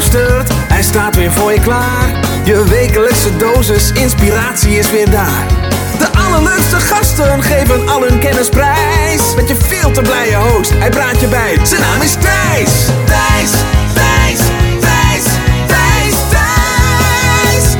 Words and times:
luistert, 0.00 0.52
hij 0.52 0.82
staat 0.82 1.16
weer 1.16 1.32
voor 1.32 1.52
je 1.52 1.60
klaar. 1.60 2.20
Je 2.44 2.64
wekelijkse 2.68 3.36
dosis 3.36 3.92
inspiratie 3.92 4.78
is 4.78 4.90
weer 4.90 5.10
daar. 5.10 5.46
De 5.98 6.08
allerleukste 6.18 6.76
gasten 6.76 7.42
geven 7.42 7.88
al 7.88 8.02
hun 8.02 8.18
kennis 8.18 8.48
prijs. 8.48 9.34
Met 9.36 9.48
je 9.48 9.54
veel 9.54 9.90
te 9.90 10.00
blije 10.00 10.36
host, 10.36 10.70
hij 10.70 10.90
praat 10.90 11.20
je 11.20 11.26
bij. 11.26 11.66
Zijn 11.66 11.80
naam 11.80 12.02
is 12.02 12.12
Thijs. 12.12 12.86
Thijs, 13.04 13.50
Thijs, 13.94 14.38
Thijs, 14.80 15.24
Thijs, 15.66 16.14
Thijs. 16.30 17.74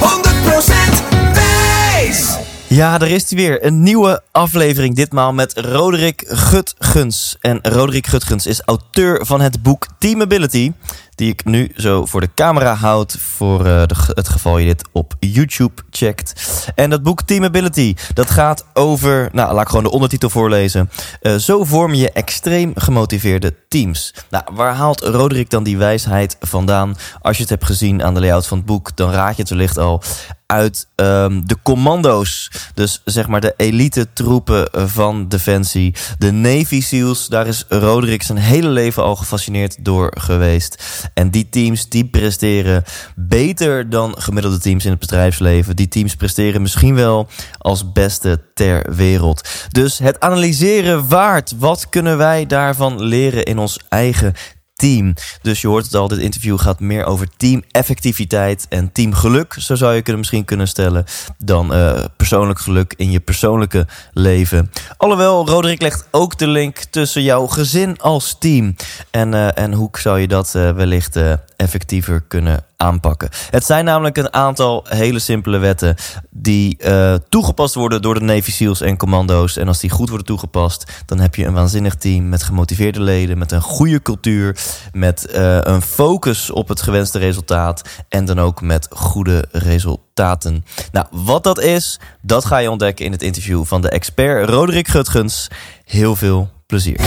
100% 0.00 1.32
Thijs. 1.32 2.36
Ja, 2.66 3.00
er 3.00 3.10
is 3.10 3.30
hij 3.30 3.38
weer. 3.38 3.64
Een 3.64 3.82
nieuwe 3.82 4.22
aflevering. 4.32 4.96
Ditmaal 4.96 5.32
met 5.32 5.58
Roderick 5.58 6.24
Gutgens. 6.26 7.36
En 7.40 7.58
Roderick 7.62 8.06
Gutgens 8.06 8.46
is 8.46 8.60
auteur 8.64 9.26
van 9.26 9.40
het 9.40 9.62
boek 9.62 9.86
Teamability. 9.98 10.72
Die 11.14 11.30
ik 11.30 11.44
nu 11.44 11.72
zo 11.76 12.06
voor 12.06 12.20
de 12.20 12.30
camera 12.34 12.74
houd. 12.74 13.16
Voor 13.20 13.58
uh, 13.58 13.64
de, 13.86 13.94
het 14.14 14.28
geval 14.28 14.58
je 14.58 14.66
dit 14.66 14.88
op 14.92 15.14
YouTube 15.20 15.82
checkt. 15.90 16.32
En 16.74 16.90
dat 16.90 17.02
boek 17.02 17.22
Teamability. 17.22 17.94
Dat 18.14 18.30
gaat 18.30 18.66
over. 18.72 19.28
Nou, 19.32 19.54
laat 19.54 19.62
ik 19.62 19.68
gewoon 19.68 19.84
de 19.84 19.90
ondertitel 19.90 20.30
voorlezen. 20.30 20.90
Uh, 21.22 21.34
zo 21.34 21.64
vorm 21.64 21.94
je 21.94 22.12
extreem 22.12 22.72
gemotiveerde 22.74 23.54
teams. 23.68 24.14
Nou, 24.30 24.44
waar 24.52 24.74
haalt 24.74 25.00
Roderick 25.00 25.50
dan 25.50 25.62
die 25.62 25.76
wijsheid 25.76 26.36
vandaan? 26.40 26.96
Als 27.20 27.36
je 27.36 27.42
het 27.42 27.50
hebt 27.50 27.64
gezien 27.64 28.02
aan 28.02 28.14
de 28.14 28.20
layout 28.20 28.46
van 28.46 28.56
het 28.56 28.66
boek. 28.66 28.96
Dan 28.96 29.10
raad 29.10 29.36
je 29.36 29.42
het 29.42 29.50
wellicht 29.50 29.78
al 29.78 30.02
uit 30.46 30.88
um, 30.96 31.46
de 31.46 31.56
commando's. 31.62 32.50
Dus 32.74 33.00
zeg 33.04 33.28
maar 33.28 33.40
de 33.40 33.54
elite 33.56 34.12
troepen 34.12 34.68
van 34.72 35.28
Defensie. 35.28 35.94
De 36.18 36.30
Navy 36.30 36.80
SEALs. 36.80 37.26
Daar 37.26 37.46
is 37.46 37.64
Roderick 37.68 38.22
zijn 38.22 38.38
hele 38.38 38.68
leven 38.68 39.02
al 39.02 39.16
gefascineerd 39.16 39.84
door 39.84 40.12
geweest. 40.20 40.84
En 41.14 41.30
die 41.30 41.48
teams 41.48 41.88
die 41.88 42.04
presteren 42.04 42.82
beter 43.16 43.90
dan 43.90 44.14
gemiddelde 44.18 44.58
teams 44.58 44.84
in 44.84 44.90
het 44.90 45.00
bedrijfsleven. 45.00 45.76
Die 45.76 45.88
teams 45.88 46.14
presteren 46.14 46.62
misschien 46.62 46.94
wel 46.94 47.28
als 47.58 47.92
beste 47.92 48.40
ter 48.54 48.94
wereld. 48.94 49.48
Dus 49.70 49.98
het 49.98 50.20
analyseren 50.20 51.08
waard. 51.08 51.54
Wat 51.58 51.88
kunnen 51.88 52.18
wij 52.18 52.46
daarvan 52.46 53.02
leren 53.02 53.44
in 53.44 53.58
ons 53.58 53.78
eigen 53.88 54.34
team. 54.76 55.14
Dus 55.42 55.60
je 55.60 55.68
hoort 55.68 55.84
het 55.84 55.94
al, 55.94 56.08
dit 56.08 56.18
interview 56.18 56.58
gaat 56.58 56.80
meer 56.80 57.04
over 57.04 57.28
teameffectiviteit 57.36 58.66
en 58.68 58.92
teamgeluk, 58.92 59.56
zo 59.58 59.74
zou 59.74 59.94
je 59.94 60.02
kunnen 60.02 60.18
misschien 60.18 60.44
kunnen 60.44 60.68
stellen, 60.68 61.04
dan 61.38 61.74
uh, 61.74 62.04
persoonlijk 62.16 62.58
geluk 62.58 62.94
in 62.96 63.10
je 63.10 63.20
persoonlijke 63.20 63.86
leven. 64.12 64.70
Alhoewel, 64.96 65.46
Roderick 65.46 65.82
legt 65.82 66.08
ook 66.10 66.38
de 66.38 66.46
link 66.46 66.76
tussen 66.76 67.22
jouw 67.22 67.46
gezin 67.46 68.00
als 68.00 68.36
team. 68.38 68.76
En, 69.10 69.32
uh, 69.32 69.58
en 69.58 69.72
hoe 69.72 69.88
zou 69.92 70.20
je 70.20 70.28
dat 70.28 70.52
uh, 70.56 70.70
wellicht 70.70 71.18
effectiever 71.56 72.20
kunnen 72.20 72.64
aanpakken. 72.76 73.28
Het 73.50 73.64
zijn 73.64 73.84
namelijk 73.84 74.16
een 74.16 74.32
aantal 74.32 74.86
hele 74.88 75.18
simpele 75.18 75.58
wetten 75.58 75.96
die 76.30 76.76
uh, 76.80 77.14
toegepast 77.28 77.74
worden 77.74 78.02
door 78.02 78.14
de 78.14 78.20
Navy 78.20 78.50
SEALs 78.50 78.80
en 78.80 78.96
commando's. 78.96 79.56
En 79.56 79.68
als 79.68 79.80
die 79.80 79.90
goed 79.90 80.08
worden 80.08 80.26
toegepast, 80.26 80.92
dan 81.06 81.20
heb 81.20 81.34
je 81.34 81.44
een 81.44 81.52
waanzinnig 81.52 81.94
team 81.94 82.28
met 82.28 82.42
gemotiveerde 82.42 83.00
leden, 83.00 83.38
met 83.38 83.52
een 83.52 83.60
goede 83.60 84.02
cultuur, 84.02 84.56
met 84.92 85.26
uh, 85.34 85.58
een 85.60 85.82
focus 85.82 86.50
op 86.50 86.68
het 86.68 86.82
gewenste 86.82 87.18
resultaat 87.18 87.82
en 88.08 88.24
dan 88.24 88.40
ook 88.40 88.60
met 88.60 88.88
goede 88.90 89.44
resultaten. 89.52 90.64
Nou, 90.92 91.06
wat 91.10 91.42
dat 91.42 91.60
is, 91.60 92.00
dat 92.22 92.44
ga 92.44 92.58
je 92.58 92.70
ontdekken 92.70 93.04
in 93.04 93.12
het 93.12 93.22
interview 93.22 93.64
van 93.64 93.80
de 93.80 93.88
expert 93.88 94.48
Roderick 94.48 94.88
Gutgens. 94.88 95.48
Heel 95.84 96.16
veel 96.16 96.50
plezier. 96.66 96.98
100% 96.98 97.02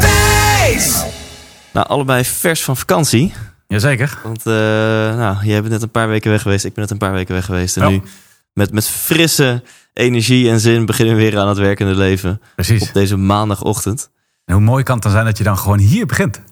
wijs! 0.00 1.13
Nou, 1.74 1.86
allebei 1.86 2.24
vers 2.24 2.64
van 2.64 2.76
vakantie. 2.76 3.32
Jazeker. 3.66 4.18
Want 4.22 4.46
uh, 4.46 4.54
nou, 5.16 5.36
jij 5.42 5.60
bent 5.60 5.72
net 5.72 5.82
een 5.82 5.90
paar 5.90 6.08
weken 6.08 6.30
weg 6.30 6.42
geweest. 6.42 6.64
Ik 6.64 6.72
ben 6.72 6.82
net 6.82 6.90
een 6.90 6.98
paar 6.98 7.12
weken 7.12 7.34
weg 7.34 7.44
geweest. 7.44 7.76
En 7.76 7.90
nu 7.90 8.02
met, 8.52 8.72
met 8.72 8.88
frisse 8.88 9.62
energie 9.92 10.50
en 10.50 10.60
zin 10.60 10.86
beginnen 10.86 11.16
we 11.16 11.20
weer 11.20 11.38
aan 11.38 11.48
het 11.48 11.58
werkende 11.58 11.94
leven. 11.94 12.40
Precies. 12.54 12.82
Op 12.82 12.94
deze 12.94 13.16
maandagochtend. 13.16 14.10
En 14.44 14.54
hoe 14.54 14.62
mooi 14.62 14.82
kan 14.82 14.94
het 14.94 15.02
dan 15.02 15.12
zijn 15.12 15.24
dat 15.24 15.38
je 15.38 15.44
dan 15.44 15.58
gewoon 15.58 15.78
hier 15.78 16.06
begint? 16.06 16.42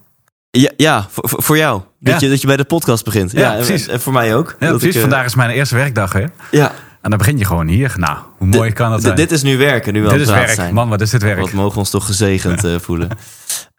Ja, 0.50 0.70
ja 0.76 1.06
voor, 1.10 1.42
voor 1.42 1.56
jou. 1.56 1.82
Dat, 2.00 2.14
ja. 2.14 2.26
Je, 2.26 2.28
dat 2.28 2.40
je 2.40 2.46
bij 2.46 2.56
de 2.56 2.64
podcast 2.64 3.04
begint. 3.04 3.32
Ja, 3.32 3.40
ja 3.40 3.54
precies. 3.56 3.86
En, 3.86 3.92
en, 3.92 4.00
voor 4.00 4.12
mij 4.12 4.36
ook. 4.36 4.56
Ja, 4.58 4.68
precies. 4.68 4.88
Ik, 4.88 4.94
uh... 4.94 5.00
Vandaag 5.00 5.24
is 5.24 5.34
mijn 5.34 5.50
eerste 5.50 5.74
werkdag 5.74 6.12
weer. 6.12 6.30
Ja. 6.50 6.72
En 7.02 7.10
dan 7.10 7.18
begin 7.18 7.38
je 7.38 7.44
gewoon 7.44 7.68
hier. 7.68 7.94
Nou, 7.96 8.18
hoe 8.38 8.46
mooi 8.46 8.72
kan 8.72 8.90
dat 8.90 9.02
zijn? 9.02 9.16
Dit 9.16 9.30
is 9.30 9.42
nu 9.42 9.56
werken, 9.56 9.92
nu 9.92 10.02
we 10.02 10.08
dit 10.08 10.20
is 10.20 10.28
werk. 10.30 10.50
zijn. 10.50 10.74
Man, 10.74 10.88
wat 10.88 11.00
is 11.00 11.10
dit 11.10 11.22
werk? 11.22 11.40
Wat 11.40 11.52
mogen 11.52 11.72
we 11.72 11.78
ons 11.78 11.90
toch 11.90 12.06
gezegend 12.06 12.64
uh, 12.64 12.78
voelen. 12.78 13.10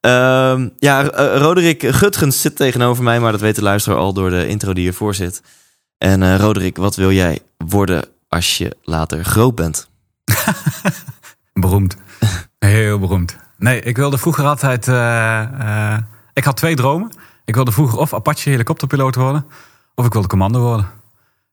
Um, 0.01 0.73
ja, 0.89 1.03
uh, 1.03 1.37
Roderick 1.37 1.83
Gutgens 1.87 2.41
zit 2.41 2.55
tegenover 2.55 3.03
mij, 3.03 3.19
maar 3.19 3.31
dat 3.31 3.41
weet 3.41 3.55
de 3.55 3.61
luisteraar 3.61 3.97
al 3.97 4.13
door 4.13 4.29
de 4.29 4.47
intro 4.47 4.73
die 4.73 4.83
hiervoor 4.83 5.15
zit. 5.15 5.41
En 5.97 6.21
uh, 6.21 6.35
Roderick, 6.35 6.77
wat 6.77 6.95
wil 6.95 7.11
jij 7.11 7.39
worden 7.57 8.05
als 8.27 8.57
je 8.57 8.77
later 8.81 9.23
groot 9.23 9.55
bent? 9.55 9.89
beroemd. 11.53 11.97
Heel 12.59 12.99
beroemd. 12.99 13.37
Nee, 13.57 13.81
ik 13.81 13.97
wilde 13.97 14.17
vroeger 14.17 14.45
altijd... 14.45 14.87
Ik 16.33 16.43
had 16.43 16.57
twee 16.57 16.75
dromen. 16.75 17.11
Ik 17.45 17.55
wilde 17.55 17.71
vroeger 17.71 17.99
of 17.99 18.13
Apache 18.13 18.49
helikopterpiloot 18.49 19.15
worden... 19.15 19.45
of 19.95 20.05
ik 20.05 20.13
wilde 20.13 20.27
commando 20.27 20.59
worden. 20.59 21.01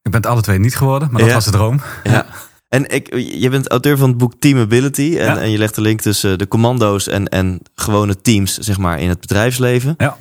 Ik 0.02 0.10
ben 0.10 0.20
het 0.20 0.30
alle 0.30 0.40
twee 0.40 0.58
niet 0.58 0.76
geworden, 0.76 1.08
maar 1.10 1.20
dat 1.20 1.28
ja. 1.28 1.34
was 1.34 1.44
de 1.44 1.50
droom. 1.50 1.80
Ja. 2.02 2.26
En 2.68 2.88
ik, 2.88 3.14
je 3.14 3.48
bent 3.50 3.68
auteur 3.68 3.96
van 3.98 4.08
het 4.08 4.18
boek 4.18 4.34
Teamability. 4.38 5.16
En, 5.18 5.24
Ja. 5.24 5.38
en 5.38 5.50
je 5.50 5.58
legt 5.58 5.74
de 5.74 5.80
link 5.80 6.00
tussen 6.00 6.38
de 6.38 6.48
commando's 6.48 7.08
en, 7.08 7.28
en 7.28 7.60
gewone 7.74 8.20
teams 8.20 8.58
zeg 8.58 8.78
maar, 8.78 9.00
in 9.00 9.08
het 9.08 9.20
bedrijfsleven. 9.20 9.94
Ja. 9.98 10.16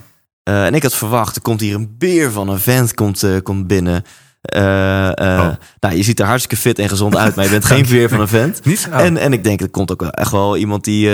Uh, 0.50 0.66
en 0.66 0.74
ik 0.74 0.84
had 0.84 0.96
verwacht, 0.96 1.36
er 1.36 1.42
komt 1.42 1.60
hier 1.60 1.76
een 1.76 1.96
beer 1.98 2.32
van 2.32 2.50
een 2.50 2.60
vent 2.60 2.94
komt, 2.94 3.24
uh, 3.24 3.38
komt 3.44 3.68
binnen. 3.68 4.04
Uh, 4.56 5.12
Oh. 5.16 5.50
Nou, 5.80 5.96
je 5.96 6.04
ziet 6.04 6.20
er 6.20 6.26
hartstikke 6.26 6.58
fit 6.58 6.80
en 6.80 6.90
gezond 6.90 7.16
uit, 7.16 7.36
maar 7.36 7.46
je 7.46 7.52
bent 7.52 7.66
geen 7.76 7.86
veer 7.86 8.10
van 8.10 8.20
een 8.20 8.28
vent. 8.28 8.66
Niet? 8.66 8.88
Oh. 8.92 9.00
En, 9.00 9.18
en 9.18 9.34
ik 9.34 9.44
denk, 9.44 9.62
er 9.62 9.70
komt 9.70 9.92
ook 9.92 10.02
wel 10.02 10.12
echt 10.12 10.32
wel 10.32 10.58
iemand 10.58 10.84
die 10.84 11.10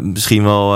misschien 0.00 0.42
wel 0.42 0.70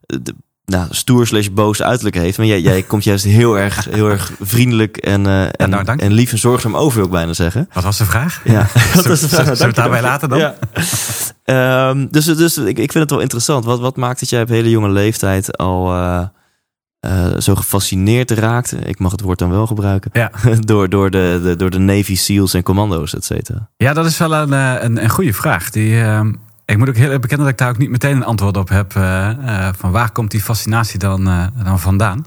de, 0.00 0.34
nou, 0.68 0.86
stoer 0.90 1.26
slash 1.26 1.48
boos 1.48 1.82
uiterlijk 1.82 2.16
heeft. 2.16 2.38
Maar 2.38 2.46
jij, 2.46 2.60
jij 2.60 2.82
komt 2.82 3.04
juist 3.04 3.24
heel 3.24 3.58
erg, 3.58 3.84
heel 3.90 4.08
erg 4.08 4.32
vriendelijk 4.40 4.96
en, 4.96 5.24
uh, 5.24 5.42
en, 5.42 5.70
nou, 5.70 5.84
dank. 5.84 6.00
en 6.00 6.12
lief 6.12 6.32
en 6.32 6.38
zorgzaam 6.38 6.76
over, 6.76 6.96
wil 6.96 7.04
ik 7.04 7.10
bijna 7.10 7.32
zeggen. 7.32 7.68
Wat 7.72 7.84
was 7.84 7.98
de 7.98 8.04
vraag? 8.04 8.40
Ja, 8.44 8.66
dat 8.94 9.06
was 9.06 9.20
de 9.20 9.28
vraag. 9.28 9.44
Zullen 9.44 9.58
we 9.58 9.64
het 9.64 9.74
daarbij 9.74 10.02
laten 10.02 10.28
dan? 10.28 10.38
Ja. 10.38 10.54
um, 11.88 12.08
dus 12.14 12.24
dus 12.24 12.58
ik, 12.58 12.78
ik 12.78 12.92
vind 12.92 12.94
het 12.94 13.10
wel 13.10 13.20
interessant. 13.20 13.64
Wat, 13.64 13.80
wat 13.80 13.96
maakt 13.96 14.20
dat 14.20 14.28
jij 14.28 14.42
op 14.42 14.48
hele 14.48 14.70
jonge 14.70 14.90
leeftijd 14.90 15.56
al 15.56 15.94
uh, 15.94 16.22
uh, 17.06 17.26
zo 17.38 17.54
gefascineerd 17.54 18.30
raakt? 18.30 18.74
Ik 18.86 18.98
mag 18.98 19.12
het 19.12 19.20
woord 19.20 19.38
dan 19.38 19.50
wel 19.50 19.66
gebruiken. 19.66 20.10
Ja. 20.12 20.30
door, 20.60 20.88
door, 20.88 21.10
de, 21.10 21.40
de, 21.42 21.56
door 21.56 21.70
de 21.70 21.78
Navy 21.78 22.16
SEALs 22.16 22.54
en 22.54 22.62
commando's, 22.62 23.14
et 23.14 23.24
cetera. 23.24 23.68
Ja, 23.76 23.92
dat 23.92 24.06
is 24.06 24.18
wel 24.18 24.32
een, 24.32 24.52
een, 24.52 25.02
een 25.02 25.10
goede 25.10 25.32
vraag. 25.32 25.70
Die... 25.70 25.92
Uh... 25.92 26.20
Ik 26.68 26.78
moet 26.78 26.88
ook 26.88 26.96
heel 26.96 27.10
erg 27.10 27.20
bekennen 27.20 27.46
dat 27.46 27.54
ik 27.54 27.60
daar 27.60 27.70
ook 27.70 27.78
niet 27.78 27.90
meteen 27.90 28.16
een 28.16 28.24
antwoord 28.24 28.56
op 28.56 28.68
heb. 28.68 28.94
Uh, 28.94 29.30
uh, 29.40 29.68
van 29.76 29.90
waar 29.90 30.10
komt 30.10 30.30
die 30.30 30.40
fascinatie 30.40 30.98
dan, 30.98 31.28
uh, 31.28 31.46
dan 31.64 31.80
vandaan? 31.80 32.24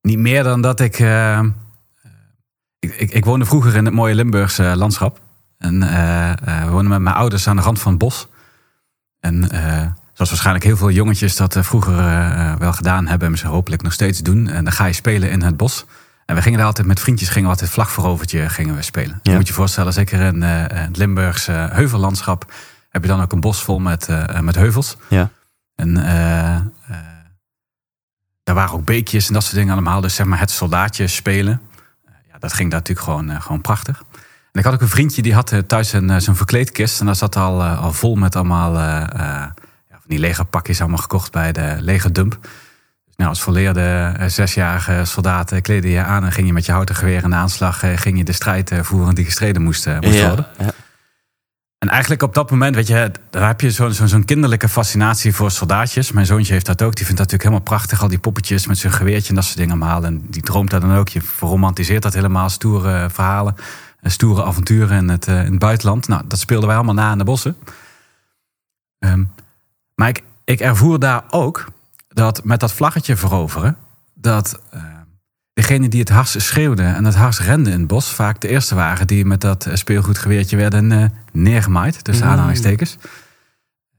Niet 0.00 0.18
meer 0.18 0.42
dan 0.42 0.60
dat 0.60 0.80
ik, 0.80 0.98
ik, 2.78 2.94
ik. 2.96 3.10
Ik 3.10 3.24
woonde 3.24 3.44
vroeger 3.44 3.74
in 3.74 3.84
het 3.84 3.94
mooie 3.94 4.14
Limburgse 4.14 4.62
landschap. 4.76 5.20
En 5.58 5.80
we 5.80 6.70
woonden 6.70 6.88
met 6.88 7.00
mijn 7.00 7.14
ouders 7.16 7.48
aan 7.48 7.56
de 7.56 7.62
rand 7.62 7.80
van 7.80 7.90
het 7.90 8.00
bos. 8.00 8.28
En 9.20 9.48
zoals 10.12 10.30
waarschijnlijk 10.30 10.64
heel 10.64 10.76
veel 10.76 10.90
jongetjes 10.90 11.36
dat 11.36 11.56
vroeger 11.60 11.96
wel 12.58 12.72
gedaan 12.72 13.06
hebben. 13.06 13.28
En 13.28 13.38
ze 13.38 13.46
hopelijk 13.46 13.82
nog 13.82 13.92
steeds 13.92 14.20
doen. 14.20 14.48
En 14.48 14.64
dan 14.64 14.72
ga 14.72 14.84
je 14.84 14.92
spelen 14.92 15.30
in 15.30 15.42
het 15.42 15.56
bos. 15.56 15.84
En 16.26 16.34
we 16.34 16.42
gingen 16.42 16.58
daar 16.58 16.66
altijd 16.66 16.86
met 16.86 17.00
vriendjes, 17.00 17.28
gingen 17.28 17.44
we 17.44 17.54
altijd 17.54 17.70
vlagverovertje 17.70 18.48
gingen 18.48 18.74
we 18.74 18.82
spelen. 18.82 19.20
Ja. 19.22 19.30
Je 19.30 19.36
moet 19.36 19.48
je 19.48 19.54
voorstellen, 19.54 19.92
zeker 19.92 20.20
in 20.20 20.42
het 20.42 20.96
Limburgse 20.96 21.52
heuvellandschap 21.52 22.52
heb 22.94 23.02
je 23.02 23.08
dan 23.08 23.20
ook 23.20 23.32
een 23.32 23.40
bos 23.40 23.62
vol 23.62 23.78
met, 23.78 24.08
uh, 24.08 24.40
met 24.40 24.54
heuvels. 24.54 24.96
Ja. 25.08 25.30
En 25.74 25.96
uh, 25.96 26.60
daar 28.42 28.54
waren 28.54 28.74
ook 28.74 28.84
beekjes 28.84 29.26
en 29.26 29.34
dat 29.34 29.42
soort 29.42 29.54
dingen 29.54 29.72
allemaal. 29.72 30.00
Dus 30.00 30.14
zeg 30.14 30.26
maar 30.26 30.38
het 30.38 30.50
soldaatje 30.50 31.06
spelen. 31.06 31.60
ja, 32.32 32.38
dat 32.38 32.52
ging 32.52 32.70
daar 32.70 32.78
natuurlijk 32.78 33.06
gewoon, 33.06 33.42
gewoon 33.42 33.60
prachtig. 33.60 34.04
En 34.52 34.60
ik 34.60 34.64
had 34.64 34.74
ook 34.74 34.80
een 34.80 34.88
vriendje 34.88 35.22
die 35.22 35.34
had 35.34 35.62
thuis 35.66 35.92
een, 35.92 36.22
zo'n 36.22 36.36
verkleedkist. 36.36 37.00
En 37.00 37.06
dat 37.06 37.16
zat 37.16 37.36
al, 37.36 37.62
al 37.62 37.92
vol 37.92 38.14
met 38.14 38.36
allemaal 38.36 38.74
ja, 38.78 39.52
van 39.88 40.06
die 40.06 40.18
legerpakjes 40.18 40.80
allemaal 40.80 40.98
gekocht 40.98 41.32
bij 41.32 41.52
de 41.52 41.76
legerdump. 41.80 42.38
Dus 42.40 43.16
nou, 43.16 43.28
als 43.28 43.42
volleerde 43.42 44.16
zesjarige 44.26 45.04
soldaten 45.04 45.62
kleedde 45.62 45.90
je 45.90 46.02
aan 46.02 46.24
en 46.24 46.32
ging 46.32 46.46
je 46.46 46.52
met 46.52 46.66
je 46.66 46.72
houten 46.72 46.94
geweer 46.94 47.22
in 47.22 47.30
de 47.30 47.36
aanslag. 47.36 47.78
ging 47.94 48.18
je 48.18 48.24
de 48.24 48.32
strijd 48.32 48.72
voeren 48.82 49.14
die 49.14 49.24
gestreden 49.24 49.62
moest, 49.62 49.86
moest 49.86 50.14
ja, 50.14 50.26
worden. 50.26 50.46
Ja. 50.58 50.72
En 51.84 51.90
eigenlijk 51.90 52.22
op 52.22 52.34
dat 52.34 52.50
moment, 52.50 52.74
weet 52.74 52.86
je, 52.86 53.10
daar 53.30 53.46
heb 53.46 53.60
je 53.60 53.70
zo'n 53.70 53.92
zo, 53.92 54.06
zo 54.06 54.20
kinderlijke 54.24 54.68
fascinatie 54.68 55.34
voor 55.34 55.50
soldaatjes. 55.50 56.12
Mijn 56.12 56.26
zoontje 56.26 56.52
heeft 56.52 56.66
dat 56.66 56.82
ook. 56.82 56.94
Die 56.94 57.06
vindt 57.06 57.20
dat 57.20 57.30
natuurlijk 57.30 57.42
helemaal 57.42 57.78
prachtig. 57.78 58.02
Al 58.02 58.08
die 58.08 58.18
poppetjes 58.18 58.66
met 58.66 58.78
zijn 58.78 58.92
geweertje 58.92 59.28
en 59.28 59.34
dat 59.34 59.44
soort 59.44 59.56
dingen 59.56 59.80
allemaal. 59.82 60.04
En 60.04 60.26
die 60.30 60.42
droomt 60.42 60.70
daar 60.70 60.80
dan 60.80 60.94
ook. 60.94 61.08
Je 61.08 61.22
verromantiseert 61.22 62.02
dat 62.02 62.14
helemaal. 62.14 62.48
Stoere 62.48 63.10
verhalen, 63.10 63.56
stoere 64.02 64.44
avonturen 64.44 64.98
in 64.98 65.08
het, 65.08 65.28
uh, 65.28 65.44
in 65.44 65.50
het 65.50 65.58
buitenland. 65.58 66.08
Nou, 66.08 66.22
dat 66.28 66.38
speelden 66.38 66.66
wij 66.66 66.76
allemaal 66.76 66.94
na 66.94 67.12
in 67.12 67.18
de 67.18 67.24
bossen. 67.24 67.56
Um, 68.98 69.32
maar 69.94 70.08
ik, 70.08 70.22
ik 70.44 70.60
ervoer 70.60 70.98
daar 70.98 71.22
ook 71.30 71.66
dat 72.08 72.44
met 72.44 72.60
dat 72.60 72.72
vlaggetje 72.72 73.16
veroveren... 73.16 73.76
dat 74.14 74.60
degene 75.54 75.88
die 75.88 76.00
het 76.00 76.08
hardst 76.08 76.40
schreeuwde 76.40 76.82
en 76.82 77.04
het 77.04 77.14
hardst 77.14 77.40
rende 77.40 77.70
in 77.70 77.78
het 77.78 77.86
bos... 77.86 78.10
vaak 78.10 78.40
de 78.40 78.48
eerste 78.48 78.74
waren 78.74 79.06
die 79.06 79.24
met 79.24 79.40
dat 79.40 79.68
speelgoedgeweertje 79.72 80.56
werden 80.56 80.90
uh, 80.90 81.04
neergemaaid. 81.32 82.04
Tussen 82.04 82.26
Mm. 82.26 82.32
aanhalingstekens. 82.32 82.96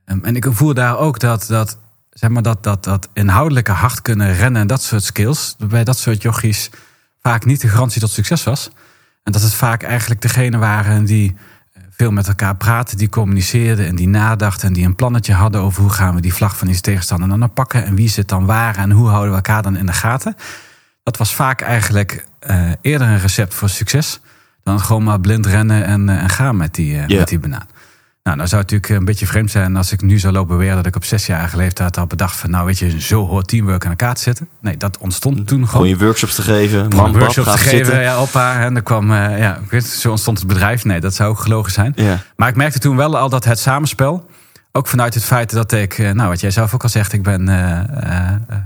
Um, 0.06 0.24
en 0.24 0.36
ik 0.36 0.48
voel 0.50 0.74
daar 0.74 0.98
ook 0.98 1.20
dat, 1.20 1.46
dat, 1.48 1.78
zeg 2.10 2.30
maar 2.30 2.42
dat, 2.42 2.64
dat, 2.64 2.84
dat 2.84 3.10
inhoudelijke 3.14 3.72
hard 3.72 4.02
kunnen 4.02 4.34
rennen... 4.34 4.62
en 4.62 4.68
dat 4.68 4.82
soort 4.82 5.04
skills, 5.04 5.56
bij 5.70 5.84
dat 5.84 5.98
soort 5.98 6.22
jochies 6.22 6.70
vaak 7.22 7.46
niet 7.46 7.62
de 7.62 7.68
garantie 7.68 8.02
tot 8.02 8.10
succes 8.10 8.44
was. 8.44 8.70
En 9.24 9.32
dat 9.32 9.42
het 9.42 9.54
vaak 9.54 9.84
eigenlijk 9.84 10.22
degene 10.22 10.58
waren 10.58 11.06
die 11.06 11.36
veel 11.90 12.12
met 12.12 12.28
elkaar 12.28 12.56
praten, 12.56 12.98
die 12.98 13.10
communiceerden 13.10 13.88
en 13.88 13.96
die 13.96 14.08
nadachten 14.08 14.68
en 14.68 14.74
die 14.74 14.86
een 14.86 14.96
plannetje 14.96 15.34
hadden 15.34 15.62
over 15.62 15.82
hoe 15.82 15.92
gaan 15.92 16.16
we 16.16 16.22
die 16.22 16.34
vlag 16.34 16.58
van 16.58 16.68
die 16.68 16.82
tegenstander 16.82 17.40
dan 17.40 17.54
pakken 17.54 17.86
en 17.86 17.96
wie 17.96 18.10
zit 18.10 18.30
dan 18.30 18.46
waar 18.46 18.78
en 18.78 18.92
hoe 18.92 19.08
houden 19.08 19.30
we 19.30 19.36
elkaar 19.36 19.62
dan 19.62 19.76
in 19.76 19.86
de 19.86 19.94
gaten. 19.94 20.36
Dat 21.06 21.18
was 21.18 21.34
vaak 21.36 21.62
eigenlijk 21.62 22.26
uh, 22.50 22.70
eerder 22.82 23.08
een 23.08 23.20
recept 23.20 23.54
voor 23.54 23.70
succes 23.70 24.20
dan 24.64 24.80
gewoon 24.80 25.04
maar 25.04 25.20
blind 25.20 25.46
rennen 25.46 25.86
en, 25.86 26.08
uh, 26.08 26.22
en 26.22 26.30
gaan 26.30 26.58
met 26.58 26.76
die, 26.76 26.94
uh, 26.96 27.08
Ja. 27.08 27.18
met 27.20 27.28
die 27.28 27.40
banaan. 27.40 27.68
Nou, 28.24 28.38
nou 28.38 28.50
zou 28.50 28.62
het 28.62 28.72
natuurlijk 28.72 29.00
een 29.00 29.06
beetje 29.06 29.26
vreemd 29.28 29.52
zijn 29.52 29.76
als 29.76 29.92
ik 29.92 30.02
nu 30.02 30.20
zou 30.20 30.34
lopen 30.34 30.56
beweren 30.56 30.76
dat 30.76 30.86
ik 30.86 30.96
op 30.96 31.04
zesjarige 31.06 31.58
leeftijd 31.58 31.98
al 31.98 32.08
bedacht 32.08 32.36
van, 32.36 32.50
nou 32.50 32.66
weet 32.66 32.80
je, 32.80 33.02
zo 33.02 33.28
hoort 33.28 33.48
teamwork 33.48 33.84
aan 33.84 33.90
elkaar 33.90 34.16
te 34.16 34.22
zitten. 34.22 34.48
Nee, 34.62 34.78
dat 34.78 34.98
ontstond 34.98 35.36
toen 35.38 35.48
gewoon. 35.48 35.70
Gewoon 35.70 35.88
je 35.88 35.98
workshops 35.98 36.36
te 36.36 36.42
geven. 36.42 36.88
Man, 36.88 37.18
workshops 37.18 37.48
te 37.48 37.54
even 37.54 37.60
geven, 37.70 37.86
zitten. 37.86 38.02
ja, 38.04 38.22
oppa. 38.22 38.60
En 38.60 38.76
er 38.76 38.84
kwam, 38.84 39.12
eh, 39.12 39.40
ja, 39.40 39.56
ik 39.64 39.70
weet, 39.72 39.86
zo 39.86 40.10
ontstond 40.12 40.38
het 40.40 40.48
bedrijf. 40.48 40.84
Nee, 40.86 41.00
dat 41.00 41.16
zou 41.16 41.30
ook 41.30 41.40
gelogen 41.40 41.72
zijn. 41.72 41.94
Ja. 41.96 42.20
Maar 42.36 42.50
ik 42.50 42.56
merkte 42.56 42.80
toen 42.80 42.96
wel 42.96 43.18
al 43.18 43.30
dat 43.30 43.44
het 43.46 43.60
samenspel, 43.60 44.30
ook 44.72 44.88
vanuit 44.88 45.14
het 45.14 45.24
feit 45.24 45.52
dat 45.52 45.72
ik, 45.72 45.98
eh, 45.98 46.12
nou 46.12 46.30
wat 46.30 46.40
jij 46.40 46.52
zelf 46.52 46.74
ook 46.74 46.84
al 46.84 46.90
zegt, 46.90 47.14
ik 47.14 47.24
ben, 47.24 47.50
eh, 47.50 47.80
eh, 47.80 47.80
eh, 47.90 48.34
eh, 48.48 48.58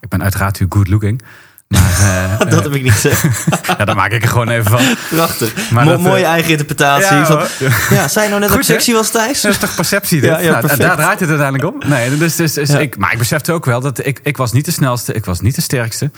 ik 0.00 0.08
ben 0.08 0.22
uiteraard 0.22 0.60
u 0.60 0.66
good 0.68 0.88
looking. 0.88 1.22
Maar 1.68 2.00
eh, 2.40 2.50
Dat 2.50 2.62
heb 2.62 2.74
ik 2.74 2.82
niet 2.82 2.92
gezegd. 2.92 3.46
ja, 3.78 3.84
daar 3.84 3.96
maak 3.96 4.10
ik 4.12 4.22
er 4.22 4.28
gewoon 4.28 4.48
even 4.48 4.70
van. 4.70 4.96
Prachtig. 5.10 5.54
Maar 5.70 5.84
Mo- 5.84 5.90
dat, 5.90 5.98
eh, 6.00 6.06
mooie 6.06 6.24
eigen 6.24 6.50
interpretatie. 6.50 7.16
Ja, 7.16 7.26
van, 7.26 7.66
ja, 7.96 8.08
zei 8.08 8.28
nou 8.28 8.40
net 8.40 8.48
dat 8.48 8.58
Goed, 8.58 8.66
hè? 8.66 8.72
sexy 8.72 8.92
was, 8.92 9.10
Thijs? 9.10 9.40
Dat 9.40 9.52
is 9.52 9.58
toch 9.58 9.74
perceptie, 9.74 10.20
dit? 10.20 10.30
Ja, 10.30 10.38
ja, 10.38 10.60
Nou, 10.60 10.76
daar 10.76 10.96
draait 10.96 11.20
het 11.20 11.28
uiteindelijk 11.28 11.74
om. 11.74 11.88
Nee, 11.88 12.18
dus, 12.18 12.36
dus, 12.36 12.52
dus 12.52 12.70
ik, 12.70 12.96
maar 12.96 13.12
ik 13.12 13.18
besefte 13.18 13.52
ook 13.52 13.64
wel 13.64 13.80
dat 13.80 14.06
ik, 14.06 14.20
ik 14.22 14.36
was 14.36 14.52
niet 14.52 14.64
de 14.64 14.70
snelste, 14.70 15.12
ik 15.12 15.24
was 15.24 15.40
niet 15.40 15.54
de 15.54 15.60
sterkste. 15.60 16.10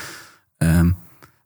Ehm, 0.59 0.91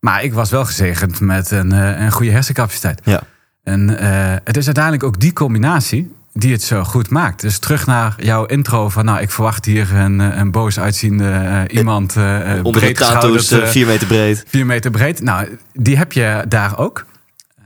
maar 0.01 0.23
ik 0.23 0.35
was 0.35 0.51
wel 0.51 0.65
gezegend 0.65 1.21
met 1.21 1.51
een, 1.51 1.73
eh, 1.73 2.01
een 2.01 2.13
goede 2.13 2.31
hersencapaciteit. 2.33 3.01
Ja. 3.05 3.21
En 3.65 3.99
eh, 3.99 4.37
het 4.45 4.57
is 4.57 4.65
uiteindelijk 4.65 5.05
ook 5.05 5.21
die 5.21 5.33
combinatie 5.33 6.15
die 6.39 6.53
het 6.53 6.63
zo 6.63 6.85
goed 6.85 7.11
maakt. 7.11 7.41
Dus 7.41 7.59
terug 7.59 7.87
naar 7.87 8.15
jouw 8.19 8.45
intro 8.45 8.89
van, 8.89 9.05
nou, 9.05 9.21
ik 9.21 9.31
verwacht 9.31 9.65
hier 9.65 9.95
een, 9.95 10.21
eh, 10.21 10.37
een 10.39 10.51
boos 10.51 10.79
uitziende 10.79 11.31
eh, 11.31 11.77
iemand, 11.77 12.17
eh, 12.17 12.25
Onder 12.63 12.63
de 12.73 12.79
breed 12.79 13.01
eh, 13.01 13.67
vier 13.67 13.87
meter 13.87 14.07
breed. 14.07 14.45
vier 14.47 14.67
meter 14.67 14.91
breed. 14.91 15.21
Nou, 15.21 15.59
die 15.73 15.97
heb 15.97 16.13
je 16.13 16.45
daar 16.49 16.79
ook. 16.79 17.07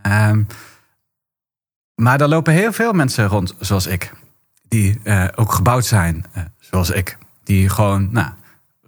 Ehm, 0.02 0.42
maar 1.94 2.18
daar 2.18 2.28
lopen 2.28 2.52
heel 2.52 2.72
veel 2.72 2.92
mensen 2.92 3.26
rond, 3.26 3.54
zoals 3.58 3.86
ik. 3.86 4.12
Die 4.68 5.00
ook 5.34 5.52
gebouwd 5.52 5.86
zijn, 5.86 6.24
zoals 6.58 6.90
ik. 6.90 7.18
Die 7.44 7.68
gewoon, 7.68 8.08
nou, 8.12 8.28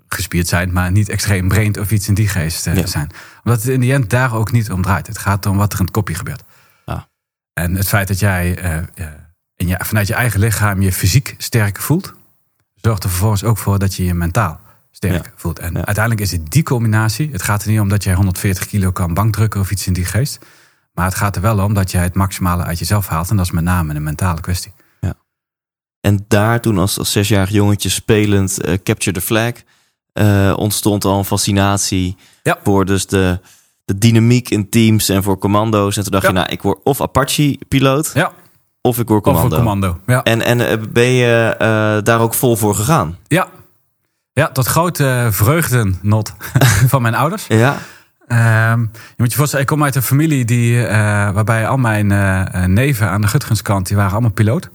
gespierd 0.09 0.49
zijn, 0.49 0.73
maar 0.73 0.91
niet 0.91 1.09
extreem 1.09 1.49
brain 1.49 1.81
of 1.81 1.91
iets 1.91 2.09
in 2.09 2.15
die 2.15 2.29
geest 2.29 2.65
Ja. 2.65 2.87
zijn. 2.87 3.11
Omdat 3.45 3.63
het 3.63 3.71
in 3.71 3.81
die 3.81 3.93
end 3.93 4.11
daar 4.11 4.35
ook 4.35 4.53
niet 4.53 4.71
om 4.71 4.83
draait. 4.83 5.07
Het 5.07 5.19
gaat 5.19 5.47
om 5.47 5.57
wat 5.57 5.73
er 5.73 5.79
in 5.79 5.85
het 5.85 5.95
kopje 5.95 6.15
gebeurt. 6.15 6.43
Ah. 6.85 7.01
En 7.53 7.75
het 7.75 7.89
feit 7.89 8.09
dat 8.09 8.19
jij 8.19 8.59
je, 9.67 9.77
vanuit 9.85 10.07
je 10.07 10.15
eigen 10.15 10.41
lichaam 10.41 10.83
je 10.83 10.93
fysiek 10.93 11.35
sterk 11.39 11.81
voelt, 11.81 12.13
zorgt 12.75 13.05
er 13.05 13.11
vervolgens 13.11 13.45
ook 13.45 13.59
voor 13.59 13.79
dat 13.79 13.95
je 13.95 14.05
je 14.05 14.15
mentaal 14.15 14.61
sterk 14.91 15.25
Ja. 15.27 15.33
voelt. 15.37 15.59
En 15.59 15.73
Ja. 15.75 15.85
uiteindelijk 15.85 16.21
is 16.25 16.31
het 16.33 16.51
die 16.51 16.63
combinatie. 16.63 17.29
Het 17.33 17.43
gaat 17.43 17.63
er 17.63 17.71
niet 17.71 17.81
om 17.81 17.89
dat 17.89 18.03
jij 18.05 18.15
140 18.15 18.67
kilo 18.67 18.91
kan 18.93 19.15
bankdrukken 19.15 19.61
of 19.61 19.71
iets 19.71 19.87
in 19.87 19.93
die 19.93 20.05
geest. 20.05 20.39
Maar 20.93 21.05
het 21.05 21.15
gaat 21.15 21.37
er 21.37 21.43
wel 21.43 21.59
om 21.65 21.75
dat 21.75 21.91
jij 21.91 22.03
het 22.03 22.15
maximale 22.15 22.63
uit 22.63 22.79
jezelf 22.79 23.07
haalt. 23.07 23.31
En 23.31 23.37
dat 23.37 23.45
is 23.47 23.53
met 23.53 23.65
name 23.65 23.95
een 23.95 24.03
mentale 24.03 24.41
kwestie. 24.41 24.73
En 26.01 26.25
daar 26.29 26.61
toen 26.61 26.79
als, 26.79 26.99
als 26.99 27.13
zesjarig 27.13 27.51
jongetje 27.51 27.89
spelend 27.89 28.61
eh, 28.61 28.75
Capture 28.83 29.13
the 29.13 29.21
Flag... 29.21 29.53
eh, 30.13 30.53
ontstond 30.57 31.05
al 31.05 31.19
een 31.19 31.25
fascinatie 31.25 32.17
Ja. 32.43 32.59
voor 32.65 32.85
dus 32.85 33.07
de, 33.07 33.41
de 33.85 33.99
dynamiek 33.99 34.51
in 34.51 34.69
teams 34.69 35.09
en 35.09 35.23
voor 35.23 35.39
commando's. 35.39 35.97
En 35.97 36.03
toen 36.03 36.13
dacht 36.13 36.23
Ja. 36.25 36.29
je, 36.31 36.35
nou, 36.35 36.49
ik 36.51 36.63
word 36.63 36.79
of 36.85 37.01
Apache-piloot 37.01 38.11
Ja, 38.15 38.33
of 38.83 38.99
ik 38.99 39.11
of 39.11 39.21
commando. 39.23 39.49
een 39.57 39.63
commando. 39.63 39.99
Ja. 40.07 40.23
En, 40.23 40.43
en 40.43 40.69
eh, 40.69 40.79
ben 40.93 41.11
je 41.11 41.55
eh, 41.59 41.67
daar 42.05 42.21
ook 42.21 42.35
vol 42.35 42.57
voor 42.57 42.75
gegaan? 42.75 43.17
Ja. 43.27 43.47
ja, 44.33 44.49
tot 44.49 44.67
grote 44.67 45.29
vreugdenot 45.31 46.33
van 46.93 47.03
mijn 47.03 47.15
ouders. 47.15 47.47
Ja? 47.47 47.77
Ehm, 48.27 48.81
je 48.81 48.89
moet 49.17 49.31
je 49.31 49.37
voorstellen, 49.37 49.65
ik 49.65 49.71
kom 49.71 49.85
uit 49.85 49.95
een 49.95 50.03
familie 50.03 50.45
die, 50.45 50.87
eh, 50.87 50.97
waarbij 51.31 51.69
al 51.69 51.77
mijn 51.77 52.13
eh, 52.13 52.55
eh, 52.63 52.69
neven 52.69 53.09
aan 53.09 53.21
de 53.21 53.27
Gutgenskant, 53.29 53.87
die 53.87 53.97
waren 53.97 54.13
allemaal 54.13 54.31
piloot. 54.31 54.71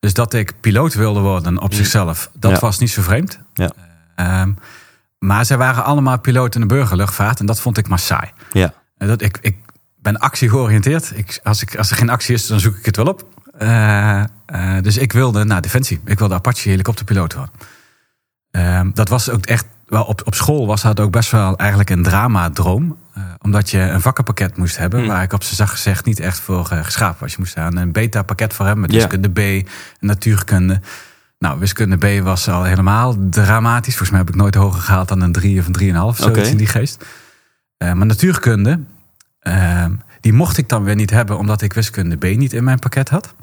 Dus 0.00 0.14
dat 0.14 0.32
ik 0.34 0.52
piloot 0.60 0.94
wilde 0.94 1.20
worden 1.20 1.60
op 1.60 1.74
zichzelf, 1.74 2.30
dat 2.34 2.50
Ja. 2.50 2.58
was 2.58 2.78
niet 2.78 2.90
zo 2.90 3.02
vreemd. 3.02 3.38
Ja. 3.54 3.70
Ehm, 4.14 4.52
maar 5.18 5.44
zij 5.44 5.56
waren 5.56 5.84
allemaal 5.84 6.18
piloot 6.18 6.54
in 6.54 6.60
de 6.60 6.66
burgerluchtvaart 6.66 7.40
en 7.40 7.46
dat 7.46 7.60
vond 7.60 7.78
ik 7.78 7.88
maar 7.88 7.98
saai. 7.98 8.30
Ja. 8.52 8.72
Dat, 8.98 9.22
ik, 9.22 9.38
ik 9.40 9.56
ben 10.02 10.18
actiegeoriënteerd. 10.18 11.12
Ik, 11.14 11.40
als, 11.42 11.62
ik, 11.62 11.76
als 11.76 11.90
er 11.90 11.96
geen 11.96 12.10
actie 12.10 12.34
is, 12.34 12.46
dan 12.46 12.60
zoek 12.60 12.76
ik 12.76 12.84
het 12.84 12.96
wel 12.96 13.06
op. 13.06 13.24
Eh, 13.58 14.20
eh, 14.46 14.82
dus 14.82 14.96
ik 14.96 15.12
wilde 15.12 15.44
naar 15.44 15.60
Defensie. 15.60 16.00
Ik 16.04 16.18
wilde 16.18 16.34
Apache 16.34 16.68
helikopterpiloot 16.68 17.34
worden. 17.34 17.52
Ehm, 18.50 18.90
dat 18.94 19.08
was 19.08 19.30
ook 19.30 19.46
echt, 19.46 19.66
wel 19.86 20.04
op, 20.04 20.22
op 20.24 20.34
school 20.34 20.66
was 20.66 20.82
dat 20.82 21.00
ook 21.00 21.10
best 21.10 21.30
wel 21.30 21.56
eigenlijk 21.56 21.90
een 21.90 22.02
dramadroom. 22.02 22.96
Eh, 23.14 23.22
omdat 23.42 23.70
je 23.70 23.78
een 23.78 24.00
vakkenpakket 24.00 24.56
moest 24.56 24.76
hebben, 24.76 25.00
Hmm. 25.00 25.08
waar 25.08 25.22
ik 25.22 25.32
op 25.32 25.42
zijn 25.42 25.56
zacht 25.56 25.70
gezegd 25.70 26.04
niet 26.04 26.20
echt 26.20 26.40
voor 26.40 26.64
geschapen 26.64 27.20
was. 27.20 27.30
Je 27.30 27.36
moest 27.38 27.54
daar 27.54 27.72
een 27.74 27.92
beta-pakket 27.92 28.54
voor 28.54 28.66
hebben 28.66 28.82
met 28.82 28.92
wiskunde 28.92 29.62
B 29.62 29.68
natuurkunde. 30.00 30.80
Nou, 31.38 31.58
wiskunde 31.58 31.96
B 31.96 32.24
was 32.24 32.48
al 32.48 32.62
helemaal 32.64 33.16
dramatisch. 33.30 33.96
Volgens 33.96 34.10
mij 34.10 34.18
heb 34.18 34.28
ik 34.28 34.34
nooit 34.34 34.54
hoger 34.54 34.80
gehaald 34.80 35.08
dan 35.08 35.20
een 35.20 35.32
3 35.32 35.60
of 35.60 35.66
een 35.66 35.72
3,5, 35.72 36.22
zoiets 36.22 36.50
in 36.50 36.56
die 36.56 36.66
geest. 36.66 37.04
Maar 37.78 38.06
natuurkunde, 38.06 38.80
Ehm, 39.46 39.92
die 40.20 40.32
mocht 40.32 40.58
ik 40.58 40.68
dan 40.68 40.84
weer 40.84 40.94
niet 40.94 41.10
hebben 41.10 41.38
omdat 41.38 41.62
ik 41.62 41.72
wiskunde 41.72 42.16
B 42.16 42.24
niet 42.36 42.52
in 42.52 42.64
mijn 42.64 42.78
pakket 42.78 43.08
had. 43.08 43.34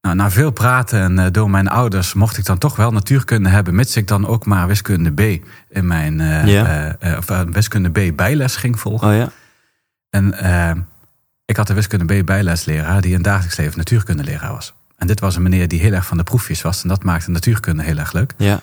Nou, 0.00 0.14
na 0.16 0.30
veel 0.30 0.50
praten 0.50 1.18
eh, 1.18 1.26
door 1.30 1.50
mijn 1.50 1.68
ouders 1.68 2.14
mocht 2.14 2.36
ik 2.38 2.44
dan 2.44 2.58
toch 2.58 2.76
wel 2.76 2.90
natuurkunde 2.92 3.48
hebben, 3.48 3.74
mits 3.74 3.96
ik 3.96 4.08
dan 4.08 4.26
ook 4.26 4.46
maar 4.46 4.66
wiskunde 4.66 5.12
B 5.12 5.44
in 5.68 5.86
mijn 5.86 6.18
Ja. 6.46 6.96
eh, 6.98 7.18
of 7.18 7.26
wiskunde 7.50 7.90
B 8.10 8.16
bijles 8.16 8.56
ging 8.56 8.80
volgen. 8.80 9.08
Oh 9.08 9.14
ja? 9.14 9.28
En 10.10 10.34
ik 11.44 11.56
had 11.56 11.68
een 11.68 11.74
wiskunde 11.74 12.22
B 12.22 12.26
bijlesleraar 12.26 13.00
die 13.00 13.14
een 13.14 13.22
dagelijks 13.22 13.56
leven 13.56 13.78
natuurkundeleraar 13.78 14.52
was. 14.52 14.74
En 14.96 15.06
dit 15.06 15.20
was 15.20 15.36
een 15.36 15.42
meneer 15.42 15.68
die 15.68 15.80
heel 15.80 15.92
erg 15.92 16.06
van 16.06 16.16
de 16.16 16.22
proefjes 16.22 16.62
was 16.62 16.82
en 16.82 16.88
dat 16.88 17.04
maakte 17.04 17.30
natuurkunde 17.30 17.82
heel 17.82 17.96
erg 17.98 18.12
leuk. 18.12 18.34
Ja, 18.36 18.60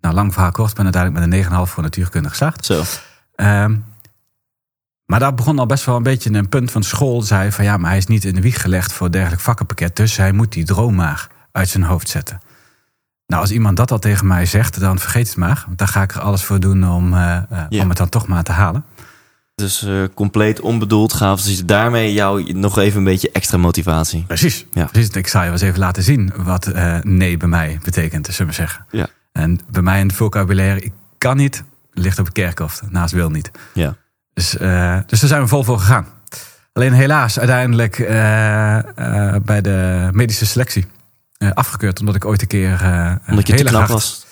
Nou, 0.00 0.14
lang 0.14 0.32
verhaal 0.32 0.50
kort, 0.50 0.74
ben 0.74 0.84
uiteindelijk 0.84 1.26
met 1.26 1.32
een 1.32 1.44
9,5 1.66 1.70
voor 1.72 1.82
natuurkunde 1.82 2.28
geslaagd. 2.28 2.64
zo. 2.64 2.82
Ehm, 3.34 3.76
maar 5.06 5.18
daar 5.18 5.34
begon 5.34 5.58
al 5.58 5.66
best 5.66 5.84
wel 5.84 5.96
een 5.96 6.02
beetje 6.02 6.32
een 6.32 6.48
punt 6.48 6.70
van 6.70 6.82
school. 6.82 7.22
Zei 7.22 7.52
van 7.52 7.64
ja, 7.64 7.76
maar 7.76 7.88
hij 7.88 7.98
is 7.98 8.06
niet 8.06 8.24
in 8.24 8.34
de 8.34 8.40
wieg 8.40 8.60
gelegd 8.60 8.92
voor 8.92 9.10
dergelijk 9.10 9.42
vakkenpakket. 9.42 9.96
Dus 9.96 10.16
hij 10.16 10.32
moet 10.32 10.52
die 10.52 10.64
droom 10.64 10.94
maar 10.94 11.28
uit 11.52 11.68
zijn 11.68 11.84
hoofd 11.84 12.08
zetten. 12.08 12.40
Nou, 13.26 13.42
als 13.42 13.50
iemand 13.50 13.76
dat 13.76 13.90
al 13.90 13.98
tegen 13.98 14.26
mij 14.26 14.46
zegt, 14.46 14.80
dan 14.80 14.98
vergeet 14.98 15.28
het 15.28 15.36
maar. 15.36 15.64
Want 15.66 15.78
daar 15.78 15.88
ga 15.88 16.02
ik 16.02 16.14
er 16.14 16.20
alles 16.20 16.42
voor 16.42 16.60
doen 16.60 16.88
om, 16.90 17.14
eh, 17.14 17.36
eh, 17.36 17.82
om 17.82 17.88
het 17.88 17.98
dan 17.98 18.08
toch 18.08 18.26
maar 18.26 18.42
te 18.42 18.52
halen. 18.52 18.84
Dus 19.54 19.82
eh, 19.82 20.02
compleet 20.14 20.60
onbedoeld 20.60 21.12
gaven 21.12 21.44
ze 21.44 21.64
daarmee 21.64 22.12
jou 22.12 22.52
nog 22.52 22.78
even 22.78 22.98
een 22.98 23.04
beetje 23.04 23.30
extra 23.32 23.58
motivatie. 23.58 24.24
Precies. 24.26 24.66
Ja. 24.72 24.84
Precies. 24.84 25.10
Ik 25.10 25.26
zal 25.26 25.40
je 25.40 25.46
wel 25.46 25.56
eens 25.58 25.68
even 25.68 25.78
laten 25.78 26.02
zien 26.02 26.32
wat 26.36 26.72
nee 27.02 27.36
bij 27.36 27.48
mij 27.48 27.78
betekent, 27.82 28.26
zullen 28.26 28.46
we 28.46 28.52
zeggen. 28.52 28.86
Ja. 28.90 29.06
En 29.32 29.60
bij 29.70 29.82
mij 29.82 30.00
in 30.00 30.06
het 30.06 30.16
vocabulaire, 30.16 30.80
ik 30.80 30.92
kan 31.18 31.36
niet, 31.36 31.64
ligt 31.92 32.18
op 32.18 32.24
het 32.24 32.34
kerkhof. 32.34 32.82
Naast 32.88 33.14
wil 33.14 33.30
niet. 33.30 33.50
Ja. 33.74 33.96
Dus, 34.34 34.56
eh, 34.56 34.98
dus 35.06 35.20
daar 35.20 35.28
zijn 35.28 35.42
we 35.42 35.48
vol 35.48 35.62
voor 35.64 35.78
gegaan. 35.78 36.06
Alleen 36.72 36.92
helaas 36.92 37.38
uiteindelijk 37.38 37.98
eh, 37.98 38.76
eh, 38.76 39.42
bij 39.42 39.60
de 39.60 40.08
medische 40.12 40.46
selectie 40.46 40.86
afgekeurd. 41.54 42.00
Omdat 42.00 42.14
ik 42.14 42.24
ooit 42.24 42.40
een 42.42 42.46
keer... 42.46 42.70
Omdat 43.28 43.46
je 43.46 43.54
te 43.54 43.62
knap 43.64 43.74
hard- 43.74 43.90
was. 43.90 44.26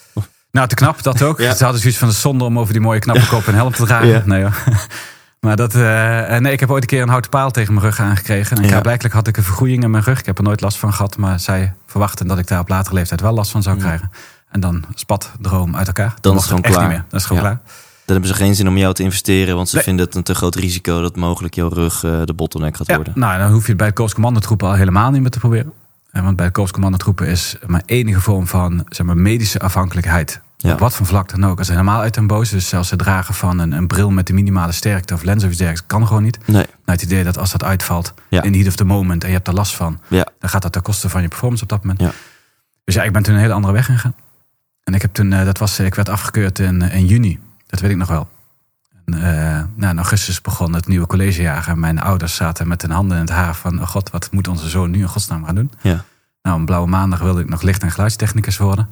Nou, 0.50 0.68
te 0.68 0.75
knap, 0.75 1.02
dat 1.02 1.23
ook. 1.23 1.38
Ja. 1.40 1.54
Ze 1.54 1.62
hadden 1.62 1.80
zoiets 1.80 1.99
van 1.99 2.09
de 2.09 2.14
zonde 2.14 2.44
om 2.44 2.59
over 2.59 2.73
die 2.73 2.82
mooie 2.82 2.99
knappe 2.99 3.26
kop 3.26 3.47
een 3.47 3.54
helm 3.54 3.73
te 3.73 3.85
dragen. 3.85 4.09
Ja. 4.09 4.23
Nee, 4.25 4.42
hoor. 4.42 4.54
Maar 5.40 5.56
dat, 5.56 5.75
nee, 6.40 6.52
ik 6.52 6.61
heb 6.61 6.71
ooit 6.71 6.82
een 6.82 6.88
keer 6.88 7.02
een 7.02 7.09
houten 7.09 7.30
paal 7.30 7.50
tegen 7.50 7.75
mijn 7.75 7.87
rug 7.87 8.00
aangekregen. 8.00 8.56
En 8.56 8.68
Ja. 8.68 8.80
blijkbaar 8.80 9.12
had 9.12 9.26
ik 9.26 9.37
een 9.37 9.42
vergroeiing 9.42 9.82
in 9.82 9.90
mijn 9.90 10.02
rug. 10.04 10.18
Ik 10.18 10.26
heb 10.26 10.38
er 10.38 10.44
nooit 10.44 10.61
last 10.61 10.78
van 10.78 10.92
gehad. 10.92 11.16
Maar 11.16 11.40
zij 11.40 11.73
verwachten 11.87 12.26
dat 12.26 12.38
ik 12.38 12.47
daar 12.47 12.61
op 12.61 12.68
latere 12.68 12.94
leeftijd 12.94 13.21
wel 13.21 13.32
last 13.32 13.50
van 13.50 13.62
zou 13.62 13.78
krijgen. 13.78 14.11
En 14.50 14.61
dan 14.61 14.85
spat 14.94 15.30
droom 15.40 15.76
uit 15.76 15.87
elkaar. 15.87 16.14
Dan 16.21 16.32
is 16.35 16.38
het 16.40 16.47
gewoon 16.49 16.62
klaar. 16.62 16.80
Niet 16.80 16.88
meer. 16.88 17.04
Dat 17.09 17.21
is 17.21 17.26
gewoon 17.26 17.42
klaar. 17.42 17.61
Dan 18.12 18.21
hebben 18.23 18.38
ze 18.38 18.45
geen 18.45 18.54
zin 18.54 18.69
om 18.69 18.76
jou 18.76 18.95
te 18.95 19.02
investeren, 19.02 19.57
want 19.57 19.69
ze 19.69 19.75
Nee. 19.75 19.85
vinden 19.85 20.04
het 20.04 20.14
een 20.14 20.23
te 20.23 20.35
groot 20.35 20.54
risico 20.54 21.00
dat 21.00 21.16
mogelijk 21.16 21.54
jouw 21.54 21.69
rug 21.69 22.04
eh, 22.04 22.21
de 22.25 22.33
bottleneck 22.35 22.76
gaat 22.76 22.87
Ja, 22.87 22.95
worden. 22.97 23.12
nou, 23.16 23.38
dan 23.38 23.52
hoef 23.52 23.62
je 23.62 23.69
het 23.69 23.76
bij 23.76 23.87
de 23.87 23.92
Korps 23.92 24.14
Commandotroepen 24.14 24.69
al 24.69 24.75
helemaal 24.75 25.11
niet 25.11 25.21
meer 25.21 25.31
te 25.31 25.38
proberen. 25.38 25.73
Eh, 26.11 26.23
Want 26.23 26.37
bij 26.37 26.47
de 26.47 26.52
Korps 26.52 26.71
Commandotroepen 26.73 27.26
is 27.26 27.57
mijn 27.66 27.83
enige 27.87 28.21
vorm 28.21 28.47
van 28.47 28.85
zeg 28.88 29.07
maar, 29.07 29.16
medische 29.16 29.59
afhankelijkheid 29.61 30.40
Ja. 30.57 30.73
Op 30.73 30.78
wat 30.78 30.95
voor 30.95 31.07
vlak 31.07 31.28
dan 31.31 31.45
ook. 31.47 31.59
Als 31.59 31.66
ze 31.66 31.73
helemaal 31.73 32.00
uit 32.00 32.14
den 32.14 32.26
boos. 32.26 32.50
Dus 32.50 32.69
zelfs 32.69 32.90
het 32.90 32.99
dragen 32.99 33.35
van 33.35 33.59
een, 33.59 33.73
een 33.73 33.87
bril 33.87 34.11
met 34.11 34.26
de 34.26 34.33
minimale 34.33 34.73
sterkte 34.73 35.14
of 35.14 35.23
lens 35.23 35.42
of 35.45 35.49
iets 35.49 35.59
dergelijks 35.59 35.87
kan 35.88 36.07
gewoon 36.07 36.23
niet. 36.23 36.38
Nee. 36.47 36.54
Nou, 36.54 36.66
het 36.85 37.02
idee 37.02 37.25
dat 37.25 37.38
als 37.38 37.50
dat 37.52 37.64
uitvalt 37.64 38.14
Ja. 38.28 38.42
in 38.42 38.52
the 38.52 38.59
heat 38.59 38.69
of 38.69 38.76
the 38.76 38.85
moment 38.85 39.23
en 39.23 39.28
je 39.28 39.35
hebt 39.35 39.49
er 39.49 39.54
last 39.54 39.75
van, 39.75 40.00
Ja. 40.09 40.26
dan 40.38 40.50
gaat 40.50 40.62
dat 40.62 40.73
ten 40.73 40.83
koste 40.83 41.09
van 41.09 41.23
je 41.23 41.28
performance 41.28 41.62
op 41.62 41.69
dat 41.71 41.81
moment. 41.83 42.00
Ja. 42.00 42.11
Dus 42.85 42.95
ja, 42.95 43.02
ik 43.02 43.12
ben 43.12 43.23
toen 43.23 43.35
een 43.35 43.40
hele 43.40 43.52
andere 43.52 43.73
weg 43.73 43.88
ingegaan. 43.88 44.14
En 44.85 44.95
ik 44.95 45.02
heb 45.02 45.12
toen, 45.14 45.33
eh, 45.33 45.45
dat 45.45 45.59
was, 45.59 45.78
ik 45.81 45.95
werd 45.95 46.09
afgekeurd 46.09 46.59
in, 46.59 46.83
in 46.83 47.07
juni. 47.07 47.38
Dat 47.73 47.81
weet 47.81 47.91
ik 47.91 47.97
nog 47.97 48.09
wel. 48.09 48.29
En, 49.05 49.14
eh, 49.14 49.64
nou, 49.75 49.91
in 49.91 49.97
augustus 49.97 50.41
begon 50.41 50.73
het 50.73 50.87
nieuwe 50.87 51.07
collegejaar. 51.07 51.69
En 51.69 51.81
mijn 51.81 52.00
ouders 52.00 52.35
zaten 52.35 52.69
met 52.69 52.83
hun 52.83 52.91
handen 52.91 53.17
in 53.17 53.23
het 53.23 53.33
haar 53.33 53.55
van... 53.55 53.81
Oh 53.81 53.87
god, 53.87 54.11
wat 54.11 54.33
moet 54.33 54.49
onze 54.49 54.69
zoon 54.69 54.91
nu 54.91 54.99
in 54.99 55.09
godsnaam 55.09 55.45
gaan 55.45 55.55
doen? 55.55 55.73
Ja. 55.81 56.05
Nou, 56.43 56.59
een 56.59 56.64
blauwe 56.64 56.88
maandag 56.88 57.19
wilde 57.19 57.41
ik 57.41 57.49
nog 57.49 57.62
licht- 57.62 57.83
en 57.83 57.91
geluidstechnicus 57.91 58.57
worden. 58.57 58.88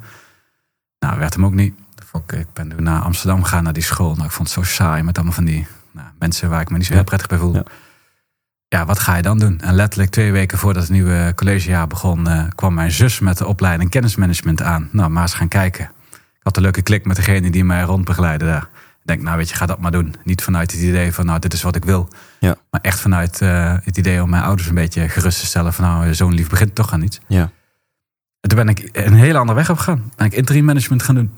Nou, 0.99 1.19
werd 1.19 1.33
hem 1.33 1.45
ook 1.45 1.53
niet. 1.53 1.73
Ik 2.13 2.31
ik 2.31 2.53
ben 2.53 2.69
toen 2.69 2.83
naar 2.83 3.01
Amsterdam 3.01 3.43
gegaan, 3.43 3.63
naar 3.63 3.73
die 3.73 3.83
school. 3.83 4.13
Nou, 4.13 4.25
ik 4.25 4.31
vond 4.31 4.53
het 4.53 4.65
zo 4.65 4.73
saai 4.73 5.03
met 5.03 5.15
allemaal 5.15 5.35
van 5.35 5.45
die 5.45 5.67
nou, 5.91 6.07
mensen... 6.19 6.49
waar 6.49 6.61
ik 6.61 6.69
me 6.69 6.77
niet 6.77 6.85
zo 6.85 6.93
heel 6.93 7.03
prettig 7.03 7.27
bij 7.27 7.37
voelde. 7.37 7.63
Ja. 7.65 7.71
Ja. 8.67 8.85
wat 8.85 8.99
ga 8.99 9.15
je 9.15 9.21
dan 9.21 9.39
doen? 9.39 9.61
En 9.61 9.73
letterlijk 9.73 10.11
twee 10.11 10.31
weken 10.31 10.57
voordat 10.57 10.81
het 10.81 10.91
nieuwe 10.91 11.33
collegejaar 11.35 11.87
begon... 11.87 12.27
eh, 12.27 12.43
kwam 12.55 12.73
mijn 12.73 12.91
zus 12.91 13.19
met 13.19 13.37
de 13.37 13.47
opleiding 13.47 13.89
kennismanagement 13.89 14.61
aan. 14.61 14.89
Nou, 14.91 15.09
maar 15.09 15.21
eens 15.21 15.33
gaan 15.33 15.47
kijken. 15.47 15.91
Ik 16.41 16.47
had 16.47 16.57
een 16.57 16.63
leuke 16.63 16.81
klik 16.81 17.05
met 17.05 17.15
degene 17.15 17.49
die 17.49 17.63
mij 17.63 17.81
rondbegeleidde 17.81 18.45
daar. 18.45 18.69
Ik 19.01 19.07
denk, 19.07 19.21
nou 19.21 19.37
weet 19.37 19.49
je, 19.49 19.55
ga 19.55 19.65
dat 19.65 19.79
maar 19.79 19.91
doen. 19.91 20.15
Niet 20.23 20.43
vanuit 20.43 20.71
het 20.71 20.81
idee 20.81 21.13
van, 21.13 21.25
nou, 21.25 21.39
dit 21.39 21.53
is 21.53 21.61
wat 21.61 21.75
ik 21.75 21.85
wil. 21.85 22.07
Ja. 22.39 22.55
Maar 22.69 22.81
echt 22.81 22.99
vanuit 22.99 23.41
eh, 23.41 23.75
het 23.83 23.97
idee 23.97 24.21
om 24.23 24.29
mijn 24.29 24.43
ouders 24.43 24.67
een 24.67 24.75
beetje 24.75 25.09
gerust 25.09 25.39
te 25.39 25.45
stellen. 25.45 25.73
Van, 25.73 25.85
nou, 25.85 26.13
zo'n 26.13 26.33
lief 26.33 26.49
begint 26.49 26.75
toch 26.75 26.93
aan 26.93 27.01
iets. 27.01 27.19
Ja. 27.27 27.51
En 28.39 28.49
toen 28.49 28.57
ben 28.57 28.69
ik 28.69 28.89
een 28.91 29.13
hele 29.13 29.37
andere 29.37 29.57
weg 29.57 29.69
op 29.69 29.77
gegaan. 29.77 30.11
Ben 30.15 30.25
ik 30.25 30.33
interim 30.33 30.65
management 30.65 31.03
gaan 31.03 31.15
doen. 31.15 31.31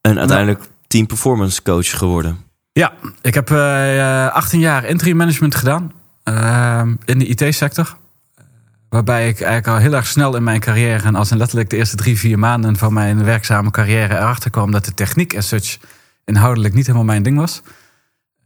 En 0.00 0.18
uiteindelijk 0.18 0.62
team 0.86 1.06
performance 1.06 1.62
coach 1.62 1.90
geworden. 1.98 2.38
Ja, 2.72 2.92
ik 3.22 3.34
heb 3.34 3.50
eh, 3.50 4.24
eh, 4.26 4.32
18 4.34 4.60
jaar 4.60 4.84
interim 4.84 5.16
management 5.16 5.54
gedaan. 5.54 5.92
eh, 6.22 6.82
in 7.04 7.18
de 7.18 7.26
IT-sector. 7.26 7.96
Waarbij 8.90 9.28
ik 9.28 9.40
eigenlijk 9.40 9.66
al 9.66 9.76
heel 9.76 9.94
erg 9.94 10.06
snel 10.06 10.36
in 10.36 10.42
mijn 10.42 10.60
carrière... 10.60 11.06
en 11.06 11.14
als 11.14 11.30
in 11.30 11.36
letterlijk 11.36 11.70
de 11.70 11.76
eerste 11.76 11.96
drie, 11.96 12.18
vier 12.18 12.38
maanden 12.38 12.76
van 12.76 12.92
mijn 12.92 13.24
werkzame 13.24 13.70
carrière... 13.70 14.16
erachter 14.16 14.50
kwam 14.50 14.70
dat 14.70 14.84
de 14.84 14.94
techniek 14.94 15.36
as 15.36 15.48
such 15.48 15.78
inhoudelijk 16.24 16.74
niet 16.74 16.86
helemaal 16.86 17.06
mijn 17.06 17.22
ding 17.22 17.36
was. 17.36 17.62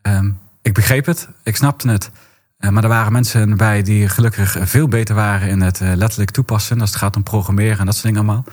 Ehm, 0.02 0.30
ik 0.62 0.74
begreep 0.74 1.06
het, 1.06 1.28
ik 1.42 1.56
snapte 1.56 1.88
het. 1.88 2.10
Eh, 2.58 2.70
maar 2.70 2.82
er 2.82 2.88
waren 2.88 3.12
mensen 3.12 3.56
bij 3.56 3.82
die 3.82 4.08
gelukkig 4.08 4.56
veel 4.60 4.88
beter 4.88 5.14
waren... 5.14 5.48
in 5.48 5.60
het 5.60 5.80
eh, 5.80 5.92
letterlijk 5.94 6.30
toepassen 6.30 6.80
als 6.80 6.90
het 6.90 6.98
gaat 6.98 7.16
om 7.16 7.22
programmeren 7.22 7.78
en 7.78 7.86
dat 7.86 7.94
soort 7.94 8.14
dingen 8.14 8.20
allemaal. 8.20 8.44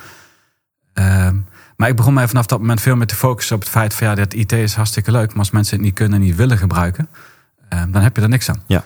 Ehm, 0.94 1.36
maar 1.76 1.90
ik 1.90 1.96
begon 1.96 2.14
mij 2.14 2.28
vanaf 2.28 2.46
dat 2.46 2.60
moment 2.60 2.82
veel 2.82 2.96
meer 2.96 3.08
te 3.08 3.16
focussen 3.16 3.56
op 3.56 3.62
het 3.62 3.72
feit 3.72 3.94
van 3.94 4.08
ja, 4.08 4.16
dat 4.16 4.34
IT 4.34 4.52
is 4.52 4.74
hartstikke 4.74 5.12
leuk, 5.12 5.28
maar 5.30 5.40
als 5.40 5.52
mensen 5.52 5.76
het 5.76 5.86
niet 5.86 5.96
kunnen 5.96 6.20
en 6.20 6.26
niet 6.26 6.36
willen 6.36 6.58
gebruiken, 6.58 7.10
ehm, 7.70 7.92
dan 7.92 8.02
heb 8.02 8.16
je 8.16 8.22
er 8.22 8.30
niks 8.30 8.50
aan. 8.50 8.64
Ja. 8.68 8.86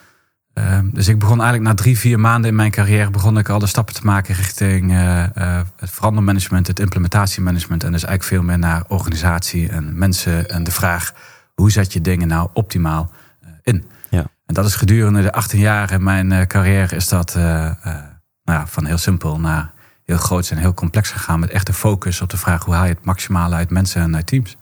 Ehm, 0.55 0.85
dus 0.93 1.07
ik 1.07 1.19
begon 1.19 1.41
eigenlijk 1.41 1.69
na 1.69 1.83
drie, 1.83 2.00
vier 2.00 2.19
maanden 2.19 2.50
in 2.50 2.55
mijn 2.55 2.71
carrière 2.71 3.09
begon 3.09 3.38
ik 3.38 3.50
al 3.50 3.59
de 3.59 3.67
stappen 3.67 3.95
te 3.95 4.05
maken 4.05 4.35
richting 4.35 4.91
eh, 4.91 5.24
eh, 5.24 5.65
het 5.77 5.89
verandermanagement, 5.89 6.67
het 6.67 6.79
implementatiemanagement 6.79 7.83
en 7.83 7.91
dus 7.91 8.03
eigenlijk 8.03 8.33
veel 8.35 8.43
meer 8.43 8.59
naar 8.59 8.83
organisatie 8.88 9.69
en 9.69 9.97
mensen 9.97 10.50
en 10.50 10.63
de 10.63 10.71
vraag 10.71 11.13
hoe 11.53 11.71
zet 11.71 11.93
je 11.93 12.01
dingen 12.01 12.27
nou 12.27 12.50
optimaal 12.53 13.12
eh, 13.41 13.50
in. 13.63 13.85
Ja. 14.09 14.25
En 14.45 14.53
dat 14.53 14.65
is 14.65 14.75
gedurende 14.75 15.21
de 15.21 15.31
18 15.31 15.59
jaar 15.59 15.91
in 15.91 16.03
mijn 16.03 16.47
carrière 16.47 16.95
is 16.95 17.07
dat 17.07 17.33
nou 17.35 18.59
ja, 18.59 18.67
van 18.67 18.85
heel 18.85 18.97
simpel 18.97 19.39
naar 19.39 19.71
heel 20.03 20.17
groot 20.17 20.50
en 20.50 20.57
heel 20.57 20.74
complex 20.74 21.12
gegaan. 21.12 21.39
Met 21.39 21.50
echte 21.50 21.74
focus 21.74 22.21
op 22.21 22.29
de 22.29 22.38
vraag 22.38 22.63
hoe 22.65 22.74
haal 22.74 22.85
je 22.85 22.93
het 22.93 23.05
maximale 23.05 23.55
uit 23.55 23.69
mensen 23.69 24.01
en 24.01 24.15
uit 24.15 24.27
teams. 24.27 24.57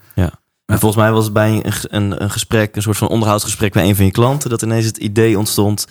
En 0.65 0.79
volgens 0.79 1.01
mij 1.03 1.11
was 1.11 1.23
het 1.23 1.33
bij 1.33 1.49
een, 1.49 1.73
een, 1.81 2.23
een 2.23 2.29
gesprek, 2.31 2.75
een 2.75 2.81
soort 2.81 2.97
van 2.97 3.07
onderhoudsgesprek 3.07 3.73
bij 3.73 3.87
een 3.87 3.95
van 3.95 4.05
je 4.05 4.11
klanten, 4.11 4.49
dat 4.49 4.61
ineens 4.61 4.85
het 4.85 4.97
idee 4.97 5.37
ontstond 5.37 5.87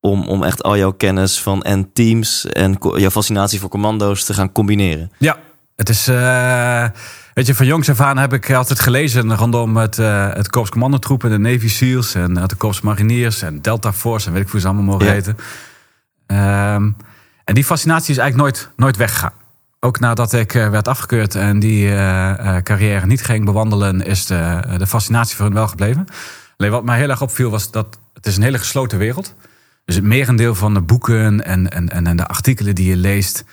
om, 0.00 0.28
om 0.28 0.42
echt 0.42 0.62
al 0.62 0.76
jouw 0.76 0.92
kennis 0.92 1.40
van 1.40 1.62
en 1.62 1.92
teams 1.92 2.46
en 2.46 2.76
jouw 2.96 3.10
fascinatie 3.10 3.60
voor 3.60 3.68
commando's 3.68 4.24
te 4.24 4.34
gaan 4.34 4.52
combineren. 4.52 5.12
Ja, 5.18 5.36
het 5.76 5.88
is. 5.88 6.08
eh, 6.08 6.86
weet 7.34 7.46
je, 7.46 7.54
van 7.54 7.66
jongs 7.66 7.88
af 7.90 8.00
aan 8.00 8.18
heb 8.18 8.32
ik 8.32 8.52
altijd 8.52 8.80
gelezen 8.80 9.36
rondom 9.36 9.76
het, 9.76 9.98
eh 9.98 10.32
het 10.32 10.50
Korps 10.50 10.70
Commandotroepen, 10.70 11.30
de 11.30 11.38
Navy 11.38 11.68
SEALs 11.68 12.14
en 12.14 12.34
de 12.34 12.54
Korps 12.56 12.80
Mariniers 12.80 13.42
en 13.42 13.62
Delta 13.62 13.92
Force 13.92 14.26
en 14.26 14.32
weet 14.32 14.42
ik 14.42 14.48
hoe 14.50 14.60
ze 14.60 14.66
allemaal 14.66 14.84
mogen 14.84 15.06
Ja. 15.06 15.12
heten. 15.12 15.36
Ehm, 16.26 16.90
en 17.44 17.54
die 17.54 17.64
fascinatie 17.64 18.10
is 18.14 18.18
eigenlijk 18.20 18.36
nooit, 18.56 18.70
nooit 18.76 18.96
weggegaan. 18.96 19.32
Ook 19.80 20.00
nadat 20.00 20.32
ik 20.32 20.54
eh, 20.54 20.68
werd 20.68 20.88
afgekeurd 20.88 21.34
en 21.34 21.58
die 21.58 21.88
eh, 21.88 22.56
eh, 22.56 22.62
carrière 22.62 23.06
niet 23.06 23.24
ging 23.24 23.44
bewandelen, 23.44 24.02
is 24.02 24.26
de, 24.26 24.60
de 24.78 24.86
fascinatie 24.86 25.36
voor 25.36 25.44
hun 25.44 25.54
wel 25.54 25.68
gebleven. 25.68 26.06
Alleen 26.56 26.70
wat 26.70 26.84
mij 26.84 26.98
heel 26.98 27.08
erg 27.08 27.22
opviel 27.22 27.50
was 27.50 27.70
dat 27.70 27.98
het 28.14 28.26
is 28.26 28.36
een 28.36 28.42
hele 28.42 28.58
gesloten 28.58 28.98
wereld. 28.98 29.34
Dus 29.84 29.94
het 29.94 30.04
merendeel 30.04 30.54
van 30.54 30.74
de 30.74 30.80
boeken 30.80 31.44
en, 31.44 31.70
en, 31.70 31.88
en, 31.88 32.16
de 32.16 32.26
artikelen 32.26 32.74
die 32.74 32.88
je 32.88 32.96
leest, 32.96 33.44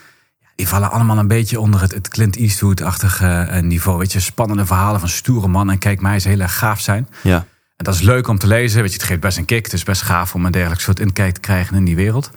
die 0.56 0.68
vallen 0.68 0.92
allemaal 0.92 1.18
een 1.18 1.27
beetje 1.27 1.60
onder 1.60 1.82
het, 1.82 1.94
het 1.94 2.08
Clint 2.08 2.36
Eastwood-achtige 2.36 3.60
niveau. 3.62 3.98
Weet 3.98 4.12
je, 4.12 4.20
spannende 4.20 4.65
verhalen 4.65 5.00
van 5.00 5.10
stoere 5.10 5.48
mannen 5.48 5.74
en 5.74 5.80
kijk 5.80 6.01
mij 6.01 6.13
eens 6.13 6.24
heel 6.24 6.39
erg 6.39 6.58
gaaf 6.58 6.80
zijn. 6.80 7.08
Ja, 7.22 7.46
En 7.77 7.86
dat 7.86 7.94
is 7.94 8.01
leuk 8.01 8.27
om 8.27 8.38
te 8.38 8.48
lezen. 8.48 8.82
Weet 8.82 8.92
je, 8.92 8.98
het 8.98 9.08
geeft 9.08 9.20
best 9.20 9.38
een 9.38 9.46
kick. 9.46 9.63
Het 9.63 9.74
is 9.74 9.84
best 9.84 10.01
gaaf 10.01 10.36
om 10.36 10.46
een 10.46 10.51
dergelijk 10.51 10.82
soort 10.82 11.00
inkijk 11.00 11.34
te 11.34 11.39
krijgen 11.39 11.75
in 11.75 11.86
die 11.86 11.96
wereld. 11.96 12.32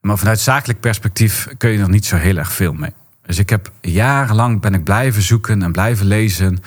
Maar 0.00 0.18
vanuit 0.18 0.40
zakelijk 0.40 0.80
perspectief 0.80 1.48
kun 1.56 1.70
je 1.70 1.78
er 1.78 1.88
niet 1.88 2.06
zo 2.06 2.16
heel 2.16 2.36
erg 2.36 2.52
veel 2.52 2.72
mee. 2.72 2.92
Dus 3.22 3.38
ik 3.38 3.50
heb 3.50 3.72
jarenlang 3.80 4.60
ben 4.60 4.74
ik 4.74 4.84
blijven 4.84 5.22
zoeken 5.22 5.62
en 5.62 5.72
blijven 5.72 6.06
lezen 6.06 6.58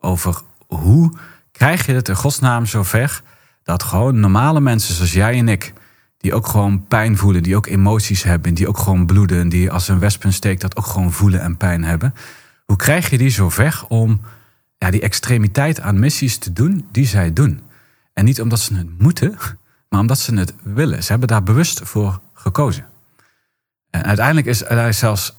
over 0.00 0.40
hoe 0.66 1.12
krijg 1.52 1.86
je 1.86 1.92
het 1.92 2.08
in 2.08 2.16
godsnaam 2.16 2.66
zover 2.66 3.22
dat 3.62 3.82
gewoon 3.82 4.20
normale 4.20 4.60
mensen 4.60 4.94
zoals 4.94 5.12
jij 5.12 5.38
en 5.38 5.48
ik, 5.48 5.72
die 6.18 6.34
ook 6.34 6.46
gewoon 6.46 6.86
pijn 6.86 7.16
voelen, 7.16 7.42
die 7.42 7.56
ook 7.56 7.66
emoties 7.66 8.22
hebben, 8.22 8.54
die 8.54 8.68
ook 8.68 8.78
gewoon 8.78 9.06
bloeden, 9.06 9.48
die 9.48 9.70
als 9.70 9.88
een 9.88 9.98
wespen 9.98 10.32
steekt 10.32 10.60
dat 10.60 10.76
ook 10.76 10.86
gewoon 10.86 11.12
voelen 11.12 11.40
en 11.40 11.56
pijn 11.56 11.84
hebben. 11.84 12.14
Hoe 12.64 12.76
krijg 12.76 13.10
je 13.10 13.18
die 13.18 13.30
zover 13.30 13.84
om 13.88 14.20
ja, 14.78 14.90
die 14.90 15.00
extremiteit 15.00 15.80
aan 15.80 15.98
missies 15.98 16.38
te 16.38 16.52
doen 16.52 16.88
die 16.92 17.06
zij 17.06 17.32
doen? 17.32 17.60
En 18.12 18.24
niet 18.24 18.40
omdat 18.40 18.60
ze 18.60 18.74
het 18.74 18.98
moeten, 18.98 19.36
maar 19.88 20.00
omdat 20.00 20.18
ze 20.18 20.34
het 20.34 20.54
willen. 20.62 21.02
Ze 21.02 21.10
hebben 21.10 21.28
daar 21.28 21.42
bewust 21.42 21.80
voor 21.84 22.20
gekozen. 22.34 22.86
En 23.90 24.04
uiteindelijk 24.04 24.46
is 24.46 24.64
er 24.64 24.94
zelfs 24.94 25.37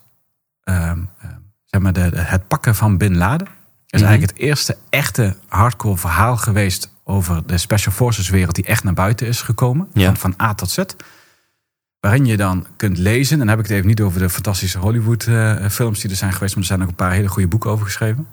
zeg 1.65 1.81
maar 1.81 1.93
de, 1.93 2.09
het 2.15 2.47
pakken 2.47 2.75
van 2.75 2.97
Bin 2.97 3.17
Laden. 3.17 3.47
Is 3.87 3.99
Mhm. 3.99 4.09
eigenlijk 4.09 4.39
het 4.39 4.47
eerste 4.47 4.77
echte 4.89 5.35
hardcore 5.47 5.97
verhaal 5.97 6.37
geweest 6.37 6.93
over 7.03 7.47
de 7.47 7.57
Special 7.57 7.93
Forces 7.93 8.29
wereld 8.29 8.55
die 8.55 8.65
echt 8.65 8.83
naar 8.83 8.93
buiten 8.93 9.27
is 9.27 9.41
gekomen. 9.41 9.87
Ja. 9.93 10.05
Van, 10.05 10.17
van 10.17 10.47
A 10.47 10.53
tot 10.53 10.69
Z. 10.69 10.79
Waarin 11.99 12.25
je 12.25 12.37
dan 12.37 12.65
kunt 12.77 12.97
lezen, 12.97 13.33
en 13.33 13.39
dan 13.39 13.47
heb 13.47 13.59
ik 13.59 13.65
het 13.65 13.73
even 13.73 13.87
niet 13.87 14.01
over 14.01 14.19
de 14.19 14.29
fantastische 14.29 14.77
Hollywood 14.79 15.23
eh, 15.27 15.65
films 15.69 15.99
die 15.99 16.09
er 16.09 16.15
zijn 16.15 16.33
geweest, 16.33 16.53
maar 16.53 16.63
er 16.63 16.69
zijn 16.69 16.81
ook 16.81 16.87
een 16.89 16.95
paar 16.95 17.11
hele 17.11 17.27
goede 17.27 17.47
boeken 17.47 17.69
over 17.69 17.85
geschreven. 17.85 18.27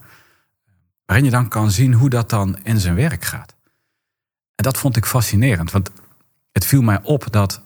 Waarin 1.07 1.25
je 1.25 1.31
dan 1.31 1.49
kan 1.49 1.71
zien 1.71 1.93
hoe 1.93 2.11
dat 2.11 2.31
dan 2.31 2.59
in 2.63 2.81
zijn 2.81 2.95
werk 2.95 3.25
gaat. 3.25 3.55
En 4.55 4.65
dat 4.65 4.79
vond 4.79 4.97
ik 4.97 5.07
fascinerend, 5.07 5.71
want 5.71 5.91
het 6.53 6.67
viel 6.67 6.83
mij 6.83 7.01
op 7.03 7.27
dat 7.33 7.63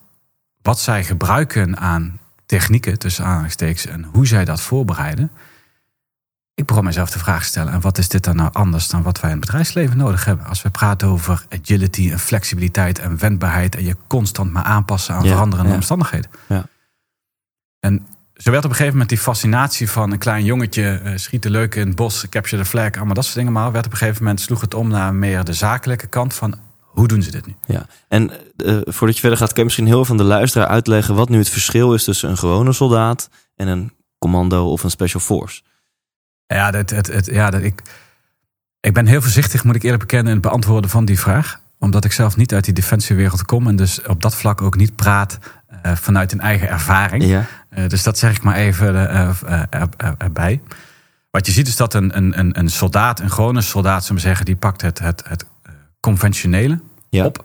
wat 0.62 0.78
zij 0.80 1.04
gebruiken 1.04 1.76
aan 1.78 2.19
technieken, 2.50 2.98
tussen 2.98 3.24
aanhalingstekens, 3.24 3.86
en 3.86 4.04
hoe 4.04 4.26
zij 4.26 4.44
dat 4.44 4.60
voorbereiden. 4.60 5.30
Ik 6.54 6.66
begon 6.66 6.84
mezelf 6.84 7.10
de 7.10 7.18
vraag 7.18 7.42
te 7.42 7.48
stellen: 7.48 7.72
en 7.72 7.80
wat 7.80 7.98
is 7.98 8.08
dit 8.08 8.24
dan 8.24 8.36
nou 8.36 8.50
anders 8.52 8.88
dan 8.88 9.02
wat 9.02 9.20
wij 9.20 9.30
in 9.30 9.36
het 9.36 9.46
bedrijfsleven 9.46 9.96
nodig 9.96 10.24
hebben? 10.24 10.46
Als 10.46 10.62
we 10.62 10.70
praten 10.70 11.08
over 11.08 11.44
agility 11.48 12.10
en 12.10 12.18
flexibiliteit 12.18 12.98
en 12.98 13.18
wendbaarheid 13.18 13.76
en 13.76 13.84
je 13.84 13.96
constant 14.06 14.52
maar 14.52 14.62
aanpassen 14.62 15.14
aan 15.14 15.24
Ja, 15.24 15.30
veranderende 15.30 15.70
ja. 15.70 15.76
omstandigheden. 15.76 16.30
Ja. 16.46 16.66
En 17.78 18.06
zo 18.34 18.50
werd 18.50 18.64
op 18.64 18.70
een 18.70 18.76
gegeven 18.76 18.92
moment 18.92 19.08
die 19.08 19.18
fascinatie 19.18 19.90
van 19.90 20.12
een 20.12 20.18
klein 20.18 20.44
jongetje, 20.44 21.00
eh, 21.04 21.16
schieten 21.16 21.50
leuk 21.50 21.74
in 21.74 21.86
het 21.86 21.96
bos, 21.96 22.28
capture 22.28 22.62
the 22.62 22.68
flag, 22.68 22.92
allemaal 22.92 23.14
dat 23.14 23.24
soort 23.24 23.36
dingen. 23.36 23.52
Maar 23.52 23.72
werd 23.72 23.86
op 23.86 23.92
een 23.92 23.98
gegeven 23.98 24.22
moment 24.22 24.40
sloeg 24.40 24.60
het 24.60 24.74
om 24.74 24.88
naar 24.88 25.14
meer 25.14 25.44
de 25.44 25.52
zakelijke 25.52 26.06
kant 26.06 26.34
van 26.34 26.58
hoe 26.90 27.08
doen 27.08 27.22
ze 27.22 27.30
dit 27.30 27.46
nu? 27.46 27.54
ja. 27.66 27.86
En 28.08 28.30
eh, 28.56 28.76
voordat 28.84 29.14
je 29.14 29.20
verder 29.20 29.38
gaat, 29.38 29.48
kan 29.48 29.58
je 29.58 29.64
misschien 29.64 29.86
heel 29.86 30.06
aan 30.08 30.16
de 30.16 30.22
luisteraar 30.22 30.66
uitleggen 30.66 31.14
wat 31.14 31.28
nu 31.28 31.38
het 31.38 31.48
verschil 31.48 31.94
is 31.94 32.04
tussen 32.04 32.30
een 32.30 32.38
gewone 32.38 32.72
soldaat 32.72 33.28
en 33.56 33.68
een 33.68 33.92
commando 34.18 34.70
of 34.70 34.82
een 34.82 34.90
special 34.90 35.20
force. 35.20 35.62
Ja, 36.46 36.70
dat, 36.70 36.90
het, 36.90 37.06
het, 37.06 37.26
ja 37.26 37.50
dat, 37.50 37.62
ik, 37.62 37.82
ik 38.80 38.94
ben 38.94 39.06
heel 39.06 39.20
voorzichtig, 39.20 39.64
moet 39.64 39.74
ik 39.74 39.82
eerlijk 39.82 40.00
bekennen, 40.00 40.28
in 40.28 40.38
het 40.38 40.46
beantwoorden 40.46 40.90
van 40.90 41.04
die 41.04 41.20
vraag. 41.20 41.60
Omdat 41.78 42.04
ik 42.04 42.12
zelf 42.12 42.36
niet 42.36 42.54
uit 42.54 42.64
die 42.64 42.74
defensiewereld 42.74 43.44
kom 43.44 43.66
en 43.66 43.76
dus 43.76 44.02
op 44.02 44.22
dat 44.22 44.34
vlak 44.34 44.62
ook 44.62 44.76
niet 44.76 44.96
praat 44.96 45.38
eh, 45.82 45.96
vanuit 45.96 46.32
een 46.32 46.40
eigen 46.40 46.68
ervaring. 46.68 47.24
Ja, 47.24 47.46
Eh, 47.68 47.88
dus 47.88 48.02
dat 48.02 48.18
zeg 48.18 48.36
ik 48.36 48.42
maar 48.42 48.56
even 48.56 48.94
erbij. 50.18 50.60
Wat 51.30 51.46
je 51.46 51.52
ziet 51.52 51.68
is 51.68 51.76
dat 51.76 51.94
een, 51.94 52.16
een, 52.16 52.58
een, 52.58 52.68
soldaat, 52.68 53.20
een 53.20 53.30
gewone 53.30 53.60
soldaat, 53.60 54.02
zullen 54.02 54.22
we 54.22 54.28
zeggen, 54.28 54.44
die 54.46 54.56
pakt 54.56 54.80
het, 54.80 54.98
het, 54.98 55.22
het 55.28 55.44
conventionele 56.00 56.80
Ja. 57.08 57.24
op. 57.24 57.44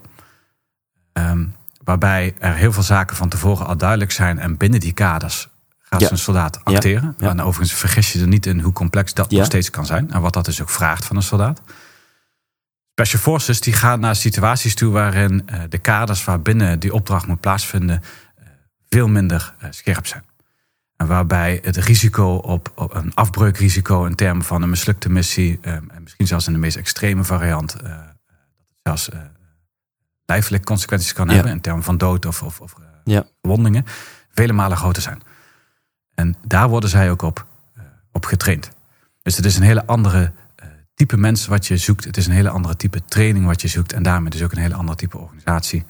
Ehm, 1.13 1.45
waarbij 1.83 2.33
er 2.39 2.53
heel 2.55 2.71
veel 2.73 2.83
zaken 2.83 3.15
van 3.15 3.29
tevoren 3.29 3.65
al 3.65 3.77
duidelijk 3.77 4.11
zijn. 4.11 4.39
En 4.39 4.57
binnen 4.57 4.79
die 4.79 4.93
kaders 4.93 5.49
gaat 5.79 5.99
Ja. 6.01 6.07
zijn 6.07 6.19
soldaat 6.19 6.63
acteren. 6.63 7.15
Ja. 7.17 7.29
En 7.29 7.41
overigens 7.41 7.79
vergis 7.79 8.13
je 8.13 8.19
er 8.21 8.27
niet 8.27 8.45
in 8.45 8.59
hoe 8.59 8.73
complex 8.73 9.13
dat 9.13 9.31
nog 9.31 9.45
steeds 9.45 9.69
kan 9.69 9.85
zijn. 9.85 10.11
En 10.11 10.21
wat 10.21 10.33
dat 10.33 10.45
dus 10.45 10.61
ook 10.61 10.69
vraagt 10.69 11.05
van 11.05 11.15
een 11.15 11.21
soldaat. 11.21 11.61
Special 12.91 13.21
Forces 13.21 13.61
die 13.61 13.73
gaan 13.73 13.99
naar 13.99 14.15
situaties 14.15 14.75
toe 14.75 14.91
waarin 14.91 15.47
eh, 15.47 15.59
de 15.69 15.77
kaders 15.77 16.23
waarbinnen 16.23 16.79
die 16.79 16.93
opdracht 16.93 17.27
moet 17.27 17.39
plaatsvinden 17.39 18.01
eh, 18.35 18.45
veel 18.89 19.07
minder 19.07 19.53
eh, 19.59 19.67
scherp 19.71 20.07
zijn. 20.07 20.23
En 20.97 21.07
waarbij 21.07 21.59
het 21.63 21.75
risico 21.77 22.33
op, 22.35 22.71
op 22.75 22.93
een 22.93 23.13
afbreukrisico 23.13 24.05
in 24.05 24.15
termen 24.15 24.45
van 24.45 24.61
een 24.61 24.69
mislukte 24.69 25.09
missie, 25.09 25.57
eh, 25.61 25.73
en 25.73 25.99
misschien 26.03 26.27
zelfs 26.27 26.47
in 26.47 26.53
de 26.53 26.59
meest 26.59 26.77
extreme 26.77 27.23
variant, 27.23 27.75
zelfs 28.85 29.09
eh 29.09 29.19
lijfelijke 30.25 30.65
consequenties 30.65 31.13
kan 31.13 31.27
Ja. 31.27 31.33
hebben 31.33 31.51
in 31.51 31.61
termen 31.61 31.83
van 31.83 31.97
dood 31.97 32.25
of, 32.25 32.41
of, 32.43 32.61
of 32.61 32.73
eh, 32.79 32.83
Ja. 33.03 33.25
verwondingen, 33.41 33.85
vele 34.31 34.53
malen 34.53 34.77
groter 34.77 35.01
zijn. 35.01 35.21
En 36.13 36.35
daar 36.47 36.69
worden 36.69 36.89
zij 36.89 37.11
ook 37.11 37.21
op, 37.21 37.45
eh, 37.75 37.83
op 38.11 38.25
getraind. 38.25 38.69
Dus 39.21 39.35
het 39.37 39.45
is 39.45 39.55
een 39.57 39.63
hele 39.63 39.85
andere 39.85 40.31
type 40.93 41.17
mens 41.17 41.45
wat 41.47 41.67
je 41.67 41.77
zoekt. 41.77 42.03
Het 42.03 42.17
is 42.17 42.25
een 42.27 42.33
hele 42.33 42.49
andere 42.49 42.75
type 42.75 43.05
training 43.05 43.45
wat 43.45 43.61
je 43.61 43.67
zoekt. 43.67 43.93
En 43.93 44.03
daarmee 44.03 44.29
dus 44.29 44.43
ook 44.43 44.51
een 44.51 44.57
hele 44.57 44.75
andere 44.75 44.97
type 44.97 45.17
organisatie 45.17 45.85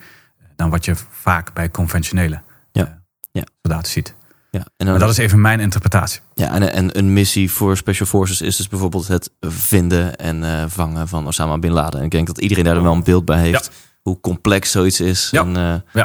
dan 0.56 0.70
wat 0.70 0.84
je 0.84 0.96
vaak 0.96 1.52
bij 1.52 1.70
conventionele 1.70 2.42
Ja. 2.72 3.02
Ja. 3.32 3.44
soldaten 3.62 3.92
ziet. 3.92 4.14
Ja, 4.56 4.66
en, 4.76 4.86
Maar 4.86 4.98
dat 4.98 5.10
is 5.10 5.16
even 5.16 5.40
mijn 5.40 5.60
interpretatie. 5.60 6.20
ja, 6.34 6.52
en, 6.52 6.72
en 6.72 6.98
een 6.98 7.12
missie 7.12 7.50
voor 7.50 7.76
Special 7.76 8.06
Forces 8.06 8.40
is 8.40 8.56
dus 8.56 8.68
bijvoorbeeld 8.68 9.08
het 9.08 9.30
vinden 9.40 10.16
en 10.16 10.44
eh, 10.44 10.64
vangen 10.68 11.08
van 11.08 11.26
Osama 11.26 11.58
Bin 11.58 11.72
Laden. 11.72 11.98
En 11.98 12.04
ik 12.04 12.10
denk 12.10 12.26
dat 12.26 12.38
iedereen 12.38 12.64
daar 12.64 12.82
wel 12.82 12.92
een 12.92 13.04
beeld 13.04 13.24
bij 13.24 13.40
heeft. 13.40 13.70
Hoe 14.02 14.20
complex 14.20 14.70
zoiets 14.70 15.00
is. 15.00 15.30
Ja. 15.30 15.40
En, 15.40 15.56
eh, 15.56 16.02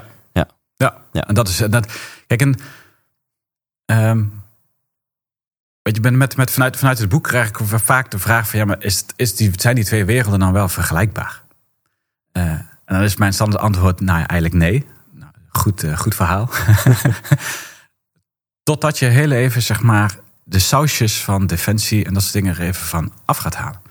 Ja. 0.78 0.98
Ja. 1.12 1.28
En 1.28 1.34
dat 1.34 1.48
is 1.48 1.58
dat. 1.58 1.86
Kijk, 2.28 2.42
en 2.42 2.56
ehm, 3.86 4.24
weet 5.82 5.96
je, 5.96 6.02
ben 6.02 6.18
met, 6.18 6.38
met 6.38 6.52
vanuit, 6.52 6.78
vanuit 6.78 6.98
het 6.98 7.10
boek 7.10 7.24
krijg 7.24 7.50
ik 7.50 7.58
vaak 7.64 8.12
de 8.12 8.20
vraag 8.20 8.50
van 8.50 8.60
ja, 8.60 8.66
maar 8.66 8.84
is, 8.84 9.06
is 9.16 9.36
die, 9.36 9.52
zijn 9.56 9.76
die 9.76 9.86
twee 9.86 10.06
werelden 10.06 10.40
dan 10.40 10.54
wel 10.54 10.68
vergelijkbaar? 10.68 11.42
Eh, 12.32 12.44
en 12.44 12.68
dan 12.86 13.02
is 13.02 13.16
mijn 13.16 13.34
standaard 13.34 13.64
antwoord, 13.64 14.00
nou 14.00 14.20
ja, 14.20 14.28
eigenlijk 14.28 14.64
nee. 14.64 14.86
Nou, 15.12 15.32
goed, 15.50 15.84
eh, 15.84 15.98
goed 15.98 16.16
verhaal. 16.16 16.50
Totdat 18.64 19.00
je 19.00 19.06
heel 19.06 19.32
even, 19.32 19.62
zeg 19.62 19.82
maar, 19.82 20.18
de 20.44 20.60
sausjes 20.60 21.24
van 21.24 21.48
defensie 21.48 22.06
en 22.06 22.14
dat 22.14 22.22
soort 22.22 22.34
dingen 22.34 22.56
er 22.56 22.62
even 22.62 22.86
van 22.86 23.14
af 23.26 23.38
gaat 23.38 23.56
halen. 23.56 23.82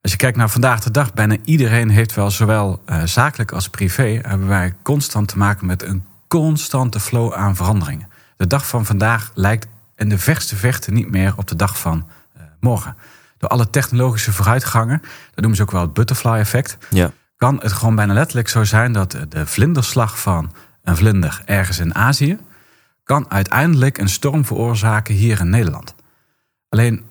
Als 0.00 0.12
je 0.12 0.18
kijkt 0.18 0.36
naar 0.36 0.50
vandaag 0.50 0.80
de 0.80 0.90
dag, 0.90 1.14
bijna 1.14 1.36
iedereen 1.44 1.88
heeft 1.88 2.14
wel, 2.14 2.30
zowel 2.30 2.82
eh, 2.86 3.02
zakelijk 3.04 3.52
als 3.52 3.68
privé, 3.68 4.18
hebben 4.22 4.48
wij 4.48 4.74
constant 4.82 5.28
te 5.28 5.38
maken 5.38 5.66
met 5.66 5.82
een 5.82 6.04
constante 6.28 7.00
flow 7.00 7.32
aan 7.32 7.56
veranderingen. 7.56 8.08
De 8.36 8.46
dag 8.46 8.66
van 8.66 8.86
vandaag 8.86 9.30
lijkt 9.34 9.66
in 9.96 10.08
de 10.08 10.18
verste 10.18 10.56
verte 10.56 10.90
niet 10.90 11.10
meer 11.10 11.34
op 11.36 11.48
de 11.48 11.56
dag 11.56 11.78
van 11.78 12.08
eh, 12.34 12.42
morgen. 12.60 12.96
Door 13.38 13.48
alle 13.48 13.70
technologische 13.70 14.32
vooruitgangen, 14.32 15.00
dat 15.00 15.36
noemen 15.36 15.56
ze 15.56 15.62
ook 15.62 15.70
wel 15.70 15.80
het 15.80 15.92
butterfly 15.92 16.38
effect, 16.38 16.78
ja. 16.90 17.10
kan 17.36 17.58
het 17.62 17.72
gewoon 17.72 17.94
bijna 17.94 18.12
letterlijk 18.12 18.48
zo 18.48 18.64
zijn 18.64 18.92
dat 18.92 19.16
de 19.28 19.46
vlinderslag 19.46 20.20
van 20.20 20.52
een 20.82 20.96
vlinder 20.96 21.42
ergens 21.44 21.78
in 21.78 21.94
Azië 21.94 22.38
kan 23.02 23.30
uiteindelijk 23.30 23.98
een 23.98 24.08
storm 24.08 24.44
veroorzaken 24.44 25.14
hier 25.14 25.40
in 25.40 25.50
Nederland. 25.50 25.94
Alleen 26.68 27.04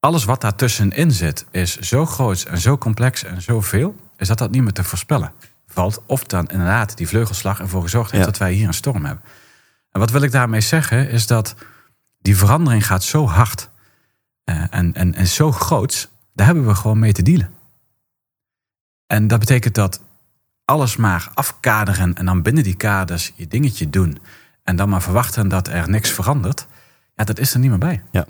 alles 0.00 0.24
wat 0.24 0.40
daartussenin 0.40 1.12
zit 1.12 1.46
is 1.50 1.78
zo 1.78 2.06
groot 2.06 2.42
en 2.42 2.58
zo 2.58 2.78
complex 2.78 3.24
en 3.24 3.42
zoveel, 3.42 3.96
is 4.16 4.28
dat 4.28 4.38
dat 4.38 4.50
niet 4.50 4.62
meer 4.62 4.72
te 4.72 4.84
voorspellen 4.84 5.32
valt. 5.66 6.02
Of 6.06 6.24
dan 6.24 6.48
inderdaad 6.48 6.96
die 6.96 7.08
vleugelslag 7.08 7.60
ervoor 7.60 7.82
gezorgd 7.82 8.10
heeft 8.10 8.24
Ja. 8.24 8.30
dat 8.30 8.38
wij 8.38 8.52
hier 8.52 8.66
een 8.66 8.74
storm 8.74 9.04
hebben. 9.04 9.24
En 9.90 10.00
wat 10.00 10.10
wil 10.10 10.22
ik 10.22 10.32
daarmee 10.32 10.60
zeggen 10.60 11.10
is 11.10 11.26
dat 11.26 11.54
die 12.18 12.36
verandering 12.36 12.86
gaat 12.86 13.04
zo 13.04 13.26
hard 13.26 13.70
eh, 14.44 14.62
en, 14.70 14.94
en, 14.94 15.14
en 15.14 15.26
zo 15.26 15.52
groot, 15.52 16.10
daar 16.34 16.46
hebben 16.46 16.66
we 16.66 16.74
gewoon 16.74 16.98
mee 16.98 17.12
te 17.12 17.22
dealen. 17.22 17.54
En 19.06 19.26
dat 19.26 19.38
betekent 19.38 19.74
dat 19.74 20.00
alles 20.64 20.96
maar 20.96 21.30
afkaderen 21.34 22.14
en 22.14 22.26
dan 22.26 22.42
binnen 22.42 22.62
die 22.62 22.76
kaders 22.76 23.32
je 23.34 23.48
dingetje 23.48 23.90
doen. 23.90 24.18
En 24.66 24.76
dan 24.76 24.88
maar 24.88 25.02
verwachten 25.02 25.48
dat 25.48 25.68
er 25.68 25.88
niks 25.90 26.10
verandert. 26.10 26.66
Ja, 27.14 27.24
dat 27.24 27.38
is 27.38 27.52
er 27.54 27.58
niet 27.60 27.70
meer 27.70 27.78
bij. 27.78 28.02
Ja. 28.10 28.26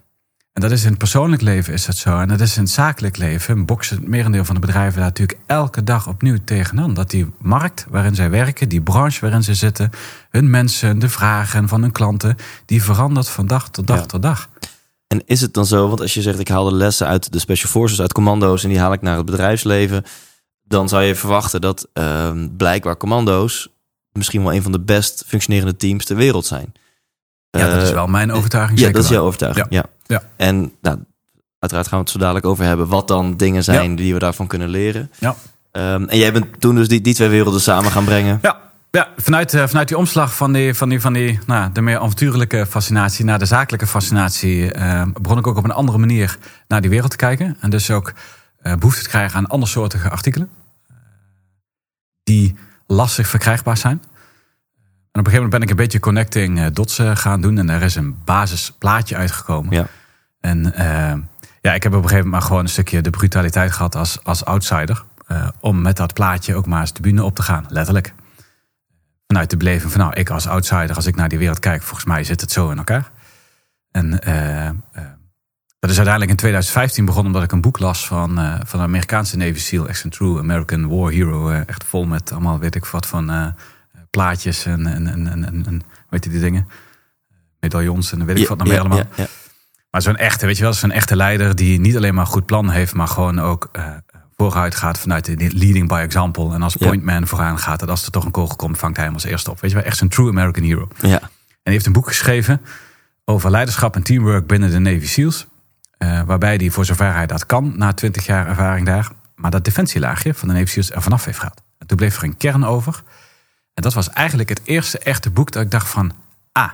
En 0.52 0.62
dat 0.62 0.70
is 0.70 0.82
in 0.82 0.88
het 0.88 0.98
persoonlijk 0.98 1.42
leven 1.42 1.72
is 1.72 1.86
dat 1.86 1.96
zo. 1.96 2.18
En 2.18 2.28
dat 2.28 2.40
is 2.40 2.56
in 2.56 2.62
het 2.62 2.72
zakelijk 2.72 3.16
leven. 3.16 3.64
Boksen 3.64 3.96
het 3.96 4.08
merendeel 4.08 4.44
van 4.44 4.54
de 4.54 4.60
bedrijven 4.60 4.94
daar 4.96 5.08
natuurlijk 5.08 5.38
elke 5.46 5.84
dag 5.84 6.08
opnieuw 6.08 6.38
tegenaan. 6.44 6.94
Dat 6.94 7.10
die 7.10 7.32
markt 7.38 7.86
waarin 7.88 8.14
zij 8.14 8.30
werken, 8.30 8.68
die 8.68 8.80
branche 8.80 9.20
waarin 9.20 9.42
ze 9.42 9.54
zitten, 9.54 9.90
hun 10.30 10.50
mensen, 10.50 10.98
de 10.98 11.08
vragen 11.08 11.68
van 11.68 11.82
hun 11.82 11.92
klanten, 11.92 12.36
die 12.66 12.82
verandert 12.82 13.28
van 13.28 13.46
dag 13.46 13.70
tot 13.70 13.86
dag 13.86 13.98
Ja. 13.98 14.06
tot 14.06 14.22
dag. 14.22 14.48
En 15.06 15.26
is 15.26 15.40
het 15.40 15.54
dan 15.54 15.66
zo, 15.66 15.88
want 15.88 16.00
als 16.00 16.14
je 16.14 16.22
zegt 16.22 16.38
ik 16.38 16.48
haal 16.48 16.64
de 16.64 16.74
lessen 16.74 17.06
uit 17.06 17.32
de 17.32 17.38
Special 17.38 17.70
Forces, 17.70 18.00
uit 18.00 18.12
commando's 18.12 18.62
en 18.62 18.68
die 18.68 18.78
haal 18.78 18.92
ik 18.92 19.02
naar 19.02 19.16
het 19.16 19.26
bedrijfsleven, 19.26 20.04
dan 20.64 20.88
zou 20.88 21.02
je 21.02 21.14
verwachten 21.14 21.60
dat 21.60 21.88
ehm, 21.92 22.48
blijkbaar 22.56 22.96
commando's 22.96 23.68
misschien 24.16 24.42
wel 24.42 24.52
een 24.54 24.62
van 24.62 24.72
de 24.72 24.80
best 24.80 25.24
functionerende 25.26 25.76
teams 25.76 26.04
ter 26.04 26.16
wereld 26.16 26.46
zijn. 26.46 26.72
Ja, 27.50 27.68
dat 27.70 27.82
is 27.82 27.88
Eh, 27.88 27.94
wel 27.94 28.06
mijn 28.06 28.32
overtuiging. 28.32 28.78
Ja, 28.78 28.84
zeker 28.84 29.00
dat 29.00 29.10
is 29.10 29.16
jouw 29.16 29.24
overtuiging. 29.24 29.66
Ja. 29.70 29.84
Ja. 30.06 30.22
En 30.36 30.72
nou, 30.80 30.98
uiteraard 31.58 31.88
gaan 31.88 31.98
we 31.98 32.04
het 32.04 32.10
zo 32.10 32.18
dadelijk 32.18 32.46
over 32.46 32.64
hebben 32.64 32.88
wat 32.88 33.08
dan 33.08 33.36
dingen 33.36 33.64
zijn 33.64 33.96
die 33.96 34.12
we 34.12 34.18
daarvan 34.18 34.46
kunnen 34.46 34.68
leren. 34.68 35.10
Ja. 35.18 35.34
Ehm, 35.72 36.04
en 36.04 36.18
jij 36.18 36.32
bent 36.32 36.60
toen 36.60 36.74
dus 36.74 36.88
die, 36.88 37.00
die 37.00 37.14
twee 37.14 37.28
werelden 37.28 37.60
samen 37.60 37.90
gaan 37.90 38.04
brengen. 38.04 38.38
Ja, 38.42 38.60
ja 38.90 39.08
vanuit, 39.16 39.54
eh, 39.54 39.66
vanuit 39.66 39.88
die 39.88 39.96
omslag 39.96 40.36
van, 40.36 40.52
die, 40.52 40.74
van, 40.74 40.88
die, 40.88 41.00
van 41.00 41.12
die, 41.12 41.38
nou, 41.46 41.72
de 41.72 41.80
meer 41.80 41.98
avontuurlijke 41.98 42.66
fascinatie 42.66 43.24
naar 43.24 43.38
de 43.38 43.44
zakelijke 43.44 43.86
fascinatie, 43.86 44.72
eh, 44.72 45.02
begon 45.20 45.38
ik 45.38 45.46
ook 45.46 45.56
op 45.56 45.64
een 45.64 45.70
andere 45.70 45.98
manier 45.98 46.38
naar 46.68 46.80
die 46.80 46.90
wereld 46.90 47.10
te 47.10 47.16
kijken. 47.16 47.56
En 47.60 47.70
dus 47.70 47.90
ook 47.90 48.12
eh, 48.56 48.74
behoefte 48.74 49.02
te 49.02 49.08
krijgen 49.08 49.36
aan 49.38 49.46
andersoortige 49.46 50.08
artikelen. 50.10 50.48
die 52.22 52.54
lastig 52.86 53.28
verkrijgbaar 53.28 53.76
zijn. 53.76 54.02
En 55.16 55.22
op 55.22 55.26
een 55.26 55.32
gegeven 55.32 55.50
moment 55.50 55.50
ben 55.50 55.62
ik 55.62 55.70
een 55.70 55.84
beetje 55.84 56.00
connecting 56.00 56.60
eh, 56.60 56.66
dots 56.72 56.98
eh, 56.98 57.16
gaan 57.16 57.40
doen. 57.40 57.58
En 57.58 57.70
er 57.70 57.82
is 57.82 57.94
een 57.94 58.16
basisplaatje 58.24 59.16
uitgekomen. 59.16 59.72
Ja. 59.72 59.86
En 60.40 60.74
eh, 60.74 61.14
ja, 61.60 61.74
ik 61.74 61.82
heb 61.82 61.92
op 61.92 62.02
een 62.02 62.08
gegeven 62.08 62.16
moment 62.16 62.30
maar 62.30 62.42
gewoon 62.42 62.62
een 62.62 62.68
stukje 62.68 63.00
de 63.00 63.10
brutaliteit 63.10 63.72
gehad 63.72 63.94
als, 63.94 64.24
als 64.24 64.44
outsider. 64.44 65.04
om 65.60 65.82
met 65.82 65.96
dat 65.96 66.12
plaatje 66.12 66.54
ook 66.54 66.66
maar 66.66 66.80
eens 66.80 66.92
de 66.92 67.00
bühne 67.00 67.24
op 67.24 67.34
te 67.34 67.42
gaan, 67.42 67.66
letterlijk. 67.68 68.12
Vanuit 69.26 69.50
de 69.50 69.56
beleving 69.56 69.92
van, 69.92 70.00
nou, 70.00 70.14
ik 70.14 70.30
als 70.30 70.46
outsider, 70.46 70.96
als 70.96 71.06
ik 71.06 71.16
naar 71.16 71.28
die 71.28 71.38
wereld 71.38 71.58
kijk, 71.58 71.82
volgens 71.82 72.04
mij 72.04 72.24
zit 72.24 72.40
het 72.40 72.52
zo 72.52 72.70
in 72.70 72.78
elkaar. 72.78 73.10
En 73.90 74.18
dat 75.78 75.90
is 75.90 75.96
uiteindelijk 75.96 76.30
in 76.30 76.36
2015 76.36 77.04
begonnen 77.04 77.32
omdat 77.32 77.48
ik 77.48 77.52
een 77.52 77.60
boek 77.60 77.78
las 77.78 78.06
van, 78.06 78.38
eh, 78.38 78.54
van 78.64 78.80
een 78.80 78.86
Amerikaanse 78.86 79.36
Navy 79.36 79.58
SEAL, 79.58 79.88
echt 79.88 80.04
een 80.04 80.10
true 80.10 80.38
American 80.38 80.88
War 80.88 81.10
hero. 81.10 81.48
eh, 81.48 81.68
echt 81.68 81.84
vol 81.84 82.06
met 82.06 82.32
allemaal, 82.32 82.58
weet 82.58 82.74
ik 82.74 82.84
wat, 82.84 83.06
van 83.06 83.30
eh, 83.30 83.46
plaatjes 84.10 84.64
en, 84.64 84.86
en, 84.86 85.06
en, 85.06 85.26
en, 85.26 85.66
en, 85.66 85.82
weet 86.10 86.24
je 86.24 86.30
die 86.30 86.40
dingen? 86.40 86.68
Medaillons 87.60 88.12
en 88.12 88.26
weet 88.26 88.38
ik 88.38 88.48
wat 88.48 88.58
nog 88.58 88.68
meer 88.68 88.78
allemaal. 88.78 89.02
ja. 89.16 89.26
Maar 89.90 90.02
zo'n 90.02 90.16
echte, 90.16 90.46
weet 90.46 90.56
je 90.56 90.62
wel, 90.62 90.72
zo'n 90.72 90.90
echte 90.90 91.16
leider 91.16 91.56
die 91.56 91.80
niet 91.80 91.96
alleen 91.96 92.14
maar 92.14 92.24
een 92.24 92.30
goed 92.30 92.46
plan 92.46 92.70
heeft, 92.70 92.94
maar 92.94 93.08
gewoon 93.08 93.40
ook 93.40 93.70
vooruit 94.36 94.74
gaat 94.74 94.98
vanuit 94.98 95.24
de 95.24 95.36
leading 95.36 95.88
by 95.88 96.00
example. 96.04 96.54
En 96.54 96.62
als 96.62 96.76
pointman 96.76 97.26
vooraan 97.26 97.58
gaat, 97.58 97.80
dat 97.80 97.88
als 97.88 98.04
er 98.04 98.10
toch 98.10 98.24
een 98.24 98.30
kogel 98.30 98.56
komt, 98.56 98.78
vangt 98.78 98.96
hij 98.96 99.04
hem 99.04 99.14
als 99.14 99.24
eerste 99.24 99.50
op. 99.50 99.60
Weet 99.60 99.70
je 99.70 99.76
wel, 99.76 99.86
echt 99.86 99.96
zo'n 99.96 100.08
true 100.08 100.28
American 100.28 100.64
hero. 100.64 100.88
Ja. 101.00 101.20
En 101.20 101.30
hij 101.62 101.72
heeft 101.72 101.86
een 101.86 101.92
boek 101.92 102.06
geschreven 102.06 102.60
over 103.24 103.50
leiderschap 103.50 103.94
en 103.94 104.02
teamwork 104.02 104.46
binnen 104.46 104.70
de 104.70 104.78
Navy 104.78 105.06
SEALs. 105.06 105.46
Eh, 105.96 106.22
waarbij 106.22 106.56
hij, 106.56 106.70
voor 106.70 106.84
zover 106.84 107.12
hij 107.12 107.26
dat 107.26 107.46
kan, 107.46 107.72
na 107.76 107.92
twintig 107.92 108.26
jaar 108.26 108.46
ervaring 108.46 108.86
daar, 108.86 109.10
maar 109.34 109.50
dat 109.50 109.64
defensielaagje 109.64 110.34
van 110.34 110.48
de 110.48 110.66
SEALs 110.66 110.90
er 110.90 111.02
vanaf 111.02 111.24
heeft 111.24 111.38
gehad. 111.38 111.62
En 111.78 111.86
toen 111.86 111.96
bleef 111.96 112.16
er 112.16 112.24
een 112.24 112.36
kern 112.36 112.64
over. 112.64 113.02
En 113.74 113.82
dat 113.82 113.94
was 113.94 114.10
eigenlijk 114.10 114.48
het 114.48 114.60
eerste 114.64 114.98
echte 114.98 115.30
boek 115.30 115.52
dat 115.52 115.62
ik 115.62 115.70
dacht 115.70 115.88
van, 115.88 116.12
ah, 116.52 116.70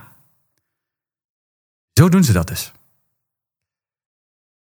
zo 1.93 2.09
doen 2.09 2.23
ze 2.23 2.33
dat 2.33 2.47
dus. 2.47 2.71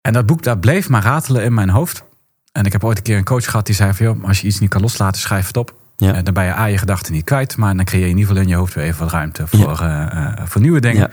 En 0.01 0.13
dat 0.13 0.27
boek, 0.27 0.43
dat 0.43 0.61
bleef 0.61 0.89
maar 0.89 1.03
ratelen 1.03 1.45
in 1.45 1.55
mijn 1.55 1.71
hoofd. 1.71 2.05
En 2.53 2.65
ik 2.65 2.73
heb 2.73 2.85
ooit 2.85 2.97
een 2.97 3.03
keer 3.03 3.17
een 3.17 3.25
coach 3.25 3.45
gehad 3.45 3.67
die 3.67 3.75
zei 3.75 3.95
van... 3.95 4.07
Joh, 4.07 4.25
als 4.25 4.41
je 4.41 4.47
iets 4.47 4.59
niet 4.59 4.71
kan 4.71 4.81
loslaten, 4.81 5.21
schrijf 5.21 5.47
het 5.47 5.57
op. 5.57 5.75
Ja. 5.97 6.15
Eh, 6.15 6.25
dan 6.25 6.35
ben 6.35 6.45
je 6.45 6.53
A, 6.53 6.65
je 6.65 6.79
gedachten 6.79 7.13
niet 7.13 7.25
kwijt... 7.25 7.57
maar 7.57 7.77
dan 7.77 7.85
creëer 7.85 8.05
je 8.05 8.11
in 8.11 8.17
ieder 8.17 8.29
geval 8.29 8.43
in 8.43 8.49
je 8.49 8.57
hoofd 8.57 8.75
weer 8.75 8.85
even 8.85 9.01
wat 9.01 9.13
ruimte 9.13 9.47
voor, 9.47 9.81
eh, 9.81 10.47
voor 10.47 10.61
nieuwe 10.61 10.81
dingen. 10.81 11.01
Ja. 11.01 11.11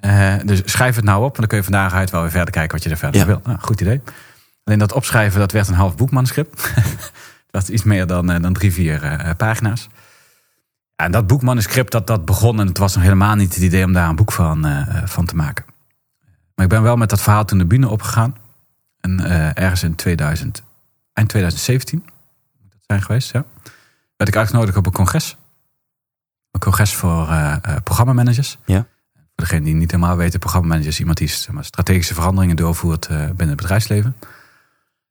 Eh, 0.00 0.34
dus 0.44 0.62
schrijf 0.64 0.96
het 0.96 1.04
nou 1.04 1.24
op, 1.24 1.34
en 1.34 1.38
dan 1.38 1.46
kun 1.46 1.56
je 1.56 1.62
vandaag 1.64 1.92
uit 1.92 2.10
wel 2.10 2.20
weer 2.20 2.30
verder 2.30 2.50
kijken... 2.50 2.72
wat 2.72 2.82
je 2.82 2.90
er 2.90 2.96
verder 2.96 3.20
Ja. 3.20 3.26
wil. 3.26 3.40
Nou, 3.44 3.58
goed 3.60 3.80
idee. 3.80 4.02
Alleen 4.64 4.78
dat 4.78 4.92
opschrijven, 4.92 5.40
dat 5.40 5.52
werd 5.52 5.68
een 5.68 5.74
half 5.74 5.96
boekmanuscript. 5.96 6.72
dat 7.50 7.62
was 7.62 7.68
iets 7.68 7.82
meer 7.82 8.06
dan, 8.06 8.30
eh, 8.30 8.42
dan 8.42 8.52
drie, 8.52 8.72
vier 8.72 9.02
eh, 9.02 9.30
pagina's. 9.36 9.88
En 10.96 11.10
dat 11.10 11.26
boekmanuscript, 11.26 11.92
dat, 11.92 12.06
dat 12.06 12.24
begon... 12.24 12.60
en 12.60 12.66
het 12.66 12.78
was 12.78 12.94
nog 12.94 13.02
helemaal 13.02 13.34
niet 13.34 13.54
het 13.54 13.62
idee 13.62 13.84
om 13.84 13.92
daar 13.92 14.08
een 14.08 14.16
boek 14.16 14.32
van, 14.32 14.66
van 15.04 15.24
te 15.24 15.36
maken. 15.36 15.64
Maar 16.54 16.64
ik 16.64 16.70
ben 16.70 16.82
wel 16.82 16.96
met 16.96 17.10
dat 17.10 17.22
verhaal 17.22 17.44
toen 17.44 17.58
de 17.58 17.66
bühne 17.66 17.88
opgegaan. 17.88 18.36
En 19.00 19.24
ergens 19.54 19.82
in 19.82 19.94
2000, 19.94 20.62
eind 21.12 21.28
2017 21.28 21.98
moet 22.62 22.70
dat 22.72 22.80
zijn 22.86 23.02
geweest, 23.02 23.32
ja. 23.32 23.44
Werd 24.16 24.30
ik 24.30 24.36
uitgenodigd 24.36 24.76
op 24.76 24.86
een 24.86 24.92
congres. 24.92 25.36
Een 26.50 26.60
congres 26.60 26.94
voor 26.94 27.28
programmamanagers. 27.84 28.58
Ja. 28.64 28.86
Voor 29.36 29.48
degene 29.48 29.64
die 29.64 29.74
niet 29.74 29.90
helemaal 29.90 30.16
weten, 30.16 30.38
programmamanager 30.38 30.88
is 30.88 30.98
iemand 30.98 31.18
die 31.18 31.28
zeg 31.28 31.54
maar, 31.54 31.64
strategische 31.64 32.14
veranderingen 32.14 32.56
doorvoert 32.56 33.08
uh, 33.10 33.16
binnen 33.16 33.48
het 33.48 33.56
bedrijfsleven. 33.56 34.16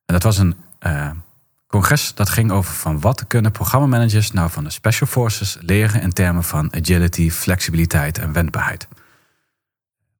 En 0.05 0.13
dat 0.13 0.23
was 0.23 0.37
een 0.37 0.55
uh, 0.79 1.09
congres 1.67 2.13
dat 2.13 2.29
ging 2.29 2.51
over 2.51 2.73
van 2.73 2.99
wat 2.99 3.27
kunnen 3.27 3.51
programmamanagers 3.51 4.31
nou 4.31 4.49
van 4.49 4.63
de 4.63 4.69
special 4.69 5.07
forces 5.07 5.57
leren 5.61 6.01
in 6.01 6.13
termen 6.13 6.43
van 6.43 6.73
agility, 6.75 7.31
flexibiliteit 7.31 8.17
en 8.17 8.33
wendbaarheid. 8.33 8.87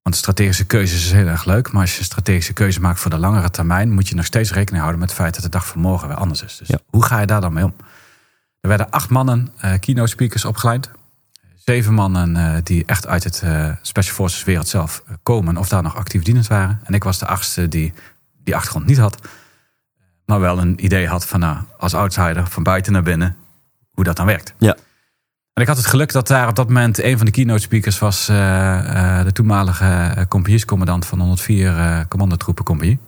Want 0.01 0.15
strategische 0.15 0.65
keuzes 0.65 1.05
is 1.05 1.11
heel 1.11 1.27
erg 1.27 1.45
leuk, 1.45 1.71
maar 1.71 1.81
als 1.81 1.93
je 1.93 1.99
een 1.99 2.05
strategische 2.05 2.53
keuze 2.53 2.79
maakt 2.79 2.99
voor 2.99 3.11
de 3.11 3.17
langere 3.17 3.49
termijn, 3.49 3.91
moet 3.91 4.07
je 4.07 4.15
nog 4.15 4.25
steeds 4.25 4.51
rekening 4.51 4.81
houden 4.81 4.99
met 4.99 5.09
het 5.09 5.19
feit 5.19 5.33
dat 5.33 5.43
de 5.43 5.49
dag 5.49 5.67
van 5.67 5.81
morgen 5.81 6.07
weer 6.07 6.17
anders 6.17 6.43
is. 6.43 6.57
Dus 6.57 6.67
ja. 6.67 6.79
hoe 6.89 7.03
ga 7.03 7.19
je 7.19 7.25
daar 7.25 7.41
dan 7.41 7.53
mee 7.53 7.63
om? 7.63 7.75
Er 8.59 8.69
werden 8.69 8.89
acht 8.89 9.09
mannen 9.09 9.49
uh, 9.65 9.73
keynote 9.79 10.09
speakers 10.09 10.45
opgeleid. 10.45 10.89
Zeven 11.65 11.93
mannen 11.93 12.35
uh, 12.35 12.55
die 12.63 12.85
echt 12.85 13.07
uit 13.07 13.23
het 13.23 13.41
uh, 13.45 13.71
Special 13.81 14.15
Forces 14.15 14.43
wereld 14.43 14.67
zelf 14.67 15.03
komen 15.23 15.57
of 15.57 15.67
daar 15.67 15.83
nog 15.83 15.95
actief 15.95 16.23
dienend 16.23 16.47
waren. 16.47 16.79
En 16.83 16.93
ik 16.93 17.03
was 17.03 17.19
de 17.19 17.25
achtste 17.25 17.67
die 17.67 17.93
die 18.43 18.55
achtergrond 18.55 18.85
niet 18.85 18.97
had. 18.97 19.17
Maar 20.25 20.39
wel 20.39 20.59
een 20.59 20.85
idee 20.85 21.07
had 21.07 21.27
van 21.27 21.39
nou, 21.39 21.57
als 21.77 21.93
outsider 21.93 22.47
van 22.47 22.63
buiten 22.63 22.93
naar 22.93 23.03
binnen, 23.03 23.35
hoe 23.91 24.03
dat 24.03 24.15
dan 24.15 24.25
werkt. 24.25 24.53
Ja. 24.57 24.75
En 25.53 25.61
ik 25.61 25.67
had 25.67 25.77
het 25.77 25.85
geluk 25.85 26.11
dat 26.11 26.27
daar 26.27 26.47
op 26.47 26.55
dat 26.55 26.67
moment 26.67 27.03
een 27.03 27.17
van 27.17 27.25
de 27.25 27.31
keynote 27.31 27.61
speakers 27.61 27.99
was 27.99 28.25
de 28.25 29.29
toenmalige 29.33 30.25
compagniescommandant 30.29 31.05
van 31.05 31.19
104 31.19 31.77
uh, 31.77 31.99
commandotroepencompagnie. 32.09 32.99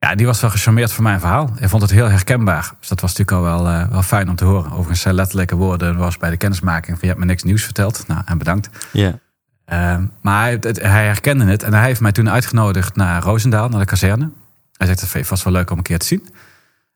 Ja, 0.00 0.14
die 0.14 0.26
was 0.26 0.40
wel 0.40 0.50
gecharmeerd 0.50 0.92
van 0.92 1.04
mijn 1.04 1.20
verhaal. 1.20 1.50
Hij 1.54 1.68
vond 1.68 1.82
het 1.82 1.90
heel 1.90 2.08
herkenbaar. 2.08 2.72
Dus 2.78 2.88
dat 2.88 3.00
was 3.00 3.16
natuurlijk 3.16 3.36
al 3.36 3.62
wel, 3.62 3.72
uh, 3.72 3.88
wel 3.88 4.02
fijn 4.02 4.28
om 4.28 4.36
te 4.36 4.44
horen. 4.44 4.70
Overigens 4.70 5.00
zijn 5.00 5.14
letterlijke 5.14 5.56
woorden 5.56 5.96
was 5.96 6.16
bij 6.16 6.30
de 6.30 6.36
kennismaking 6.36 6.98
van 6.98 6.98
je 7.00 7.06
hebt 7.06 7.18
me 7.18 7.24
niks 7.24 7.42
nieuws 7.42 7.64
verteld. 7.64 8.04
Nou, 8.06 8.22
en 8.24 8.38
bedankt. 8.38 8.68
Ja. 8.92 9.18
Yeah. 9.66 10.02
maar 10.20 10.42
hij, 10.42 10.58
hij, 10.62 11.04
herkende 11.06 11.44
het 11.44 11.62
en 11.62 11.74
hij 11.74 11.84
heeft 11.84 12.00
mij 12.00 12.12
toen 12.12 12.30
uitgenodigd 12.30 12.96
naar 12.96 13.22
Roosendaal, 13.22 13.68
naar 13.68 13.80
de 13.80 13.86
kazerne. 13.86 14.30
Hij 14.76 14.86
zegt, 14.86 15.12
het 15.12 15.26
vast 15.26 15.44
wel 15.44 15.52
leuk 15.52 15.70
om 15.70 15.76
een 15.76 15.82
keer 15.82 15.98
te 15.98 16.06
zien. 16.06 16.28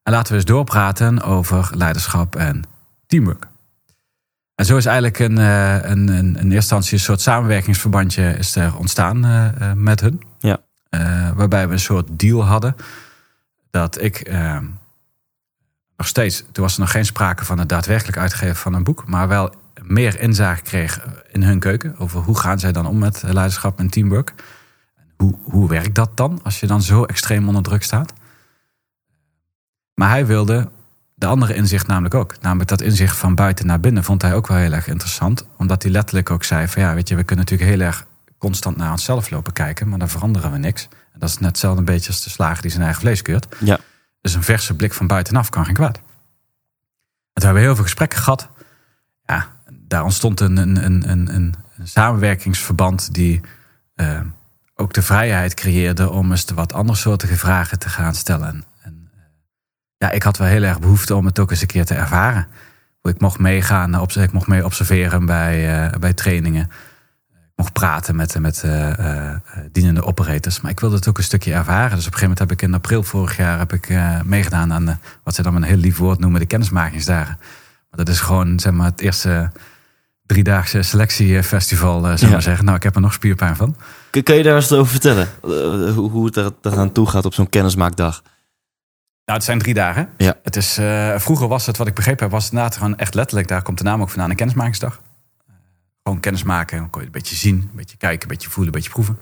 En 0.03 0.13
laten 0.13 0.33
we 0.33 0.35
eens 0.35 0.45
doorpraten 0.45 1.23
over 1.23 1.71
leiderschap 1.75 2.37
en 2.37 2.63
teamwork. 3.07 3.47
En 4.55 4.65
zo 4.65 4.77
is 4.77 4.87
eigenlijk 4.87 5.19
een, 5.19 5.37
een, 5.37 6.09
een, 6.09 6.27
in 6.27 6.35
eerste 6.35 6.55
instantie 6.55 6.93
een 6.93 7.01
soort 7.01 7.21
samenwerkingsverbandje 7.21 8.35
is 8.39 8.57
er 8.57 8.77
ontstaan 8.77 9.21
met 9.75 10.01
hun. 10.01 10.23
Uh, 10.95 11.31
waarbij 11.31 11.67
we 11.67 11.73
een 11.73 11.81
soort 11.81 12.09
deal 12.11 12.45
hadden. 12.45 12.77
Dat 13.71 14.03
ik 14.03 14.29
uh, 14.29 14.59
nog 15.97 16.07
steeds, 16.07 16.45
toen 16.53 16.65
was 16.65 16.75
er 16.75 16.81
nog 16.81 16.91
geen 16.91 17.05
sprake 17.05 17.45
van 17.45 17.59
het 17.59 17.69
daadwerkelijk 17.69 18.19
uitgeven 18.19 18.57
van 18.57 18.75
een 18.75 18.85
boek, 18.85 19.07
maar 19.07 19.29
wel 19.29 19.55
meer 19.83 20.21
inzage 20.21 20.63
kreeg 20.63 21.01
in 21.33 21.43
hun 21.43 21.59
keuken. 21.59 21.99
Over 21.99 22.21
hoe 22.21 22.39
gaan 22.39 22.59
zij 22.59 22.73
dan 22.73 22.87
om 22.87 22.99
met 22.99 23.23
leiderschap 23.23 23.79
en 23.79 23.89
teamwork. 23.89 24.35
Hoe, 25.17 25.35
hoe 25.43 25.69
werkt 25.69 25.95
dat 25.95 26.17
dan 26.17 26.41
als 26.43 26.61
je 26.61 26.67
dan 26.67 26.83
zo 26.83 27.05
extreem 27.05 27.47
onder 27.49 27.63
druk 27.63 27.83
staat? 27.83 28.13
Maar 29.95 30.09
hij 30.09 30.27
wilde 30.27 30.71
de 31.15 31.27
andere 31.27 31.55
inzicht 31.55 31.87
namelijk 31.87 32.15
ook. 32.15 32.41
Namelijk 32.41 32.69
dat 32.69 32.81
inzicht 32.81 33.17
van 33.17 33.35
buiten 33.35 33.67
naar 33.67 33.81
binnen 33.81 34.05
vond 34.05 34.23
hij 34.23 34.35
ook 34.35 34.47
wel 34.47 34.57
heel 34.57 34.73
erg 34.73 34.89
interessant. 34.89 35.47
Omdat 35.57 35.83
hij 35.83 35.93
letterlijk 35.93 36.31
ook 36.31 36.45
zei 36.45 36.69
van 36.69 36.83
ja, 36.83 36.95
weet 36.95 37.09
je, 37.09 37.17
we 37.17 37.25
kunnen 37.25 37.45
natuurlijk 37.45 37.71
heel 37.71 37.87
erg 37.87 38.07
constant 38.45 38.77
naar 38.77 38.91
onszelf 38.91 39.31
lopen 39.31 39.53
kijken, 39.53 39.89
maar 39.89 39.99
dan 39.99 40.09
veranderen 40.09 40.53
we 40.53 40.59
niks. 40.59 40.89
En 41.13 41.19
dat 41.19 41.29
is 41.29 41.39
net 41.39 41.49
hetzelfde 41.49 41.79
een 41.79 41.85
beetje 41.85 42.09
als 42.09 42.25
de 42.25 42.31
slager 42.31 42.63
die 42.63 42.71
zijn 42.71 42.83
eigen 42.83 43.01
vlees 43.01 43.23
keurt. 43.23 43.47
Ja. 43.61 43.79
Dus 44.21 44.35
een 44.35 44.43
verse 44.43 44.75
blik 44.75 44.93
van 44.93 45.07
buitenaf 45.07 45.49
kan 45.49 45.65
geen 45.65 45.75
kwaad. 45.75 45.97
En 45.97 46.03
toen 47.33 47.45
hebben 47.45 47.55
we 47.55 47.67
heel 47.67 47.75
veel 47.75 47.85
gesprekken 47.85 48.19
gehad. 48.19 48.49
Ja, 49.25 49.49
daar 49.73 50.05
ontstond 50.05 50.41
een, 50.41 50.57
een, 50.57 50.85
een, 50.85 51.11
een, 51.11 51.35
een 51.35 51.55
samenwerkingsverband 51.83 53.15
die 53.15 53.41
uh, 53.97 54.21
ook 54.75 54.93
de 54.93 55.03
vrijheid 55.03 55.55
creëerde 55.55 56.11
om 56.11 56.31
eens 56.31 56.45
wat 56.45 56.73
andersoortige 56.73 57.37
vragen 57.37 57.79
te 57.79 57.89
gaan 57.89 58.15
stellen. 58.15 58.65
En 58.81 59.11
uh, 59.15 59.21
ja, 59.97 60.11
ik 60.11 60.23
had 60.23 60.37
wel 60.37 60.49
heel 60.49 60.63
erg 60.63 60.81
behoefte 60.81 61.15
om 61.15 61.27
het 61.27 61.39
ook 61.39 61.51
eens 61.51 61.61
een 61.61 61.67
keer 61.67 61.85
te 61.85 61.95
ervaren. 61.95 62.47
Ik 63.03 63.21
mocht 63.21 63.39
meegaan, 63.39 64.03
ik 64.15 64.33
mocht 64.33 64.47
mee 64.47 64.65
observeren 64.65 65.27
bij, 65.27 65.87
uh, 65.93 65.99
bij 65.99 66.13
trainingen 66.13 66.71
mocht 67.57 67.73
praten 67.73 68.17
met, 68.17 68.39
met 68.39 68.63
uh, 68.65 68.99
uh, 68.99 69.37
dienende 69.73 70.05
operators. 70.05 70.61
Maar 70.61 70.71
ik 70.71 70.81
wilde 70.81 70.97
het 70.97 71.09
ook 71.09 71.19
een 71.19 71.25
stukje 71.25 71.53
ervaren. 71.53 71.97
Dus 71.97 72.07
op 72.07 72.13
een 72.13 72.19
gegeven 72.19 72.23
moment 72.23 72.39
heb 72.39 72.51
ik 72.51 72.63
in 72.63 72.75
april 72.75 73.03
vorig 73.03 73.37
jaar 73.37 73.59
heb 73.59 73.73
ik, 73.73 73.89
uh, 73.89 74.21
meegedaan 74.23 74.73
aan 74.73 74.87
de, 74.87 74.97
wat 75.23 75.35
ze 75.35 75.43
dan 75.43 75.55
een 75.55 75.63
heel 75.63 75.77
lief 75.77 75.97
woord 75.97 76.19
noemen, 76.19 76.41
de 76.41 76.47
kennismakingsdagen. 76.47 77.37
Maar 77.91 78.05
dat 78.05 78.09
is 78.09 78.21
gewoon 78.21 78.61
zeg 78.61 78.73
maar, 78.73 78.87
het 78.87 79.01
eerste 79.01 79.51
driedaagse 80.27 80.83
selectiefestival, 80.83 82.11
uh, 82.11 82.17
zeg 82.17 82.31
maar 82.31 82.43
zeggen. 82.43 82.65
Nou, 82.65 82.77
ik 82.77 82.83
heb 82.83 82.95
er 82.95 83.01
nog 83.01 83.13
spierpijn 83.13 83.57
van. 83.57 83.77
Kun, 84.11 84.23
kun 84.23 84.35
je 84.35 84.43
daar 84.43 84.55
eens 84.55 84.73
over 84.73 84.91
vertellen? 84.91 85.29
hoe, 85.95 86.11
hoe 86.11 86.27
het 86.27 86.37
er, 86.37 86.53
eraan 86.63 86.93
toe 86.93 87.09
gaat 87.09 87.25
op 87.25 87.35
zo'n 87.35 87.49
kennismaakdag? 87.49 88.23
Nou, 89.25 89.39
het 89.39 89.45
zijn 89.45 89.59
drie 89.59 89.75
dagen. 89.75 90.09
Ja. 90.17 90.35
Het 90.43 90.57
is, 90.57 90.79
vroeger 91.17 91.49
was 91.49 91.67
het, 91.67 91.77
wat 91.77 91.87
ik 91.87 91.95
begrepen 91.95 92.23
heb, 92.23 92.33
was 92.33 92.45
het 92.45 92.53
inderdaad 92.53 92.77
gewoon 92.77 92.99
echt 92.99 93.15
letterlijk, 93.15 93.49
daar 93.49 93.63
komt 93.63 93.79
de 93.79 93.85
naam 93.85 94.01
ook 94.01 94.11
vandaan, 94.11 94.31
een 94.31 94.37
kennismakingsdag. 94.37 95.01
Gewoon 96.05 96.21
kennis 96.21 96.43
maken. 96.43 96.79
Dan 96.79 96.91
kon 96.91 97.01
je 97.01 97.07
een 97.07 97.13
beetje 97.13 97.37
zien, 97.37 97.57
een 97.57 97.77
beetje 97.77 97.97
kijken, 97.97 98.23
een 98.23 98.29
beetje 98.29 98.51
voelen, 98.51 98.75
een 98.75 98.81
beetje 98.81 98.93
proeven. 98.93 99.19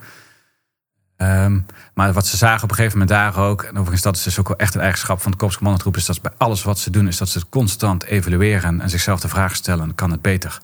Um, 1.17 1.65
maar 1.93 2.13
wat 2.13 2.27
ze 2.27 2.37
zagen 2.37 2.63
op 2.63 2.69
een 2.69 2.75
gegeven 2.75 2.99
moment 2.99 3.17
daar 3.17 3.37
ook, 3.37 3.63
en 3.63 3.71
overigens 3.71 4.01
dat 4.01 4.15
is 4.15 4.23
dus 4.23 4.39
ook 4.39 4.47
wel 4.47 4.57
echt 4.57 4.75
een 4.75 4.81
eigenschap 4.81 5.21
van 5.21 5.31
de 5.31 5.37
korpscommandotroep, 5.37 5.97
is 5.97 6.05
dat 6.05 6.21
bij 6.21 6.31
alles 6.37 6.63
wat 6.63 6.79
ze 6.79 6.89
doen, 6.89 7.07
is 7.07 7.17
dat 7.17 7.29
ze 7.29 7.39
het 7.39 7.49
constant 7.49 8.03
evalueren 8.03 8.81
en 8.81 8.89
zichzelf 8.89 9.19
de 9.19 9.27
vraag 9.27 9.55
stellen: 9.55 9.95
kan 9.95 10.11
het 10.11 10.21
beter? 10.21 10.61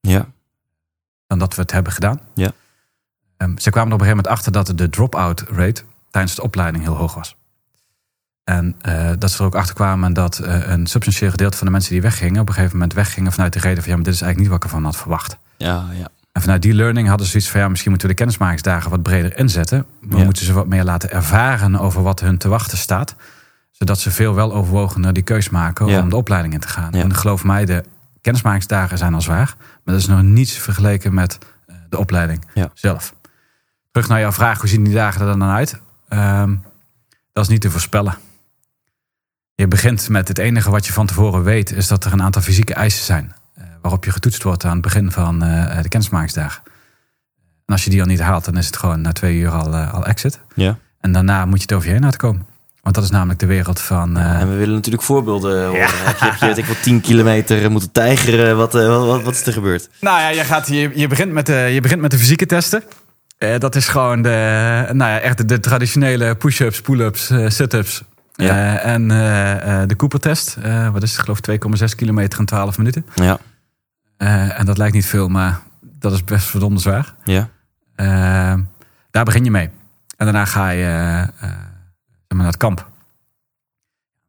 Ja. 0.00 0.26
Dan 1.26 1.38
dat 1.38 1.54
we 1.54 1.60
het 1.62 1.72
hebben 1.72 1.92
gedaan. 1.92 2.20
Ja. 2.34 2.52
Um, 3.36 3.58
ze 3.58 3.70
kwamen 3.70 3.88
er 3.88 3.94
op 3.94 4.00
een 4.00 4.06
gegeven 4.06 4.08
moment 4.08 4.26
achter 4.26 4.52
dat 4.52 4.78
de 4.78 4.88
drop-out 4.88 5.40
rate 5.40 5.82
tijdens 6.10 6.34
de 6.34 6.42
opleiding 6.42 6.84
heel 6.84 6.96
hoog 6.96 7.14
was. 7.14 7.36
En 8.48 8.74
uh, 8.88 9.10
dat 9.18 9.30
ze 9.30 9.38
er 9.38 9.44
ook 9.44 9.54
achter 9.54 9.74
kwamen 9.74 10.12
dat 10.12 10.40
uh, 10.42 10.68
een 10.68 10.86
substantieel 10.86 11.30
gedeelte 11.30 11.56
van 11.56 11.66
de 11.66 11.72
mensen 11.72 11.92
die 11.92 12.02
weggingen, 12.02 12.40
op 12.40 12.48
een 12.48 12.54
gegeven 12.54 12.76
moment 12.76 12.94
weggingen 12.94 13.32
vanuit 13.32 13.52
de 13.52 13.58
reden 13.58 13.82
van 13.82 13.90
ja, 13.90 13.94
maar 13.96 14.04
dit 14.04 14.14
is 14.14 14.20
eigenlijk 14.20 14.38
niet 14.38 14.48
wat 14.48 14.56
ik 14.56 14.64
ervan 14.64 14.84
had 14.84 14.96
verwacht. 14.96 15.38
Ja, 15.56 15.84
ja. 15.92 16.08
En 16.32 16.40
vanuit 16.40 16.62
die 16.62 16.74
learning 16.74 17.08
hadden 17.08 17.26
ze 17.26 17.32
zoiets 17.32 17.50
van 17.50 17.60
ja, 17.60 17.68
misschien 17.68 17.90
moeten 17.90 18.08
we 18.08 18.14
de 18.14 18.20
kennismakingsdagen 18.20 18.90
wat 18.90 19.02
breder 19.02 19.38
inzetten. 19.38 19.86
We 20.00 20.16
ja. 20.16 20.24
moeten 20.24 20.44
ze 20.44 20.52
wat 20.52 20.66
meer 20.66 20.84
laten 20.84 21.10
ervaren 21.10 21.78
over 21.78 22.02
wat 22.02 22.20
hun 22.20 22.38
te 22.38 22.48
wachten 22.48 22.78
staat. 22.78 23.14
Zodat 23.70 23.98
ze 23.98 24.10
veel 24.10 24.34
wel 24.34 24.54
overwogen 24.54 25.14
die 25.14 25.22
keus 25.22 25.50
maken 25.50 25.86
ja. 25.86 26.00
om 26.00 26.08
de 26.08 26.16
opleiding 26.16 26.54
in 26.54 26.60
te 26.60 26.68
gaan. 26.68 26.92
En 26.92 27.14
geloof 27.14 27.44
mij, 27.44 27.64
de 27.64 27.84
kennismakingsdagen 28.20 28.98
zijn 28.98 29.14
al 29.14 29.20
zwaar. 29.20 29.54
Maar 29.58 29.94
dat 29.94 29.96
is 30.02 30.06
nog 30.06 30.22
niets 30.22 30.52
vergeleken 30.52 31.14
met 31.14 31.38
uh, 31.70 31.76
de 31.88 31.98
opleiding 31.98 32.44
zelf. 32.74 33.14
Terug 33.90 34.08
naar 34.08 34.20
jouw 34.20 34.32
vraag, 34.32 34.60
hoe 34.60 34.68
zien 34.68 34.84
die 34.84 34.94
dagen 34.94 35.20
er 35.20 35.26
dan 35.26 35.42
uit? 35.42 35.80
Um, 36.08 36.62
dat 37.32 37.44
is 37.44 37.48
niet 37.48 37.60
te 37.60 37.70
voorspellen. 37.70 38.16
Je 39.58 39.68
begint 39.68 40.08
met 40.08 40.28
het 40.28 40.38
enige 40.38 40.70
wat 40.70 40.86
je 40.86 40.92
van 40.92 41.06
tevoren 41.06 41.42
weet, 41.42 41.72
is 41.72 41.86
dat 41.86 42.04
er 42.04 42.12
een 42.12 42.22
aantal 42.22 42.42
fysieke 42.42 42.74
eisen 42.74 43.04
zijn. 43.04 43.34
Uh, 43.58 43.64
waarop 43.82 44.04
je 44.04 44.10
getoetst 44.10 44.42
wordt 44.42 44.64
aan 44.64 44.72
het 44.72 44.80
begin 44.80 45.12
van 45.12 45.44
uh, 45.44 45.82
de 45.82 45.88
kennismakingsdag. 45.88 46.62
En 47.66 47.74
als 47.74 47.84
je 47.84 47.90
die 47.90 48.00
al 48.00 48.06
niet 48.06 48.20
haalt, 48.20 48.44
dan 48.44 48.56
is 48.56 48.66
het 48.66 48.76
gewoon 48.76 49.00
na 49.00 49.12
twee 49.12 49.36
uur 49.36 49.50
al, 49.50 49.74
uh, 49.74 49.94
al 49.94 50.06
exit. 50.06 50.40
Ja. 50.54 50.78
En 51.00 51.12
daarna 51.12 51.46
moet 51.46 51.56
je 51.56 51.62
het 51.62 51.72
over 51.72 51.86
je 51.86 51.92
heen 51.92 52.02
laten 52.02 52.18
komen. 52.18 52.46
Want 52.82 52.94
dat 52.94 53.04
is 53.04 53.10
namelijk 53.10 53.38
de 53.38 53.46
wereld 53.46 53.80
van. 53.80 54.10
Ja, 54.14 54.38
en 54.38 54.50
we 54.50 54.56
willen 54.56 54.74
natuurlijk 54.74 55.04
voorbeelden 55.04 55.66
horen. 55.66 55.80
Ja. 55.80 55.88
Heb 55.90 56.18
je, 56.18 56.24
heb 56.24 56.34
je 56.34 56.46
weet 56.46 56.58
ik 56.58 56.64
wel, 56.64 56.76
10 56.82 57.00
kilometer 57.00 57.70
moeten 57.70 57.92
tijgeren? 57.92 58.56
Wat, 58.56 58.72
wat, 58.72 59.22
wat 59.22 59.34
is 59.34 59.46
er 59.46 59.52
gebeurd? 59.52 59.88
Nou 60.00 60.20
ja, 60.20 60.28
je, 60.28 60.44
gaat, 60.44 60.68
je, 60.68 60.90
je, 60.94 61.06
begint, 61.06 61.32
met 61.32 61.46
de, 61.46 61.52
je 61.72 61.80
begint 61.80 62.00
met 62.00 62.10
de 62.10 62.18
fysieke 62.18 62.46
testen. 62.46 62.82
dat 63.58 63.76
is 63.76 63.88
gewoon 63.88 64.22
de, 64.22 64.28
nou 64.92 65.10
ja, 65.10 65.20
echt 65.20 65.36
de, 65.36 65.44
de 65.44 65.60
traditionele 65.60 66.34
push-ups, 66.34 66.80
pull-ups, 66.80 67.32
sit-ups. 67.46 68.02
Ja. 68.42 68.84
Uh, 68.84 68.92
en 68.92 69.02
uh, 69.02 69.82
de 69.86 69.96
Cooper-test. 69.96 70.58
Wat 70.92 71.02
is 71.02 71.16
het? 71.16 71.20
geloof 71.20 71.38
2,6 71.90 71.94
kilometer 71.96 72.38
in 72.38 72.44
12 72.44 72.78
minuten. 72.78 73.06
Ja. 73.14 73.38
en 74.56 74.66
dat 74.66 74.78
lijkt 74.78 74.94
niet 74.94 75.06
veel, 75.06 75.28
maar 75.28 75.60
dat 75.80 76.12
is 76.12 76.24
best 76.24 76.46
verdomde 76.46 76.80
zwaar. 76.80 77.14
Ja. 77.24 77.48
daar 79.10 79.24
begin 79.24 79.44
je 79.44 79.50
mee. 79.50 79.70
En 80.16 80.24
daarna 80.24 80.44
ga 80.44 80.70
je 80.70 81.26
naar 82.28 82.46
het 82.46 82.56
kamp. 82.56 82.88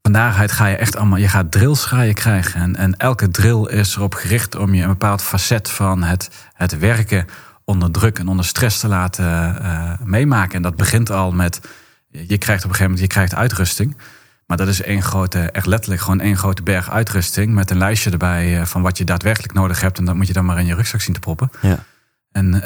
Van 0.02 0.12
daaruit 0.12 0.52
ga 0.52 0.66
je 0.66 0.76
echt 0.76 0.96
allemaal, 0.96 1.18
je 1.18 1.28
gaat 1.28 1.52
drills 1.52 1.86
ga 1.86 2.02
je 2.02 2.14
krijgen. 2.14 2.62
En, 2.62 2.76
en 2.76 2.98
elke 2.98 3.30
drill 3.30 3.66
is 3.66 3.96
erop 3.96 4.14
gericht 4.14 4.56
om 4.56 4.74
je 4.74 4.82
een 4.82 4.90
bepaald 4.90 5.22
facet 5.22 5.70
van 5.70 6.04
het, 6.04 6.30
het 6.54 6.78
werken 6.80 7.28
onder 7.64 7.92
druk 7.92 8.20
en 8.20 8.28
onder 8.28 8.46
stress 8.46 8.80
te 8.80 8.88
laten 8.88 9.58
meemaken. 10.04 10.56
En 10.56 10.62
dat 10.62 10.76
begint 10.76 11.12
al 11.12 11.32
met 11.32 11.62
je 12.10 12.38
krijgt 12.38 12.64
op 12.64 12.70
een 12.70 12.76
gegeven 12.76 12.84
moment 12.84 13.00
je 13.00 13.08
krijgt 13.08 13.36
uitrusting. 13.36 13.98
Maar 14.46 14.58
dat 14.58 14.68
is 14.68 14.82
één 14.82 15.02
grote, 15.02 15.40
echt 15.40 15.66
letterlijk 15.66 16.02
gewoon 16.02 16.20
één 16.20 16.38
grote 16.38 16.64
berg 16.64 16.90
uitrusting. 16.90 17.54
Met 17.54 17.70
een 17.70 17.78
lijstje 17.78 18.12
erbij 18.12 18.66
van 18.66 18.82
wat 18.82 18.98
je 18.98 19.04
daadwerkelijk 19.04 19.54
nodig 19.54 19.82
hebt. 19.82 19.98
En 19.98 20.06
dat 20.06 20.16
moet 20.16 20.28
je 20.28 20.34
dan 20.34 20.46
maar 20.46 20.60
in 20.60 20.66
je 20.66 20.76
rugzak 20.76 21.02
zien 21.02 21.14
te 21.14 21.20
proppen. 21.20 21.52
Ja. 21.62 21.84
En 22.32 22.54
uh, 22.54 22.62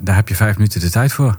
daar 0.00 0.14
heb 0.14 0.28
je 0.28 0.34
vijf 0.34 0.56
minuten 0.56 0.80
de 0.80 0.90
tijd 0.90 1.12
voor. 1.12 1.38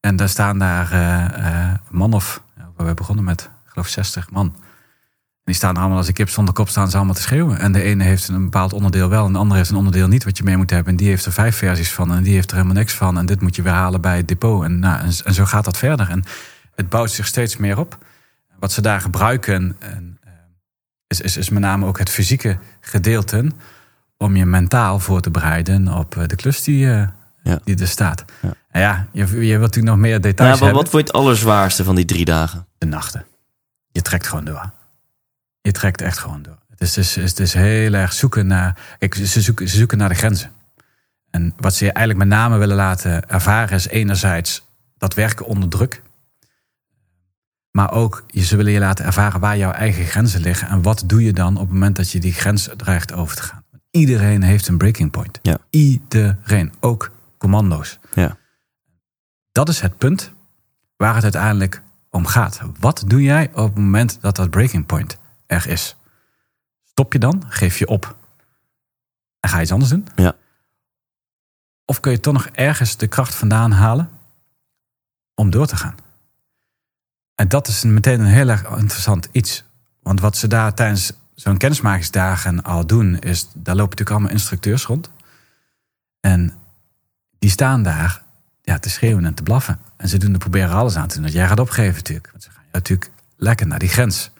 En 0.00 0.16
daar 0.16 0.28
staan 0.28 0.58
daar 0.58 0.92
uh, 0.92 1.38
uh, 1.44 1.72
man 1.90 2.12
of, 2.12 2.42
we 2.76 2.94
begonnen 2.94 3.24
met, 3.24 3.40
ik 3.40 3.70
geloof 3.70 3.88
60 3.88 4.30
man. 4.30 4.46
En 4.46 4.62
Die 5.44 5.54
staan 5.54 5.76
allemaal 5.76 5.96
als 5.96 6.08
een 6.08 6.12
kip 6.14 6.28
zonder 6.28 6.54
kop 6.54 6.68
staan 6.68 6.90
ze 6.90 6.96
allemaal 6.96 7.14
te 7.14 7.22
schreeuwen. 7.22 7.58
En 7.58 7.72
de 7.72 7.82
ene 7.82 8.04
heeft 8.04 8.28
een 8.28 8.44
bepaald 8.44 8.72
onderdeel 8.72 9.08
wel 9.08 9.26
en 9.26 9.32
de 9.32 9.38
andere 9.38 9.58
heeft 9.58 9.70
een 9.70 9.76
onderdeel 9.76 10.08
niet 10.08 10.24
wat 10.24 10.36
je 10.36 10.44
mee 10.44 10.56
moet 10.56 10.70
hebben. 10.70 10.92
En 10.92 10.96
die 10.96 11.08
heeft 11.08 11.26
er 11.26 11.32
vijf 11.32 11.56
versies 11.56 11.92
van 11.92 12.14
en 12.14 12.22
die 12.22 12.34
heeft 12.34 12.50
er 12.50 12.56
helemaal 12.56 12.76
niks 12.76 12.94
van. 12.94 13.18
En 13.18 13.26
dit 13.26 13.40
moet 13.40 13.56
je 13.56 13.62
weer 13.62 13.72
halen 13.72 14.00
bij 14.00 14.16
het 14.16 14.28
depot. 14.28 14.64
En, 14.64 14.78
nou, 14.78 15.00
en, 15.00 15.12
en 15.24 15.34
zo 15.34 15.44
gaat 15.44 15.64
dat 15.64 15.76
verder. 15.76 16.08
En 16.08 16.24
het 16.80 16.88
bouwt 16.88 17.10
zich 17.10 17.26
steeds 17.26 17.56
meer 17.56 17.78
op. 17.78 17.98
Wat 18.58 18.72
ze 18.72 18.80
daar 18.80 19.00
gebruiken 19.00 19.76
en, 19.78 20.18
eh, 20.24 20.30
is, 21.06 21.20
is, 21.20 21.36
is 21.36 21.48
met 21.48 21.62
name 21.62 21.86
ook 21.86 21.98
het 21.98 22.10
fysieke 22.10 22.58
gedeelte 22.80 23.50
om 24.16 24.36
je 24.36 24.44
mentaal 24.46 24.98
voor 24.98 25.20
te 25.20 25.30
bereiden 25.30 25.88
op 25.88 26.16
eh, 26.16 26.26
de 26.26 26.36
klus 26.36 26.62
die, 26.62 26.90
eh, 26.90 27.08
Ja. 27.42 27.58
die 27.64 27.78
er 27.78 27.88
staat. 27.88 28.24
Ja. 28.42 28.52
En 28.70 28.80
ja, 28.80 29.06
je, 29.12 29.20
je 29.20 29.26
wilt 29.58 29.60
natuurlijk 29.60 29.86
nog 29.86 29.96
meer 29.96 30.10
Nou, 30.10 30.22
details 30.22 30.50
maar 30.50 30.58
hebben. 30.68 30.82
wat 30.82 30.90
vond 30.90 31.06
je 31.06 31.12
het 31.12 31.22
allerzwaarste 31.22 31.84
van 31.84 31.94
die 31.94 32.04
drie 32.04 32.24
dagen? 32.24 32.66
De 32.78 32.86
nachten. 32.86 33.24
Je 33.92 34.02
trekt 34.02 34.26
gewoon 34.26 34.44
door. 34.44 34.70
Je 35.60 35.72
trekt 35.72 36.00
echt 36.00 36.18
gewoon 36.18 36.42
door. 36.42 36.58
Het 36.70 36.80
is, 36.80 36.96
het 36.96 37.06
is, 37.06 37.14
het 37.14 37.40
is 37.40 37.54
heel 37.54 37.92
erg 37.92 38.12
zoeken 38.12 38.46
naar... 38.46 38.78
Kijk, 38.98 39.14
ze, 39.14 39.40
zoeken, 39.40 39.68
ze 39.68 39.76
zoeken 39.76 39.98
naar 39.98 40.08
de 40.08 40.14
grenzen. 40.14 40.50
En 41.30 41.52
wat 41.56 41.74
ze 41.74 41.84
je 41.84 41.92
eigenlijk 41.92 42.28
met 42.28 42.38
name 42.38 42.58
willen 42.58 42.76
laten 42.76 43.28
ervaren... 43.28 43.76
is 43.76 43.88
enerzijds 43.88 44.64
dat 44.98 45.14
werken 45.14 45.46
onder 45.46 45.68
druk. 45.68 46.02
Maar 47.70 47.92
ook, 47.92 48.24
ze 48.34 48.56
willen 48.56 48.72
je 48.72 48.78
laten 48.78 49.04
ervaren 49.04 49.40
waar 49.40 49.56
jouw 49.56 49.72
eigen 49.72 50.04
grenzen 50.04 50.40
liggen. 50.40 50.68
En 50.68 50.82
wat 50.82 51.02
doe 51.06 51.22
je 51.22 51.32
dan 51.32 51.54
op 51.54 51.60
het 51.60 51.72
moment 51.72 51.96
dat 51.96 52.10
je 52.10 52.20
die 52.20 52.32
grens 52.32 52.68
dreigt 52.76 53.12
over 53.12 53.36
te 53.36 53.42
gaan. 53.42 53.64
Iedereen 53.90 54.42
heeft 54.42 54.68
een 54.68 54.78
breaking 54.78 55.10
point. 55.10 55.38
Ja. 55.42 55.58
Iedereen. 55.70 56.72
Ook 56.80 57.10
commando's. 57.38 57.98
Ja. 58.14 58.36
Dat 59.52 59.68
is 59.68 59.80
het 59.80 59.98
punt 59.98 60.32
waar 60.96 61.14
het 61.14 61.22
uiteindelijk 61.22 61.82
om 62.10 62.26
gaat. 62.26 62.60
Wat 62.78 63.04
doe 63.06 63.22
jij 63.22 63.50
op 63.52 63.64
het 63.64 63.74
moment 63.74 64.18
dat 64.20 64.36
dat 64.36 64.50
breaking 64.50 64.86
point 64.86 65.18
er 65.46 65.66
is? 65.66 65.96
Stop 66.84 67.12
je 67.12 67.18
dan? 67.18 67.44
Geef 67.48 67.78
je 67.78 67.86
op? 67.86 68.16
En 69.40 69.50
ga 69.50 69.56
je 69.56 69.62
iets 69.62 69.72
anders 69.72 69.90
doen? 69.90 70.06
Ja. 70.16 70.34
Of 71.84 72.00
kun 72.00 72.12
je 72.12 72.20
toch 72.20 72.32
nog 72.32 72.46
ergens 72.46 72.96
de 72.96 73.06
kracht 73.06 73.34
vandaan 73.34 73.72
halen 73.72 74.10
om 75.34 75.50
door 75.50 75.66
te 75.66 75.76
gaan? 75.76 75.94
En 77.40 77.48
dat 77.48 77.68
is 77.68 77.82
een- 77.82 77.94
meteen 77.94 78.20
een 78.20 78.26
heel 78.26 78.48
erg 78.48 78.64
interessant 78.76 79.28
iets. 79.32 79.64
Want 80.02 80.20
wat 80.20 80.36
ze 80.36 80.46
daar 80.46 80.74
tijdens 80.74 81.12
zo'n 81.34 81.56
kennismakingsdagen 81.56 82.62
al 82.62 82.86
doen, 82.86 83.18
is 83.18 83.42
daar 83.42 83.74
lopen 83.74 83.90
natuurlijk 83.90 84.10
allemaal 84.10 84.30
instructeurs 84.30 84.84
rond. 84.84 85.10
En 86.20 86.52
die 87.38 87.50
staan 87.50 87.82
daar 87.82 88.22
ja, 88.62 88.78
te 88.78 88.90
schreeuwen 88.90 89.24
en 89.24 89.34
te 89.34 89.42
blaffen. 89.42 89.78
En 89.96 90.08
ze 90.08 90.18
doen 90.18 90.32
er 90.32 90.38
proberen 90.38 90.70
alles 90.70 90.96
aan 90.96 91.08
te 91.08 91.14
doen 91.14 91.24
dat 91.24 91.32
jij 91.32 91.48
gaat 91.48 91.60
opgeven 91.60 91.94
natuurlijk. 91.94 92.28
Want 92.30 92.42
ze 92.42 92.50
gaan 92.50 92.64
natuurlijk 92.72 93.10
lekker 93.36 93.66
naar 93.66 93.78
die 93.78 93.88
grens. 93.88 94.30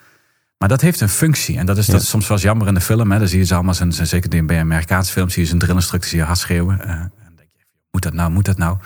Maar 0.58 0.68
dat 0.68 0.80
heeft 0.80 1.00
een 1.00 1.08
functie. 1.08 1.58
En 1.58 1.66
dat 1.66 1.78
is, 1.78 1.86
dat 1.86 2.00
is 2.00 2.08
soms 2.08 2.28
wel 2.28 2.36
eens 2.36 2.46
jammer 2.46 2.66
in 2.66 2.74
de 2.74 2.80
film. 2.80 3.10
Hè. 3.12 3.18
Dan 3.18 3.28
zie 3.28 3.38
je 3.38 3.44
ze 3.44 3.54
allemaal, 3.54 3.74
zijn, 3.74 3.92
zijn, 3.92 4.06
zeker 4.06 4.46
bij 4.46 4.60
Amerikaanse 4.60 5.12
films, 5.12 5.32
zie 5.32 5.42
je 5.42 5.48
zo'n 5.48 5.58
drillinstructeur 5.58 6.10
zie 6.10 6.18
je 6.18 6.24
hard 6.24 6.38
schreeuwen. 6.38 6.80
Eh, 6.80 6.90
en 6.90 7.12
dan 7.24 7.36
denk 7.36 7.48
je, 7.52 7.64
moet 7.90 8.02
dat 8.02 8.12
nou, 8.12 8.30
moet 8.30 8.44
dat 8.44 8.58
nou? 8.58 8.78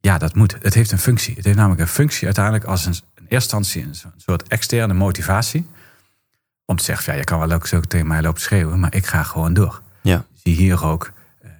Ja, 0.00 0.18
dat 0.18 0.34
moet. 0.34 0.56
Het 0.62 0.74
heeft 0.74 0.92
een 0.92 0.98
functie. 0.98 1.34
Het 1.34 1.44
heeft 1.44 1.56
namelijk 1.56 1.80
een 1.80 1.88
functie 1.88 2.24
uiteindelijk 2.24 2.64
als 2.64 2.86
een, 2.86 2.92
in 2.92 3.00
eerste 3.28 3.56
instantie 3.56 3.82
een 3.88 3.94
so- 3.94 4.08
een 4.14 4.20
soort 4.20 4.48
externe 4.48 4.94
motivatie. 4.94 5.66
Om 6.64 6.76
te 6.76 6.84
zeggen, 6.84 7.12
ja, 7.12 7.18
je 7.18 7.24
kan 7.24 7.38
wel 7.38 7.52
ook 7.52 7.66
zo 7.66 7.80
tegen 7.80 8.06
mij 8.06 8.22
lopen 8.22 8.40
schreeuwen, 8.40 8.80
maar 8.80 8.94
ik 8.94 9.06
ga 9.06 9.22
gewoon 9.22 9.54
door. 9.54 9.82
Ja. 10.02 10.24
Zie 10.34 10.54
hier 10.54 10.84
ook 10.84 11.12
eh, 11.42 11.50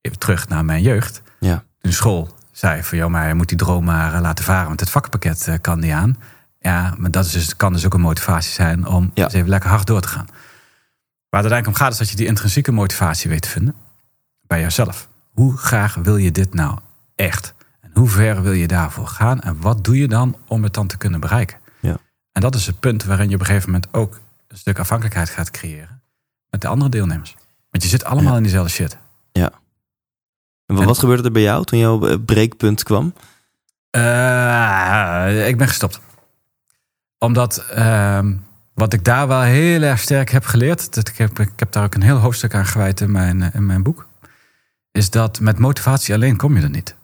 even 0.00 0.18
terug 0.18 0.48
naar 0.48 0.64
mijn 0.64 0.82
jeugd. 0.82 1.22
Ja. 1.40 1.64
Toen 1.80 1.92
school 1.92 2.34
zei 2.52 2.82
van, 2.82 2.98
joh, 2.98 3.10
maar 3.10 3.28
je 3.28 3.34
moet 3.34 3.48
die 3.48 3.58
droom 3.58 3.84
maar 3.84 4.14
eh, 4.14 4.20
laten 4.20 4.44
varen, 4.44 4.66
want 4.66 4.80
het 4.80 4.90
vakpakket 4.90 5.48
eh, 5.48 5.54
kan 5.60 5.78
niet 5.78 5.92
aan. 5.92 6.16
Ja, 6.58 6.94
maar 6.98 7.10
dat 7.10 7.24
is 7.24 7.32
dus, 7.32 7.56
kan 7.56 7.72
dus 7.72 7.84
ook 7.86 7.94
een 7.94 8.00
motivatie 8.00 8.52
zijn 8.52 8.86
om 8.86 9.10
Ja. 9.14 9.24
eens 9.24 9.32
even 9.32 9.48
lekker 9.48 9.70
hard 9.70 9.86
door 9.86 10.00
te 10.00 10.08
gaan. 10.08 10.26
Waar 10.26 11.42
het 11.42 11.50
uiteindelijk 11.52 11.66
om 11.66 11.74
gaat 11.74 11.92
is 11.92 11.98
dat 11.98 12.10
je 12.10 12.16
die 12.16 12.26
intrinsieke 12.26 12.72
motivatie 12.72 13.30
weet 13.30 13.42
te 13.42 13.48
vinden 13.48 13.74
bij 14.46 14.60
jezelf. 14.60 15.08
Hoe 15.30 15.56
graag 15.56 15.94
wil 15.94 16.16
je 16.16 16.30
dit 16.30 16.54
nou 16.54 16.78
echt? 17.14 17.53
Hoe 17.94 18.08
ver 18.08 18.42
wil 18.42 18.52
je 18.52 18.66
daarvoor 18.66 19.06
gaan? 19.06 19.40
En 19.40 19.60
wat 19.60 19.84
doe 19.84 19.98
je 19.98 20.08
dan 20.08 20.36
om 20.46 20.62
het 20.62 20.74
dan 20.74 20.86
te 20.86 20.96
kunnen 20.96 21.20
bereiken? 21.20 21.58
Ja. 21.80 21.96
En 22.32 22.40
dat 22.40 22.54
is 22.54 22.66
het 22.66 22.80
punt 22.80 23.04
waarin 23.04 23.28
je 23.28 23.34
op 23.34 23.40
een 23.40 23.46
gegeven 23.46 23.70
moment 23.70 23.94
ook 23.94 24.20
een 24.48 24.56
stuk 24.56 24.78
afhankelijkheid 24.78 25.30
gaat 25.30 25.50
creëren 25.50 26.02
met 26.50 26.60
de 26.60 26.68
andere 26.68 26.90
deelnemers. 26.90 27.36
Want 27.70 27.82
je 27.82 27.88
zit 27.88 28.04
allemaal 28.04 28.30
Ja. 28.30 28.36
in 28.36 28.42
diezelfde 28.42 28.72
shit. 28.72 28.96
En 29.32 30.74
wat, 30.74 30.80
En- 30.80 30.86
wat 30.88 30.98
gebeurde 30.98 31.22
er 31.22 31.32
bij 31.32 31.42
jou 31.42 31.64
toen 31.64 31.78
jouw 31.78 32.18
breekpunt 32.18 32.82
kwam? 32.82 33.14
Eh, 33.90 35.48
ik 35.48 35.58
ben 35.58 35.68
gestopt. 35.68 36.00
Omdat 37.18 37.56
ehm, 37.56 38.36
wat 38.74 38.92
ik 38.92 39.04
daar 39.04 39.28
wel 39.28 39.40
heel 39.40 39.82
erg 39.82 40.00
sterk 40.00 40.30
heb 40.30 40.44
geleerd, 40.44 40.94
dat 40.94 41.08
ik, 41.08 41.16
heb, 41.16 41.38
ik 41.38 41.50
heb 41.56 41.72
daar 41.72 41.84
ook 41.84 41.94
een 41.94 42.02
heel 42.02 42.16
hoofdstuk 42.16 42.54
aan 42.54 42.66
gewijd 42.66 43.00
in 43.00 43.10
mijn, 43.10 43.42
eh, 43.42 43.54
in 43.54 43.66
mijn 43.66 43.82
boek, 43.82 44.06
is 44.92 45.10
dat 45.10 45.40
met 45.40 45.58
motivatie 45.58 46.14
alleen 46.14 46.36
kom 46.36 46.56
je 46.56 46.62
er 46.62 46.70
niet. 46.70 46.94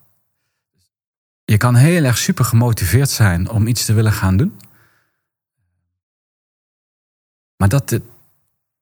Je 1.50 1.56
kan 1.56 1.74
heel 1.74 2.04
erg 2.04 2.18
super 2.18 2.44
gemotiveerd 2.44 3.10
zijn 3.10 3.48
om 3.48 3.66
iets 3.66 3.84
te 3.84 3.92
willen 3.92 4.12
gaan 4.12 4.36
doen. 4.36 4.60
Maar 7.56 7.68
dat, 7.68 7.92
eh, 7.92 8.00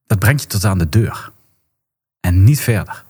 dat 0.07 0.19
brengt 0.19 0.43
je 0.43 0.49
tot 0.49 0.65
aan 0.65 0.79
de 0.79 0.89
deur. 0.89 1.33
En 2.21 2.45
niet 2.45 2.61
verder. 2.61 3.05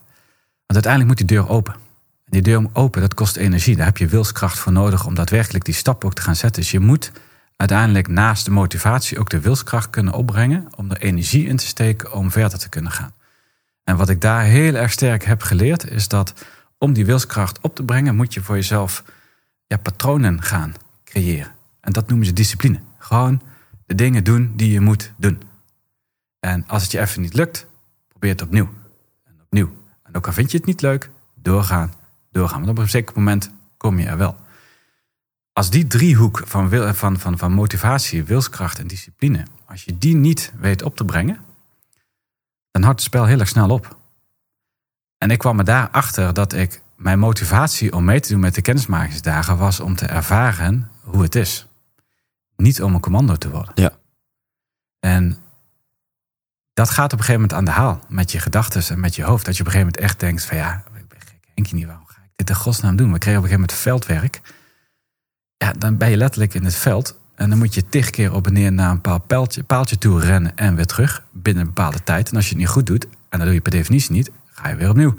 Want 0.66 0.84
uiteindelijk 0.84 1.06
moet 1.08 1.28
die 1.28 1.36
deur 1.36 1.48
open. 1.48 1.74
En 1.74 2.30
die 2.30 2.42
deur 2.42 2.66
open, 2.72 3.00
dat 3.00 3.14
kost 3.14 3.36
energie. 3.36 3.76
Daar 3.76 3.86
heb 3.86 3.96
je 3.96 4.06
wilskracht 4.06 4.58
voor 4.58 4.72
nodig 4.72 5.06
om 5.06 5.14
daadwerkelijk 5.14 5.64
die 5.64 5.74
stap 5.74 6.04
ook 6.04 6.14
te 6.14 6.22
gaan 6.22 6.36
zetten. 6.36 6.62
Dus 6.62 6.70
je 6.70 6.80
moet 6.80 7.12
uiteindelijk 7.56 8.08
naast 8.08 8.44
de 8.44 8.50
motivatie 8.50 9.18
ook 9.18 9.30
de 9.30 9.40
wilskracht 9.40 9.90
kunnen 9.90 10.12
opbrengen 10.12 10.68
om 10.76 10.90
er 10.90 11.00
energie 11.00 11.46
in 11.46 11.56
te 11.56 11.66
steken 11.66 12.12
om 12.12 12.30
verder 12.30 12.58
te 12.58 12.68
kunnen 12.68 12.92
gaan. 12.92 13.12
En 13.84 13.96
wat 13.96 14.08
ik 14.08 14.20
daar 14.20 14.42
heel 14.42 14.74
erg 14.74 14.92
sterk 14.92 15.24
heb 15.24 15.42
geleerd, 15.42 15.90
is 15.90 16.08
dat 16.08 16.34
om 16.78 16.92
die 16.92 17.06
wilskracht 17.06 17.60
op 17.60 17.74
te 17.74 17.82
brengen, 17.82 18.16
moet 18.16 18.34
je 18.34 18.42
voor 18.42 18.54
jezelf 18.54 19.04
ja, 19.68 19.76
patronen 19.76 20.42
gaan 20.42 20.74
creëren. 21.04 21.52
En 21.80 21.92
dat 21.92 22.08
noemen 22.08 22.26
ze 22.26 22.32
discipline. 22.32 22.80
Gewoon 22.98 23.42
de 23.86 23.94
dingen 23.94 24.24
doen 24.24 24.52
die 24.56 24.72
je 24.72 24.80
moet 24.80 25.12
doen. 25.16 25.42
En 26.40 26.64
als 26.66 26.82
het 26.82 26.92
je 26.92 27.00
even 27.00 27.22
niet 27.22 27.34
lukt, 27.34 27.66
probeer 28.08 28.30
het 28.30 28.42
opnieuw. 28.42 28.68
En 29.24 29.40
opnieuw. 29.42 29.70
En 30.02 30.16
ook 30.16 30.26
al 30.26 30.32
vind 30.32 30.50
je 30.50 30.56
het 30.56 30.66
niet 30.66 30.80
leuk, 30.80 31.10
doorgaan, 31.34 31.92
doorgaan. 32.30 32.58
Want 32.58 32.78
op 32.78 32.78
een 32.78 32.90
zeker 32.90 33.14
moment 33.16 33.50
kom 33.76 33.98
je 33.98 34.06
er 34.06 34.16
wel. 34.16 34.36
Als 35.52 35.70
die 35.70 35.86
driehoek 35.86 36.42
van, 36.44 36.68
wil, 36.68 36.94
van, 36.94 37.18
van, 37.18 37.38
van 37.38 37.52
motivatie, 37.52 38.24
wilskracht 38.24 38.78
en 38.78 38.86
discipline, 38.86 39.46
als 39.64 39.84
je 39.84 39.98
die 39.98 40.14
niet 40.14 40.52
weet 40.58 40.82
op 40.82 40.96
te 40.96 41.04
brengen, 41.04 41.40
dan 42.70 42.82
houdt 42.82 42.98
het 42.98 43.08
spel 43.08 43.24
heel 43.24 43.38
erg 43.38 43.48
snel 43.48 43.70
op. 43.70 43.96
En 45.18 45.30
ik 45.30 45.38
kwam 45.38 45.58
er 45.58 45.64
daarachter 45.64 46.34
dat 46.34 46.52
ik 46.52 46.82
mijn 46.98 47.18
motivatie 47.18 47.92
om 47.92 48.04
mee 48.04 48.20
te 48.20 48.28
doen 48.28 48.40
met 48.40 48.54
de 48.54 48.62
kennismakingsdagen 48.62 49.56
was 49.56 49.80
om 49.80 49.94
te 49.94 50.06
ervaren 50.06 50.90
hoe 51.02 51.22
het 51.22 51.34
is. 51.34 51.66
Niet 52.56 52.82
om 52.82 52.94
een 52.94 53.00
commando 53.00 53.36
te 53.36 53.50
worden. 53.50 53.72
Ja. 53.74 53.92
En 55.00 55.36
dat 56.72 56.90
gaat 56.90 57.12
op 57.12 57.18
een 57.18 57.24
gegeven 57.24 57.40
moment 57.40 57.58
aan 57.58 57.64
de 57.64 57.80
haal 57.80 58.00
met 58.08 58.32
je 58.32 58.38
gedachten 58.38 58.82
en 58.88 59.00
met 59.00 59.14
je 59.14 59.22
hoofd. 59.22 59.44
Dat 59.44 59.56
je 59.56 59.60
op 59.60 59.66
een 59.66 59.72
gegeven 59.72 59.92
moment 59.94 60.10
echt 60.10 60.20
denkt 60.20 60.44
van 60.44 60.56
ja, 60.56 60.84
ik 60.96 61.08
ben 61.08 61.20
gek, 61.20 61.38
Henkie 61.54 61.74
niet, 61.74 61.86
waarom 61.86 62.06
ga 62.06 62.20
ik 62.24 62.30
dit 62.36 62.48
in 62.48 62.56
godsnaam 62.56 62.96
doen? 62.96 63.12
We 63.12 63.18
kregen 63.18 63.38
op 63.38 63.44
een 63.44 63.50
gegeven 63.50 63.82
moment 63.84 64.06
veldwerk. 64.06 64.40
Ja, 65.56 65.72
dan 65.72 65.96
ben 65.96 66.10
je 66.10 66.16
letterlijk 66.16 66.54
in 66.54 66.64
het 66.64 66.74
veld. 66.74 67.18
En 67.34 67.48
dan 67.48 67.58
moet 67.58 67.74
je 67.74 67.88
tig 67.88 68.10
keer 68.10 68.32
op 68.32 68.46
en 68.46 68.52
neer 68.52 68.72
naar 68.72 68.90
een 68.90 68.94
bepaald 68.94 69.26
paaltje, 69.26 69.62
paaltje 69.62 69.98
toe 69.98 70.20
rennen 70.20 70.56
en 70.56 70.74
weer 70.74 70.86
terug 70.86 71.24
binnen 71.32 71.62
een 71.62 71.68
bepaalde 71.68 72.02
tijd. 72.02 72.30
En 72.30 72.36
als 72.36 72.44
je 72.44 72.50
het 72.50 72.58
niet 72.58 72.68
goed 72.68 72.86
doet, 72.86 73.04
en 73.04 73.38
dat 73.38 73.42
doe 73.42 73.54
je 73.54 73.60
per 73.60 73.70
definitie 73.70 74.12
niet, 74.12 74.30
ga 74.46 74.68
je 74.68 74.76
weer 74.76 74.88
opnieuw. 74.88 75.18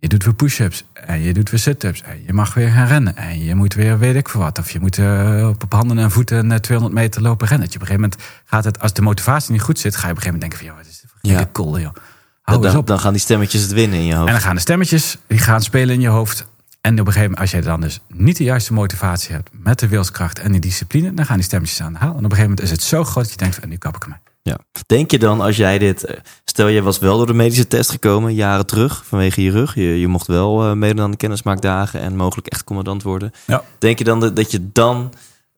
Je 0.00 0.08
doet 0.08 0.24
weer 0.24 0.34
push-ups 0.34 0.84
en 0.92 1.20
je 1.20 1.32
doet 1.32 1.50
weer 1.50 1.60
sit-ups 1.60 2.02
en 2.02 2.22
je 2.26 2.32
mag 2.32 2.54
weer 2.54 2.70
gaan 2.70 2.86
rennen. 2.86 3.16
En 3.16 3.44
je 3.44 3.54
moet 3.54 3.74
weer 3.74 3.98
weet 3.98 4.14
ik 4.14 4.28
veel 4.28 4.40
wat. 4.40 4.58
Of 4.58 4.70
je 4.70 4.80
moet 4.80 4.98
eh, 4.98 5.48
op, 5.48 5.72
handen 5.72 5.98
en 5.98 6.10
voeten 6.10 6.52
eh, 6.52 6.58
200 6.58 7.00
meter 7.00 7.22
lopen 7.22 7.46
rennen. 7.48 7.66
Dat 7.68 7.74
je 7.74 7.80
op 7.80 7.88
een 7.88 7.92
gegeven 7.94 8.10
moment 8.18 8.44
gaat 8.44 8.64
het, 8.64 8.80
als 8.80 8.92
de 8.92 9.02
motivatie 9.02 9.52
niet 9.52 9.62
goed 9.62 9.78
zit, 9.78 9.96
ga 9.96 10.06
je 10.06 10.12
op 10.12 10.16
een 10.16 10.22
gegeven 10.22 10.40
moment 10.40 10.50
denken 10.50 10.58
van, 10.58 10.66
joh, 10.66 10.76
wat 10.76 10.86
is 10.86 11.00
dit 11.00 11.10
voor 11.10 11.78
Ja. 11.78 11.82
joh. 11.82 11.94
Hou 12.42 12.62
Dan, 12.62 12.76
op. 12.76 12.86
dan 12.86 12.98
gaan 13.00 13.12
die 13.12 13.20
stemmetjes 13.22 13.62
het 13.62 13.72
winnen 13.72 13.98
in 13.98 14.04
je 14.04 14.14
hoofd. 14.14 14.26
En 14.26 14.32
dan 14.32 14.42
gaan 14.42 14.54
de 14.54 14.60
stemmetjes, 14.60 15.18
die 15.26 15.38
gaan 15.38 15.62
spelen 15.62 15.94
in 15.94 16.00
je 16.00 16.08
hoofd. 16.08 16.46
En 16.80 16.92
op 16.92 16.98
een 16.98 17.12
gegeven 17.12 17.20
moment, 17.22 17.38
als 17.40 17.50
je 17.50 17.60
dan 17.60 17.80
dus 17.80 18.00
niet 18.08 18.36
de 18.36 18.44
juiste 18.44 18.72
motivatie 18.72 19.32
hebt 19.34 19.50
met 19.52 19.78
de 19.78 19.88
wilskracht 19.88 20.38
en 20.38 20.52
die 20.52 20.60
discipline, 20.60 21.14
dan 21.14 21.26
gaan 21.26 21.36
die 21.36 21.44
stemmetjes 21.44 21.80
aan 21.82 21.92
de 21.92 21.98
haal. 21.98 22.08
En 22.10 22.16
op 22.16 22.22
een 22.24 22.30
gegeven 22.30 22.48
moment 22.48 22.62
is 22.66 22.70
het 22.70 22.82
zo 22.82 23.04
groot 23.04 23.22
dat 23.24 23.32
je 23.32 23.38
denkt 23.38 23.56
van, 23.56 23.68
nu 23.68 23.76
kap 23.76 23.96
ik 23.96 24.02
ermee. 24.02 24.18
Ja. 24.42 24.58
Denk 24.86 25.10
je 25.10 25.18
dan 25.18 25.40
als 25.40 25.56
jij 25.56 25.78
dit... 25.78 26.04
eh, 26.04 26.16
Stel, 26.44 26.66
je 26.68 26.82
was 26.82 26.98
wel 26.98 27.16
door 27.16 27.26
de 27.26 27.32
medische 27.32 27.66
test 27.66 27.90
gekomen, 27.90 28.34
jaren 28.34 28.66
terug, 28.66 29.02
vanwege 29.06 29.42
je 29.42 29.50
rug. 29.50 29.74
Je, 29.74 30.00
je 30.00 30.08
mocht 30.08 30.26
wel 30.26 30.64
eh, 30.64 30.72
meedoen 30.72 31.04
aan 31.04 31.10
de 31.10 31.16
kennismaakdagen 31.16 32.00
en 32.00 32.16
mogelijk 32.16 32.46
echt 32.46 32.64
commandant 32.64 33.02
worden. 33.02 33.32
Ja. 33.46 33.62
Denk 33.78 33.98
je 33.98 34.04
dan 34.04 34.20
dat, 34.20 34.36
dat 34.36 34.50
je 34.50 34.70
dan... 34.72 35.12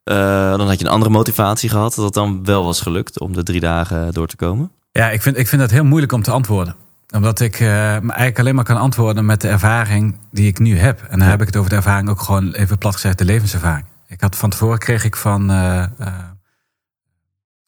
eh, 0.05 0.51
dan 0.57 0.69
had 0.69 0.79
je 0.79 0.85
een 0.85 0.91
andere 0.91 1.11
motivatie 1.11 1.69
gehad, 1.69 1.95
dat 1.95 2.05
het 2.05 2.15
dan 2.15 2.45
wel 2.45 2.65
was 2.65 2.81
gelukt 2.81 3.21
om 3.21 3.33
de 3.33 3.43
drie 3.43 3.61
dagen 3.61 4.13
door 4.13 4.27
te 4.27 4.37
komen? 4.37 4.71
Ja, 4.93 5.11
ik 5.11 5.23
vind, 5.23 5.39
ik 5.39 5.49
vind 5.49 5.61
dat 5.61 5.71
heel 5.71 5.85
moeilijk 5.85 6.13
om 6.13 6.23
te 6.23 6.31
antwoorden. 6.31 6.75
Omdat 7.15 7.41
ik 7.41 7.61
eigenlijk 7.61 8.39
alleen 8.39 8.55
maar 8.55 8.65
kan 8.65 8.77
antwoorden 8.77 9.25
met 9.25 9.41
de 9.41 9.49
ervaring 9.49 10.19
die 10.31 10.47
ik 10.47 10.59
nu 10.59 10.79
heb. 10.79 11.03
En 11.09 11.19
dan 11.19 11.29
heb 11.29 11.41
ik 11.41 11.47
het 11.47 11.57
over 11.57 11.71
de 11.71 11.77
ervaring 11.77 12.09
ook 12.09 12.21
gewoon 12.21 12.53
even 12.53 12.79
plat 12.79 12.95
gezegd, 12.95 13.19
de 13.19 13.25
levenservaring. 13.25 13.87
Ik 14.09 14.21
had 14.21 14.37
van 14.37 14.51
tevoren 14.51 14.79
kreeg 14.79 15.05
ik 15.05 15.17
van, 15.17 15.51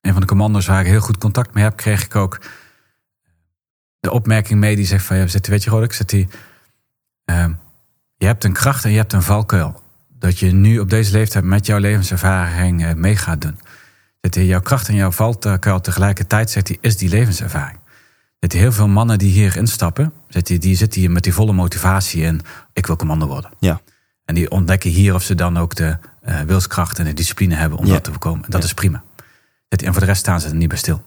een 0.04 0.12
van 0.12 0.20
de 0.20 0.26
commando's 0.26 0.66
waar 0.66 0.80
ik 0.80 0.86
heel 0.86 1.00
goed 1.00 1.18
contact 1.18 1.54
mee 1.54 1.64
heb, 1.64 1.76
kreeg 1.76 2.04
ik 2.04 2.16
ook 2.16 2.40
de 4.00 4.10
opmerking 4.10 4.60
mee 4.60 4.76
die 4.76 4.86
zegt 4.86 5.04
van, 5.04 5.16
ja, 5.16 5.26
weet 5.42 5.64
je 5.64 5.70
Rodek, 5.70 5.92
zit 5.92 6.08
die, 6.08 6.28
ehm, 7.24 7.52
je 8.16 8.26
hebt 8.26 8.44
een 8.44 8.52
kracht 8.52 8.84
en 8.84 8.90
je 8.90 8.96
hebt 8.96 9.12
een 9.12 9.22
valkuil. 9.22 9.82
Dat 10.18 10.38
je 10.38 10.52
nu 10.52 10.78
op 10.78 10.90
deze 10.90 11.12
leeftijd 11.12 11.44
met 11.44 11.66
jouw 11.66 11.78
levenservaring 11.78 12.82
uh, 12.82 12.92
mee 12.92 13.16
gaat 13.16 13.40
doen. 13.40 13.58
Zit 14.20 14.34
jouw 14.34 14.60
kracht 14.60 14.88
en 14.88 14.94
jouw 14.94 15.10
valkuil 15.10 15.80
tegelijkertijd, 15.80 16.50
zegt 16.50 16.68
hij, 16.68 16.78
is 16.80 16.96
die 16.96 17.08
levenservaring. 17.08 17.78
Heel 18.38 18.72
veel 18.72 18.88
mannen 18.88 19.18
die 19.18 19.32
hier 19.32 19.56
instappen, 19.56 20.12
zit 20.28 20.46
die, 20.46 20.58
die 20.58 20.76
zitten 20.76 21.00
hier 21.00 21.10
met 21.10 21.22
die 21.22 21.34
volle 21.34 21.52
motivatie 21.52 22.24
en 22.24 22.40
ik 22.72 22.86
wil 22.86 22.96
commando 22.96 23.26
worden. 23.26 23.50
Ja. 23.58 23.80
En 24.24 24.34
die 24.34 24.50
ontdekken 24.50 24.90
hier 24.90 25.14
of 25.14 25.22
ze 25.22 25.34
dan 25.34 25.56
ook 25.58 25.74
de 25.74 25.96
uh, 26.28 26.40
wilskracht 26.40 26.98
en 26.98 27.04
de 27.04 27.12
discipline 27.12 27.54
hebben 27.54 27.78
om 27.78 27.86
Ja. 27.86 27.92
dat 27.92 28.04
te 28.04 28.10
voorkomen. 28.10 28.44
En 28.44 28.50
dat 28.50 28.60
Ja. 28.60 28.66
is 28.66 28.74
prima. 28.74 29.03
En 29.82 29.92
voor 29.92 30.00
de 30.00 30.06
rest 30.06 30.20
staan 30.20 30.40
ze 30.40 30.48
er 30.48 30.54
niet 30.54 30.68
bij 30.68 30.78
stil. 30.78 31.02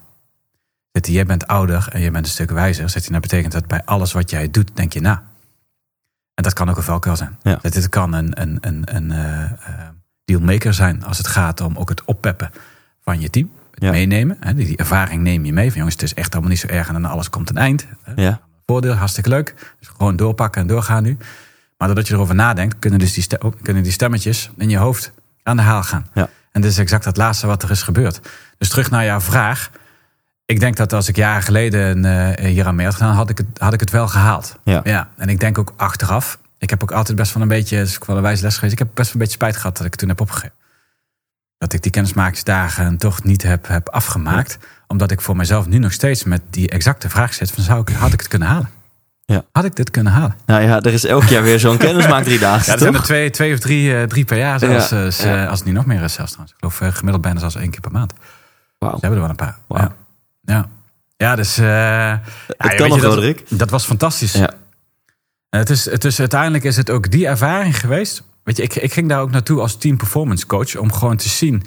Jij 1.01 1.25
bent 1.25 1.47
ouder 1.47 1.87
en 1.91 2.01
je 2.01 2.11
bent 2.11 2.25
een 2.25 2.31
stuk 2.31 2.51
wijzer. 2.51 2.89
Zit 2.89 3.01
die, 3.03 3.11
dat 3.11 3.21
betekent 3.21 3.53
dat 3.53 3.67
bij 3.67 3.81
alles 3.85 4.11
wat 4.11 4.29
jij 4.29 4.51
doet, 4.51 4.71
denk 4.73 4.93
je 4.93 5.01
na. 5.01 5.23
En 6.33 6.43
dat 6.43 6.53
kan 6.53 6.69
ook 6.69 6.77
een 6.77 6.83
valkuil 6.83 7.15
zijn. 7.15 7.37
Ja. 7.41 7.59
Dat 7.61 7.73
dit 7.73 7.89
kan 7.89 8.13
een, 8.13 8.41
een, 8.41 8.57
een, 8.61 8.95
een 8.95 9.11
eh, 9.11 9.43
eh, 9.43 9.51
dealmaker 10.25 10.73
zijn 10.73 11.03
als 11.03 11.17
het 11.17 11.27
gaat 11.27 11.61
om 11.61 11.77
ook 11.77 11.89
het 11.89 12.03
oppeppen 12.05 12.51
van 13.01 13.19
je 13.21 13.29
team. 13.29 13.51
Het 13.71 13.83
Ja. 13.83 13.91
meenemen. 13.91 14.37
Hè, 14.39 14.53
die, 14.53 14.65
die 14.65 14.77
ervaring 14.77 15.21
neem 15.21 15.45
je 15.45 15.53
mee. 15.53 15.67
Van 15.67 15.77
jongens, 15.77 15.93
het 15.95 16.03
is 16.03 16.13
echt 16.13 16.31
allemaal 16.31 16.49
niet 16.49 16.59
zo 16.59 16.67
erg 16.67 16.87
en 16.87 16.93
dan 16.93 17.05
alles 17.05 17.29
komt 17.29 17.49
een 17.49 17.57
eind. 17.57 17.85
Ja. 18.15 18.39
Voordeel, 18.65 18.93
hartstikke 18.93 19.29
leuk. 19.29 19.75
Dus 19.79 19.87
gewoon 19.87 20.15
doorpakken 20.15 20.61
en 20.61 20.67
doorgaan 20.67 21.03
nu. 21.03 21.17
Maar 21.77 21.87
doordat 21.87 22.07
je 22.07 22.13
erover 22.13 22.35
nadenkt, 22.35 22.79
kunnen, 22.79 22.99
dus 22.99 23.13
die, 23.13 23.41
oh, 23.41 23.53
kunnen 23.61 23.83
die 23.83 23.91
stemmetjes 23.91 24.49
in 24.57 24.69
je 24.69 24.77
hoofd 24.77 25.11
aan 25.43 25.55
de 25.55 25.63
haal 25.63 25.83
gaan. 25.83 26.07
Ja. 26.13 26.29
En 26.57 26.63
dit 26.63 26.71
is 26.71 26.77
exact 26.77 27.05
het 27.05 27.17
laatste 27.17 27.47
wat 27.47 27.63
er 27.63 27.71
is 27.71 27.81
gebeurd. 27.81 28.19
Dus 28.57 28.69
terug 28.69 28.91
naar 28.91 29.05
jouw 29.05 29.21
vraag. 29.21 29.69
Ik 30.45 30.59
denk 30.59 30.75
dat 30.75 30.93
als 30.93 31.07
ik 31.07 31.15
jaren 31.15 31.43
geleden 31.43 32.05
eh, 32.05 32.45
hier 32.45 32.65
aan 32.65 32.75
mee 32.75 32.85
had 32.85 32.95
gedaan, 32.95 33.13
had 33.13 33.29
ik 33.29 33.37
het, 33.37 33.47
had 33.57 33.73
ik 33.73 33.79
het 33.79 33.89
wel 33.91 34.07
gehaald. 34.07 34.59
Ja. 34.63 34.81
ja. 34.83 35.09
En 35.17 35.29
ik 35.29 35.39
denk 35.39 35.57
ook 35.57 35.73
achteraf. 35.75 36.39
Ik 36.57 36.69
heb 36.69 36.83
ook 36.83 36.91
altijd 36.91 37.17
best 37.17 37.33
wel 37.33 37.43
een 37.43 37.49
beetje, 37.49 37.81
ook 37.95 38.05
wel 38.05 38.15
een 38.15 38.21
wijze 38.21 38.43
les 38.43 38.55
geweest. 38.55 38.73
Ik 38.73 38.79
heb 38.79 38.87
best 38.93 39.05
wel 39.05 39.13
een 39.13 39.19
beetje 39.19 39.33
spijt 39.33 39.55
gehad 39.55 39.77
dat 39.77 39.85
ik 39.85 39.91
het 39.91 39.99
toen 39.99 40.09
heb 40.09 40.21
opgegeven. 40.21 40.55
Dat 41.57 41.73
ik 41.73 41.81
die 41.81 41.91
kennismakingsdagen 41.91 42.97
toch 42.97 43.23
niet 43.23 43.43
heb, 43.43 43.67
heb 43.67 43.89
afgemaakt. 43.89 44.57
Omdat 44.87 45.11
ik 45.11 45.21
voor 45.21 45.35
mezelf 45.35 45.67
nu 45.67 45.77
nog 45.77 45.91
steeds 45.91 46.23
met 46.23 46.41
die 46.49 46.69
exacte 46.69 47.09
vraag 47.09 47.33
zit: 47.33 47.51
van 47.51 47.63
zou 47.63 47.81
ik, 47.81 47.89
had 47.89 48.13
ik 48.13 48.19
het 48.19 48.29
kunnen 48.29 48.47
halen? 48.47 48.69
Ja. 49.33 49.45
Had 49.51 49.65
ik 49.65 49.75
dit 49.75 49.91
kunnen 49.91 50.13
halen? 50.13 50.35
Nou 50.45 50.61
ja, 50.61 50.81
er 50.81 50.93
is 50.93 51.05
elk 51.05 51.23
jaar 51.23 51.43
weer 51.43 51.59
zo'n 51.59 51.77
kennismaakdriedaagse, 51.87 52.69
Ja, 52.69 52.73
er 52.73 52.79
zijn 52.79 52.93
er 52.93 53.03
twee, 53.03 53.29
twee 53.29 53.53
of 53.53 53.59
drie, 53.59 53.95
eh, 53.95 54.03
drie 54.03 54.25
per 54.25 54.37
jaar 54.37 54.59
zelfs. 54.59 54.89
Ja, 54.89 55.43
eh, 55.43 55.49
als 55.49 55.57
het 55.57 55.67
niet 55.67 55.75
nog 55.75 55.85
meer 55.85 56.03
is 56.03 56.13
zelfs 56.13 56.31
trouwens. 56.31 56.57
Ik 56.57 56.59
geloof 56.59 56.81
eh, 56.81 56.97
gemiddeld 56.97 57.21
bijna 57.21 57.39
zelfs 57.39 57.55
één 57.55 57.69
keer 57.69 57.79
per 57.81 57.91
maand. 57.91 58.13
Wauw. 58.77 58.93
Ze 58.93 58.99
hebben 58.99 59.19
er 59.19 59.19
wel 59.19 59.29
een 59.29 59.35
paar. 59.35 59.57
Wauw. 59.67 59.93
Ja. 60.41 60.53
ja. 60.53 60.69
Ja, 61.17 61.35
dus... 61.35 61.55
ja, 61.55 62.21
kan 62.57 62.87
nog, 62.87 62.95
je, 62.95 63.01
dat, 63.01 63.13
Roderick. 63.13 63.43
dat 63.49 63.69
was 63.69 63.85
fantastisch. 63.85 64.31
Ja. 64.31 64.49
Het 65.49 65.69
is, 65.69 65.85
het 65.85 66.05
is, 66.05 66.19
uiteindelijk 66.19 66.63
is 66.63 66.77
het 66.77 66.89
ook 66.89 67.11
die 67.11 67.27
ervaring 67.27 67.79
geweest. 67.79 68.23
Weet 68.43 68.57
je, 68.57 68.63
ik, 68.63 68.75
ik 68.75 68.93
ging 68.93 69.09
daar 69.09 69.21
ook 69.21 69.31
naartoe 69.31 69.59
als 69.59 69.77
team 69.77 69.97
performance 69.97 70.45
coach. 70.45 70.75
Om 70.75 70.93
gewoon 70.93 71.17
te 71.17 71.29
zien. 71.29 71.63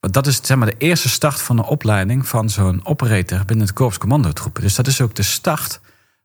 Want 0.00 0.14
dat 0.14 0.26
is 0.26 0.40
zeg 0.42 0.56
maar, 0.56 0.66
de 0.66 0.78
eerste 0.78 1.08
start 1.08 1.40
van 1.40 1.56
de 1.56 1.66
opleiding 1.66 2.28
van 2.28 2.50
zo'n 2.50 2.80
operator 2.86 3.44
binnen 3.44 3.66
het 3.66 3.74
korps 3.74 3.98
commandotroepen. 3.98 4.62
Dus 4.62 4.74
dat 4.74 4.86
is 4.86 5.00
ook 5.00 5.14
de 5.14 5.22
start 5.22 5.80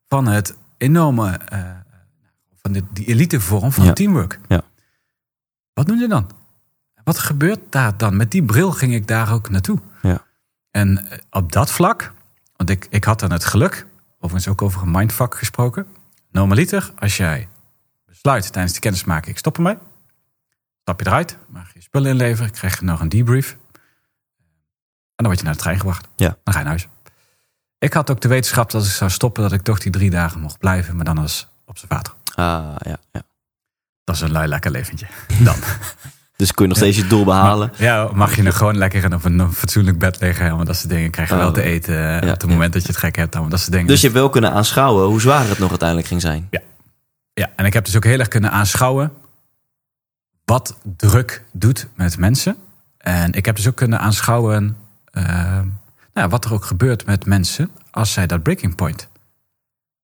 van 0.10 0.28
het 0.28 0.58
enorme. 0.78 1.32
eh, 1.38 1.72
van 2.62 2.72
de, 2.72 2.84
die 2.94 3.06
elitevorm 3.06 3.72
van 3.72 3.86
Ja. 3.86 3.94
teamwork. 3.94 4.40
Ja. 4.48 4.62
Wat 5.74 5.86
doen 5.88 5.98
ze 6.00 6.08
dan? 6.08 6.30
Wat 7.04 7.20
gebeurt 7.20 7.60
daar 7.72 7.98
dan? 7.98 8.18
Met 8.18 8.32
die 8.32 8.44
bril 8.46 8.72
ging 8.72 8.94
ik 8.94 9.08
daar 9.08 9.34
ook 9.34 9.50
naartoe. 9.50 9.80
Ja. 10.02 10.26
En 10.72 11.10
eh, 11.12 11.18
op 11.30 11.52
dat 11.52 11.72
vlak, 11.72 12.14
want 12.56 12.70
ik, 12.70 12.88
ik 12.90 13.04
had 13.04 13.20
dan 13.20 13.32
het 13.32 13.46
geluk, 13.46 13.86
overigens 14.20 14.48
ook 14.48 14.62
over 14.62 14.82
een 14.82 14.92
mindfuck 14.92 15.36
gesproken. 15.36 15.88
Normaliter, 16.32 16.92
als 17.00 17.18
jij 17.18 17.48
besluit 18.06 18.52
tijdens 18.52 18.74
de 18.74 18.80
kennismaking, 18.80 19.32
ik 19.32 19.38
stop 19.38 19.56
ermee. 19.58 19.78
Stap 20.82 21.00
je 21.00 21.08
eruit, 21.08 21.38
mag 21.48 21.74
je 21.74 21.82
spullen 21.82 22.12
inleveren, 22.12 22.52
krijg 22.52 22.80
je 22.80 22.86
nog 22.86 23.00
een 23.02 23.10
debrief. 23.10 23.58
En 25.16 25.26
dan 25.26 25.26
word 25.26 25.40
je 25.40 25.46
naar 25.46 25.54
de 25.54 25.60
trein 25.60 25.78
gebracht. 25.80 26.08
Ja. 26.16 26.38
Dan 26.44 26.54
ga 26.54 26.60
je 26.60 26.66
naar 26.66 26.78
huis. 26.80 26.88
Ik 27.80 27.94
had 27.94 28.10
ook 28.10 28.22
de 28.22 28.28
wetenschap 28.28 28.72
dat 28.72 28.82
als 28.82 28.90
ik 28.90 28.96
zou 28.96 29.10
stoppen, 29.12 29.44
dat 29.44 29.52
ik 29.52 29.62
toch 29.62 29.80
die 29.80 29.92
drie 29.92 30.10
dagen 30.10 30.42
mocht 30.42 30.58
blijven, 30.58 30.96
maar 30.96 31.06
dan 31.06 31.18
als 31.18 31.48
observator. 31.66 32.16
Ah, 32.36 32.76
ja, 32.78 32.98
ja. 33.12 33.22
Dat 34.04 34.16
is 34.16 34.22
een 34.22 34.32
lui 34.32 34.48
lekker 34.48 34.72
leventje. 34.72 35.08
Dan. 35.44 35.56
Dus 36.36 36.52
kun 36.52 36.64
je 36.64 36.70
nog 36.70 36.78
steeds 36.78 36.98
je 36.98 37.08
doel 37.08 37.24
behalen. 37.26 37.72
Ja, 37.78 38.10
mag 38.14 38.36
je 38.36 38.42
nog 38.44 38.58
gewoon 38.58 38.78
lekker 38.78 39.04
in 39.04 39.14
op 39.14 39.24
een 39.26 39.54
fatsoenlijk 39.54 40.00
bed 40.00 40.20
liggen. 40.20 40.46
Allemaal 40.48 40.66
dat 40.66 40.76
soort 40.76 40.90
dingen. 40.90 41.12
Krijg 41.12 41.30
je 41.30 41.36
wel 41.36 41.48
Oh. 41.48 41.54
te 41.54 41.62
eten 41.62 41.96
eh, 41.96 42.02
Ja, 42.02 42.18
op 42.18 42.24
het 42.28 42.42
ja. 42.42 42.48
moment 42.48 42.74
dat 42.74 42.82
je 42.82 42.88
het 42.88 42.98
gek 42.98 43.16
hebt. 43.16 43.32
Allemaal 43.34 43.52
dat 43.52 43.60
soort 43.60 43.72
dingen. 43.72 43.88
Dus 43.88 44.02
je 44.02 44.08
hebt 44.08 44.20
wel 44.20 44.30
kunnen 44.30 44.52
aanschouwen 44.52 45.06
hoe 45.06 45.22
zwaar 45.22 45.48
het 45.48 45.60
nog 45.60 45.70
uiteindelijk 45.70 46.08
ging 46.08 46.22
zijn. 46.22 46.48
Ja, 47.34 47.50
en 47.56 47.66
ik 47.66 47.74
heb 47.74 47.86
dus 47.86 47.96
ook 47.96 48.04
heel 48.04 48.20
erg 48.20 48.28
kunnen 48.28 48.52
aanschouwen 48.52 49.12
wat 50.46 50.78
druk 50.98 51.44
doet 51.52 51.88
met 51.96 52.18
mensen. 52.18 52.56
En 52.98 53.34
ik 53.34 53.46
heb 53.46 53.56
dus 53.56 53.68
ook 53.68 53.76
kunnen 53.76 54.00
aanschouwen 54.00 54.78
eh, 55.12 55.60
nou, 56.20 56.32
wat 56.32 56.46
er 56.46 56.54
ook 56.54 56.66
gebeurt 56.66 57.06
met 57.06 57.26
mensen 57.26 57.72
als 57.92 58.14
zij 58.14 58.28
dat 58.28 58.44
breaking 58.44 58.76
point 58.76 59.08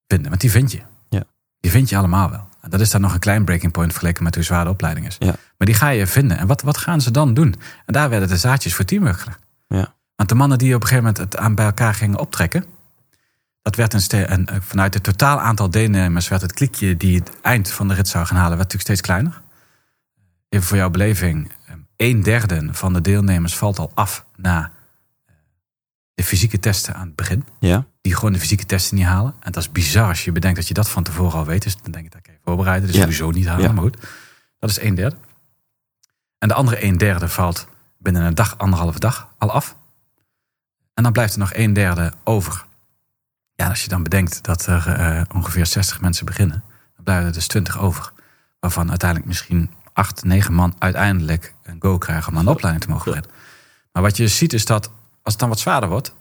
vinden. 0.08 0.30
Want 0.30 0.42
die 0.42 0.52
vind 0.52 0.72
je. 0.72 0.82
Ja. 1.10 1.24
Die 1.60 1.72
vind 1.72 1.90
je 1.90 1.98
allemaal 1.98 2.30
wel. 2.30 2.48
En 2.62 2.70
dat 2.70 2.80
is 2.80 2.90
dan 2.90 3.02
nog 3.02 3.14
een 3.14 3.20
klein 3.20 3.46
breaking 3.46 3.72
point 3.72 3.92
vergeleken 3.92 4.24
met 4.24 4.36
hoe 4.36 4.44
zwaar 4.44 4.64
de 4.64 4.70
opleiding 4.70 5.08
is. 5.08 5.16
Ja. 5.20 5.36
Maar 5.58 5.68
die 5.68 5.76
ga 5.76 5.90
je 5.90 6.08
vinden. 6.08 6.38
En 6.38 6.48
wat, 6.48 6.62
wat 6.62 6.78
gaan 6.78 7.02
ze 7.02 7.12
dan 7.12 7.34
doen? 7.34 7.56
En 7.86 7.94
daar 7.94 8.10
werden 8.10 8.30
de 8.30 8.38
zaadjes 8.38 8.76
voor 8.76 8.86
teamwork 8.86 9.20
gelegd. 9.20 9.40
Ja. 9.68 9.94
Want 10.16 10.30
de 10.30 10.36
mannen 10.36 10.58
die 10.58 10.76
op 10.76 10.82
een 10.82 10.88
gegeven 10.88 11.12
moment 11.12 11.34
het 11.34 11.42
aan 11.42 11.56
bij 11.56 11.66
elkaar 11.66 11.94
gingen 11.94 12.20
optrekken. 12.20 12.66
Dat 13.62 13.76
werd 13.76 13.94
een 13.94 14.02
ste- 14.02 14.24
en 14.24 14.46
eh, 14.46 14.58
vanuit 14.62 14.94
het 14.94 15.04
totaal 15.04 15.40
aantal 15.40 15.70
deelnemers 15.70 16.28
werd 16.28 16.42
het 16.42 16.54
klikje 16.54 16.98
die 16.98 17.16
het 17.16 17.32
eind 17.42 17.72
van 17.72 17.88
de 17.88 17.94
rit 17.94 18.08
zou 18.08 18.26
gaan 18.26 18.38
halen, 18.38 18.58
werd 18.58 18.74
natuurlijk 18.74 18.90
steeds 18.90 19.02
kleiner. 19.02 19.42
Even 20.50 20.68
voor 20.68 20.78
jouw 20.78 20.90
beleving, 20.90 21.52
eh, 21.66 21.76
een 21.96 22.24
derde 22.24 22.68
van 22.72 22.94
de 22.94 23.02
deelnemers 23.02 23.58
valt 23.58 23.80
al 23.80 23.92
af 23.94 24.26
na 24.36 24.72
de 26.16 26.24
fysieke 26.24 26.60
testen 26.60 26.96
aan 26.96 27.06
het 27.08 27.16
begin. 27.16 27.46
Ja. 27.60 27.86
Die 28.02 28.16
gewoon 28.16 28.34
de 28.34 28.40
fysieke 28.40 28.66
testen 28.66 28.98
niet 28.98 29.06
halen. 29.06 29.36
En 29.40 29.52
dat 29.52 29.64
is 29.64 29.72
bizar 29.72 30.08
als 30.08 30.24
je 30.26 30.32
bedenkt 30.32 30.58
dat 30.58 30.68
je 30.68 30.74
dat 30.74 30.90
van 30.90 31.04
tevoren 31.04 31.40
al 31.40 31.46
weet. 31.46 31.64
Dus 31.64 31.78
dan 31.82 31.92
denk 31.92 32.06
ik 32.06 32.12
dat 32.12 32.20
ik 32.20 32.28
even 32.28 32.42
voorbereiden. 32.44 32.88
Dus 32.88 32.96
Ja. 32.96 33.02
sowieso 33.02 33.32
niet 33.32 33.46
halen, 33.48 33.64
Ja. 33.66 33.72
maar 33.72 33.84
goed. 33.84 33.98
Dat 34.60 34.70
is 34.70 34.82
een 34.82 34.96
derde. 34.96 35.16
En 36.38 36.48
de 36.48 36.54
andere 36.54 36.84
een 36.84 36.98
derde 36.98 37.28
valt 37.30 37.68
binnen 37.98 38.22
een 38.24 38.36
dag, 38.36 38.58
anderhalve 38.58 39.00
dag 39.00 39.34
al 39.38 39.52
af. 39.52 39.76
En 40.94 41.04
dan 41.04 41.12
blijft 41.12 41.34
er 41.34 41.40
nog 41.40 41.54
een 41.54 41.74
derde 41.74 42.14
over. 42.24 42.66
Ja, 43.56 43.70
als 43.70 43.84
je 43.84 43.90
dan 43.90 44.04
bedenkt 44.04 44.44
dat 44.44 44.66
er 44.66 44.88
eh, 44.88 45.22
ongeveer 45.36 45.66
60 45.66 46.02
mensen 46.02 46.26
beginnen, 46.26 46.64
dan 46.96 47.04
blijven 47.04 47.28
er 47.28 47.34
dus 47.34 47.48
20 47.48 47.80
over. 47.80 48.12
Waarvan 48.60 48.90
uiteindelijk 48.90 49.30
misschien 49.30 49.72
8, 49.94 50.24
9 50.24 50.54
man 50.54 50.76
uiteindelijk 50.80 51.54
een 51.64 51.76
go 51.80 51.98
krijgen 51.98 52.32
om 52.32 52.38
aan 52.38 52.46
de 52.46 52.52
opleiding 52.52 52.84
te 52.86 52.90
mogen 52.92 53.06
beginnen. 53.06 53.32
Maar 53.92 54.02
wat 54.04 54.18
je 54.18 54.28
ziet 54.28 54.54
is 54.54 54.66
dat 54.66 54.92
als 55.26 55.34
het 55.34 55.40
dan 55.40 55.50
wat 55.50 55.60
zwaarder 55.60 55.90
wordt, 55.90 56.14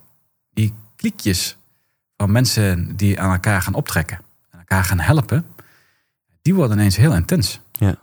die 0.53 0.73
kliekjes 0.95 1.57
van 2.17 2.31
mensen 2.31 2.95
die 2.95 3.19
aan 3.19 3.31
elkaar 3.31 3.61
gaan 3.61 3.73
optrekken 3.73 4.17
en 4.51 4.59
elkaar 4.59 4.83
gaan 4.83 4.99
helpen, 4.99 5.45
die 6.41 6.55
worden 6.55 6.77
ineens 6.77 6.95
heel 6.95 7.13
intens. 7.13 7.59
Ja. 7.71 7.95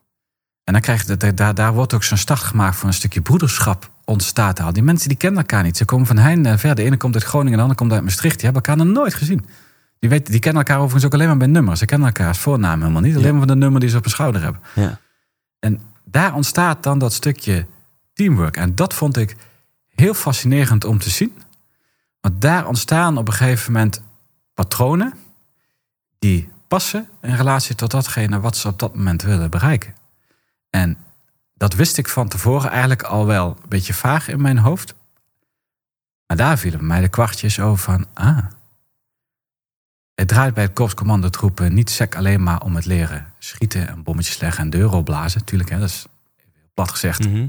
En 0.64 0.72
dan 0.72 0.80
krijg 0.82 1.06
je 1.06 1.16
dat, 1.16 1.36
daar, 1.36 1.54
daar 1.54 1.74
wordt 1.74 1.94
ook 1.94 2.02
zo'n 2.02 2.16
start 2.16 2.40
gemaakt 2.40 2.76
voor 2.76 2.88
een 2.88 2.94
stukje 2.94 3.20
broederschap 3.20 3.90
ontstaat 4.04 4.60
al. 4.60 4.72
Die 4.72 4.82
mensen 4.82 5.08
die 5.08 5.16
kennen 5.16 5.40
elkaar 5.40 5.62
niet. 5.62 5.76
Ze 5.76 5.84
komen 5.84 6.06
van 6.06 6.16
heinde 6.18 6.48
en 6.48 6.58
ver. 6.58 6.74
De 6.74 6.82
ene 6.82 6.96
komt 6.96 7.14
uit 7.14 7.24
Groningen, 7.24 7.52
de 7.56 7.62
andere 7.62 7.78
komt 7.78 7.92
uit 7.92 8.02
Maastricht. 8.02 8.34
Die 8.34 8.44
hebben 8.44 8.62
elkaar 8.62 8.84
nog 8.86 8.94
nooit 8.94 9.14
gezien. 9.14 9.46
Die, 9.98 10.10
weten, 10.10 10.30
die 10.32 10.40
kennen 10.40 10.62
elkaar 10.62 10.76
overigens 10.78 11.04
ook 11.04 11.12
alleen 11.14 11.26
maar 11.26 11.36
bij 11.36 11.46
nummers. 11.46 11.78
Ze 11.78 11.84
kennen 11.84 12.06
elkaars 12.06 12.38
voornaam 12.38 12.80
helemaal 12.80 13.02
niet. 13.02 13.12
Alleen 13.14 13.26
Ja. 13.26 13.30
maar 13.32 13.46
van 13.46 13.48
de 13.48 13.56
nummer 13.62 13.80
die 13.80 13.88
ze 13.88 13.96
op 13.96 14.02
hun 14.02 14.12
schouder 14.12 14.42
hebben. 14.42 14.60
Ja. 14.74 14.98
En 15.58 15.80
daar 16.04 16.34
ontstaat 16.34 16.82
dan 16.82 16.98
dat 16.98 17.12
stukje 17.12 17.66
teamwork. 18.12 18.56
En 18.56 18.74
dat 18.74 18.94
vond 18.94 19.16
ik 19.16 19.36
heel 19.94 20.14
fascinerend 20.14 20.85
om 20.85 20.98
te 20.98 21.11
zien. 21.11 21.42
Want 22.20 22.40
daar 22.40 22.66
ontstaan 22.66 23.19
op 23.19 23.29
een 23.29 23.35
gegeven 23.35 23.73
moment 23.73 24.02
patronen 24.54 25.14
die 26.19 26.50
passen 26.69 27.08
in 27.21 27.35
relatie 27.35 27.75
tot 27.75 27.90
datgene 27.90 28.40
wat 28.40 28.56
ze 28.56 28.69
op 28.69 28.79
dat 28.79 28.94
moment 28.94 29.23
willen 29.23 29.50
bereiken. 29.50 29.94
En 30.71 30.96
dat 31.54 31.75
wist 31.75 31.98
ik 31.98 32.08
van 32.08 32.29
tevoren 32.29 32.71
eigenlijk 32.71 33.02
al 33.02 33.27
wel 33.27 33.48
een 33.62 33.69
beetje 33.69 33.94
vaag 33.94 34.29
in 34.29 34.42
mijn 34.42 34.58
hoofd. 34.58 34.94
Maar 36.27 36.37
daar 36.37 36.58
vielen 36.58 36.87
mij 36.87 37.00
de 37.00 37.08
kwartjes 37.08 37.60
over 37.60 37.85
van, 37.85 38.06
ah, 38.14 38.46
het 40.14 40.29
draait 40.29 40.54
bij 40.54 40.62
het 40.62 40.73
korpscommandotroepen 40.73 41.75
niet 41.75 41.90
sec 41.90 42.16
alleen 42.16 42.42
maar 42.42 42.60
om 42.60 42.75
het 42.75 42.85
leren 42.85 43.33
schieten 43.38 43.88
en 43.88 44.02
bommetjes 44.02 44.38
leggen 44.40 44.64
en 44.64 44.71
deuren 44.71 44.98
opblazen. 44.98 45.44
Tuurlijk, 45.44 45.71
hè, 45.71 45.79
dat 45.79 45.88
is 45.88 46.06
plat 46.75 46.90
gezegd 46.90 47.29
Mhm. 47.29 47.46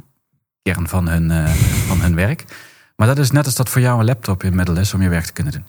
Kern 0.63 0.87
van 0.87 1.07
hun, 1.07 1.31
eh, 1.31 1.53
van 1.87 2.01
hun 2.01 2.15
werk. 2.15 2.45
Maar 2.95 3.07
dat 3.07 3.17
is 3.17 3.31
net 3.31 3.45
als 3.45 3.55
dat 3.55 3.69
voor 3.69 3.81
jou 3.81 3.99
een 3.99 4.05
laptop 4.05 4.43
een 4.43 4.55
middel 4.55 4.77
is 4.77 4.93
om 4.93 5.01
je 5.01 5.09
werk 5.09 5.25
te 5.25 5.33
kunnen 5.33 5.53
doen. 5.53 5.65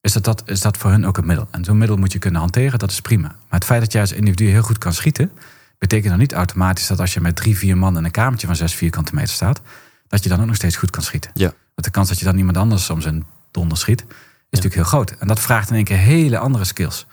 Is 0.00 0.12
dat, 0.12 0.24
dat, 0.24 0.42
is 0.46 0.60
dat 0.60 0.76
voor 0.76 0.90
hun 0.90 1.06
ook 1.06 1.16
een 1.16 1.26
middel? 1.26 1.48
En 1.50 1.64
zo'n 1.64 1.78
middel 1.78 1.96
moet 1.96 2.12
je 2.12 2.18
kunnen 2.18 2.40
hanteren, 2.40 2.78
dat 2.78 2.90
is 2.90 3.00
prima. 3.00 3.28
Maar 3.28 3.58
het 3.58 3.64
feit 3.64 3.80
dat 3.80 3.92
jij 3.92 4.00
als 4.00 4.12
individu 4.12 4.50
heel 4.50 4.62
goed 4.62 4.78
kan 4.78 4.92
schieten, 4.92 5.32
betekent 5.78 6.08
dan 6.08 6.18
niet 6.18 6.32
automatisch 6.32 6.86
dat 6.86 7.00
als 7.00 7.14
je 7.14 7.20
met 7.20 7.36
drie, 7.36 7.56
vier 7.56 7.78
man 7.78 7.96
in 7.96 8.04
een 8.04 8.10
kamertje 8.10 8.46
van 8.46 8.56
zes 8.56 8.74
vierkante 8.74 9.14
meter 9.14 9.34
staat, 9.34 9.60
dat 10.08 10.22
je 10.22 10.28
dan 10.28 10.40
ook 10.40 10.46
nog 10.46 10.56
steeds 10.56 10.76
goed 10.76 10.90
kan 10.90 11.02
schieten. 11.02 11.30
Ja. 11.34 11.46
Want 11.46 11.84
de 11.84 11.90
kans 11.90 12.08
dat 12.08 12.18
je 12.18 12.24
dan 12.24 12.36
iemand 12.36 12.56
anders 12.56 12.84
soms 12.84 13.04
een 13.04 13.24
donder 13.50 13.78
schiet, 13.78 14.00
is 14.00 14.60
natuurlijk 14.60 14.74
heel 14.74 14.84
groot. 14.84 15.10
En 15.10 15.26
dat 15.26 15.40
vraagt 15.40 15.68
in 15.70 15.74
één 15.74 15.84
keer 15.84 15.96
hele 15.96 16.38
andere 16.38 16.64
skills. 16.64 17.06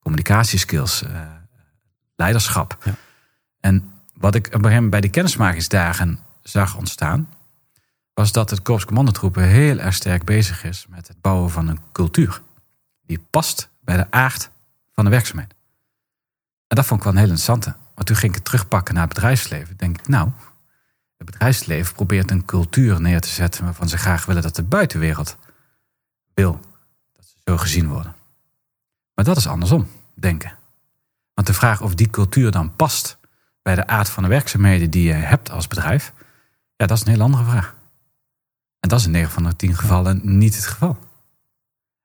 Communicatieskills, 0.00 1.02
uh, 1.02 1.08
leiderschap. 2.16 2.78
Ja. 2.84 2.94
En 3.60 3.90
wat 4.14 4.34
ik 4.34 4.46
op 4.46 4.52
een 4.52 4.58
gegeven 4.58 4.74
moment 4.74 4.90
bij 4.90 5.00
die 5.00 5.10
kennismakingsdagen 5.10 6.18
zag 6.50 6.76
ontstaan, 6.76 7.28
was 8.14 8.32
dat 8.32 8.50
het 8.50 8.62
Korps 8.62 8.84
Commandotroepen 8.84 9.42
heel 9.42 9.78
erg 9.78 9.94
sterk 9.94 10.24
bezig 10.24 10.64
is 10.64 10.86
met 10.88 11.08
het 11.08 11.20
bouwen 11.20 11.50
van 11.50 11.68
een 11.68 11.80
cultuur. 11.92 12.42
Die 13.06 13.18
past 13.30 13.68
bij 13.80 13.96
de 13.96 14.10
aard 14.10 14.50
van 14.92 15.04
de 15.04 15.10
werkzaamheid. 15.10 15.54
En 16.66 16.76
dat 16.76 16.86
vond 16.86 17.00
ik 17.00 17.04
wel 17.04 17.12
een 17.12 17.18
heel 17.18 17.28
interessante. 17.30 17.74
Want 17.94 18.06
toen 18.06 18.16
ging 18.16 18.30
ik 18.30 18.34
het 18.34 18.44
terugpakken 18.44 18.94
naar 18.94 19.04
het 19.04 19.14
bedrijfsleven. 19.14 19.76
Denk 19.76 19.98
ik, 19.98 20.08
nou, 20.08 20.30
het 21.16 21.26
bedrijfsleven 21.26 21.94
probeert 21.94 22.30
een 22.30 22.44
cultuur 22.44 23.00
neer 23.00 23.20
te 23.20 23.28
zetten 23.28 23.64
waarvan 23.64 23.88
ze 23.88 23.98
graag 23.98 24.26
willen 24.26 24.42
dat 24.42 24.56
de 24.56 24.62
buitenwereld 24.62 25.36
wil 26.34 26.60
dat 27.12 27.24
ze 27.26 27.34
zo 27.44 27.56
gezien 27.56 27.88
worden. 27.88 28.14
Maar 29.14 29.24
dat 29.24 29.36
is 29.36 29.46
andersom, 29.46 29.88
denken. 30.14 30.58
Want 31.34 31.46
de 31.46 31.54
vraag 31.54 31.80
of 31.80 31.94
die 31.94 32.10
cultuur 32.10 32.50
dan 32.50 32.76
past 32.76 33.18
bij 33.62 33.74
de 33.74 33.86
aard 33.86 34.10
van 34.10 34.22
de 34.22 34.28
werkzaamheden 34.28 34.90
die 34.90 35.04
je 35.04 35.12
hebt 35.12 35.50
als 35.50 35.66
bedrijf, 35.66 36.12
ja, 36.78 36.86
dat 36.86 36.96
is 36.98 37.04
een 37.04 37.12
heel 37.12 37.22
andere 37.22 37.44
vraag. 37.44 37.74
En 38.80 38.88
dat 38.88 38.98
is 38.98 39.04
in 39.04 39.10
9 39.10 39.30
van 39.32 39.42
de 39.42 39.56
10 39.56 39.76
gevallen 39.76 40.20
niet 40.22 40.54
het 40.54 40.66
geval. 40.66 40.98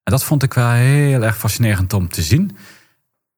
En 0.04 0.12
dat 0.12 0.24
vond 0.24 0.44
ik 0.44 0.54
wel 0.54 0.70
heel 0.70 1.22
erg 1.24 1.38
fascinerend 1.38 1.94
om 1.94 2.10
te 2.10 2.22
zien. 2.22 2.58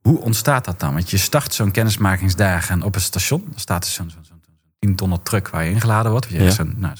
Hoe 0.01 0.19
ontstaat 0.19 0.65
dat 0.65 0.79
dan? 0.79 0.93
Want 0.93 1.09
je 1.09 1.17
start 1.17 1.53
zo'n 1.53 1.71
kennismakingsdagen 1.71 2.81
op 2.83 2.95
een 2.95 3.01
station. 3.01 3.43
Dan 3.49 3.59
staat 3.59 3.85
er 3.85 3.91
zo'n 3.91 4.09
zo, 4.09 4.17
zo, 4.21 4.33
10 4.79 4.95
tonnen 4.95 5.23
truck 5.23 5.49
waar 5.49 5.63
je 5.63 5.71
ingeladen 5.71 6.11
wordt. 6.11 6.27
Je 6.29 6.43
Ja. 6.43 6.49
zo'n 6.51 6.73
nou, 6.77 6.95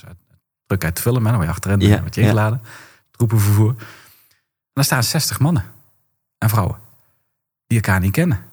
truck 0.66 0.84
uit 0.84 1.00
film, 1.00 1.26
hè, 1.26 1.32
waar 1.32 1.44
je 1.44 1.50
achterin 1.50 1.80
Ja, 1.80 2.00
wordt 2.00 2.16
je 2.16 2.22
ingeladen. 2.22 2.62
Troepenvervoer. 3.12 3.70
En 3.70 3.78
dan 4.74 4.84
staan 4.84 5.04
60 5.04 5.40
mannen 5.40 5.64
en 6.38 6.50
vrouwen 6.50 6.78
die 7.68 7.78
elkaar 7.78 8.00
niet 8.00 8.12
kennen. 8.12 8.44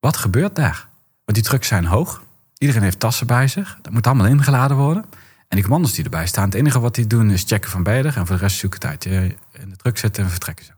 Wat 0.00 0.16
gebeurt 0.16 0.54
daar? 0.56 0.88
Want 1.24 1.38
die 1.38 1.42
trucks 1.46 1.68
zijn 1.68 1.84
hoog. 1.84 2.22
Iedereen 2.58 2.82
heeft 2.82 3.00
tassen 3.00 3.26
bij 3.26 3.48
zich. 3.48 3.78
Dat 3.82 3.92
moet 3.92 4.06
allemaal 4.06 4.26
ingeladen 4.26 4.76
worden. 4.76 5.04
En 5.48 5.56
die 5.56 5.62
commando's 5.62 5.92
die 5.92 6.04
erbij 6.04 6.26
staan, 6.26 6.44
het 6.44 6.54
enige 6.54 6.80
wat 6.80 6.94
die 6.94 7.06
doen 7.06 7.30
is 7.30 7.44
checken 7.46 7.70
van 7.70 7.82
beide. 7.82 8.08
En 8.08 8.26
voor 8.26 8.36
de 8.36 8.42
rest 8.42 8.58
zoeken 8.58 8.80
het 8.80 8.88
uit. 8.88 9.04
Je 9.04 9.34
in 9.52 9.70
de 9.70 9.76
truck 9.76 9.98
zitten 9.98 10.24
en 10.24 10.30
vertrekken 10.30 10.64
zo. 10.64 10.72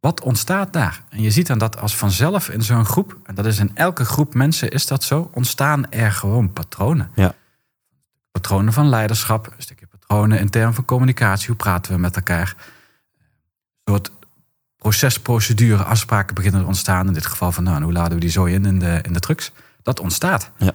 Wat 0.00 0.20
ontstaat 0.20 0.72
daar? 0.72 1.02
En 1.08 1.22
je 1.22 1.30
ziet 1.30 1.46
dan 1.46 1.58
dat 1.58 1.80
als 1.80 1.96
vanzelf 1.96 2.48
in 2.48 2.62
zo'n 2.62 2.84
groep, 2.84 3.16
en 3.24 3.34
dat 3.34 3.46
is 3.46 3.58
in 3.58 3.70
elke 3.74 4.04
groep 4.04 4.34
mensen 4.34 4.70
is 4.70 4.86
dat 4.86 5.04
zo, 5.04 5.30
ontstaan 5.34 5.90
er 5.90 6.12
gewoon 6.12 6.52
patronen. 6.52 7.10
Ja. 7.14 7.34
Patronen 8.30 8.72
van 8.72 8.88
leiderschap, 8.88 9.46
een 9.46 9.62
stukje 9.62 9.86
patronen 9.86 10.38
in 10.38 10.50
termen 10.50 10.74
van 10.74 10.84
communicatie. 10.84 11.46
Hoe 11.46 11.56
praten 11.56 11.92
we 11.92 11.98
met 11.98 12.16
elkaar? 12.16 12.54
Een 13.84 13.92
soort 13.92 14.10
proces, 14.76 15.20
procedure, 15.20 15.82
afspraken 15.82 16.34
beginnen 16.34 16.60
te 16.60 16.66
ontstaan. 16.66 17.06
In 17.06 17.12
dit 17.12 17.26
geval 17.26 17.52
van, 17.52 17.64
nou, 17.64 17.82
hoe 17.82 17.92
laden 17.92 18.14
we 18.14 18.20
die 18.20 18.30
zo 18.30 18.44
in 18.44 18.64
in 18.64 18.78
de, 18.78 18.98
in 19.02 19.12
de 19.12 19.20
trucks? 19.20 19.52
Dat 19.86 20.00
ontstaat. 20.00 20.50
Ja. 20.58 20.72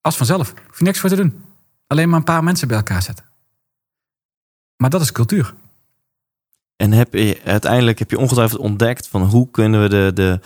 Als 0.00 0.16
vanzelf. 0.16 0.54
Hoef 0.66 0.78
je 0.78 0.84
niks 0.84 0.98
voor 0.98 1.08
te 1.08 1.16
doen. 1.16 1.44
Alleen 1.86 2.08
maar 2.08 2.18
een 2.18 2.24
paar 2.24 2.44
mensen 2.44 2.68
bij 2.68 2.76
elkaar 2.76 3.02
zetten. 3.02 3.24
Maar 4.76 4.90
dat 4.90 5.00
is 5.00 5.12
cultuur. 5.12 5.54
En 6.76 6.92
heb 6.92 7.12
je, 7.12 7.40
uiteindelijk 7.44 7.98
heb 7.98 8.10
je 8.10 8.18
ongetwijfeld 8.18 8.60
ontdekt 8.60 9.08
van 9.08 9.22
hoe 9.22 9.50
kunnen 9.50 9.82
we 9.82 9.88
de, 9.88 10.10
de, 10.14 10.40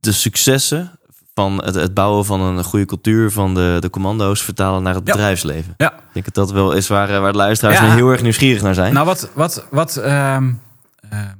de 0.00 0.12
successen 0.12 0.98
van 1.34 1.64
het, 1.64 1.74
het 1.74 1.94
bouwen 1.94 2.24
van 2.24 2.40
een 2.40 2.64
goede 2.64 2.84
cultuur 2.84 3.30
van 3.30 3.54
de, 3.54 3.76
de 3.80 3.90
commando's 3.90 4.42
vertalen 4.42 4.82
naar 4.82 4.94
het 4.94 5.06
Ja. 5.06 5.12
bedrijfsleven. 5.12 5.74
Ja. 5.76 5.92
Ik 5.92 6.12
denk 6.12 6.24
dat 6.24 6.34
dat 6.34 6.50
wel 6.50 6.72
is 6.72 6.88
waar, 6.88 7.10
eh, 7.10 7.20
waar 7.20 7.32
de 7.32 7.38
luisteraars 7.38 7.78
Ja. 7.78 7.94
heel 7.94 8.10
erg 8.10 8.22
nieuwsgierig 8.22 8.62
naar 8.62 8.74
zijn. 8.74 8.92
Nou, 8.94 9.06
wat. 9.06 9.30
wat, 9.34 9.66
wat 9.70 9.96
ehm, 9.96 10.52
ehm, 11.10 11.34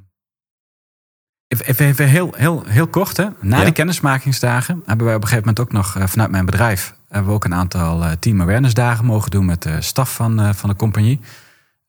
even, 1.47 2.07
heel, 2.07 2.33
heel, 2.35 2.63
heel 2.65 2.87
kort, 2.87 3.17
hè. 3.17 3.27
Na 3.41 3.57
Ja. 3.57 3.63
die 3.63 3.73
kennismakingsdagen 3.73 4.83
hebben 4.85 5.05
wij 5.05 5.15
op 5.15 5.21
een 5.21 5.27
gegeven 5.27 5.49
moment 5.49 5.59
ook 5.67 5.71
nog 5.71 5.95
eh, 5.95 6.07
vanuit 6.07 6.31
mijn 6.31 6.45
bedrijf. 6.45 6.95
hebben 7.07 7.29
we 7.29 7.35
ook 7.35 7.45
een 7.45 7.53
aantal 7.53 8.03
eh, 8.03 8.11
team 8.11 8.41
awareness 8.41 8.73
dagen 8.73 9.05
mogen 9.05 9.31
doen 9.31 9.45
met 9.45 9.61
de 9.61 9.81
staf 9.81 10.15
van, 10.15 10.39
eh, 10.39 10.53
van 10.53 10.69
de 10.69 10.75
compagnie. 10.75 11.19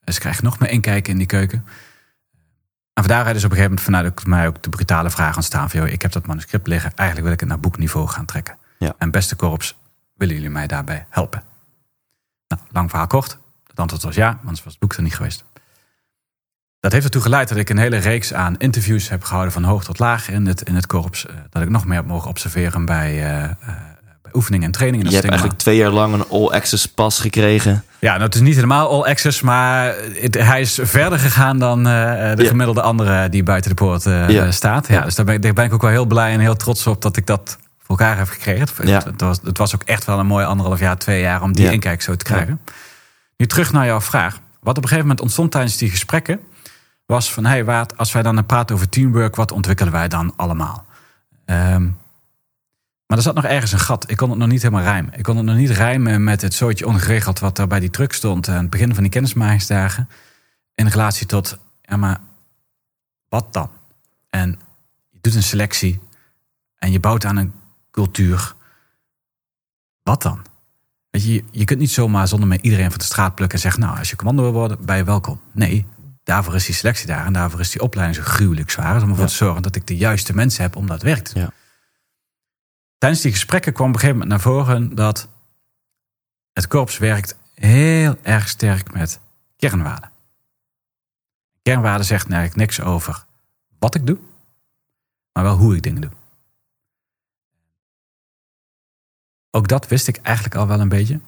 Dus 0.04 0.14
ze 0.14 0.20
krijgen 0.20 0.44
nog 0.44 0.58
meer 0.58 0.70
inkijken 0.70 1.12
in 1.12 1.18
die 1.18 1.26
keuken. 1.26 1.64
En 2.92 3.04
van 3.04 3.12
daaruit 3.12 3.36
is 3.36 3.44
op 3.44 3.50
een 3.50 3.56
gegeven 3.56 3.76
moment 3.84 4.14
vanuit 4.14 4.26
mij 4.26 4.46
ook 4.46 4.62
de 4.62 4.68
brutale 4.68 5.10
vraag 5.10 5.36
ontstaan: 5.36 5.70
van, 5.70 5.80
joh, 5.80 5.88
ik 5.88 6.02
heb 6.02 6.12
dat 6.12 6.26
manuscript 6.26 6.66
liggen, 6.66 6.92
eigenlijk 6.94 7.26
wil 7.26 7.34
ik 7.34 7.40
het 7.40 7.48
naar 7.48 7.60
boekniveau 7.60 8.08
gaan 8.08 8.24
trekken. 8.24 8.56
Ja. 8.78 8.94
En 8.98 9.10
beste 9.10 9.36
korps, 9.36 9.78
willen 10.14 10.34
jullie 10.34 10.50
mij 10.50 10.66
daarbij 10.66 11.06
helpen? 11.08 11.42
Nou, 12.48 12.62
lang 12.70 12.88
verhaal 12.90 13.06
kort. 13.06 13.38
Het 13.66 13.78
antwoord 13.78 14.02
was 14.02 14.14
ja, 14.14 14.38
anders 14.40 14.62
was 14.64 14.72
het 14.72 14.80
boek 14.82 14.92
er 14.92 15.02
niet 15.02 15.14
geweest. 15.14 15.44
Dat 16.80 16.92
heeft 16.92 17.04
ertoe 17.04 17.22
geleid 17.22 17.48
dat 17.48 17.58
ik 17.58 17.68
een 17.70 17.78
hele 17.78 17.96
reeks 17.96 18.32
aan 18.34 18.54
interviews 18.58 19.08
heb 19.08 19.24
gehouden 19.24 19.52
van 19.52 19.64
hoog 19.64 19.84
tot 19.84 19.98
laag 19.98 20.30
in 20.30 20.46
het, 20.46 20.62
in 20.62 20.74
het 20.74 20.86
korps. 20.86 21.26
Eh, 21.26 21.34
Dat 21.50 21.62
ik 21.62 21.68
nog 21.70 21.84
meer 21.84 21.96
heb 21.96 22.06
mogen 22.06 22.28
observeren 22.30 22.84
bij, 22.84 23.24
eh, 23.24 23.48
bij 24.22 24.32
oefeningen 24.32 24.66
en 24.66 24.72
trainingen. 24.72 25.06
je 25.06 25.12
hebt 25.14 25.28
eigenlijk 25.30 25.58
twee 25.60 25.76
jaar 25.76 25.90
lang 25.90 26.14
een 26.14 26.24
all-access 26.30 26.86
pas 26.86 27.20
gekregen. 27.20 27.84
ja, 27.98 28.10
nou, 28.12 28.22
het 28.24 28.34
is 28.34 28.40
niet 28.40 28.54
helemaal 28.54 28.88
all 28.90 29.02
access, 29.10 29.40
maar 29.40 29.94
het- 30.20 30.34
hij 30.34 30.60
is 30.60 30.78
verder 30.82 31.18
gegaan 31.18 31.58
dan 31.58 31.82
de 31.84 32.46
gemiddelde 32.48 32.80
andere 32.82 33.28
die 33.28 33.42
buiten 33.42 33.70
de 33.70 33.76
poort 33.76 34.02
staat. 34.50 34.88
Ja. 34.88 35.00
Dus 35.04 35.14
daar 35.14 35.24
ben, 35.24 35.34
ik, 35.34 35.42
daar 35.42 35.52
ben 35.52 35.64
ik 35.64 35.72
ook 35.72 35.82
wel 35.82 35.90
heel 35.90 36.06
blij 36.06 36.32
en 36.32 36.40
heel 36.40 36.56
trots 36.56 36.86
op 36.86 37.02
dat 37.02 37.16
ik 37.16 37.26
dat 37.26 37.58
voor 37.78 37.98
elkaar 37.98 38.16
heb 38.18 38.28
gekregen. 38.28 38.68
Het, 39.04 39.20
was, 39.20 39.38
het 39.44 39.58
was 39.58 39.74
ook 39.74 39.82
echt 39.82 40.04
wel 40.04 40.18
een 40.18 40.26
mooi 40.26 40.44
anderhalf 40.44 40.78
jaar, 40.80 40.98
twee 40.98 41.20
jaar 41.20 41.42
om 41.42 41.52
die 41.52 41.64
inkijk 41.72 42.02
zo 42.02 42.14
te 42.16 42.24
krijgen. 42.24 42.60
Nu 43.36 43.46
terug 43.46 43.72
naar 43.72 43.86
jouw 43.86 44.00
vraag. 44.00 44.34
Wat 44.60 44.76
op 44.76 44.82
een 44.82 44.88
gegeven 44.88 45.00
moment 45.02 45.20
ontstond 45.20 45.50
tijdens 45.50 45.76
die 45.76 45.90
gesprekken, 45.90 46.40
was 47.14 47.32
van 47.32 47.44
hey, 47.44 47.64
Waard, 47.64 47.96
als 47.96 48.12
wij 48.12 48.22
dan 48.22 48.46
praten 48.46 48.74
over 48.74 48.88
teamwork, 48.88 49.36
wat 49.36 49.52
ontwikkelen 49.52 49.92
wij 49.92 50.08
dan 50.08 50.32
allemaal? 50.36 50.86
Ehm, 51.44 51.82
maar 53.06 53.16
er 53.16 53.22
zat 53.22 53.34
nog 53.34 53.44
ergens 53.44 53.72
een 53.72 53.78
gat. 53.78 54.10
Ik 54.10 54.16
kon 54.16 54.30
het 54.30 54.38
nog 54.38 54.48
niet 54.48 54.62
helemaal 54.62 54.84
rijmen. 54.84 55.12
Ik 55.14 55.22
kon 55.22 55.36
het 55.36 55.44
nog 55.44 55.56
niet 55.56 55.70
rijmen 55.70 56.24
met 56.24 56.42
het 56.42 56.54
zootje 56.54 56.86
ongeregeld 56.86 57.38
wat 57.38 57.58
er 57.58 57.66
bij 57.66 57.80
die 57.80 57.90
truck 57.90 58.12
stond 58.12 58.48
aan 58.48 58.56
het 58.56 58.70
begin 58.70 58.94
van 58.94 59.02
die 59.02 59.12
kennismakingsdagen. 59.12 60.08
In 60.74 60.86
relatie 60.86 61.26
tot, 61.26 61.58
ja 61.82 61.96
maar 61.96 62.20
wat 63.28 63.52
dan? 63.52 63.70
En 64.30 64.58
je 65.08 65.18
doet 65.20 65.34
een 65.34 65.42
selectie 65.42 66.00
en 66.78 66.92
je 66.92 67.00
bouwt 67.00 67.24
aan 67.24 67.36
een 67.36 67.52
cultuur. 67.90 68.54
Wat 70.02 70.22
dan? 70.22 70.42
Je, 71.10 71.44
je 71.50 71.64
kunt 71.64 71.80
niet 71.80 71.90
zomaar 71.90 72.28
zonder 72.28 72.48
met 72.48 72.62
iedereen 72.62 72.90
van 72.90 72.98
de 72.98 73.04
straat 73.04 73.34
plukken 73.34 73.56
en 73.56 73.62
zeggen, 73.62 73.80
nou, 73.80 73.98
als 73.98 74.10
je 74.10 74.16
commando 74.16 74.42
wil 74.42 74.52
worden, 74.52 74.84
ben 74.84 74.96
je 74.96 75.04
welkom. 75.04 75.40
Nee, 75.52 75.86
daarvoor 76.28 76.54
is 76.54 76.66
die 76.66 76.74
selectie 76.74 77.06
daar 77.06 77.26
en 77.26 77.32
daarvoor 77.32 77.60
is 77.60 77.70
die 77.70 77.80
opleiding 77.80 78.24
zo 78.24 78.30
gruwelijk 78.30 78.70
zwaar. 78.70 79.02
Om 79.02 79.10
ervoor 79.10 79.26
te 79.26 79.34
zorgen 79.34 79.62
dat 79.62 79.76
ik 79.76 79.86
de 79.86 79.96
juiste 79.96 80.34
mensen 80.34 80.62
heb 80.62 80.76
om 80.76 80.86
dat 80.86 81.02
werk 81.02 81.24
te 81.24 81.34
doen. 81.34 81.42
Ja. 81.42 81.52
Tijdens 82.98 83.22
die 83.22 83.32
gesprekken 83.32 83.72
kwam 83.72 83.88
op 83.88 83.94
een 83.94 84.00
gegeven 84.00 84.20
moment 84.20 84.42
naar 84.42 84.52
voren 84.52 84.94
dat 84.94 85.28
het 86.52 86.66
korps 86.66 86.98
werkt 86.98 87.36
heel 87.54 88.16
erg 88.22 88.48
sterk 88.48 88.92
met 88.92 89.20
kernwaarden. 89.56 90.10
Kernwaarden 91.62 92.06
zegt 92.06 92.30
eigenlijk 92.30 92.56
niks 92.56 92.80
over 92.80 93.24
wat 93.78 93.94
ik 93.94 94.06
doe, 94.06 94.18
maar 95.32 95.42
wel 95.42 95.56
hoe 95.56 95.76
ik 95.76 95.82
dingen 95.82 96.00
doe. 96.00 96.10
Ook 99.50 99.68
dat 99.68 99.88
wist 99.88 100.08
ik 100.08 100.16
eigenlijk 100.16 100.54
al 100.56 100.66
wel 100.66 100.80
een 100.80 100.88
beetje. 100.88 101.20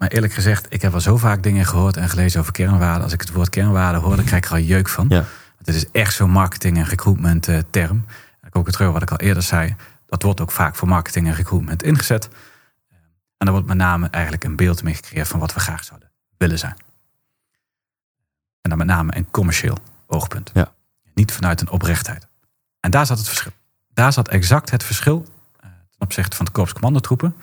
Maar 0.00 0.08
eerlijk 0.08 0.32
gezegd, 0.32 0.66
ik 0.68 0.82
heb 0.82 0.94
al 0.94 1.00
zo 1.00 1.16
vaak 1.16 1.42
dingen 1.42 1.66
gehoord 1.66 1.96
en 1.96 2.08
gelezen 2.08 2.40
over 2.40 2.52
kernwaarden. 2.52 3.02
Als 3.02 3.12
ik 3.12 3.20
het 3.20 3.32
woord 3.32 3.48
kernwaarden 3.48 4.00
hoor, 4.00 4.16
dan 4.16 4.24
krijg 4.24 4.44
ik 4.44 4.50
er 4.50 4.56
al 4.56 4.62
jeuk 4.62 4.88
van. 4.88 5.06
Ja. 5.08 5.24
Het 5.58 5.68
is 5.68 5.90
echt 5.90 6.14
zo'n 6.14 6.30
marketing- 6.30 6.76
en 6.76 6.84
recruitment 6.84 7.48
eh, 7.48 7.58
term. 7.70 8.04
Ik 8.46 8.56
ook 8.56 8.66
het 8.66 8.74
terug 8.74 8.92
wat 8.92 9.02
ik 9.02 9.10
al 9.10 9.16
eerder 9.16 9.42
zei. 9.42 9.76
Dat 10.06 10.22
wordt 10.22 10.40
ook 10.40 10.50
vaak 10.50 10.74
voor 10.76 10.88
marketing 10.88 11.26
en 11.26 11.34
recruitment 11.34 11.82
ingezet. 11.82 12.28
En 13.36 13.46
daar 13.46 13.50
wordt 13.52 13.66
met 13.66 13.76
name 13.76 14.08
eigenlijk 14.10 14.44
een 14.44 14.56
beeld 14.56 14.82
mee 14.82 14.94
gecreëerd 14.94 15.28
van 15.28 15.40
wat 15.40 15.54
we 15.54 15.60
graag 15.60 15.84
zouden 15.84 16.10
willen 16.36 16.58
zijn. 16.58 16.76
En 18.60 18.70
dan 18.70 18.78
met 18.78 18.86
name 18.86 19.16
een 19.16 19.30
commercieel 19.30 19.78
oogpunt. 20.06 20.50
Ja. 20.54 20.72
Niet 21.14 21.32
vanuit 21.32 21.60
een 21.60 21.70
oprechtheid. 21.70 22.26
En 22.80 22.90
daar 22.90 23.06
zat 23.06 23.18
het 23.18 23.28
verschil. 23.28 23.52
Daar 23.94 24.12
zat 24.12 24.28
exact 24.28 24.70
het 24.70 24.82
verschil 24.82 25.26
eh, 25.56 25.70
ten 25.90 26.00
opzichte 26.00 26.36
van 26.36 26.44
de 26.44 26.52
Korps 26.52 26.72
Commandotroepen. 26.72 27.34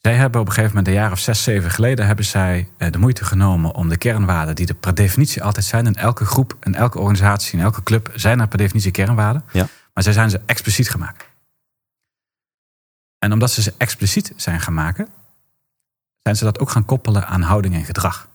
Zij 0.00 0.14
hebben 0.14 0.40
op 0.40 0.46
een 0.46 0.52
gegeven 0.52 0.76
moment, 0.76 0.94
een 0.94 1.00
jaar 1.00 1.12
of 1.12 1.18
zes, 1.18 1.42
zeven 1.42 1.70
geleden, 1.70 2.06
hebben 2.06 2.24
zij 2.24 2.68
eh, 2.76 2.90
de 2.90 2.98
moeite 2.98 3.24
genomen 3.24 3.74
om 3.74 3.88
de 3.88 3.96
kernwaarden, 3.96 4.54
die 4.54 4.66
er 4.66 4.74
per 4.74 4.94
definitie 4.94 5.42
altijd 5.42 5.64
zijn 5.64 5.86
in 5.86 5.94
elke 5.94 6.24
groep, 6.24 6.56
in 6.60 6.74
elke 6.74 6.98
organisatie, 6.98 7.58
in 7.58 7.64
elke 7.64 7.82
club, 7.82 8.10
zijn 8.14 8.40
er 8.40 8.48
per 8.48 8.58
definitie 8.58 8.90
kernwaarden. 8.90 9.44
Ja. 9.52 9.66
Maar 9.94 10.02
zij 10.02 10.12
zijn 10.12 10.30
ze 10.30 10.40
expliciet 10.46 10.90
gemaakt. 10.90 11.28
En 13.18 13.32
omdat 13.32 13.50
ze 13.50 13.62
ze 13.62 13.74
expliciet 13.76 14.32
zijn 14.36 14.60
gaan 14.60 14.74
maken, 14.74 15.08
zijn 16.22 16.36
ze 16.36 16.44
dat 16.44 16.58
ook 16.58 16.70
gaan 16.70 16.84
koppelen 16.84 17.26
aan 17.26 17.42
houding 17.42 17.74
en 17.74 17.84
gedrag. 17.84 18.28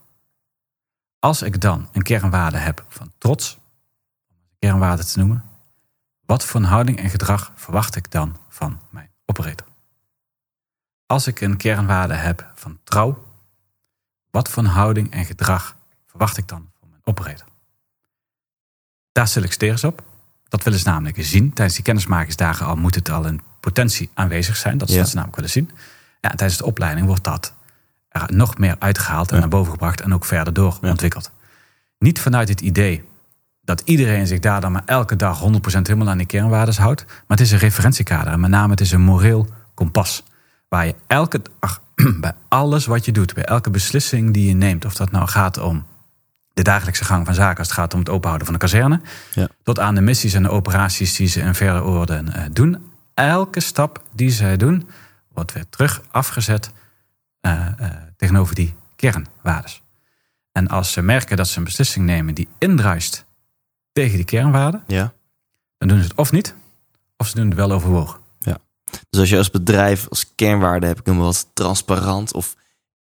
Als 1.19 1.41
ik 1.41 1.61
dan 1.61 1.89
een 1.91 2.03
kernwaarde 2.03 2.57
heb 2.57 2.85
van 2.87 3.11
trots, 3.17 3.57
om 4.29 4.35
een 4.35 4.55
kernwaarde 4.59 5.05
te 5.05 5.19
noemen, 5.19 5.43
wat 6.25 6.45
voor 6.45 6.59
een 6.59 6.67
houding 6.67 6.99
en 6.99 7.09
gedrag 7.09 7.51
verwacht 7.55 7.95
ik 7.95 8.11
dan 8.11 8.37
van 8.49 8.81
mijn 8.89 9.09
operator? 9.25 9.74
Als 11.05 11.27
ik 11.27 11.41
een 11.41 11.57
kernwaarde 11.57 12.13
heb 12.13 12.51
van 12.55 12.79
trouw, 12.83 13.23
Wat 14.31 14.49
voor 14.49 14.63
houding 14.63 15.11
en 15.11 15.25
gedrag 15.25 15.75
verwacht 16.07 16.37
ik 16.37 16.47
dan 16.47 16.69
van 16.79 16.89
mijn 16.89 17.01
operator? 17.03 17.47
Daar 19.11 19.27
selecteren 19.27 19.79
ze 19.79 19.87
op. 19.87 20.03
Dat 20.47 20.63
willen 20.63 20.79
ze 20.79 20.87
namelijk 20.87 21.17
zien. 21.19 21.53
Tijdens 21.53 21.75
die 21.75 21.83
kennismakingsdagen 21.85 22.65
al 22.65 22.75
moet 22.75 22.95
het 22.95 23.09
al 23.09 23.25
in 23.25 23.41
potentie 23.59 24.09
aanwezig 24.13 24.55
zijn. 24.55 24.77
Dat 24.77 24.87
is 24.87 24.93
Ja. 24.93 24.99
wat 24.99 25.09
ze 25.09 25.15
namelijk 25.15 25.35
willen 25.37 25.51
zien. 25.51 25.69
Ja, 26.21 26.31
en 26.31 26.37
tijdens 26.37 26.59
de 26.59 26.65
opleiding 26.65 27.07
wordt 27.07 27.23
dat 27.23 27.53
er 28.09 28.33
nog 28.33 28.57
meer 28.57 28.75
uitgehaald 28.79 29.27
en 29.29 29.33
Ja. 29.35 29.39
naar 29.41 29.49
boven 29.49 29.71
gebracht 29.71 30.01
en 30.01 30.13
ook 30.13 30.25
verder 30.25 30.53
door 30.53 30.77
ontwikkeld. 30.81 31.31
Niet 31.99 32.19
vanuit 32.19 32.49
het 32.49 32.61
idee 32.61 33.03
dat 33.61 33.81
iedereen 33.85 34.27
zich 34.27 34.39
daar 34.39 34.61
dan 34.61 34.71
maar 34.71 34.85
elke 34.85 35.15
dag 35.15 35.39
100% 35.39 35.87
helemaal 35.87 36.09
aan 36.09 36.17
die 36.17 36.27
kernwaarden 36.27 36.75
houdt. 36.75 37.05
Maar 37.05 37.37
het 37.37 37.39
is 37.39 37.51
een 37.51 37.57
referentiekader. 37.57 38.33
En 38.33 38.39
met 38.39 38.49
name 38.49 38.71
het 38.71 38.81
is 38.81 38.91
een 38.91 39.01
moreel 39.01 39.47
kompas. 39.73 40.23
Waar 40.67 40.85
je 40.85 40.95
elke 41.07 41.41
dag, 41.59 41.81
bij 42.19 42.33
alles 42.47 42.85
wat 42.85 43.05
je 43.05 43.11
doet, 43.11 43.33
bij 43.33 43.45
elke 43.45 43.69
beslissing 43.69 44.33
die 44.33 44.47
je 44.47 44.53
neemt, 44.53 44.85
of 44.85 44.95
dat 44.95 45.11
nou 45.11 45.27
gaat 45.27 45.57
om 45.57 45.85
de 46.53 46.61
dagelijkse 46.63 47.05
gang 47.05 47.25
van 47.25 47.33
zaken, 47.33 47.57
als 47.57 47.67
het 47.67 47.77
gaat 47.77 47.93
om 47.93 47.99
het 47.99 48.09
openhouden 48.09 48.45
van 48.47 48.55
de 48.55 48.61
kazerne, 48.61 49.01
Ja. 49.33 49.47
tot 49.63 49.79
aan 49.79 49.95
de 49.95 50.01
missies 50.01 50.33
en 50.33 50.43
de 50.43 50.49
operaties 50.49 51.15
die 51.15 51.27
ze 51.27 51.39
in 51.41 51.55
verder 51.55 51.83
orde 51.83 52.23
eh, 52.33 52.43
doen. 52.51 52.91
Elke 53.13 53.59
stap 53.59 54.03
die 54.13 54.29
zij 54.31 54.57
doen, 54.57 54.89
wordt 55.33 55.53
weer 55.53 55.69
terug 55.69 56.01
afgezet 56.11 56.71
eh, 57.41 57.67
eh, 57.77 57.91
tegenover 58.17 58.55
die 58.55 58.75
kernwaarden. 58.95 59.71
En 60.51 60.67
als 60.67 60.91
ze 60.91 61.01
merken 61.01 61.37
dat 61.37 61.47
ze 61.47 61.57
een 61.57 61.63
beslissing 61.63 62.05
nemen 62.05 62.33
die 62.33 62.47
indruist 62.57 63.25
tegen 63.91 64.15
die 64.15 64.25
kernwaarden, 64.25 64.83
Ja. 64.87 65.13
dan 65.77 65.87
doen 65.87 65.97
ze 65.97 66.03
het 66.03 66.15
of 66.17 66.31
niet, 66.31 66.55
of 67.17 67.27
ze 67.27 67.35
doen 67.35 67.45
het 67.47 67.55
wel 67.55 67.71
overwogen. 67.71 68.19
Dus 69.09 69.19
als 69.19 69.29
je 69.29 69.37
als 69.37 69.49
bedrijf 69.51 70.05
als 70.09 70.31
kernwaarde 70.35 70.85
hebt, 70.87 70.99
ik 70.99 71.05
maar 71.05 71.15
wat 71.17 71.47
transparant 71.53 72.33
of 72.33 72.55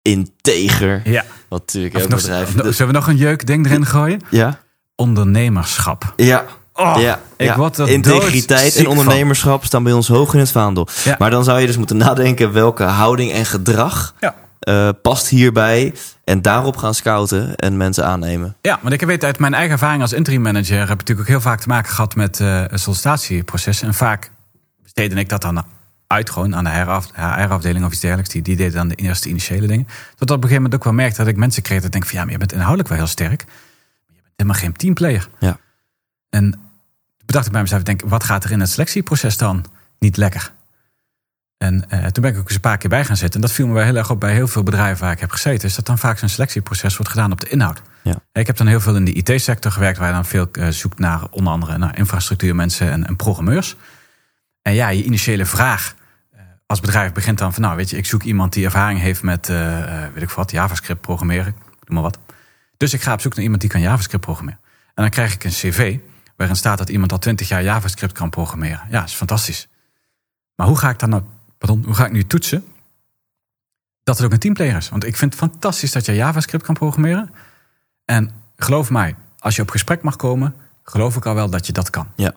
integer. 0.01 1.01
Ja. 1.09 1.23
Wat 1.49 1.59
natuurlijk 1.59 1.95
Of 1.95 2.01
elk 2.01 2.09
nog, 2.09 2.21
bedrijf. 2.21 2.55
nog- 2.55 2.73
zullen 2.73 2.91
we 2.93 2.99
nog 2.99 3.07
een 3.07 3.17
jeukding 3.17 3.65
erin 3.65 3.85
gooien? 3.85 4.21
Ja. 4.29 4.59
Ondernemerschap. 4.95 6.13
Ja. 6.15 6.45
Oh, 6.73 6.95
ja, 6.99 7.19
ik 7.37 7.45
ja. 7.45 7.57
word 7.57 7.77
Integriteit 7.77 8.75
en 8.75 8.87
ondernemerschap 8.87 9.65
staan 9.65 9.83
bij 9.83 9.93
ons 9.93 10.07
hoog 10.07 10.33
in 10.33 10.39
het 10.39 10.51
vaandel. 10.51 10.87
Ja. 11.03 11.15
Maar 11.19 11.29
dan 11.29 11.43
zou 11.43 11.59
je 11.59 11.67
dus 11.67 11.77
moeten 11.77 11.97
nadenken 11.97 12.51
welke 12.53 12.83
houding 12.83 13.31
en 13.31 13.45
gedrag 13.45 14.13
Ja. 14.19 14.35
eh, 14.59 14.89
past 15.01 15.27
hierbij. 15.27 15.93
En 16.23 16.41
daarop 16.41 16.77
gaan 16.77 16.93
scouten 16.93 17.55
en 17.55 17.77
mensen 17.77 18.05
aannemen. 18.05 18.55
Ja, 18.61 18.79
want 18.81 18.93
ik 18.93 19.01
weet 19.01 19.23
uit 19.23 19.39
mijn 19.39 19.53
eigen 19.53 19.71
ervaring 19.71 20.01
als 20.01 20.13
interim 20.13 20.41
manager... 20.41 20.77
heb 20.79 20.83
ik 20.89 20.97
natuurlijk 20.97 21.19
ook 21.19 21.27
heel 21.27 21.41
vaak 21.41 21.59
te 21.61 21.67
maken 21.67 21.91
gehad 21.91 22.15
met 22.15 22.39
eh 22.39 22.63
een 22.67 22.79
sollicitatieproces. 22.79 23.81
En 23.81 23.93
vaak 23.93 24.31
besteedde 24.83 25.15
ik 25.15 25.29
dat 25.29 25.41
dan 25.41 25.63
uit 26.11 26.29
gewoon 26.29 26.55
aan 26.55 26.63
de 26.63 27.01
HR-afdeling 27.15 27.85
of 27.85 27.91
iets 27.91 28.01
dergelijks. 28.01 28.31
Die, 28.33 28.41
die 28.41 28.55
deden 28.55 28.73
dan 28.73 28.87
de 28.87 28.95
eerste 28.95 29.29
initiële 29.29 29.67
dingen. 29.67 29.87
Tot 30.15 30.21
op 30.21 30.27
een 30.29 30.33
gegeven 30.33 30.55
moment 30.55 30.75
ook 30.75 30.83
wel 30.83 30.93
merkte 30.93 31.17
dat 31.17 31.27
ik 31.27 31.37
mensen 31.37 31.61
kreeg... 31.63 31.77
dat 31.77 31.85
ik 31.85 31.91
denk 31.91 32.05
van 32.05 32.17
ja, 32.17 32.23
maar 32.23 32.31
je 32.31 32.37
bent 32.37 32.51
inhoudelijk 32.51 32.89
wel 32.89 32.97
heel 32.97 33.07
sterk. 33.07 33.45
Maar 33.45 34.15
je 34.15 34.21
bent 34.21 34.33
helemaal 34.35 34.59
geen 34.59 34.73
teamplayer. 34.73 35.27
Ja. 35.39 35.57
En 36.29 36.59
bedacht 37.25 37.45
ik 37.45 37.51
bij 37.51 37.61
mezelf, 37.61 37.83
denk, 37.83 38.01
wat 38.05 38.23
gaat 38.23 38.43
er 38.43 38.51
in 38.51 38.59
het 38.59 38.69
selectieproces 38.69 39.37
dan 39.37 39.65
niet 39.99 40.17
lekker? 40.17 40.51
En 41.57 41.89
eh, 41.89 42.05
toen 42.05 42.23
ben 42.23 42.31
ik 42.31 42.37
ook 42.37 42.45
eens 42.45 42.55
een 42.55 42.61
paar 42.61 42.77
keer 42.77 42.89
bij 42.89 43.05
gaan 43.05 43.17
zitten. 43.17 43.41
En 43.41 43.47
dat 43.47 43.55
viel 43.55 43.67
me 43.67 43.73
wel 43.73 43.83
heel 43.83 43.95
erg 43.95 44.09
op 44.09 44.19
bij 44.19 44.33
heel 44.33 44.47
veel 44.47 44.63
bedrijven 44.63 45.03
waar 45.03 45.13
ik 45.13 45.19
heb 45.19 45.31
gezeten. 45.31 45.67
Is 45.67 45.75
dat 45.75 45.85
dan 45.85 45.97
vaak 45.97 46.17
zo'n 46.17 46.29
selectieproces 46.29 46.97
wordt 46.97 47.11
gedaan 47.11 47.31
op 47.31 47.41
de 47.41 47.49
inhoud. 47.49 47.81
Ja. 48.03 48.15
Ik 48.31 48.47
heb 48.47 48.57
dan 48.57 48.67
heel 48.67 48.79
veel 48.79 48.95
in 48.95 49.05
de 49.05 49.13
IT-sector 49.13 49.71
gewerkt, 49.71 49.97
waar 49.97 50.07
je 50.07 50.13
dan 50.13 50.25
veel 50.25 50.47
eh, 50.51 50.67
zoekt 50.67 50.99
naar 50.99 51.21
onder 51.29 51.53
andere 51.53 51.77
naar 51.77 51.97
infrastructuurmensen 51.97 52.91
en, 52.91 53.07
en 53.07 53.15
programmeurs. 53.15 53.75
En 54.61 54.73
ja, 54.73 54.89
je 54.89 55.03
initiële 55.03 55.45
vraag 55.45 55.93
als 56.71 56.79
bedrijf 56.79 57.11
begint 57.11 57.37
dan 57.37 57.53
van, 57.53 57.61
nou 57.61 57.75
weet 57.75 57.89
je, 57.89 57.97
ik 57.97 58.05
zoek 58.05 58.23
iemand 58.23 58.53
die 58.53 58.65
ervaring 58.65 58.99
heeft 58.99 59.23
met, 59.23 59.49
eh, 59.49 60.05
weet 60.13 60.23
ik 60.23 60.29
wat, 60.29 60.51
JavaScript 60.51 61.01
programmeren, 61.01 61.55
noem 61.55 61.93
maar 61.93 62.01
wat. 62.01 62.17
Dus 62.77 62.93
ik 62.93 63.01
ga 63.01 63.13
op 63.13 63.21
zoek 63.21 63.33
naar 63.33 63.43
iemand 63.43 63.61
die 63.61 63.69
kan 63.69 63.81
JavaScript 63.81 64.23
programmeren. 64.23 64.59
En 64.93 65.03
dan 65.03 65.09
krijg 65.09 65.33
ik 65.33 65.43
een 65.43 65.51
cv 65.51 65.97
waarin 66.35 66.55
staat 66.55 66.77
dat 66.77 66.89
iemand 66.89 67.11
al 67.11 67.17
20 67.17 67.47
jaar 67.47 67.63
JavaScript 67.63 68.13
kan 68.13 68.29
programmeren. 68.29 68.81
Ja, 68.89 68.99
dat 68.99 69.09
is 69.09 69.15
fantastisch. 69.15 69.67
Maar 70.55 70.67
hoe 70.67 70.77
ga 70.77 70.89
ik 70.89 70.99
dan 70.99 71.09
nou, 71.09 71.23
pardon, 71.57 71.83
hoe 71.85 71.95
ga 71.95 72.05
ik 72.05 72.11
nu 72.11 72.25
toetsen 72.25 72.65
dat 74.03 74.17
het 74.17 74.25
ook 74.25 74.31
een 74.31 74.39
teamplayer 74.39 74.75
is? 74.75 74.89
Want 74.89 75.05
ik 75.05 75.17
vind 75.17 75.31
het 75.31 75.41
fantastisch 75.41 75.91
dat 75.91 76.05
je 76.05 76.13
JavaScript 76.13 76.63
kan 76.63 76.73
programmeren. 76.73 77.31
En 78.05 78.31
geloof 78.55 78.89
mij, 78.89 79.15
als 79.39 79.55
je 79.55 79.61
op 79.61 79.69
gesprek 79.69 80.01
mag 80.01 80.15
komen, 80.15 80.55
geloof 80.83 81.15
ik 81.15 81.25
al 81.25 81.35
wel 81.35 81.49
dat 81.49 81.65
je 81.65 81.73
dat 81.73 81.89
kan. 81.89 82.07
Ja. 82.15 82.33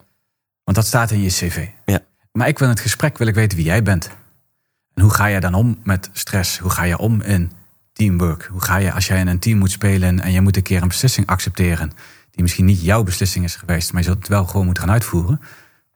Want 0.64 0.76
dat 0.76 0.86
staat 0.86 1.10
in 1.10 1.20
je 1.20 1.28
cv. 1.28 1.68
Ja. 1.84 2.00
Maar 2.32 2.48
ik 2.48 2.58
wil 2.58 2.68
in 2.68 2.74
het 2.74 2.82
gesprek 2.82 3.18
wil 3.18 3.26
ik 3.26 3.34
weten 3.34 3.56
wie 3.56 3.66
jij 3.66 3.82
bent. 3.82 4.10
En 4.94 5.02
hoe 5.02 5.14
ga 5.14 5.26
je 5.26 5.40
dan 5.40 5.54
om 5.54 5.78
met 5.82 6.10
stress? 6.12 6.58
Hoe 6.58 6.70
ga 6.70 6.82
je 6.82 6.98
om 6.98 7.20
in 7.20 7.52
teamwork? 7.92 8.48
Hoe 8.50 8.62
ga 8.62 8.76
je 8.76 8.92
als 8.92 9.06
jij 9.06 9.20
in 9.20 9.26
een 9.26 9.38
team 9.38 9.58
moet 9.58 9.70
spelen 9.70 10.20
en 10.20 10.32
je 10.32 10.40
moet 10.40 10.56
een 10.56 10.62
keer 10.62 10.82
een 10.82 10.88
beslissing 10.88 11.26
accepteren 11.26 11.92
die 12.30 12.42
misschien 12.42 12.64
niet 12.64 12.82
jouw 12.82 13.02
beslissing 13.02 13.44
is 13.44 13.56
geweest, 13.56 13.92
maar 13.92 14.00
je 14.00 14.06
zult 14.06 14.18
het 14.18 14.28
wel 14.28 14.46
gewoon 14.46 14.64
moeten 14.64 14.82
gaan 14.82 14.92
uitvoeren? 14.92 15.40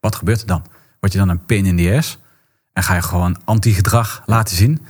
Wat 0.01 0.14
gebeurt 0.16 0.40
er 0.40 0.46
dan? 0.46 0.64
Word 1.01 1.12
je 1.12 1.18
dan 1.18 1.28
een 1.28 1.44
pain 1.44 1.66
in 1.66 1.76
the 1.76 1.94
ass? 1.96 2.18
En 2.72 2.82
ga 2.82 2.94
je 2.94 3.03
gewoon 3.03 3.36
anti-gedrag 3.44 4.22
laten 4.26 4.57
zien? 4.57 4.86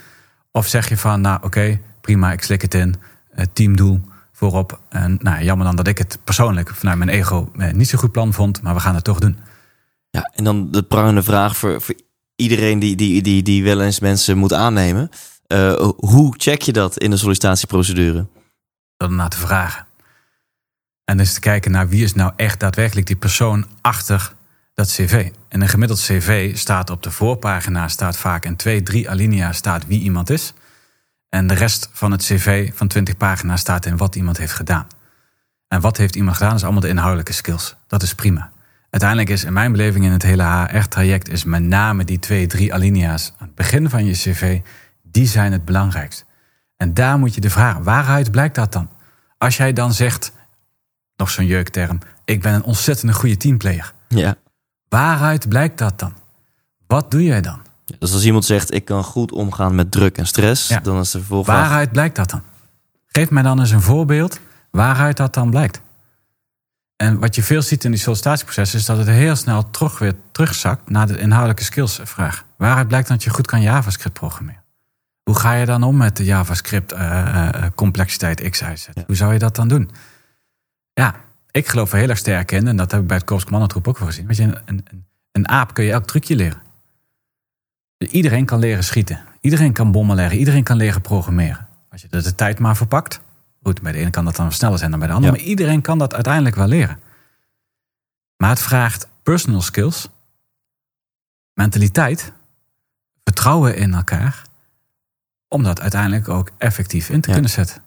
Of 0.52 0.66
zeg 0.66 0.88
je 0.88 0.96
van, 0.96 1.20
nou 1.20 1.38
oké, 1.42 1.80
prima, 2.00 2.32
ik 2.32 2.42
slik 2.42 2.62
het 2.62 2.74
in. 2.74 2.94
eh, 3.30 3.44
teamdoel 3.52 4.00
voorop. 4.32 4.80
En 4.88 5.18
nou, 5.20 5.42
jammer 5.44 5.66
dan 5.66 5.76
dat 5.76 5.86
ik 5.86 5.98
het 5.98 6.18
persoonlijk 6.24 6.74
vanuit 6.74 6.98
mijn 6.98 7.10
ego 7.10 7.50
eh, 7.56 7.72
niet 7.72 7.88
zo'n 7.88 7.98
goed 7.98 8.12
plan 8.12 8.32
vond, 8.32 8.62
maar 8.62 8.74
we 8.74 8.80
gaan 8.80 8.94
het 8.94 9.04
toch 9.04 9.18
doen. 9.18 9.38
Ja, 10.10 10.30
en 10.34 10.44
dan 10.44 10.70
de 10.70 10.82
prangende 10.82 11.22
vraag 11.22 11.56
voor, 11.56 11.80
voor 11.80 11.94
iedereen 12.38 12.78
die, 12.78 12.96
die, 12.96 13.22
die, 13.22 13.42
die 13.42 13.64
wel 13.64 13.82
eens 13.82 14.00
mensen 14.00 14.38
moet 14.38 14.52
aannemen. 14.52 15.10
Eh, 15.46 15.88
hoe 15.96 16.34
check 16.36 16.62
je 16.62 16.72
dat 16.72 16.98
in 16.98 17.10
de 17.10 17.16
sollicitatieprocedure? 17.16 18.26
dan 18.98 19.14
naar 19.14 19.28
te 19.28 19.38
vragen. 19.38 19.86
En 21.04 21.16
dus 21.16 21.34
te 21.34 21.40
kijken 21.40 21.70
naar 21.70 21.88
wie 21.88 22.04
is 22.04 22.14
nou 22.14 22.32
echt 22.36 22.60
daadwerkelijk 22.60 23.06
die 23.06 23.16
persoon 23.16 23.66
achter 23.80 24.32
dat 24.74 24.88
cv. 24.88 25.30
En 25.48 25.60
een 25.60 25.68
gemiddeld 25.68 26.00
cv 26.00 26.56
staat 26.56 26.90
op 26.90 27.02
de 27.02 27.10
voorpagina, 27.10 27.88
staat 27.88 28.16
vaak 28.16 28.44
in 28.44 28.56
twee, 28.56 28.82
drie 28.82 29.10
alinea 29.10 29.52
staat 29.52 29.86
wie 29.86 30.00
iemand 30.00 30.30
is. 30.30 30.52
En 31.28 31.46
de 31.46 31.54
rest 31.54 31.90
van 31.92 32.10
het 32.10 32.22
cv 32.22 32.70
van 32.74 32.88
20 32.88 33.16
pagina's 33.16 33.60
staat 33.60 33.86
in 33.86 33.96
wat 33.96 34.14
iemand 34.14 34.38
heeft 34.38 34.52
gedaan. 34.52 34.86
En 35.68 35.80
wat 35.80 35.96
heeft 35.96 36.16
iemand 36.16 36.36
gedaan 36.36 36.54
is 36.54 36.62
allemaal 36.62 36.80
de 36.80 36.88
inhoudelijke 36.88 37.32
skills. 37.32 37.76
Dat 37.86 38.02
is 38.02 38.14
prima. 38.14 38.52
Uiteindelijk 38.90 39.30
is 39.30 39.44
in 39.44 39.52
mijn 39.52 39.72
beleving 39.72 40.04
in 40.04 40.12
het 40.12 40.22
hele 40.22 40.42
HR-traject... 40.44 41.28
is 41.28 41.44
met 41.44 41.62
name 41.62 42.04
die 42.04 42.18
twee, 42.18 42.46
drie 42.46 42.74
alinea's 42.74 43.32
aan 43.38 43.46
het 43.46 43.54
begin 43.54 43.90
van 43.90 44.04
je 44.04 44.12
cv... 44.12 44.60
die 45.02 45.26
zijn 45.26 45.52
het 45.52 45.64
belangrijkst. 45.64 46.24
En 46.76 46.94
daar 46.94 47.18
moet 47.18 47.34
je 47.34 47.40
de 47.40 47.50
vraag, 47.50 47.78
waaruit 47.78 48.30
blijkt 48.30 48.54
dat 48.54 48.72
dan? 48.72 48.88
Als 49.38 49.56
jij 49.56 49.72
dan 49.72 49.92
zegt, 49.92 50.32
nog 51.16 51.30
zo'n 51.30 51.46
jeukterm... 51.46 51.98
ik 52.24 52.42
ben 52.42 52.54
een 52.54 52.62
ontzettend 52.62 53.14
goede 53.14 53.36
teamplayer. 53.36 53.92
Ja. 54.08 54.34
Waaruit 54.88 55.48
blijkt 55.48 55.78
dat 55.78 55.98
dan? 55.98 56.12
Wat 56.86 57.10
doe 57.10 57.24
jij 57.24 57.40
dan? 57.40 57.60
Dus 57.98 58.12
als 58.12 58.24
iemand 58.24 58.44
zegt, 58.44 58.74
ik 58.74 58.84
kan 58.84 59.04
goed 59.04 59.32
omgaan 59.32 59.74
met 59.74 59.90
druk 59.90 60.18
en 60.18 60.26
stress, 60.26 60.68
Ja. 60.68 60.80
dan 60.80 60.98
is 61.00 61.10
de 61.10 61.18
vervolgvraag... 61.18 61.68
Waaruit 61.68 61.92
blijkt 61.92 62.16
dat 62.16 62.30
dan? 62.30 62.42
Geef 63.06 63.30
mij 63.30 63.42
dan 63.42 63.60
eens 63.60 63.70
een 63.70 63.80
voorbeeld 63.80 64.40
waaruit 64.70 65.16
dat 65.16 65.34
dan 65.34 65.50
blijkt. 65.50 65.80
En 67.04 67.18
wat 67.18 67.34
je 67.34 67.42
veel 67.42 67.62
ziet 67.62 67.84
in 67.84 67.90
die 67.90 68.00
sollicitatieprocessen... 68.00 68.78
is 68.78 68.84
dat 68.84 68.98
het 68.98 69.06
heel 69.06 69.36
snel 69.36 69.70
terug 69.70 69.98
weer 69.98 70.14
terugzakt 70.32 70.90
naar 70.90 71.06
de 71.06 71.18
inhoudelijke 71.18 71.64
skillsvraag. 71.64 72.44
Waaruit 72.56 72.88
blijkt 72.88 73.08
dat 73.08 73.22
je 73.22 73.30
goed 73.30 73.46
kan 73.46 73.60
JavaScript 73.60 74.14
programmeren? 74.14 74.62
Hoe 75.22 75.38
ga 75.38 75.52
je 75.52 75.66
dan 75.66 75.82
om 75.82 75.96
met 75.96 76.16
de 76.16 76.24
JavaScript 76.24 76.92
eh, 76.92 77.20
eh, 77.20 77.48
eh, 77.48 77.70
complexiteit 77.74 78.50
X, 78.50 78.60
Y, 78.60 78.76
Z? 78.76 78.88
Ja. 78.94 79.02
Hoe 79.06 79.16
zou 79.16 79.32
je 79.32 79.38
dat 79.38 79.56
dan 79.56 79.68
doen? 79.68 79.90
Ja, 80.92 81.14
ik 81.50 81.68
geloof 81.68 81.92
er 81.92 81.98
heel 81.98 82.08
erg 82.08 82.18
sterk 82.18 82.52
in... 82.52 82.66
en 82.66 82.76
dat 82.76 82.90
heb 82.90 83.00
ik 83.00 83.06
bij 83.06 83.16
het 83.16 83.26
Korps 83.26 83.44
Commandotroep 83.44 83.88
ook 83.88 83.98
wel 83.98 84.08
gezien. 84.08 84.26
Weet 84.26 84.36
je, 84.36 84.42
een, 84.42 84.56
een, 84.64 85.06
een 85.32 85.48
aap 85.48 85.74
kun 85.74 85.84
je 85.84 85.92
elk 85.92 86.06
trucje 86.06 86.36
leren. 86.36 86.62
Iedereen 87.98 88.44
kan 88.44 88.58
leren 88.58 88.84
schieten. 88.84 89.20
Iedereen 89.40 89.72
kan 89.72 89.92
bommen 89.92 90.16
leggen. 90.16 90.38
Iedereen 90.38 90.62
kan 90.62 90.76
leren 90.76 91.00
programmeren. 91.00 91.68
Als 91.90 92.02
je 92.02 92.08
er 92.10 92.22
de 92.22 92.34
tijd 92.34 92.58
maar 92.58 92.76
verpakt. 92.76 93.20
Goed, 93.68 93.82
bij 93.82 93.92
de 93.92 93.98
ene 93.98 94.10
kan 94.10 94.24
dat 94.24 94.36
dan 94.36 94.52
sneller 94.52 94.78
zijn 94.78 94.90
dan 94.90 94.98
bij 94.98 95.08
de 95.08 95.14
andere. 95.14 95.32
Ja. 95.32 95.38
Maar 95.38 95.48
iedereen 95.48 95.80
kan 95.80 95.98
dat 95.98 96.14
uiteindelijk 96.14 96.54
wel 96.56 96.66
leren. 96.66 96.98
Maar 98.36 98.50
het 98.50 98.60
vraagt 98.60 99.08
personal 99.22 99.60
skills, 99.62 100.08
mentaliteit, 101.54 102.32
vertrouwen 103.24 103.76
in 103.76 103.94
elkaar. 103.94 104.42
Om 105.48 105.62
dat 105.62 105.80
uiteindelijk 105.80 106.28
ook 106.28 106.50
effectief 106.58 107.08
in 107.08 107.20
te 107.20 107.26
Ja. 107.28 107.32
kunnen 107.34 107.50
zetten. 107.50 107.82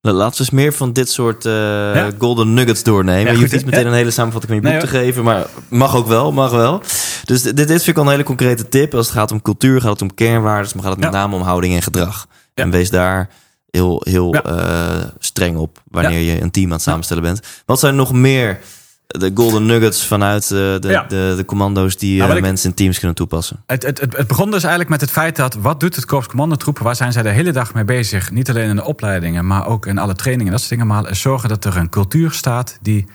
La- 0.00 0.12
Laten 0.12 0.32
we 0.36 0.38
eens 0.40 0.50
meer 0.50 0.72
van 0.72 0.92
dit 0.92 1.10
soort 1.10 1.44
eh, 1.46 1.52
Ja. 1.94 2.10
golden 2.18 2.54
nuggets 2.54 2.82
doornemen. 2.82 3.24
Ja, 3.24 3.30
je 3.30 3.38
hoeft 3.38 3.52
niet 3.52 3.64
meteen 3.64 3.80
Ja. 3.82 3.86
een 3.88 3.92
hele 3.94 4.10
samenvatting 4.10 4.52
van 4.52 4.62
je 4.62 4.76
boek 4.76 4.82
Nee, 4.82 4.90
te 4.92 4.98
geven, 4.98 5.24
maar 5.24 5.46
mag 5.68 5.94
ook 5.94 6.06
wel, 6.06 6.32
mag 6.32 6.50
wel. 6.50 6.82
Dus 7.24 7.42
dit, 7.42 7.56
dit 7.56 7.66
vind 7.68 7.86
ik 7.86 7.96
al 7.96 8.04
een 8.04 8.10
hele 8.10 8.22
concrete 8.22 8.68
tip. 8.68 8.94
Als 8.94 9.06
het 9.06 9.14
gaat 9.16 9.30
om 9.32 9.42
cultuur, 9.42 9.80
gaat 9.80 9.90
het 9.90 10.02
om 10.02 10.14
kernwaarden, 10.14 10.70
maar 10.74 10.82
gaat 10.84 10.92
het 10.92 11.00
met 11.04 11.12
name 11.12 11.34
om 11.34 11.42
houding 11.42 11.74
en 11.74 11.82
gedrag. 11.82 12.26
En 12.54 12.70
wees 12.70 12.90
daar 12.90 13.28
heel, 13.72 14.00
heel 14.04 14.34
Ja. 14.34 14.42
eh, 14.42 15.08
streng 15.18 15.56
op 15.56 15.82
wanneer 15.88 16.18
je 16.18 16.40
een 16.40 16.50
team 16.50 16.66
aan 16.66 16.72
het 16.72 16.82
samenstellen 16.82 17.22
bent. 17.22 17.40
Wat 17.66 17.78
zijn 17.78 17.96
nog 17.96 18.12
meer 18.12 18.58
de 19.06 19.30
golden 19.34 19.66
nuggets 19.66 20.06
vanuit 20.06 20.42
eh, 20.42 20.48
de, 20.48 20.80
Ja. 20.82 21.02
de, 21.02 21.34
de 21.36 21.44
commando's 21.44 21.96
die 21.96 22.18
Nou, 22.18 22.36
eh, 22.36 22.42
mensen 22.42 22.68
in 22.68 22.74
teams 22.76 22.98
kunnen 22.98 23.16
toepassen. 23.16 23.62
Het, 23.66 23.82
het, 23.82 24.00
het, 24.00 24.16
het 24.16 24.26
begon 24.26 24.50
dus 24.50 24.60
eigenlijk 24.62 24.90
met 24.90 25.00
het 25.00 25.10
feit 25.10 25.36
dat... 25.36 25.54
wat 25.54 25.80
doet 25.80 25.96
het 25.96 26.04
Korps 26.04 26.26
Commandotroep? 26.26 26.78
Waar 26.78 26.96
zijn 26.96 27.12
zij 27.12 27.22
de 27.22 27.28
hele 27.30 27.52
dag 27.52 27.74
mee 27.74 27.84
bezig? 27.84 28.30
Niet 28.30 28.50
alleen 28.50 28.68
in 28.68 28.76
de 28.76 28.84
opleidingen, 28.84 29.46
maar 29.46 29.66
ook 29.66 29.86
in 29.86 29.98
alle 29.98 30.14
trainingen. 30.14 30.52
Dat 30.52 30.60
soort 30.60 30.70
dingen. 30.72 30.86
Maar 30.86 31.16
zorgen 31.16 31.48
dat 31.48 31.64
er 31.64 31.76
een 31.76 31.88
cultuur 31.88 32.30
staat... 32.32 32.78
die 32.80 33.06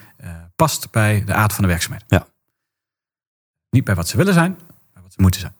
past 0.56 0.92
bij 0.92 1.24
de 1.26 1.34
aard 1.34 1.54
van 1.54 1.64
de 1.64 1.70
werkzaamheden. 1.70 2.08
Ja. 2.10 2.28
Niet 3.70 3.84
bij 3.84 3.96
wat 3.96 4.08
ze 4.08 4.18
willen 4.18 4.34
zijn, 4.34 4.58
maar 4.94 5.04
wat 5.04 5.14
ze 5.14 5.22
moeten 5.22 5.40
zijn. 5.40 5.54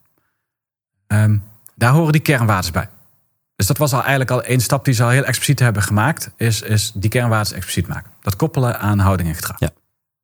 Ehm, 1.06 1.38
daar 1.74 1.92
horen 1.92 2.12
die 2.12 2.20
kernwaarden 2.20 2.72
bij. 2.72 2.88
Dus 3.58 3.66
dat 3.66 3.78
was 3.78 3.92
al 3.92 4.00
eigenlijk 4.00 4.30
al 4.30 4.42
één 4.42 4.60
stap 4.60 4.84
die 4.84 4.94
ze 4.94 5.02
al 5.02 5.08
heel 5.08 5.24
expliciet 5.24 5.58
hebben 5.58 5.82
gemaakt. 5.82 6.30
Is, 6.36 6.62
is 6.62 6.92
die 6.94 7.10
kernwaarden 7.10 7.54
expliciet 7.54 7.86
maken. 7.86 8.10
Dat 8.20 8.36
koppelen 8.36 8.80
aan 8.80 8.98
houding 8.98 9.28
en 9.28 9.34
gedrag. 9.34 9.58
Ja. 9.58 9.70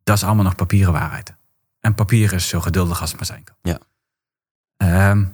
Dat 0.04 0.16
is 0.16 0.24
allemaal 0.24 0.44
nog 0.44 0.54
papieren 0.54 0.92
waarheid. 0.92 1.34
En 1.80 1.94
papier 1.94 2.32
is 2.32 2.48
zo 2.48 2.60
geduldig 2.60 3.00
als 3.00 3.08
het 3.08 3.18
maar 3.18 3.26
zijn 3.26 3.44
kan. 3.44 3.54
Ja. 3.62 3.78
Ehm, 4.76 5.24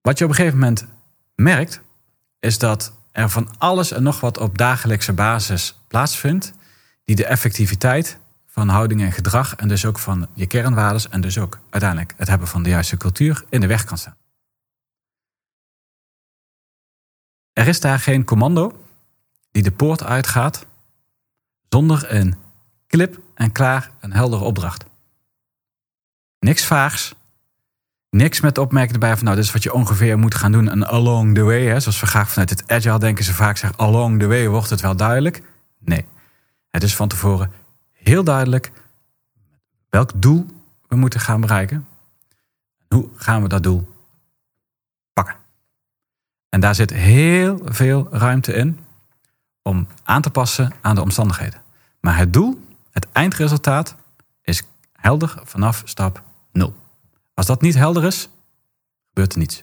wat 0.00 0.18
je 0.18 0.24
op 0.24 0.30
een 0.30 0.36
gegeven 0.36 0.58
moment 0.58 0.86
merkt, 1.34 1.80
is 2.40 2.58
dat 2.58 2.92
er 3.12 3.28
van 3.28 3.54
alles 3.58 3.92
en 3.92 4.02
nog 4.02 4.20
wat 4.20 4.38
op 4.38 4.58
dagelijkse 4.58 5.12
basis 5.12 5.80
plaatsvindt, 5.88 6.52
die 7.04 7.16
de 7.16 7.26
effectiviteit 7.26 8.18
van 8.46 8.68
houding 8.68 9.00
en 9.00 9.12
gedrag 9.12 9.54
en 9.56 9.68
dus 9.68 9.84
ook 9.86 9.98
van 9.98 10.28
je 10.32 10.46
kernwaarden 10.46 11.10
en 11.10 11.20
dus 11.20 11.38
ook 11.38 11.58
uiteindelijk 11.70 12.14
het 12.16 12.28
hebben 12.28 12.48
van 12.48 12.62
de 12.62 12.68
juiste 12.70 12.96
cultuur 12.96 13.44
in 13.48 13.60
de 13.60 13.66
weg 13.66 13.84
kan 13.84 13.98
staan. 13.98 14.16
Er 17.54 17.68
is 17.68 17.80
daar 17.80 17.98
geen 17.98 18.24
commando 18.24 18.84
die 19.50 19.62
de 19.62 19.72
poort 19.72 20.02
uitgaat 20.02 20.66
zonder 21.68 22.12
een 22.14 22.34
klip 22.86 23.20
en 23.34 23.52
klaar 23.52 23.90
een 24.00 24.12
heldere 24.12 24.44
opdracht. 24.44 24.84
Niks 26.38 26.64
vaags. 26.64 27.14
Niks 28.10 28.40
met 28.40 28.54
de 28.54 28.60
opmerking 28.60 28.92
erbij 28.92 29.14
van 29.16 29.24
nou, 29.24 29.36
dit 29.36 29.44
is 29.44 29.52
wat 29.52 29.62
je 29.62 29.72
ongeveer 29.72 30.18
moet 30.18 30.34
gaan 30.34 30.52
doen. 30.52 30.68
En 30.68 30.86
along 30.86 31.34
the 31.34 31.42
way, 31.42 31.66
hè, 31.66 31.80
zoals 31.80 32.00
we 32.00 32.06
graag 32.06 32.30
vanuit 32.30 32.50
het 32.50 32.70
agile 32.70 32.98
denken 32.98 33.24
ze 33.24 33.34
vaak 33.34 33.56
zeggen, 33.56 33.78
along 33.78 34.20
the 34.20 34.26
way 34.26 34.48
wordt 34.48 34.70
het 34.70 34.80
wel 34.80 34.96
duidelijk. 34.96 35.42
Nee, 35.78 36.06
het 36.70 36.82
is 36.82 36.96
van 36.96 37.08
tevoren 37.08 37.52
heel 37.90 38.24
duidelijk 38.24 38.72
welk 39.88 40.10
doel 40.14 40.46
we 40.88 40.96
moeten 40.96 41.20
gaan 41.20 41.40
bereiken. 41.40 41.86
Hoe 42.88 43.08
gaan 43.14 43.42
we 43.42 43.48
dat 43.48 43.62
doel? 43.62 43.93
En 46.54 46.60
daar 46.60 46.74
zit 46.74 46.90
heel 46.92 47.60
veel 47.64 48.08
ruimte 48.10 48.52
in 48.52 48.78
om 49.62 49.86
aan 50.02 50.22
te 50.22 50.30
passen 50.30 50.72
aan 50.80 50.94
de 50.94 51.00
omstandigheden. 51.00 51.60
Maar 52.00 52.16
het 52.16 52.32
doel, 52.32 52.66
het 52.90 53.06
eindresultaat, 53.12 53.94
is 54.42 54.62
helder 54.92 55.34
vanaf 55.42 55.82
stap 55.84 56.22
0. 56.52 56.74
Als 57.34 57.46
dat 57.46 57.60
niet 57.60 57.74
helder 57.74 58.04
is, 58.04 58.28
gebeurt 59.08 59.32
er 59.32 59.38
niets. 59.38 59.62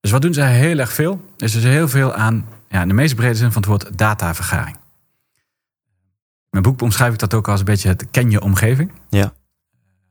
Dus 0.00 0.10
wat 0.10 0.22
doen 0.22 0.34
ze 0.34 0.42
heel 0.42 0.78
erg 0.78 0.92
veel? 0.92 1.30
Is 1.36 1.52
dus 1.52 1.62
heel 1.62 1.88
veel 1.88 2.14
aan, 2.14 2.48
ja, 2.68 2.82
in 2.82 2.88
de 2.88 2.94
meest 2.94 3.14
brede 3.14 3.34
zin 3.34 3.52
van 3.52 3.62
het 3.62 3.70
woord, 3.70 3.98
datavergaring. 3.98 4.76
In 4.76 6.50
mijn 6.50 6.62
boek 6.62 6.80
omschrijf 6.80 7.12
ik 7.12 7.18
dat 7.18 7.34
ook 7.34 7.48
als 7.48 7.58
een 7.58 7.66
beetje 7.66 7.88
het 7.88 8.06
ken 8.10 8.30
je 8.30 8.40
omgeving. 8.40 8.92
Ja. 9.08 9.32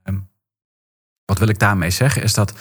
Ehm, 0.04 0.20
wat 1.26 1.38
wil 1.38 1.48
ik 1.48 1.60
daarmee 1.60 1.90
zeggen? 1.90 2.24
Is 2.24 2.34
dat 2.34 2.54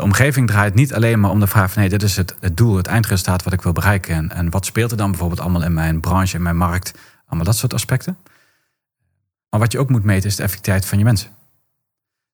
de 0.00 0.06
omgeving 0.06 0.46
draait 0.46 0.74
niet 0.74 0.94
alleen 0.94 1.20
maar 1.20 1.30
om 1.30 1.40
de 1.40 1.46
vraag 1.46 1.72
van... 1.72 1.80
nee, 1.80 1.90
dit 1.90 2.02
is 2.02 2.16
het, 2.16 2.34
doel, 2.54 2.76
het 2.76 2.86
eindresultaat 2.86 3.42
wat 3.42 3.52
ik 3.52 3.62
wil 3.62 3.72
bereiken. 3.72 4.14
En, 4.14 4.32
en 4.32 4.50
wat 4.50 4.66
speelt 4.66 4.90
er 4.90 4.96
dan 4.96 5.10
bijvoorbeeld 5.10 5.40
allemaal 5.40 5.62
in 5.62 5.74
mijn 5.74 6.00
branche, 6.00 6.36
in 6.36 6.42
mijn 6.42 6.56
markt? 6.56 6.98
Allemaal 7.26 7.44
dat 7.44 7.56
soort 7.56 7.74
aspecten. 7.74 8.16
Maar 9.50 9.60
wat 9.60 9.72
je 9.72 9.78
ook 9.78 9.90
moet 9.90 10.04
meten 10.04 10.28
is 10.28 10.36
de 10.36 10.42
effectiviteit 10.42 10.86
van 10.86 10.98
je 10.98 11.04
mensen. 11.04 11.30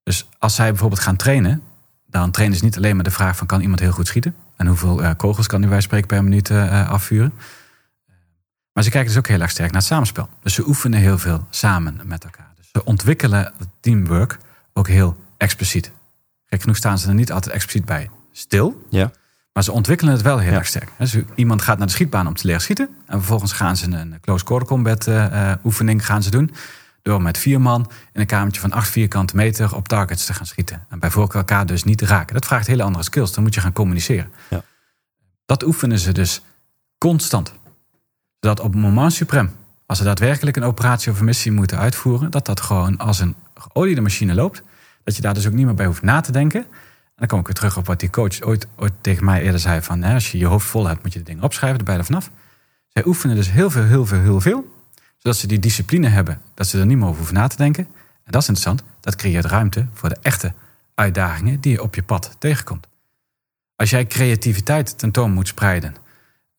Dus 0.03 0.29
als 0.39 0.55
zij 0.55 0.69
bijvoorbeeld 0.69 1.01
gaan 1.01 1.15
trainen... 1.15 1.63
dan 2.05 2.31
trainen 2.31 2.57
ze 2.57 2.63
niet 2.63 2.77
alleen 2.77 2.95
maar 2.95 3.03
de 3.03 3.11
vraag 3.11 3.37
van... 3.37 3.47
kan 3.47 3.61
iemand 3.61 3.79
heel 3.79 3.91
goed 3.91 4.07
schieten? 4.07 4.35
En 4.55 4.67
hoeveel 4.67 5.03
eh, 5.03 5.11
kogels 5.17 5.47
kan 5.47 5.61
die 5.61 5.69
bij 5.69 5.81
spreken 5.81 6.07
per 6.07 6.23
minuut 6.23 6.49
eh, 6.49 6.89
afvuren? 6.89 7.33
Maar 8.73 8.83
ze 8.83 8.89
kijken 8.89 9.09
dus 9.09 9.17
ook 9.17 9.27
heel 9.27 9.41
erg 9.41 9.51
sterk 9.51 9.71
naar 9.71 9.79
het 9.79 9.89
samenspel. 9.89 10.29
Dus 10.41 10.53
ze 10.53 10.67
oefenen 10.67 10.99
heel 10.99 11.17
veel 11.17 11.47
samen 11.49 11.99
met 12.03 12.23
elkaar. 12.23 12.51
Dus 12.55 12.69
ze 12.71 12.83
ontwikkelen 12.83 13.53
teamwork 13.79 14.37
ook 14.73 14.87
heel 14.87 15.17
expliciet. 15.37 15.91
Gek 16.49 16.61
genoeg 16.61 16.77
staan 16.77 16.97
ze 16.99 17.07
er 17.07 17.13
niet 17.13 17.31
altijd 17.31 17.53
expliciet 17.53 17.85
bij 17.85 18.09
stil. 18.31 18.85
Ja. 18.89 19.11
Maar 19.53 19.63
ze 19.63 19.71
ontwikkelen 19.71 20.13
het 20.13 20.21
wel 20.21 20.37
heel 20.39 20.51
Ja. 20.51 20.57
erg 20.57 20.67
sterk. 20.67 20.89
Dus 20.97 21.17
iemand 21.35 21.61
gaat 21.61 21.77
naar 21.77 21.87
de 21.87 21.93
schietbaan 21.93 22.27
om 22.27 22.33
te 22.33 22.45
leren 22.45 22.61
schieten. 22.61 22.89
En 23.05 23.17
vervolgens 23.17 23.51
gaan 23.51 23.77
ze 23.77 23.91
een 23.91 24.19
close 24.21 24.43
quarter 24.43 24.67
combat 24.67 25.07
eh, 25.07 25.51
eh, 25.51 25.57
oefening 25.63 26.05
gaan 26.05 26.23
ze 26.23 26.29
doen. 26.31 26.51
Door 27.01 27.21
met 27.21 27.37
vier 27.37 27.61
man 27.61 27.91
in 28.13 28.21
een 28.21 28.27
kamertje 28.27 28.61
van 28.61 28.71
acht 28.71 28.89
vierkante 28.89 29.35
meter 29.35 29.75
op 29.75 29.87
targets 29.87 30.25
te 30.25 30.33
gaan 30.33 30.45
schieten. 30.45 30.85
En 30.89 30.99
bij 30.99 31.11
voorkeur 31.11 31.37
elkaar 31.39 31.65
dus 31.65 31.83
niet 31.83 31.97
te 31.97 32.05
raken. 32.05 32.33
Dat 32.33 32.45
vraagt 32.45 32.67
hele 32.67 32.83
andere 32.83 33.03
skills. 33.03 33.33
Dan 33.33 33.43
moet 33.43 33.53
je 33.53 33.61
gaan 33.61 33.73
communiceren. 33.73 34.31
Ja. 34.49 34.61
Dat 35.45 35.63
oefenen 35.63 35.99
ze 35.99 36.11
dus 36.11 36.41
constant. 36.97 37.53
Zodat 38.39 38.59
op 38.59 38.73
het 38.73 38.81
moment 38.81 39.13
suprem, 39.13 39.51
als 39.85 39.97
ze 39.97 40.03
daadwerkelijk 40.03 40.57
een 40.57 40.63
operatie 40.63 41.11
of 41.11 41.19
een 41.19 41.25
missie 41.25 41.51
moeten 41.51 41.77
uitvoeren, 41.77 42.31
dat 42.31 42.45
dat 42.45 42.61
gewoon 42.61 42.97
als 42.97 43.19
een 43.19 43.35
geoliede 43.55 44.01
machine 44.01 44.33
loopt. 44.33 44.63
Dat 45.07 45.15
je 45.15 45.21
daar 45.21 45.33
dus 45.33 45.47
ook 45.47 45.53
niet 45.53 45.65
meer 45.65 45.75
bij 45.75 45.85
hoeft 45.85 46.01
na 46.01 46.21
te 46.21 46.31
denken. 46.31 46.61
En 46.61 47.15
dan 47.15 47.27
kom 47.27 47.39
ik 47.39 47.45
weer 47.45 47.55
terug 47.55 47.77
op 47.77 47.85
wat 47.85 47.99
die 47.99 48.09
coach 48.09 48.41
ooit, 48.41 48.67
ooit 48.75 48.93
tegen 49.01 49.25
mij 49.25 49.41
eerder 49.41 49.59
zei: 49.59 49.81
van 49.81 50.01
hè, 50.01 50.13
als 50.13 50.31
je 50.31 50.37
je 50.37 50.45
hoofd 50.45 50.67
vol 50.67 50.87
hebt, 50.87 51.03
moet 51.03 51.13
je 51.13 51.19
de 51.19 51.25
dingen 51.25 51.43
opschrijven, 51.43 51.85
er 51.85 52.05
vanaf. 52.05 52.31
Zij 52.87 53.05
oefenen 53.05 53.35
dus 53.35 53.51
heel 53.51 53.69
veel, 53.69 53.83
heel 53.83 54.05
veel, 54.05 54.19
heel 54.19 54.41
veel. 54.41 54.73
Zodat 55.17 55.37
ze 55.37 55.47
die 55.47 55.59
discipline 55.59 56.07
hebben, 56.07 56.41
dat 56.53 56.67
ze 56.67 56.79
er 56.79 56.85
niet 56.85 56.97
meer 56.97 57.05
over 57.05 57.17
hoeven 57.17 57.35
na 57.35 57.47
te 57.47 57.55
denken. 57.55 57.83
En 58.23 58.31
dat 58.31 58.41
is 58.41 58.47
interessant, 58.47 58.83
dat 58.99 59.15
creëert 59.15 59.45
ruimte 59.45 59.87
voor 59.93 60.09
de 60.09 60.17
echte 60.21 60.53
uitdagingen 60.95 61.61
die 61.61 61.71
je 61.71 61.81
op 61.81 61.95
je 61.95 62.03
pad 62.03 62.35
tegenkomt. 62.39 62.87
Als 63.75 63.89
jij 63.89 64.07
creativiteit 64.07 64.97
tentoon 64.97 65.31
moet 65.31 65.47
spreiden, 65.47 65.95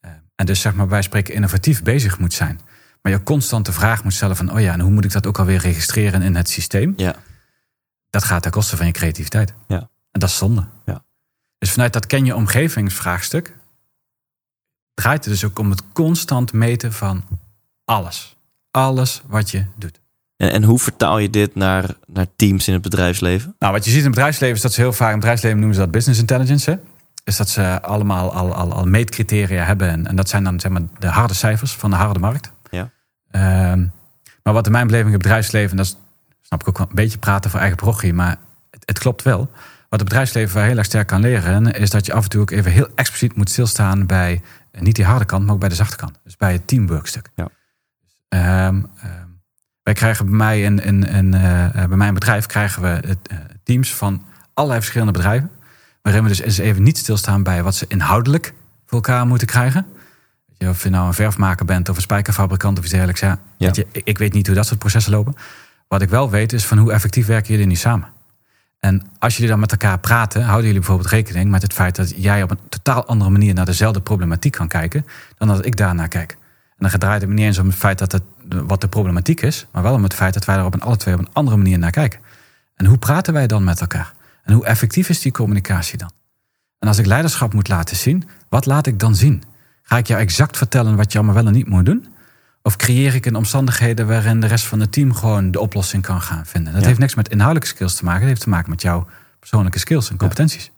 eh, 0.00 0.10
en 0.34 0.46
dus 0.46 0.60
zeg 0.60 0.74
maar 0.74 0.86
bij 0.86 1.02
spreken 1.02 1.34
innovatief 1.34 1.82
bezig 1.82 2.18
moet 2.18 2.32
zijn, 2.32 2.60
maar 3.02 3.12
je 3.12 3.22
constant 3.22 3.66
de 3.66 3.72
vraag 3.72 4.04
moet 4.04 4.14
stellen 4.14 4.36
van, 4.36 4.52
oh 4.52 4.60
ja, 4.60 4.72
en 4.72 4.80
hoe 4.80 4.90
moet 4.90 5.04
ik 5.04 5.12
dat 5.12 5.26
ook 5.26 5.38
alweer 5.38 5.60
registreren 5.60 6.22
in 6.22 6.34
het 6.34 6.48
systeem? 6.48 6.94
Ja. 6.96 7.14
Dat 8.10 8.24
gaat 8.24 8.42
ten 8.42 8.50
koste 8.50 8.76
van 8.76 8.86
je 8.86 8.92
creativiteit. 8.92 9.54
Ja. 9.66 9.78
En 10.10 10.20
dat 10.20 10.28
is 10.28 10.36
zonde. 10.36 10.64
Ja. 10.84 11.04
Dus 11.58 11.70
vanuit 11.70 11.92
dat 11.92 12.06
ken 12.06 12.24
je 12.24 12.36
omgevingsvraagstuk 12.36 13.56
draait 14.98 15.24
het 15.24 15.32
dus 15.32 15.44
ook 15.44 15.58
om 15.58 15.70
het 15.70 15.82
constant 15.92 16.52
meten 16.52 16.92
van 16.92 17.24
alles. 17.84 18.36
Alles 18.70 19.22
wat 19.26 19.50
je 19.50 19.64
doet. 19.76 20.00
En, 20.36 20.52
en 20.52 20.62
hoe 20.62 20.78
vertaal 20.78 21.18
je 21.18 21.30
dit 21.30 21.54
naar, 21.54 21.94
naar 22.06 22.26
teams 22.36 22.66
in 22.66 22.72
het 22.72 22.82
bedrijfsleven? 22.82 23.54
Nou, 23.58 23.72
wat 23.72 23.84
je 23.84 23.90
ziet 23.90 23.98
in 23.98 24.04
het 24.04 24.14
bedrijfsleven 24.14 24.56
is 24.56 24.62
dat 24.62 24.72
ze 24.72 24.80
heel 24.80 24.92
vaak 24.92 25.06
in 25.06 25.12
het 25.12 25.20
bedrijfsleven 25.20 25.58
noemen 25.58 25.76
ze 25.76 25.82
dat 25.82 25.90
business 25.90 26.20
intelligence. 26.20 26.70
Hè? 26.70 26.76
Dus 27.24 27.36
dat 27.36 27.48
ze 27.48 27.82
allemaal 27.82 28.32
al, 28.32 28.54
al, 28.54 28.72
al 28.72 28.84
meetcriteria 28.84 29.64
hebben. 29.64 29.88
En, 29.88 30.06
en 30.06 30.16
dat 30.16 30.28
zijn 30.28 30.44
dan 30.44 30.60
zeg 30.60 30.72
maar 30.72 30.82
de 30.98 31.06
harde 31.06 31.34
cijfers 31.34 31.72
van 31.72 31.90
de 31.90 31.96
harde 31.96 32.18
markt. 32.18 32.52
Ja. 32.70 32.90
Ehm, 33.30 33.86
maar 34.42 34.52
wat 34.52 34.66
in 34.66 34.72
mijn 34.72 34.86
beleving 34.86 35.12
het 35.12 35.22
bedrijfsleven, 35.22 35.76
dat 35.76 35.86
is, 35.86 35.96
snap 36.48 36.60
ik 36.60 36.68
ook 36.68 36.78
wel 36.78 36.86
een 36.88 36.94
beetje 36.94 37.18
praten 37.18 37.50
voor 37.50 37.60
eigen 37.60 37.78
parochie, 37.78 38.12
maar 38.12 38.36
het, 38.70 38.82
het 38.84 38.98
klopt 38.98 39.22
wel. 39.22 39.38
Wat 39.88 40.00
het 40.00 40.08
bedrijfsleven 40.08 40.64
heel 40.64 40.76
erg 40.76 40.86
sterk 40.86 41.06
kan 41.06 41.20
leren, 41.20 41.72
is 41.72 41.90
dat 41.90 42.06
je 42.06 42.12
af 42.12 42.22
en 42.22 42.28
toe 42.30 42.40
ook 42.40 42.50
even 42.50 42.72
heel 42.72 42.88
expliciet 42.94 43.36
moet 43.36 43.50
stilstaan 43.50 44.06
bij 44.06 44.42
eh, 44.70 44.80
niet 44.80 44.96
die 44.96 45.04
harde 45.04 45.24
kant, 45.24 45.44
maar 45.44 45.54
ook 45.54 45.60
bij 45.60 45.68
de 45.68 45.74
zachte 45.74 45.96
kant. 45.96 46.20
Dus 46.24 46.36
bij 46.36 46.52
het 46.52 46.66
teamworkstuk. 46.66 47.30
Ja. 47.34 47.48
Ehm, 48.28 48.82
ehm, 49.02 49.26
wij 49.82 49.94
krijgen 49.94 50.26
bij 50.26 50.34
mij 50.34 50.62
in, 50.62 50.82
in, 50.84 51.04
in, 51.04 51.34
eh, 51.34 51.64
eh, 51.64 51.88
bij 51.88 51.96
mijn 51.96 52.14
bedrijf 52.14 52.46
krijgen 52.46 52.82
we 52.82 53.16
teams 53.64 53.94
van 53.94 54.24
allerlei 54.54 54.80
verschillende 54.80 55.12
bedrijven. 55.12 55.50
Waarin 56.02 56.22
we 56.22 56.28
dus 56.28 56.40
eens 56.40 56.58
even 56.58 56.82
niet 56.82 56.98
stilstaan 56.98 57.42
bij 57.42 57.62
wat 57.62 57.74
ze 57.74 57.84
inhoudelijk 57.88 58.54
voor 58.86 58.96
elkaar 58.96 59.26
moeten 59.26 59.46
krijgen. 59.46 59.86
Of 60.58 60.82
je 60.82 60.90
nou 60.90 61.06
een 61.06 61.14
verfmaker 61.14 61.66
bent 61.66 61.88
of 61.88 61.96
een 61.96 62.02
spijkerfabrikant 62.02 62.78
of 62.78 62.82
iets 62.82 62.92
dergelijks. 62.92 63.20
Ja, 63.20 63.38
Ja. 63.56 63.66
Weet 63.66 63.76
je, 63.76 63.86
ik, 63.92 64.04
ik 64.04 64.18
weet 64.18 64.32
niet 64.32 64.46
hoe 64.46 64.56
dat 64.56 64.66
soort 64.66 64.78
processen 64.78 65.12
lopen. 65.12 65.34
Wat 65.88 66.02
ik 66.02 66.08
wel 66.08 66.30
weet 66.30 66.52
is 66.52 66.66
van 66.66 66.78
hoe 66.78 66.92
effectief 66.92 67.26
werken 67.26 67.50
jullie 67.50 67.66
nu 67.66 67.74
samen. 67.74 68.08
En 68.78 69.02
als 69.18 69.34
jullie 69.34 69.50
dan 69.50 69.60
met 69.60 69.70
elkaar 69.70 69.98
praten, 69.98 70.42
houden 70.42 70.64
jullie 70.64 70.80
bijvoorbeeld 70.80 71.10
rekening 71.10 71.50
met 71.50 71.62
het 71.62 71.72
feit 71.72 71.96
dat 71.96 72.12
jij 72.16 72.42
op 72.42 72.50
een 72.50 72.58
totaal 72.68 73.06
andere 73.06 73.30
manier 73.30 73.54
naar 73.54 73.64
dezelfde 73.64 74.00
problematiek 74.00 74.52
kan 74.52 74.68
kijken 74.68 75.06
dan 75.38 75.48
dat 75.48 75.66
ik 75.66 75.76
daarnaar 75.76 76.08
kijk. 76.08 76.36
En 76.76 76.88
dan 76.88 76.98
draait 76.98 77.20
het 77.20 77.30
me 77.30 77.34
niet 77.34 77.44
eens 77.44 77.58
om 77.58 77.66
het 77.66 77.76
feit 77.76 77.98
dat 77.98 78.12
het 78.12 78.22
wat 78.48 78.80
de 78.80 78.88
problematiek 78.88 79.40
is, 79.40 79.66
maar 79.72 79.82
wel 79.82 79.94
om 79.94 80.02
het 80.02 80.14
feit 80.14 80.34
dat 80.34 80.44
wij 80.44 80.56
er 80.56 80.64
op 80.64 80.74
een 80.74 80.80
alle 80.80 80.96
twee 80.96 81.14
op 81.14 81.20
een 81.20 81.32
andere 81.32 81.56
manier 81.56 81.78
naar 81.78 81.90
kijken. 81.90 82.20
En 82.74 82.86
hoe 82.86 82.98
praten 82.98 83.32
wij 83.32 83.46
dan 83.46 83.64
met 83.64 83.80
elkaar? 83.80 84.12
En 84.42 84.52
hoe 84.52 84.64
effectief 84.64 85.08
is 85.08 85.20
die 85.20 85.32
communicatie 85.32 85.98
dan? 85.98 86.10
En 86.78 86.88
als 86.88 86.98
ik 86.98 87.06
leiderschap 87.06 87.54
moet 87.54 87.68
laten 87.68 87.96
zien, 87.96 88.28
wat 88.48 88.66
laat 88.66 88.86
ik 88.86 88.98
dan 88.98 89.14
zien? 89.14 89.42
Ga 89.82 89.96
ik 89.96 90.06
jou 90.06 90.20
exact 90.20 90.56
vertellen 90.56 90.96
wat 90.96 91.12
je 91.12 91.18
allemaal 91.18 91.36
wel 91.36 91.46
en 91.46 91.52
niet 91.52 91.68
moet 91.68 91.86
doen? 91.86 92.06
Of 92.68 92.76
creëer 92.76 93.14
ik 93.14 93.26
een 93.26 93.34
omstandigheden 93.34 94.06
waarin 94.06 94.40
de 94.40 94.46
rest 94.46 94.66
van 94.66 94.80
het 94.80 94.92
team 94.92 95.14
gewoon 95.14 95.50
de 95.50 95.60
oplossing 95.60 96.02
kan 96.02 96.20
gaan 96.20 96.46
vinden? 96.46 96.72
Dat 96.72 96.80
Ja. 96.82 96.88
heeft 96.88 97.00
niks 97.00 97.14
met 97.14 97.28
inhoudelijke 97.28 97.68
skills 97.74 97.94
te 97.94 98.04
maken. 98.04 98.20
Dat 98.20 98.28
heeft 98.28 98.40
te 98.40 98.48
maken 98.48 98.70
met 98.70 98.82
jouw 98.82 99.06
persoonlijke 99.38 99.78
skills 99.78 100.10
en 100.10 100.16
competenties. 100.16 100.70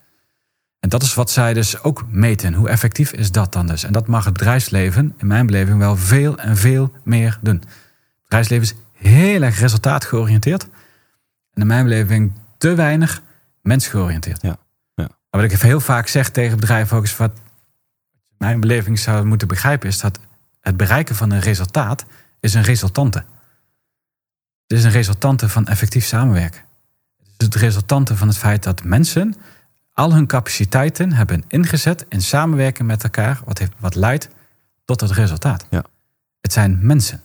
En 0.81 0.89
dat 0.89 1.03
is 1.03 1.15
wat 1.15 1.31
zij 1.31 1.55
dus 1.55 1.83
ook 1.83 2.05
meten. 2.11 2.55
Hoe 2.55 2.69
effectief 2.69 3.13
is 3.13 3.33
dat 3.33 3.53
dan 3.53 3.67
dus? 3.67 3.85
En 3.85 3.93
dat 3.93 4.07
mag 4.07 4.25
het 4.25 4.33
bedrijfsleven, 4.33 5.15
in 5.19 5.27
mijn 5.27 5.47
beleving, 5.47 5.79
wel 5.79 5.97
veel 5.97 6.39
en 6.39 6.57
veel 6.57 6.93
meer 7.05 7.39
doen. 7.41 7.57
Het 7.57 8.23
bedrijfsleven 8.23 8.65
is 8.67 8.75
heel 9.09 9.43
erg 9.43 9.59
resultaatgeoriënteerd. 9.59 10.63
En 11.53 11.61
in 11.61 11.67
mijn 11.67 11.85
beleving 11.85 12.33
te 12.59 12.75
weinig 12.75 13.23
mensgeoriënteerd. 13.63 14.43
Ja, 14.43 14.59
wat 15.31 15.43
ik 15.43 15.53
heel 15.53 15.81
vaak 15.81 16.07
zeg 16.07 16.31
tegen 16.31 16.61
bedrijven 16.61 16.97
ook 16.97 17.05
is 17.05 17.17
wat 17.17 17.33
mijn 18.39 18.61
beleving 18.61 18.99
zou 18.99 19.25
moeten 19.25 19.49
begrijpen 19.49 19.89
is 19.89 19.99
dat 19.99 20.19
het 20.61 20.77
bereiken 20.77 21.15
van 21.15 21.31
een 21.31 21.41
resultaat 21.41 22.05
is 22.41 22.55
een 22.55 22.63
resultante. 22.63 23.19
Het 24.67 24.79
is 24.79 24.85
een 24.85 24.91
resultante 24.91 25.49
van 25.49 25.67
effectief 25.67 26.05
samenwerken. 26.05 26.61
Het 27.19 27.29
is 27.37 27.47
het 27.47 27.55
resultante 27.55 28.17
van 28.17 28.29
het 28.29 28.39
feit 28.39 28.63
dat 28.63 28.85
mensen 28.85 29.35
al 29.93 30.13
hun 30.13 30.27
capaciteiten 30.27 31.13
hebben 31.13 31.45
ingezet 31.49 32.07
in 32.09 32.23
samenwerken 32.23 32.87
met 32.87 33.03
elkaar, 33.03 33.41
wat, 33.45 33.59
heeft, 33.59 33.73
wat 33.79 33.95
leidt 33.95 34.29
tot 34.85 35.01
het 35.01 35.11
resultaat. 35.11 35.67
Ja. 35.71 35.85
Het 36.41 36.53
zijn 36.53 36.79
mensen. 36.83 37.23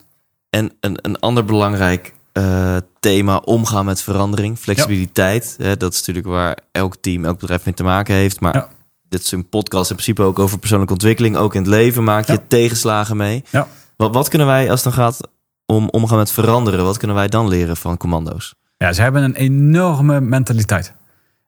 En 0.50 0.74
een, 0.80 0.98
een 1.02 1.20
ander 1.20 1.46
belangrijk 1.46 2.14
eh, 2.32 2.78
thema, 3.00 3.38
omgaan 3.38 3.86
met 3.86 4.02
verandering, 4.02 4.58
flexibiliteit. 4.58 5.56
Hè, 5.58 5.78
dat 5.78 5.94
is 5.94 5.98
natuurlijk 6.00 6.28
waar 6.28 6.58
elk 6.72 6.96
team, 7.02 7.26
elk 7.26 7.40
bedrijf 7.40 7.66
mee 7.66 7.74
te 7.74 7.84
maken 7.84 8.16
heeft. 8.16 8.40
Maar 8.40 8.56
Ja. 8.56 8.70
Dit 9.16 9.24
is 9.26 9.32
een 9.32 9.49
podcast 9.49 9.89
in 9.89 9.95
principe 9.95 10.22
ook 10.22 10.39
over 10.39 10.59
persoonlijke 10.59 10.93
ontwikkeling. 10.93 11.36
Ook 11.38 11.55
in 11.55 11.61
het 11.61 11.70
leven 11.70 12.03
maak 12.03 12.26
je 12.26 12.34
Ja. 12.34 12.39
tegenslagen 12.47 13.18
mee. 13.18 13.43
Ja. 13.49 13.68
Wat, 13.97 14.13
wat 14.13 14.30
kunnen 14.30 14.47
wij, 14.47 14.70
als 14.72 14.84
het 14.84 14.93
dan 14.93 15.03
gaat 15.03 15.20
om 15.66 15.89
omgaan 15.89 16.18
met 16.18 16.32
veranderen, 16.32 16.86
wat 16.86 16.97
kunnen 16.97 17.16
wij 17.16 17.28
dan 17.28 17.47
leren 17.47 17.78
van 17.78 17.97
commando's? 17.97 18.55
Ja, 18.78 18.93
ze 18.93 19.01
hebben 19.01 19.24
een 19.24 19.36
enorme 19.36 20.22
mentaliteit. 20.22 20.93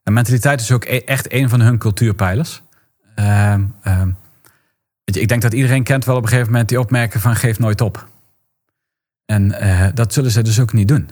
En 0.04 0.14
mentaliteit 0.14 0.62
is 0.62 0.72
ook 0.72 0.86
e- 0.86 0.98
echt 0.98 1.34
een 1.34 1.50
van 1.50 1.62
hun 1.62 1.78
cultuurpijlers. 1.78 2.62
Ehm, 3.16 3.64
ehm, 3.84 4.10
ik 5.04 5.28
denk 5.28 5.42
dat 5.42 5.54
iedereen 5.54 5.84
kent 5.84 6.06
wel 6.06 6.16
op 6.16 6.24
een 6.24 6.30
gegeven 6.30 6.52
moment 6.52 6.70
die 6.70 6.80
opmerken 6.80 7.20
van 7.22 7.36
geef 7.36 7.60
nooit 7.60 7.82
op. 7.82 8.08
En 9.26 9.52
eh, 9.60 9.88
dat 9.94 10.14
zullen 10.14 10.32
ze 10.32 10.42
dus 10.42 10.60
ook 10.60 10.74
niet 10.74 10.88
doen. 10.88 11.10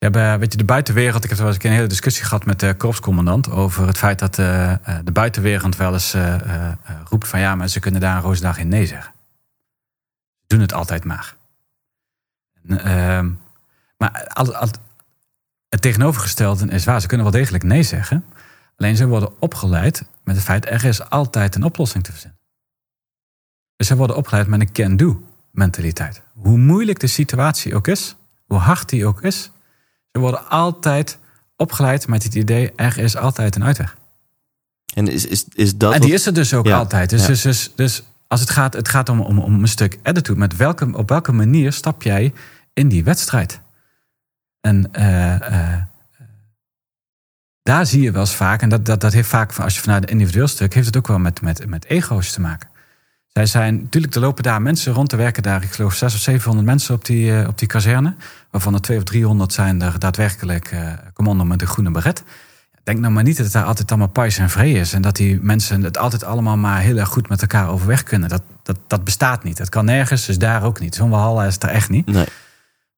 Hebben, 0.00 0.38
weet 0.38 0.52
je, 0.52 0.58
de 0.58 0.64
buitenwereld, 0.64 1.24
ik 1.24 1.30
heb 1.30 1.38
wel 1.38 1.48
eens 1.48 1.64
een 1.64 1.70
hele 1.70 1.86
discussie 1.86 2.24
gehad 2.24 2.44
met 2.44 2.60
de 2.60 2.74
korpscommandant 2.74 3.50
over 3.50 3.86
het 3.86 3.98
feit 3.98 4.18
dat 4.18 4.38
eh, 4.38 4.72
eh, 4.72 4.98
de 5.04 5.12
buitenwereld 5.12 5.76
wel 5.76 5.92
eens 5.92 6.14
eh, 6.14 6.34
eh, 6.34 6.68
eh, 6.68 6.76
roept 7.08 7.28
van 7.28 7.40
ja, 7.40 7.54
maar 7.54 7.68
ze 7.68 7.80
kunnen 7.80 8.00
daar 8.00 8.16
een 8.16 8.22
roosdag 8.22 8.58
in 8.58 8.68
nee 8.68 8.86
zeggen. 8.86 9.12
Ze 10.40 10.46
doen 10.46 10.60
het 10.60 10.72
altijd 10.72 11.04
maar. 11.04 11.36
En, 12.68 12.84
ehm, 12.84 13.30
maar 13.96 14.30
het 15.68 15.82
tegenovergestelde 15.82 16.66
is 16.66 16.84
waar. 16.84 17.00
Ze 17.00 17.06
kunnen 17.06 17.30
wel 17.30 17.40
degelijk 17.40 17.64
nee 17.64 17.82
zeggen. 17.82 18.24
Alleen 18.76 18.96
ze 18.96 19.06
worden 19.06 19.40
opgeleid 19.40 20.04
met 20.24 20.36
het 20.36 20.44
feit... 20.44 20.66
er 20.66 20.84
is 20.84 21.10
altijd 21.10 21.54
een 21.54 21.64
oplossing 21.64 22.04
te 22.04 22.10
verzinnen. 22.10 22.38
Dus 23.76 23.86
ze 23.86 23.96
worden 23.96 24.16
opgeleid 24.16 24.46
met 24.46 24.60
een 24.60 24.72
can-do 24.72 25.24
mentaliteit. 25.50 26.22
Hoe 26.34 26.58
moeilijk 26.58 27.00
de 27.00 27.06
situatie 27.06 27.74
ook 27.74 27.88
is, 27.88 28.16
hoe 28.46 28.58
hard 28.58 28.88
die 28.88 29.06
ook 29.06 29.22
is... 29.22 29.50
ze 30.12 30.18
worden 30.20 30.48
altijd 30.48 31.18
opgeleid 31.56 32.08
met 32.08 32.22
het 32.22 32.34
idee... 32.34 32.72
er 32.76 32.98
is 32.98 33.16
altijd 33.16 33.56
een 33.56 33.64
uitweg. 33.64 33.96
En 34.94 35.08
is, 35.08 35.26
is, 35.26 35.44
is 35.52 35.76
dat. 35.76 35.92
En 35.94 36.00
die 36.00 36.10
wat- 36.10 36.18
is 36.18 36.26
er 36.26 36.34
dus 36.34 36.54
ook 36.54 36.66
Ja, 36.66 36.78
altijd. 36.78 37.10
Dus, 37.10 37.20
ja. 37.20 37.26
dus, 37.26 37.42
dus, 37.42 37.72
dus 37.74 38.02
als 38.26 38.40
het 38.40 38.50
gaat, 38.50 38.72
het 38.72 38.88
gaat 38.88 39.08
om, 39.08 39.20
om, 39.20 39.38
om 39.38 39.60
een 39.60 39.68
stuk 39.68 39.98
attitude. 40.02 40.38
Met 40.38 40.56
welke, 40.56 40.96
op 40.96 41.08
welke 41.08 41.32
manier 41.32 41.72
stap 41.72 42.02
jij 42.02 42.32
in 42.72 42.88
die 42.88 43.04
wedstrijd? 43.04 43.60
En 44.60 44.92
eh, 44.92 45.72
eh, 45.74 45.82
daar 47.62 47.86
zie 47.86 48.02
je 48.02 48.10
wel 48.12 48.20
eens 48.20 48.34
vaak, 48.34 48.62
en 48.62 48.68
dat, 48.68 48.84
dat, 48.84 49.00
dat 49.00 49.12
heeft 49.12 49.28
vaak, 49.28 49.58
als 49.58 49.74
je 49.74 49.80
vanuit 49.80 50.02
het 50.02 50.10
individueel 50.10 50.48
stuk, 50.48 50.74
heeft 50.74 50.86
het 50.86 50.96
ook 50.96 51.06
wel 51.06 51.18
met, 51.18 51.40
met, 51.40 51.66
met 51.66 51.84
ego's 51.84 52.32
te 52.32 52.40
maken. 52.40 52.69
Zij 53.32 53.46
zijn, 53.46 53.80
natuurlijk, 53.82 54.14
er 54.14 54.20
lopen 54.20 54.42
daar 54.42 54.62
mensen 54.62 54.92
rond, 54.92 55.08
te 55.08 55.16
werken 55.16 55.42
daar, 55.42 55.62
ik 55.62 55.72
geloof, 55.72 55.94
600 55.94 56.14
of 56.14 56.20
700 56.20 56.66
mensen 56.66 56.94
op 56.94 57.04
die, 57.04 57.38
eh, 57.38 57.48
op 57.48 57.58
die 57.58 57.68
kazerne. 57.68 58.14
Waarvan 58.50 58.74
er 58.74 58.80
200 58.80 59.02
of 59.02 59.04
300 59.04 59.52
zijn 59.52 59.82
er 59.82 59.98
daadwerkelijk 59.98 60.70
eh, 60.70 60.92
commando 61.14 61.44
met 61.44 61.60
een 61.60 61.68
groene 61.68 61.90
beret. 61.90 62.22
Denk 62.82 62.98
nou 62.98 63.12
maar 63.12 63.22
niet 63.22 63.36
dat 63.36 63.44
het 63.44 63.54
daar 63.54 63.64
altijd 63.64 63.90
allemaal 63.90 64.08
pais 64.08 64.38
en 64.38 64.50
vree 64.50 64.74
is. 64.74 64.92
En 64.92 65.02
dat 65.02 65.16
die 65.16 65.38
mensen 65.42 65.82
het 65.82 65.98
altijd 65.98 66.24
allemaal 66.24 66.56
maar 66.56 66.80
heel 66.80 66.96
erg 66.96 67.08
goed 67.08 67.28
met 67.28 67.40
elkaar 67.40 67.68
overweg 67.68 68.02
kunnen. 68.02 68.28
Dat, 68.28 68.42
dat, 68.62 68.78
dat 68.86 69.04
bestaat 69.04 69.44
niet. 69.44 69.56
Dat 69.56 69.68
kan 69.68 69.84
nergens, 69.84 70.26
dus 70.26 70.38
daar 70.38 70.62
ook 70.62 70.80
niet. 70.80 70.94
Zo'n 70.94 71.10
walhalla 71.10 71.44
is 71.44 71.56
er 71.58 71.68
echt 71.68 71.88
niet. 71.88 72.06
Nee. 72.06 72.26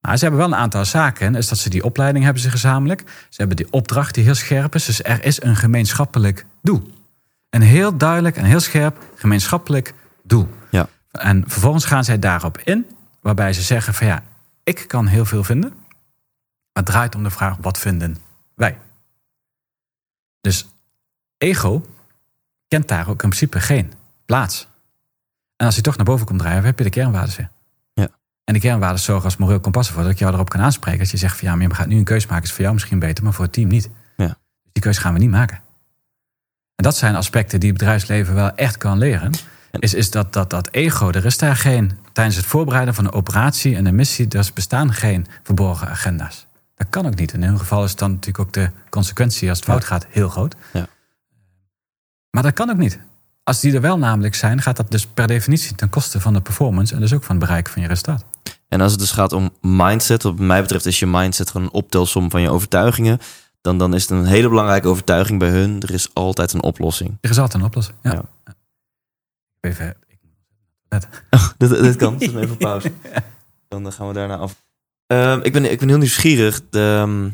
Maar 0.01 0.16
ze 0.16 0.24
hebben 0.24 0.41
wel 0.41 0.53
een 0.53 0.62
aantal 0.62 0.85
zaken. 0.85 1.35
Is 1.35 1.49
dat 1.49 1.59
ze 1.59 1.70
die 1.70 1.85
opleiding 1.85 2.24
hebben 2.24 2.43
ze 2.43 2.51
gezamenlijk. 2.51 3.03
Ze 3.28 3.37
hebben 3.37 3.57
die 3.57 3.66
opdracht 3.70 4.14
die 4.14 4.24
heel 4.24 4.35
scherp 4.35 4.74
is. 4.74 4.85
Dus 4.85 5.03
er 5.03 5.24
is 5.24 5.43
een 5.43 5.57
gemeenschappelijk 5.57 6.47
doel. 6.62 6.91
Een 7.51 7.62
heel 7.62 7.97
duidelijk 7.97 8.37
en 8.37 8.45
heel 8.45 8.61
scherp 8.61 8.99
gemeenschappelijk 9.14 9.95
doel. 10.22 10.48
Ja. 10.70 10.88
En 11.10 11.44
vervolgens 11.46 11.84
gaan 11.84 12.04
zij 12.04 12.18
daarop 12.18 12.58
in. 12.58 12.86
Waarbij 13.20 13.52
ze 13.52 13.62
zeggen 13.62 13.94
van 13.94 14.06
ja, 14.06 14.22
ik 14.62 14.88
kan 14.88 15.06
heel 15.06 15.24
veel 15.24 15.44
vinden. 15.44 15.70
Maar 16.72 16.82
het 16.82 16.86
draait 16.86 17.14
om 17.14 17.22
de 17.22 17.30
vraag, 17.30 17.56
wat 17.60 17.78
vinden 17.78 18.16
wij? 18.54 18.78
Dus 20.40 20.68
ego 21.38 21.86
kent 22.68 22.88
daar 22.88 23.08
ook 23.08 23.22
in 23.22 23.28
principe 23.28 23.60
geen 23.60 23.92
plaats. 24.24 24.68
En 25.56 25.66
als 25.66 25.76
je 25.76 25.82
toch 25.82 25.96
naar 25.96 26.04
boven 26.04 26.26
komt 26.26 26.38
drijven, 26.38 26.64
heb 26.64 26.78
je 26.78 26.84
de 26.84 26.90
kernwaarden 26.90 27.36
weer. 27.36 27.50
Ja. 27.94 28.08
En 28.44 28.54
de 28.54 28.60
kernwaarden 28.60 29.00
zorgen 29.00 29.24
als 29.24 29.36
moreel 29.36 29.60
kompas 29.60 29.86
ervoor 29.86 30.02
dat 30.02 30.12
ik 30.12 30.18
jou 30.18 30.32
erop 30.32 30.48
kan 30.48 30.60
aanspreken. 30.60 31.00
Als 31.00 31.10
je 31.10 31.16
zegt 31.16 31.38
van 31.38 31.48
ja, 31.48 31.54
maar 31.54 31.68
je 31.68 31.74
gaat 31.74 31.86
nu 31.86 31.96
een 31.96 32.04
keuze 32.04 32.26
maken, 32.26 32.44
is 32.44 32.52
voor 32.52 32.60
jou 32.60 32.72
misschien 32.72 32.98
beter, 32.98 33.24
maar 33.24 33.32
voor 33.32 33.44
het 33.44 33.52
team 33.52 33.68
niet. 33.68 33.90
Ja. 34.16 34.38
Die 34.72 34.82
keuze 34.82 35.00
gaan 35.00 35.12
we 35.12 35.18
niet 35.18 35.30
maken. 35.30 35.56
En 36.74 36.84
dat 36.84 36.96
zijn 36.96 37.14
aspecten 37.14 37.60
die 37.60 37.68
het 37.68 37.78
bedrijfsleven 37.78 38.34
wel 38.34 38.54
echt 38.54 38.76
kan 38.76 38.98
leren. 38.98 39.32
Is, 39.78 39.94
is 39.94 40.10
dat, 40.10 40.32
dat, 40.32 40.50
dat 40.50 40.68
ego, 40.70 41.10
er 41.10 41.24
is 41.24 41.38
daar 41.38 41.56
geen, 41.56 41.98
tijdens 42.12 42.36
het 42.36 42.46
voorbereiden 42.46 42.94
van 42.94 43.04
een 43.04 43.12
operatie 43.12 43.76
en 43.76 43.86
een 43.86 43.94
missie, 43.94 44.28
er 44.28 44.50
bestaan 44.54 44.92
geen 44.92 45.26
verborgen 45.42 45.88
agenda's. 45.88 46.46
Dat 46.74 46.86
kan 46.90 47.06
ook 47.06 47.14
niet. 47.14 47.32
In 47.32 47.42
hun 47.42 47.58
geval 47.58 47.84
is 47.84 47.96
dan 47.96 48.10
natuurlijk 48.10 48.38
ook 48.38 48.52
de 48.52 48.70
consequentie 48.90 49.48
als 49.48 49.58
het 49.58 49.68
fout 49.68 49.84
gaat 49.84 50.06
heel 50.08 50.28
groot. 50.28 50.54
Ja. 50.72 50.86
Maar 52.30 52.42
dat 52.42 52.52
kan 52.52 52.70
ook 52.70 52.76
niet. 52.76 52.98
Als 53.42 53.60
die 53.60 53.74
er 53.74 53.80
wel 53.80 53.98
namelijk 53.98 54.34
zijn, 54.34 54.62
gaat 54.62 54.76
dat 54.76 54.90
dus 54.90 55.06
per 55.06 55.26
definitie 55.26 55.74
ten 55.74 55.88
koste 55.88 56.20
van 56.20 56.32
de 56.32 56.40
performance 56.40 56.94
en 56.94 57.00
dus 57.00 57.12
ook 57.12 57.24
van 57.24 57.36
het 57.36 57.44
bereiken 57.44 57.72
van 57.72 57.82
je 57.82 57.88
resultaat. 57.88 58.24
En 58.68 58.80
als 58.80 58.90
het 58.90 59.00
dus 59.00 59.10
gaat 59.10 59.32
om 59.32 59.50
mindset, 59.60 60.22
wat 60.22 60.38
mij 60.38 60.60
betreft 60.60 60.86
is 60.86 60.98
je 60.98 61.06
mindset 61.06 61.50
gewoon 61.50 61.66
een 61.66 61.72
optelsom 61.72 62.30
van 62.30 62.40
je 62.40 62.50
overtuigingen. 62.50 63.18
Dan, 63.60 63.78
dan 63.78 63.94
is 63.94 64.02
het 64.02 64.10
een 64.10 64.24
hele 64.24 64.48
belangrijke 64.48 64.88
overtuiging 64.88 65.38
bij 65.38 65.50
hun. 65.50 65.80
Er 65.80 65.90
is 65.90 66.08
altijd 66.12 66.52
een 66.52 66.62
oplossing. 66.62 67.18
Er 67.20 67.30
is 67.30 67.38
altijd 67.38 67.62
een 67.62 67.68
oplossing. 67.68 67.96
Ja. 68.02 68.12
Ja. 68.12 68.24
Even, 69.62 69.96
ik 70.06 70.18
moet 70.22 71.54
dit, 71.58 71.82
dit 71.82 71.96
kan. 71.96 72.16
Zet 72.18 72.36
even 72.36 72.56
pauze. 72.56 72.92
Dan 73.68 73.92
gaan 73.92 74.08
we 74.08 74.12
daarna 74.12 74.36
af. 74.36 74.62
Ehm, 75.06 75.40
ik, 75.42 75.52
ben, 75.52 75.70
ik 75.70 75.78
ben 75.78 75.88
heel 75.88 75.98
nieuwsgierig. 75.98 76.60
De, 76.70 76.96
ehm, 76.98 77.30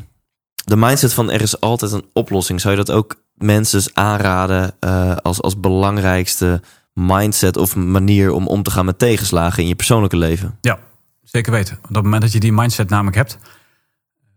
de 0.63 0.75
mindset 0.75 1.13
van 1.13 1.31
er 1.31 1.41
is 1.41 1.59
altijd 1.59 1.91
een 1.91 2.05
oplossing. 2.13 2.61
Zou 2.61 2.75
je 2.77 2.83
dat 2.85 2.95
ook 2.95 3.15
mensen 3.33 3.91
aanraden 3.93 4.75
eh, 4.79 5.15
als, 5.15 5.41
als 5.41 5.59
belangrijkste 5.59 6.61
mindset 6.93 7.57
of 7.57 7.75
manier 7.75 8.31
om 8.31 8.47
om 8.47 8.63
te 8.63 8.71
gaan 8.71 8.85
met 8.85 8.99
tegenslagen 8.99 9.63
in 9.63 9.69
je 9.69 9.75
persoonlijke 9.75 10.17
leven? 10.17 10.57
Ja, 10.61 10.79
zeker 11.23 11.51
weten. 11.51 11.77
Op 11.77 11.95
het 11.95 12.03
moment 12.03 12.21
dat 12.21 12.31
je 12.31 12.39
die 12.39 12.53
mindset 12.53 12.89
namelijk 12.89 13.15
hebt, 13.15 13.37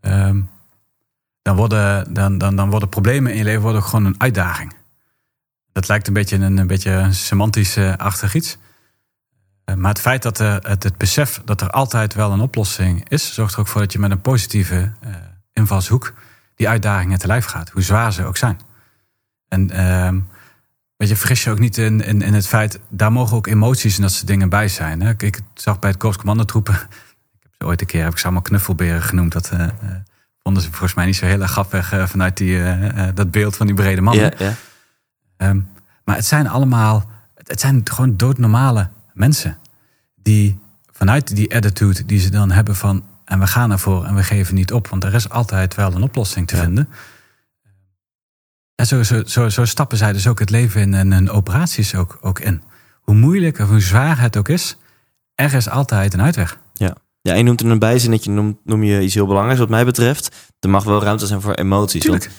ehm, 0.01 0.41
dan, 1.43 1.57
worden, 1.57 2.15
dan, 2.15 2.39
dan, 2.39 2.57
dan 2.57 2.71
worden 2.71 2.89
problemen 2.89 3.33
in 3.33 3.39
je 3.39 3.45
leven 3.45 3.63
worden 3.63 3.83
gewoon 3.83 4.05
een 4.05 4.21
uitdaging. 4.21 4.75
Dat 5.73 5.89
lijkt 5.89 6.07
een 6.07 6.13
beetje 6.13 6.37
een, 6.37 6.57
een 6.57 6.67
beetje 6.67 7.09
semantisch 7.11 7.77
eh, 7.77 8.15
iets. 8.33 8.59
Eh, 9.65 9.75
maar 9.75 9.91
het 9.91 10.01
feit 10.01 10.23
dat 10.23 10.39
er, 10.39 10.69
het, 10.69 10.83
het 10.83 10.97
besef 10.97 11.43
dat 11.45 11.61
er 11.61 11.71
altijd 11.71 12.15
wel 12.15 12.33
een 12.33 12.41
oplossing 12.41 13.09
is, 13.09 13.35
zorgt 13.35 13.55
er 13.55 13.61
ook 13.61 13.69
voor 13.69 13.81
dat 13.81 13.93
je 13.93 13.99
met 13.99 14.11
een 14.11 14.21
positieve 14.21 14.93
eh, 15.01 15.15
invalshoek 15.53 16.15
die 16.55 16.69
uitdagingen 16.69 17.19
te 17.19 17.27
lijf 17.27 17.45
gaat, 17.45 17.71
hoe 17.71 17.83
zwaar 17.83 18.13
ze 18.13 18.25
ook 18.25 18.37
zijn. 18.37 18.61
En 19.49 19.71
ehm, 19.71 20.21
weet 20.97 21.09
je, 21.09 21.35
je 21.35 21.51
ook 21.51 21.59
niet 21.59 21.79
in, 21.79 22.01
in, 22.01 22.23
in 22.23 22.35
het 22.35 22.47
feit, 22.47 22.79
daar 22.89 23.13
mogen 23.13 23.37
ook 23.37 23.47
emoties 23.47 23.97
en 23.97 24.03
dat 24.03 24.13
soort 24.13 24.27
dingen 24.27 24.49
bij 24.49 24.69
zijn. 24.69 25.01
Hè? 25.01 25.13
Ik, 25.17 25.41
zag 25.55 25.79
bij 25.79 25.91
het 25.91 25.99
Korps 25.99 26.17
Commandotroepen, 26.17 26.75
ik 27.35 27.39
heb 27.43 27.53
ze 27.59 27.67
ooit 27.67 27.81
een 27.81 27.87
keer, 27.87 28.03
heb 28.03 28.13
ik 28.13 28.19
ze 28.19 28.25
allemaal 28.25 28.43
knuffelberen 28.43 29.03
genoemd. 29.03 29.33
Dat 29.33 29.51
eh, 29.51 29.65
eh, 29.65 29.71
vonden 30.43 30.63
ze 30.63 30.69
volgens 30.69 30.95
mij 30.95 31.07
niet 31.07 31.17
zo 31.17 31.27
heel 31.27 31.41
erg 31.41 31.51
grappig 31.51 31.93
eh, 31.93 32.07
vanuit 32.07 32.37
die, 32.37 32.57
eh, 32.57 33.09
eh, 33.09 33.15
dat 33.15 33.31
beeld 33.31 33.57
van 33.57 33.67
die 33.67 33.75
brede 33.75 34.01
mannen. 34.01 34.33
Ja, 34.39 34.45
ja. 34.45 34.55
Ehm, 35.43 35.61
maar 36.05 36.17
het 36.17 36.25
zijn 36.27 36.49
allemaal, 36.49 37.05
het 37.35 37.61
zijn 37.61 37.81
gewoon 37.85 38.17
doodnormale 38.17 38.89
mensen. 39.15 39.59
Die 40.17 40.59
vanuit 40.93 41.37
die 41.37 41.55
attitude 41.55 42.05
die 42.05 42.19
ze 42.21 42.31
dan 42.31 42.51
hebben 42.51 42.77
van, 42.77 43.05
en 43.25 43.39
we 43.39 43.47
gaan 43.47 43.71
ervoor 43.71 44.05
en 44.05 44.15
we 44.15 44.23
geven 44.23 44.55
niet 44.55 44.73
op. 44.73 44.89
Want 44.89 45.05
er 45.05 45.15
is 45.15 45.29
altijd 45.29 45.75
wel 45.75 45.95
een 45.95 46.03
oplossing 46.03 46.47
te 46.49 46.57
Ja. 46.57 46.63
vinden. 46.63 46.89
En 48.75 48.87
zo, 48.87 49.03
zo, 49.03 49.23
zo, 49.25 49.49
zo 49.49 49.65
stappen 49.65 49.99
zij 49.99 50.13
dus 50.13 50.27
ook 50.27 50.39
het 50.39 50.51
leven 50.51 50.81
in 50.81 50.95
en 50.95 51.13
hun 51.13 51.31
operaties 51.31 51.95
ook, 51.95 52.19
ook 52.21 52.39
in. 52.41 52.63
Hoe 53.01 53.15
moeilijk 53.15 53.59
of 53.59 53.69
hoe 53.69 53.81
zwaar 53.81 54.21
het 54.21 54.37
ook 54.37 54.49
is, 54.49 54.77
er 55.35 55.55
is 55.55 55.69
altijd 55.69 56.15
een 56.15 56.21
uitweg. 56.23 56.59
Ja, 57.25 57.35
je 57.35 57.43
noemt 57.43 57.63
in 57.63 57.71
een 57.71 57.79
bijzinnetje, 57.79 58.31
noem, 58.31 58.59
noem 58.65 58.83
je 58.83 59.01
iets 59.03 59.15
heel 59.15 59.27
belangrijks 59.27 59.61
wat 59.61 59.69
mij 59.69 59.85
betreft. 59.85 60.37
Er 60.61 60.71
mag 60.71 60.85
wel 60.85 61.03
ruimte 61.03 61.27
zijn 61.27 61.41
voor 61.41 61.55
emoties. 61.55 62.03
Tuurlijk. 62.03 62.25
Want, 62.25 62.37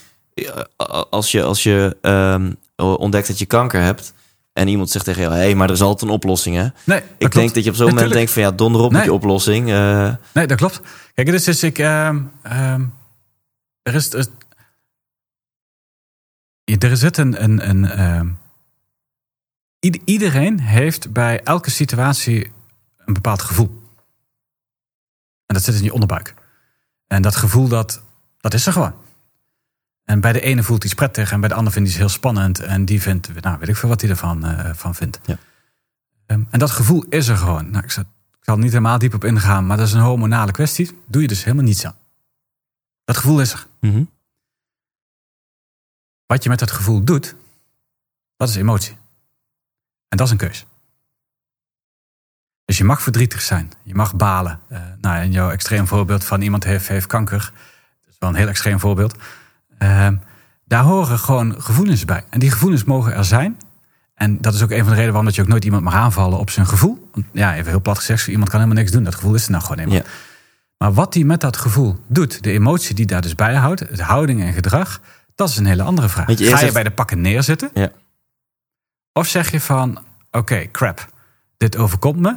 als 1.09 1.31
je, 1.31 1.43
als 1.43 1.63
je 1.63 1.97
ehm, 2.01 2.53
ontdekt 2.75 3.27
dat 3.27 3.39
je 3.39 3.45
kanker 3.45 3.81
hebt 3.81 4.13
En 4.53 4.67
iemand 4.67 4.89
zegt 4.89 5.05
tegen 5.05 5.21
jou, 5.21 5.33
hé, 5.33 5.39
hey, 5.39 5.55
maar 5.55 5.67
er 5.67 5.73
is 5.73 5.81
altijd 5.81 6.01
een 6.09 6.15
oplossing, 6.15 6.55
hè? 6.55 6.67
Nee, 6.85 6.99
Ik 6.99 7.05
klopt. 7.17 7.33
denk 7.35 7.53
dat 7.53 7.63
je 7.63 7.69
op 7.69 7.75
zo'n 7.75 7.87
moment 7.89 8.11
denkt 8.11 8.31
van, 8.31 8.41
ja, 8.41 8.51
donder 8.51 8.81
op 8.81 8.91
met 8.91 8.99
Nee. 8.99 9.09
je 9.09 9.13
oplossing. 9.15 9.69
Eh, 9.71 10.15
Nee, 10.33 10.47
dat 10.47 10.57
klopt. 10.57 10.81
Kijk, 11.13 11.27
dus, 11.27 11.43
dus 11.43 11.63
ik. 11.63 11.77
ehm, 11.79 12.21
er 13.81 13.93
is. 13.95 14.13
Er, 14.13 14.27
er 16.79 16.97
zit 16.97 17.17
een. 17.17 17.43
een, 17.43 17.69
een 17.89 18.37
ied- 19.79 20.01
iedereen 20.05 20.59
heeft 20.59 21.11
bij 21.13 21.41
elke 21.43 21.69
situatie 21.69 22.51
een 22.97 23.13
bepaald 23.13 23.41
gevoel. 23.41 23.81
En 25.45 25.55
dat 25.55 25.63
zit 25.63 25.75
in 25.75 25.83
je 25.83 25.93
onderbuik. 25.93 26.33
En 27.07 27.21
dat 27.21 27.35
gevoel, 27.35 27.67
dat, 27.67 28.01
dat 28.37 28.53
is 28.53 28.65
er 28.65 28.73
gewoon. 28.73 28.93
En 30.03 30.19
bij 30.19 30.33
de 30.33 30.41
ene 30.41 30.63
voelt 30.63 30.83
iets 30.83 30.93
prettig 30.93 31.31
en 31.31 31.39
bij 31.39 31.49
de 31.49 31.55
ander 31.55 31.73
vindt 31.73 31.89
iets 31.89 31.97
heel 31.97 32.09
spannend. 32.09 32.59
En 32.59 32.85
die 32.85 33.01
vindt, 33.01 33.41
nou 33.41 33.59
weet 33.59 33.69
ik 33.69 33.75
veel 33.75 33.89
wat 33.89 34.01
hij 34.01 34.09
ervan 34.09 34.45
eh, 34.45 34.73
van 34.73 34.95
vindt. 34.95 35.19
Ja. 35.25 35.37
Ehm, 36.25 36.43
en 36.49 36.59
dat 36.59 36.71
gevoel 36.71 37.03
is 37.09 37.27
er 37.27 37.37
gewoon. 37.37 37.69
Nou, 37.69 37.83
ik, 37.83 37.91
zal, 37.91 38.03
ik 38.03 38.43
zal 38.43 38.55
er 38.55 38.61
niet 38.61 38.71
helemaal 38.71 38.97
diep 38.97 39.13
op 39.13 39.23
ingaan, 39.23 39.65
maar 39.65 39.77
dat 39.77 39.87
is 39.87 39.93
een 39.93 40.01
hormonale 40.01 40.51
kwestie. 40.51 41.01
Doe 41.07 41.21
je 41.21 41.27
dus 41.27 41.43
helemaal 41.43 41.65
niets 41.65 41.85
aan. 41.85 41.95
Dat 43.03 43.17
gevoel 43.17 43.41
is 43.41 43.53
er. 43.53 43.67
mhm. 43.79 44.03
Wat 46.25 46.43
je 46.43 46.49
met 46.49 46.59
dat 46.59 46.71
gevoel 46.71 47.03
doet, 47.03 47.35
dat 48.37 48.49
is 48.49 48.55
emotie. 48.55 48.97
En 50.07 50.17
dat 50.17 50.25
is 50.25 50.31
een 50.31 50.37
keus. 50.37 50.65
Dus 52.65 52.77
je 52.77 52.83
mag 52.83 53.01
verdrietig 53.01 53.41
zijn. 53.41 53.71
Je 53.83 53.95
mag 53.95 54.15
balen. 54.15 54.59
Eh, 54.67 54.81
nou, 55.01 55.23
in 55.23 55.31
jouw 55.31 55.49
extreem 55.49 55.87
voorbeeld 55.87 56.23
van 56.23 56.41
iemand 56.41 56.63
heeft, 56.63 56.87
heeft 56.87 57.07
kanker. 57.07 57.51
Dat 58.01 58.09
is 58.09 58.15
wel 58.19 58.29
een 58.29 58.35
heel 58.35 58.47
extreem 58.47 58.79
voorbeeld. 58.79 59.15
Ehm, 59.83 60.15
daar 60.65 60.83
horen 60.83 61.19
gewoon 61.19 61.61
gevoelens 61.61 62.05
bij. 62.05 62.23
En 62.29 62.39
die 62.39 62.51
gevoelens 62.51 62.83
mogen 62.83 63.13
er 63.15 63.25
zijn. 63.25 63.57
En 64.15 64.41
dat 64.41 64.53
is 64.53 64.63
ook 64.63 64.71
een 64.71 64.77
van 64.77 64.87
de 64.87 64.91
redenen 64.91 65.07
waarom 65.07 65.25
dat 65.25 65.35
je 65.35 65.41
ook 65.41 65.47
nooit 65.47 65.65
iemand 65.65 65.83
mag 65.83 65.93
aanvallen 65.93 66.39
op 66.39 66.49
zijn 66.49 66.67
gevoel. 66.67 67.09
Want 67.11 67.25
ja, 67.31 67.55
even 67.55 67.69
heel 67.69 67.81
plat 67.81 67.97
gezegd, 67.97 68.27
iemand 68.27 68.49
kan 68.49 68.59
helemaal 68.59 68.81
niks 68.81 68.93
doen. 68.93 69.03
Dat 69.03 69.15
gevoel 69.15 69.33
is 69.33 69.45
er 69.45 69.51
nou 69.51 69.63
gewoon. 69.63 69.89
Ja. 69.89 70.01
Maar 70.77 70.93
wat 70.93 71.13
die 71.13 71.25
met 71.25 71.41
dat 71.41 71.57
gevoel 71.57 71.97
doet, 72.07 72.43
de 72.43 72.51
emotie 72.51 72.95
die 72.95 73.05
daar 73.05 73.21
dus 73.21 73.35
bij 73.35 73.55
houdt, 73.55 73.79
het 73.79 73.99
houding 73.99 74.41
en 74.41 74.53
gedrag, 74.53 75.01
dat 75.35 75.49
is 75.49 75.57
een 75.57 75.65
hele 75.65 75.83
andere 75.83 76.09
vraag. 76.09 76.37
Je 76.37 76.55
Ga 76.55 76.65
je 76.65 76.71
bij 76.71 76.83
de 76.83 76.91
pakken 76.91 77.21
neerzitten? 77.21 77.69
Ja. 77.73 77.91
Of 79.13 79.27
zeg 79.27 79.51
je 79.51 79.59
van, 79.59 79.99
oké, 80.31 80.71
crap, 80.71 81.09
dit 81.57 81.77
overkomt 81.77 82.19
me. 82.19 82.35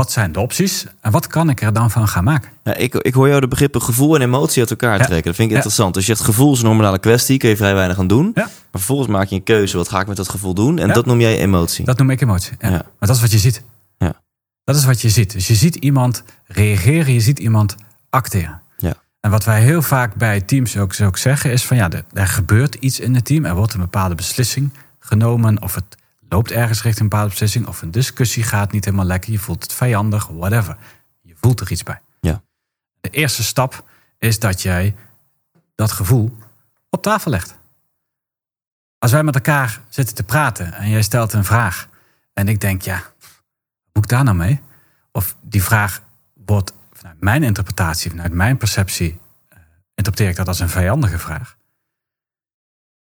Wat 0.00 0.12
zijn 0.12 0.32
de 0.32 0.40
opties 0.40 0.86
en 1.00 1.10
wat 1.10 1.26
kan 1.26 1.50
ik 1.50 1.62
er 1.62 1.72
dan 1.72 1.90
van 1.90 2.08
gaan 2.08 2.24
maken? 2.24 2.50
Ja, 2.64 2.74
ik, 2.74 2.94
ik 2.94 3.14
hoor 3.14 3.28
jou 3.28 3.40
de 3.40 3.48
begrippen 3.48 3.82
gevoel 3.82 4.14
en 4.14 4.22
emotie 4.22 4.60
uit 4.60 4.70
elkaar 4.70 4.98
Ja. 4.98 5.04
trekken. 5.04 5.24
Dat 5.24 5.34
vind 5.34 5.48
ik 5.48 5.54
interessant. 5.54 5.94
Dus 5.94 6.06
je 6.06 6.14
zegt 6.14 6.26
gevoel 6.26 6.52
is 6.52 6.58
een 6.58 6.64
normale 6.64 6.98
kwestie, 6.98 7.38
kun 7.38 7.48
je 7.48 7.56
vrij 7.56 7.74
weinig 7.74 7.98
aan 7.98 8.06
doen. 8.06 8.32
Maar 8.34 8.50
vervolgens 8.72 9.08
maak 9.08 9.26
je 9.28 9.34
een 9.34 9.42
keuze, 9.42 9.76
wat 9.76 9.88
ga 9.88 10.00
ik 10.00 10.06
met 10.06 10.16
dat 10.16 10.28
gevoel 10.28 10.54
doen? 10.54 10.78
En 10.78 10.88
dat 10.92 11.06
noem 11.06 11.20
jij 11.20 11.38
emotie. 11.38 11.84
Dat 11.84 11.98
noem 11.98 12.10
ik 12.10 12.20
emotie. 12.20 12.52
Maar 12.60 12.84
dat 12.98 13.16
is 13.16 13.20
wat 13.20 13.30
je 13.30 13.38
ziet. 13.38 13.62
Ja. 13.98 14.20
Dat 14.64 14.76
is 14.76 14.84
wat 14.84 15.00
je 15.00 15.08
ziet. 15.08 15.32
Dus 15.32 15.46
je 15.46 15.54
ziet 15.54 15.74
iemand 15.74 16.22
reageren, 16.46 17.12
je 17.12 17.20
ziet 17.20 17.38
iemand 17.38 17.76
acteren. 18.10 18.60
Ja. 18.78 18.94
En 19.20 19.30
wat 19.30 19.44
wij 19.44 19.60
heel 19.60 19.82
vaak 19.82 20.14
bij 20.14 20.40
teams 20.40 20.76
ook, 20.76 20.94
ook 21.02 21.16
zeggen 21.18 21.52
is 21.52 21.64
van 21.64 21.76
ja, 21.76 21.90
er, 21.90 22.04
er 22.12 22.26
gebeurt 22.26 22.74
iets 22.74 23.00
in 23.00 23.14
het 23.14 23.24
team. 23.24 23.44
Er 23.44 23.54
wordt 23.54 23.74
een 23.74 23.80
bepaalde 23.80 24.14
beslissing 24.14 24.70
genomen 24.98 25.62
of 25.62 25.74
het 25.74 25.96
loopt 26.30 26.50
ergens 26.50 26.82
richting 26.82 27.00
een 27.00 27.08
bepaalde 27.08 27.30
beslissing 27.30 27.66
of 27.66 27.82
een 27.82 27.90
discussie 27.90 28.42
gaat 28.42 28.72
niet 28.72 28.84
helemaal 28.84 29.06
lekker. 29.06 29.32
Je 29.32 29.38
voelt 29.38 29.62
het 29.62 29.72
vijandig, 29.72 30.26
whatever. 30.26 30.76
Je 31.20 31.34
voelt 31.40 31.60
er 31.60 31.70
iets 31.70 31.82
bij. 31.82 32.00
Ja. 32.20 32.42
De 33.00 33.10
eerste 33.10 33.42
stap 33.42 33.84
is 34.18 34.38
dat 34.38 34.62
jij 34.62 34.94
dat 35.74 35.92
gevoel 35.92 36.36
op 36.90 37.02
tafel 37.02 37.30
legt. 37.30 37.58
Als 38.98 39.12
wij 39.12 39.22
met 39.22 39.34
elkaar 39.34 39.80
zitten 39.88 40.14
te 40.14 40.22
praten 40.22 40.72
en 40.72 40.88
jij 40.88 41.02
stelt 41.02 41.32
een 41.32 41.44
vraag 41.44 41.88
en 42.32 42.48
ik 42.48 42.60
denk, 42.60 42.82
ja, 42.82 42.96
wat 42.96 43.92
moet 43.92 44.04
ik 44.04 44.10
daar 44.10 44.24
nou 44.24 44.36
mee? 44.36 44.60
Of 45.12 45.36
die 45.40 45.62
vraag 45.62 46.02
wordt 46.34 46.72
vanuit 46.92 47.20
mijn 47.20 47.42
interpretatie, 47.42 48.10
vanuit 48.10 48.32
mijn 48.32 48.56
perceptie, 48.56 49.18
eh, 49.48 49.58
interpreteer 49.94 50.30
ik 50.30 50.36
dat 50.36 50.48
als 50.48 50.60
een 50.60 50.68
vijandige 50.68 51.18
vraag. 51.18 51.56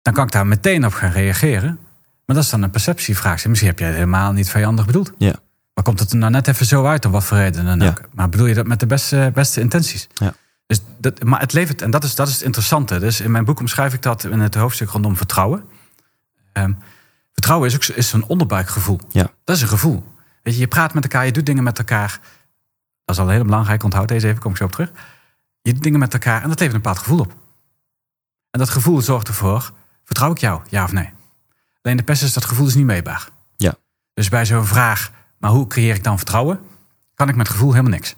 Dan 0.02 0.14
kan 0.14 0.24
ik 0.24 0.32
daar 0.32 0.46
meteen 0.46 0.86
op 0.86 0.92
gaan 0.92 1.10
reageren. 1.10 1.78
Maar 2.26 2.36
dat 2.36 2.44
is 2.44 2.50
dan 2.50 2.62
een 2.62 2.70
perceptievraag. 2.70 3.46
Misschien 3.46 3.68
heb 3.68 3.78
jij 3.78 3.88
het 3.88 3.96
helemaal 3.96 4.32
niet 4.32 4.50
vijandig 4.50 4.86
bedoeld. 4.86 5.12
Ja. 5.18 5.34
Maar 5.74 5.84
komt 5.84 5.98
het 5.98 6.10
er 6.10 6.16
nou 6.16 6.32
net 6.32 6.48
even 6.48 6.66
zo 6.66 6.86
uit, 6.86 7.04
om 7.04 7.12
wat 7.12 7.24
voor 7.24 7.36
reden 7.36 7.64
dan 7.64 7.80
Ja. 7.80 7.88
ook? 7.88 8.00
Maar 8.14 8.28
bedoel 8.28 8.46
je 8.46 8.54
dat 8.54 8.66
met 8.66 8.80
de 8.80 8.86
beste, 8.86 9.30
beste 9.34 9.60
intenties? 9.60 10.08
Ja. 10.14 10.34
Dus 10.66 10.80
dat, 10.98 11.22
maar 11.22 11.40
het 11.40 11.52
levert, 11.52 11.82
en 11.82 11.90
dat 11.90 12.04
is, 12.04 12.14
dat 12.14 12.28
is 12.28 12.34
het 12.34 12.42
interessante. 12.42 12.98
Dus 12.98 13.20
in 13.20 13.30
mijn 13.30 13.44
boek 13.44 13.60
omschrijf 13.60 13.94
ik 13.94 14.02
dat 14.02 14.24
in 14.24 14.40
het 14.40 14.54
hoofdstuk 14.54 14.90
rondom 14.90 15.16
vertrouwen. 15.16 15.64
Ehm, 16.52 16.72
vertrouwen 17.32 17.68
is 17.68 17.74
ook 17.74 17.84
is 17.96 18.08
zo'n 18.08 18.24
onderbuikgevoel. 18.26 19.00
Ja. 19.08 19.30
Dat 19.44 19.56
is 19.56 19.62
een 19.62 19.68
gevoel. 19.68 20.04
Weet 20.42 20.54
je, 20.54 20.60
je 20.60 20.68
praat 20.68 20.94
met 20.94 21.02
elkaar, 21.02 21.24
je 21.26 21.32
doet 21.32 21.46
dingen 21.46 21.62
met 21.62 21.78
elkaar. 21.78 22.20
Dat 23.04 23.16
is 23.16 23.22
al 23.22 23.28
heel 23.28 23.44
belangrijk, 23.44 23.82
onthoud 23.82 24.08
deze 24.08 24.28
even, 24.28 24.40
kom 24.40 24.50
ik 24.50 24.56
zo 24.56 24.64
op 24.64 24.72
terug. 24.72 24.90
Je 25.62 25.72
doet 25.72 25.82
dingen 25.82 25.98
met 25.98 26.12
elkaar 26.12 26.42
en 26.42 26.48
dat 26.48 26.58
levert 26.58 26.74
een 26.76 26.82
bepaald 26.82 26.98
gevoel 26.98 27.20
op. 27.20 27.34
En 28.50 28.58
dat 28.58 28.68
gevoel 28.70 29.00
zorgt 29.00 29.28
ervoor, 29.28 29.72
vertrouw 30.04 30.30
ik 30.30 30.38
jou, 30.38 30.60
ja 30.68 30.84
of 30.84 30.92
nee? 30.92 31.10
Alleen 31.82 31.96
de 31.96 32.02
pest 32.02 32.22
is, 32.22 32.32
dat 32.32 32.44
gevoel 32.44 32.66
is 32.66 32.74
niet 32.74 32.84
meetbaar. 32.84 33.28
Ja. 33.56 33.74
Dus 34.14 34.28
bij 34.28 34.44
zo'n 34.44 34.66
vraag, 34.66 35.12
maar 35.38 35.50
hoe 35.50 35.66
creëer 35.66 35.94
ik 35.94 36.04
dan 36.04 36.16
vertrouwen? 36.16 36.60
Kan 37.14 37.28
ik 37.28 37.36
met 37.36 37.48
gevoel 37.48 37.70
helemaal 37.70 37.92
niks. 37.92 38.14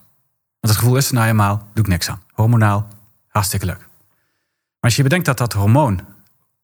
Want 0.61 0.75
het 0.75 0.77
gevoel 0.77 0.97
is 0.97 1.09
er 1.09 1.15
nou 1.15 1.27
eenmaal, 1.27 1.57
doe 1.75 1.85
ik 1.85 1.91
niks 1.91 2.09
aan. 2.09 2.23
Hormonaal, 2.33 2.89
hartstikke 3.29 3.67
leuk. 3.67 3.79
Maar 3.79 4.93
als 4.93 4.97
je 4.97 5.03
bedenkt 5.03 5.27
dat 5.27 5.39
dat 5.39 5.53
hormoon 5.53 6.01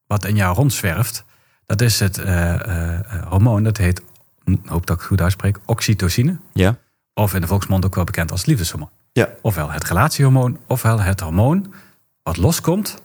wat 0.07 0.24
in 0.24 0.36
jou 0.36 0.55
rondzwerft, 0.55 1.24
dat 1.66 1.80
is 1.80 2.01
het 2.01 2.18
eh, 2.18 2.55
eh, 2.55 2.98
eh, 2.98 3.26
hormoon, 3.28 3.62
dat 3.62 3.76
heet, 3.76 4.03
hoop 4.44 4.86
dat 4.86 4.96
ik 4.96 5.03
het 5.03 5.03
goed 5.03 5.20
uitspreek, 5.20 5.59
oxytocine. 5.64 6.36
Ja. 6.53 6.78
Of 7.14 7.34
in 7.34 7.40
de 7.40 7.46
volksmond 7.46 7.84
ook 7.84 7.94
wel 7.94 8.05
bekend 8.05 8.30
als 8.30 8.46
liefdeshormoon. 8.46 8.90
Ja. 9.12 9.28
Ofwel 9.42 9.70
het 9.70 9.84
relatiehormoon, 9.84 10.59
ofwel 10.66 11.01
het 11.01 11.20
hormoon 11.20 11.74
wat 12.22 12.36
loskomt 12.36 13.03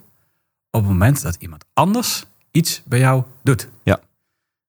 op 0.71 0.81
het 0.81 0.89
moment 0.89 1.21
dat 1.21 1.35
iemand 1.35 1.65
anders 1.73 2.25
iets 2.55 2.81
bij 2.85 2.99
jou 2.99 3.23
doet. 3.43 3.69
Ja. 3.83 3.99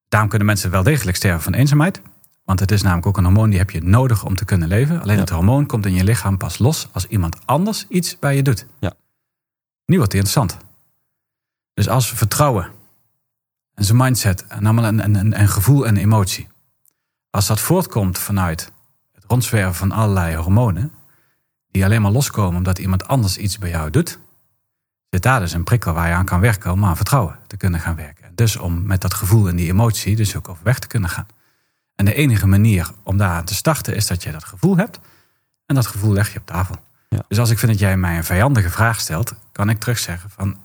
Daarom 0.07 0.29
kunnen 0.29 0.47
mensen 0.47 0.71
wel 0.71 0.83
degelijk 0.83 1.17
sterven 1.17 1.41
van 1.41 1.53
eenzaamheid. 1.53 2.01
Want 2.43 2.59
het 2.59 2.71
is 2.71 2.81
namelijk 2.81 3.07
ook 3.07 3.17
een 3.17 3.23
hormoon 3.23 3.49
die 3.49 3.59
heb 3.59 3.69
je 3.69 3.81
nodig 3.83 4.25
om 4.25 4.35
te 4.35 4.45
kunnen 4.45 4.67
leven. 4.67 5.01
Alleen 5.01 5.15
Ja. 5.15 5.21
het 5.21 5.29
hormoon 5.29 5.65
komt 5.65 5.85
in 5.85 5.93
je 5.93 6.03
lichaam 6.03 6.37
pas 6.37 6.57
los 6.57 6.87
als 6.91 7.07
iemand 7.07 7.37
anders 7.45 7.85
iets 7.89 8.19
bij 8.19 8.35
je 8.35 8.41
doet. 8.43 8.65
Ja. 8.79 8.93
Nu 9.85 9.97
wordt 9.97 10.11
het 10.13 10.21
interessant. 10.21 10.57
Dus 11.73 11.89
als 11.89 12.11
vertrouwen 12.11 12.71
en 13.73 13.83
zijn 13.85 13.97
mindset 13.97 14.47
en 14.47 14.65
allemaal 14.65 14.85
een, 14.85 15.03
een, 15.03 15.15
een, 15.15 15.39
een 15.39 15.47
gevoel 15.47 15.87
en 15.87 15.97
emotie. 15.97 16.47
Als 17.29 17.47
dat 17.47 17.59
voortkomt 17.59 18.17
vanuit 18.19 18.71
het 19.11 19.23
rondzwerven 19.27 19.75
van 19.75 19.91
allerlei 19.91 20.35
hormonen, 20.35 20.91
die 21.71 21.85
alleen 21.85 22.01
maar 22.01 22.11
loskomen 22.11 22.57
omdat 22.57 22.79
iemand 22.79 23.07
anders 23.07 23.37
iets 23.37 23.57
bij 23.57 23.69
jou 23.69 23.89
doet, 23.89 24.19
zit 25.09 25.23
daar 25.23 25.39
dus 25.39 25.53
een 25.53 25.63
prikkel 25.63 25.93
waar 25.93 26.07
je 26.07 26.13
aan 26.13 26.25
kan 26.25 26.39
werken 26.39 26.71
om 26.71 26.85
aan 26.85 26.95
vertrouwen 26.95 27.39
te 27.47 27.57
kunnen 27.57 27.79
gaan 27.79 27.95
werken. 27.95 28.25
En 28.25 28.31
dus 28.35 28.57
om 28.57 28.85
met 28.85 29.01
dat 29.01 29.13
gevoel 29.13 29.47
en 29.47 29.55
die 29.55 29.71
emotie 29.71 30.15
dus 30.15 30.35
ook 30.35 30.49
overweg 30.49 30.79
te 30.79 30.87
kunnen 30.87 31.09
gaan. 31.09 31.27
En 31.95 32.05
de 32.05 32.13
enige 32.13 32.47
manier 32.47 32.91
om 33.03 33.17
daaraan 33.17 33.45
te 33.45 33.55
starten 33.55 33.95
is 33.95 34.07
dat 34.07 34.23
je 34.23 34.31
dat 34.31 34.43
gevoel 34.43 34.77
hebt 34.77 34.99
en 35.65 35.75
dat 35.75 35.87
gevoel 35.87 36.13
leg 36.13 36.33
je 36.33 36.39
op 36.39 36.45
tafel. 36.45 36.75
Ja. 37.09 37.23
Dus 37.27 37.39
als 37.39 37.49
ik 37.49 37.59
vind 37.59 37.71
dat 37.71 37.81
jij 37.81 37.97
mij 37.97 38.17
een 38.17 38.23
vijandige 38.23 38.69
vraag 38.69 38.99
stelt, 38.99 39.33
kan 39.51 39.69
ik 39.69 39.79
terugzeggen 39.79 40.29
van 40.29 40.57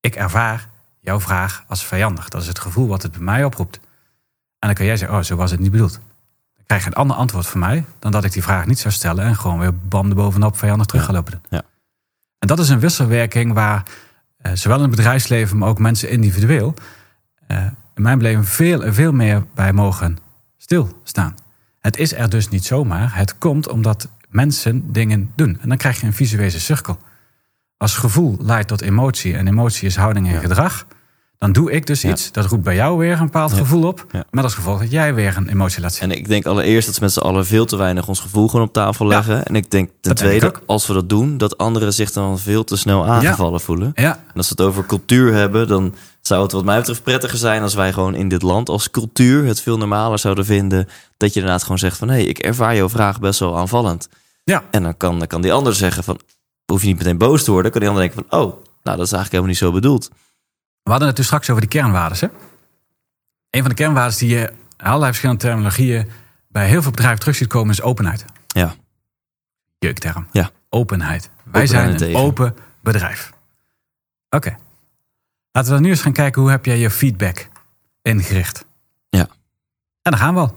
ik 0.00 0.14
ervaar 0.14 0.68
jouw 1.00 1.20
vraag 1.20 1.64
als 1.68 1.84
vijandig. 1.84 2.28
Dat 2.28 2.42
is 2.42 2.48
het 2.48 2.58
gevoel 2.58 2.88
wat 2.88 3.02
het 3.02 3.12
bij 3.12 3.20
mij 3.20 3.44
oproept. 3.44 3.76
En 4.58 4.70
dan 4.70 4.74
kan 4.74 4.86
jij 4.86 4.96
zeggen, 4.96 5.18
oh, 5.18 5.24
zo 5.24 5.36
was 5.36 5.50
het 5.50 5.60
niet 5.60 5.70
bedoeld. 5.70 5.92
Dan 6.54 6.64
krijg 6.66 6.82
je 6.82 6.88
een 6.88 6.96
ander 6.96 7.16
antwoord 7.16 7.46
van 7.46 7.60
mij 7.60 7.84
dan 7.98 8.12
dat 8.12 8.24
ik 8.24 8.32
die 8.32 8.42
vraag 8.42 8.66
niet 8.66 8.78
zou 8.78 8.94
stellen 8.94 9.24
en 9.24 9.36
gewoon 9.36 9.58
weer 9.58 9.76
bam 9.76 10.08
erbovenop 10.08 10.58
vijandig 10.58 10.86
terug 10.86 11.04
ga 11.04 11.12
lopen. 11.12 11.42
Ja. 11.50 11.62
En 12.44 12.50
dat 12.50 12.58
is 12.58 12.68
een 12.68 12.80
wisselwerking 12.80 13.52
waar 13.52 13.82
eh, 14.36 14.52
zowel 14.54 14.76
in 14.76 14.82
het 14.82 14.90
bedrijfsleven, 14.96 15.58
maar 15.58 15.68
ook 15.68 15.78
mensen 15.78 16.10
individueel, 16.10 16.74
eh, 17.46 17.64
in 17.94 18.02
mijn 18.02 18.18
beleving 18.18 18.48
veel, 18.48 18.92
veel 18.92 19.12
meer 19.12 19.44
bij 19.54 19.72
mogen 19.72 20.18
stilstaan. 20.56 21.34
Het 21.80 21.96
is 21.96 22.12
er 22.12 22.30
dus 22.30 22.48
niet 22.48 22.64
zomaar. 22.64 23.16
Het 23.16 23.38
komt 23.38 23.68
omdat 23.68 24.08
mensen 24.28 24.92
dingen 24.92 25.32
doen. 25.34 25.58
En 25.60 25.68
dan 25.68 25.76
krijg 25.76 26.00
je 26.00 26.06
een 26.06 26.12
visuele 26.12 26.58
cirkel. 26.58 26.98
Als 27.76 27.96
gevoel 27.96 28.36
leidt 28.40 28.68
tot 28.68 28.80
emotie 28.80 29.36
en 29.36 29.46
emotie 29.48 29.86
is 29.86 29.96
houding 29.96 30.26
en 30.26 30.32
Ja. 30.32 30.40
gedrag, 30.40 30.86
dan 31.38 31.52
doe 31.52 31.72
ik 31.72 31.86
dus 31.86 32.04
iets. 32.04 32.32
Dat 32.32 32.46
roept 32.46 32.62
bij 32.62 32.74
jou 32.74 32.98
weer 32.98 33.12
een 33.12 33.24
bepaald 33.24 33.52
gevoel 33.52 33.86
op. 33.86 34.06
Met 34.30 34.44
als 34.44 34.54
gevolg 34.54 34.80
dat 34.80 34.90
jij 34.90 35.14
weer 35.14 35.36
een 35.36 35.48
emotie 35.48 35.80
laat 35.80 35.94
zien. 35.94 36.10
En 36.10 36.16
ik 36.16 36.28
denk 36.28 36.46
allereerst 36.46 36.86
dat 36.86 36.94
ze 36.94 37.00
met 37.00 37.12
z'n 37.12 37.20
allen 37.20 37.46
veel 37.46 37.66
te 37.66 37.76
weinig 37.76 38.08
ons 38.08 38.20
gevoel 38.20 38.48
gewoon 38.48 38.66
op 38.66 38.72
tafel 38.72 39.06
leggen. 39.06 39.44
En 39.44 39.56
ik 39.56 39.70
denk 39.70 39.88
ten 39.88 39.96
Dat 40.00 40.16
tweede, 40.16 40.54
als 40.66 40.86
we 40.86 40.92
dat 40.92 41.08
doen, 41.08 41.38
dat 41.38 41.58
anderen 41.58 41.92
zich 41.92 42.12
dan 42.12 42.38
veel 42.38 42.64
te 42.64 42.76
snel 42.76 43.06
aangevallen 43.06 43.60
voelen. 43.60 43.92
Ja, 43.94 44.12
En 44.12 44.34
als 44.34 44.48
we 44.48 44.54
het 44.56 44.66
over 44.66 44.86
cultuur 44.86 45.32
hebben, 45.32 45.68
dan 45.68 45.94
zou 46.20 46.42
het 46.42 46.52
wat 46.52 46.64
mij 46.64 46.78
betreft 46.78 47.02
prettiger 47.02 47.38
zijn 47.38 47.62
als 47.62 47.74
wij 47.74 47.92
gewoon 47.92 48.14
in 48.14 48.28
dit 48.28 48.42
land 48.42 48.68
als 48.68 48.90
cultuur 48.90 49.46
het 49.46 49.60
veel 49.60 49.76
normaler 49.76 50.18
zouden 50.18 50.44
vinden. 50.44 50.88
Dat 51.16 51.32
je 51.32 51.40
inderdaad 51.40 51.62
gewoon 51.62 51.78
zegt 51.78 51.98
van 51.98 52.08
hé, 52.08 52.14
hey, 52.14 52.24
ik 52.24 52.38
ervaar 52.38 52.76
jouw 52.76 52.88
vraag 52.88 53.20
best 53.20 53.40
wel 53.40 53.58
aanvallend. 53.58 54.08
ja. 54.44 54.62
En 54.70 54.82
dan 54.82 54.96
kan, 54.96 55.18
dan 55.18 55.26
kan 55.26 55.40
die 55.40 55.52
ander 55.52 55.74
zeggen 55.74 56.04
van, 56.04 56.18
hoef 56.66 56.80
je 56.80 56.86
niet 56.86 56.98
meteen 56.98 57.18
boos 57.18 57.44
te 57.44 57.50
worden. 57.50 57.70
kan 57.70 57.80
die 57.80 57.90
ander 57.90 58.06
denken 58.06 58.24
van, 58.28 58.40
oh, 58.40 58.46
nou 58.82 58.96
dat 58.96 59.06
is 59.06 59.12
eigenlijk 59.12 59.30
helemaal 59.30 59.50
niet 59.50 59.58
zo 59.58 59.72
bedoeld. 59.72 60.10
We 60.84 60.90
hadden 60.90 61.08
het 61.08 61.16
dus 61.16 61.26
straks 61.26 61.50
over 61.50 61.60
die 61.60 61.70
kernwaarden. 61.70 62.18
Hè? 62.18 62.26
Een 63.50 63.60
van 63.60 63.68
de 63.68 63.76
kernwaarden 63.76 64.18
die 64.18 64.28
je 64.28 64.52
allerlei 64.76 65.06
verschillende 65.06 65.40
terminologieën 65.40 66.10
bij 66.48 66.68
heel 66.68 66.82
veel 66.82 66.90
bedrijven 66.90 67.20
terug 67.20 67.36
ziet 67.36 67.48
komen 67.48 67.70
is 67.70 67.82
openheid. 67.82 68.24
Ja. 68.46 68.74
Jeukterm. 69.78 70.26
Ja. 70.32 70.50
Openheid. 70.68 71.30
Wij 71.44 71.66
zijn 71.66 71.84
en 71.84 71.90
een 71.90 71.96
tegen. 71.96 72.20
open 72.20 72.56
bedrijf. 72.80 73.32
Oké. 74.30 74.56
Laten 75.52 75.70
we 75.70 75.76
dan 75.76 75.82
nu 75.82 75.90
eens 75.90 76.02
gaan 76.02 76.12
kijken 76.12 76.42
hoe 76.42 76.50
heb 76.50 76.64
jij 76.64 76.78
je 76.78 76.90
feedback 76.90 77.48
ingericht. 78.02 78.64
Ja. 79.08 79.28
En 80.02 80.10
daar 80.10 80.20
gaan 80.20 80.34
we 80.34 80.40
al. 80.40 80.56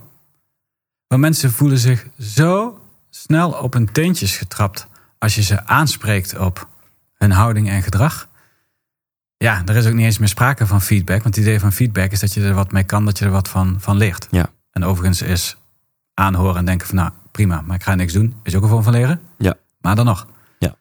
Want 1.08 1.22
mensen 1.22 1.52
voelen 1.52 1.78
zich 1.78 2.08
zo 2.20 2.82
snel 3.10 3.52
op 3.52 3.74
hun 3.74 3.92
teentjes 3.92 4.38
getrapt 4.38 4.88
als 5.18 5.36
je 5.36 5.42
ze 5.42 5.66
aanspreekt 5.66 6.38
op 6.38 6.68
hun 7.14 7.32
houding 7.32 7.70
en 7.70 7.84
gedrag. 7.84 8.27
Ja, 9.38 9.62
er 9.66 9.76
is 9.76 9.86
ook 9.86 9.94
niet 9.94 10.06
eens 10.06 10.18
meer 10.18 10.28
sprake 10.28 10.68
van 10.68 10.82
feedback. 10.82 11.24
Want 11.24 11.36
het 11.36 11.44
idee 11.46 11.60
van 11.60 11.72
feedback 11.72 12.12
is 12.12 12.20
dat 12.20 12.34
je 12.34 12.44
er 12.44 12.54
wat 12.54 12.72
mee 12.72 12.84
kan, 12.84 13.06
dat 13.06 13.18
je 13.20 13.26
er 13.26 13.32
wat 13.32 13.48
van, 13.48 13.76
van 13.80 13.98
leert. 13.98 14.28
Ja. 14.32 14.50
En 14.72 14.84
overigens 14.84 15.22
is 15.22 15.58
aanhoren 16.14 16.56
en 16.56 16.66
denken 16.66 16.88
van 16.88 16.96
nou 16.96 17.12
prima, 17.32 17.62
maar 17.66 17.76
ik 17.76 17.84
ga 17.84 17.96
niks 17.96 18.14
doen, 18.14 18.36
is 18.44 18.56
ook 18.56 18.64
een 18.64 18.70
vorm 18.70 18.84
van 18.84 18.94
leren. 18.94 19.22
Ja. 19.38 19.56
Maar 19.80 19.96
dan 19.96 20.06
nog. 20.06 20.28
Ja. 20.60 20.76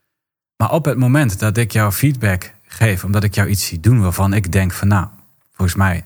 Maar 0.56 0.70
op 0.72 0.84
het 0.84 0.98
moment 0.98 1.38
dat 1.38 1.56
ik 1.56 1.72
jou 1.72 1.92
feedback 1.92 2.52
geef, 2.66 3.04
omdat 3.04 3.24
ik 3.24 3.34
jou 3.34 3.48
iets 3.48 3.66
zie 3.66 3.80
doen 3.80 4.00
waarvan 4.00 4.32
ik 4.32 4.52
denk 4.52 4.72
van 4.72 4.88
nou, 4.88 5.06
volgens 5.52 5.76
mij 5.76 6.04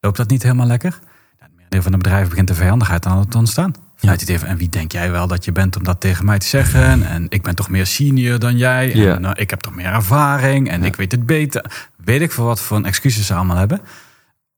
loopt 0.00 0.16
dat 0.16 0.28
niet 0.30 0.42
helemaal 0.42 0.66
lekker. 0.66 0.98
Ja, 1.38 1.44
het 1.44 1.54
merendeel 1.54 1.82
van 1.82 1.92
de 1.92 1.98
bedrijven 1.98 2.28
begint 2.28 2.48
de 2.48 2.54
vijandigheid 2.54 3.06
aan 3.06 3.28
te 3.28 3.38
ontstaan. 3.38 3.74
Idee 4.20 4.38
van, 4.38 4.48
en 4.48 4.56
wie 4.56 4.68
denk 4.68 4.92
jij 4.92 5.10
wel 5.10 5.26
dat 5.26 5.44
je 5.44 5.52
bent 5.52 5.76
om 5.76 5.82
dat 5.84 6.00
tegen 6.00 6.24
mij 6.24 6.38
te 6.38 6.46
zeggen? 6.46 7.06
En 7.06 7.26
ik 7.28 7.42
ben 7.42 7.54
toch 7.54 7.68
meer 7.68 7.86
senior 7.86 8.38
dan 8.38 8.56
jij. 8.56 8.94
Ja. 8.94 9.14
En 9.14 9.20
nou, 9.20 9.34
ik 9.38 9.50
heb 9.50 9.60
toch 9.60 9.74
meer 9.74 9.86
ervaring. 9.86 10.70
En 10.70 10.80
Ja. 10.80 10.86
ik 10.86 10.96
weet 10.96 11.12
het 11.12 11.26
beter. 11.26 11.88
Weet 12.04 12.20
ik 12.20 12.32
voor 12.32 12.44
wat 12.44 12.60
voor 12.60 12.80
excuses 12.82 13.26
ze 13.26 13.34
allemaal 13.34 13.56
hebben. 13.56 13.80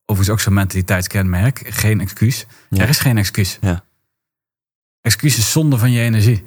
Overigens 0.07 0.37
ook 0.37 0.41
zo'n 0.45 0.55
mentaliteitskenmerk. 0.55 1.63
Geen 1.65 2.01
excuus. 2.01 2.47
Ja. 2.71 2.83
Er 2.83 2.89
is 2.89 2.99
geen 2.99 3.19
excuus. 3.19 3.59
Ja. 3.61 3.85
Excuus 5.01 5.39
is 5.39 5.53
zonde 5.53 5.79
van 5.79 5.93
je 5.93 6.01
energie. 6.01 6.45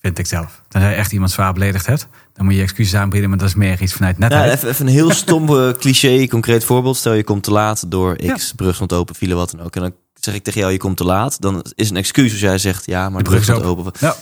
Vind 0.00 0.18
ik 0.18 0.26
zelf. 0.26 0.62
Tenzij 0.68 0.90
je 0.90 0.96
echt 0.96 1.12
iemand 1.12 1.30
zwaar 1.30 1.52
beledigd 1.52 1.86
hebt. 1.86 2.08
Dan 2.32 2.44
moet 2.44 2.54
je 2.54 2.62
excuses 2.62 2.94
aanbieden. 2.94 3.28
Maar 3.28 3.38
dat 3.38 3.48
is 3.48 3.54
meer 3.54 3.82
iets 3.82 3.92
vanuit 3.92 4.16
Ja, 4.18 4.28
netheid. 4.28 4.52
even, 4.52 4.68
even 4.68 4.86
een 4.86 4.92
heel 4.92 5.10
stom 5.10 5.48
eh, 5.48 5.70
cliché, 5.82 6.26
concreet 6.26 6.64
voorbeeld. 6.64 6.96
Stel 6.96 7.12
je 7.12 7.24
komt 7.24 7.42
te 7.42 7.50
laat 7.50 7.90
door 7.90 8.16
X, 8.16 8.52
brug 8.52 8.74
stond 8.74 8.92
open, 8.92 9.14
file, 9.14 9.34
wat 9.34 9.50
dan 9.50 9.60
ook. 9.60 9.76
En 9.76 9.82
dan 9.82 9.94
zeg 10.14 10.34
ik 10.34 10.42
tegen 10.42 10.60
jou, 10.60 10.72
je 10.72 10.78
komt 10.78 10.96
te 10.96 11.04
laat. 11.04 11.40
Dan 11.40 11.64
is 11.74 11.90
een 11.90 11.96
excuus 11.96 12.30
als 12.30 12.40
jij 12.40 12.58
zegt, 12.58 12.86
ja, 12.86 13.10
maar 13.10 13.22
de 13.22 13.28
brug 13.30 13.42
stond 13.42 13.62
open. 13.62 13.92
Ja. 14.00 14.16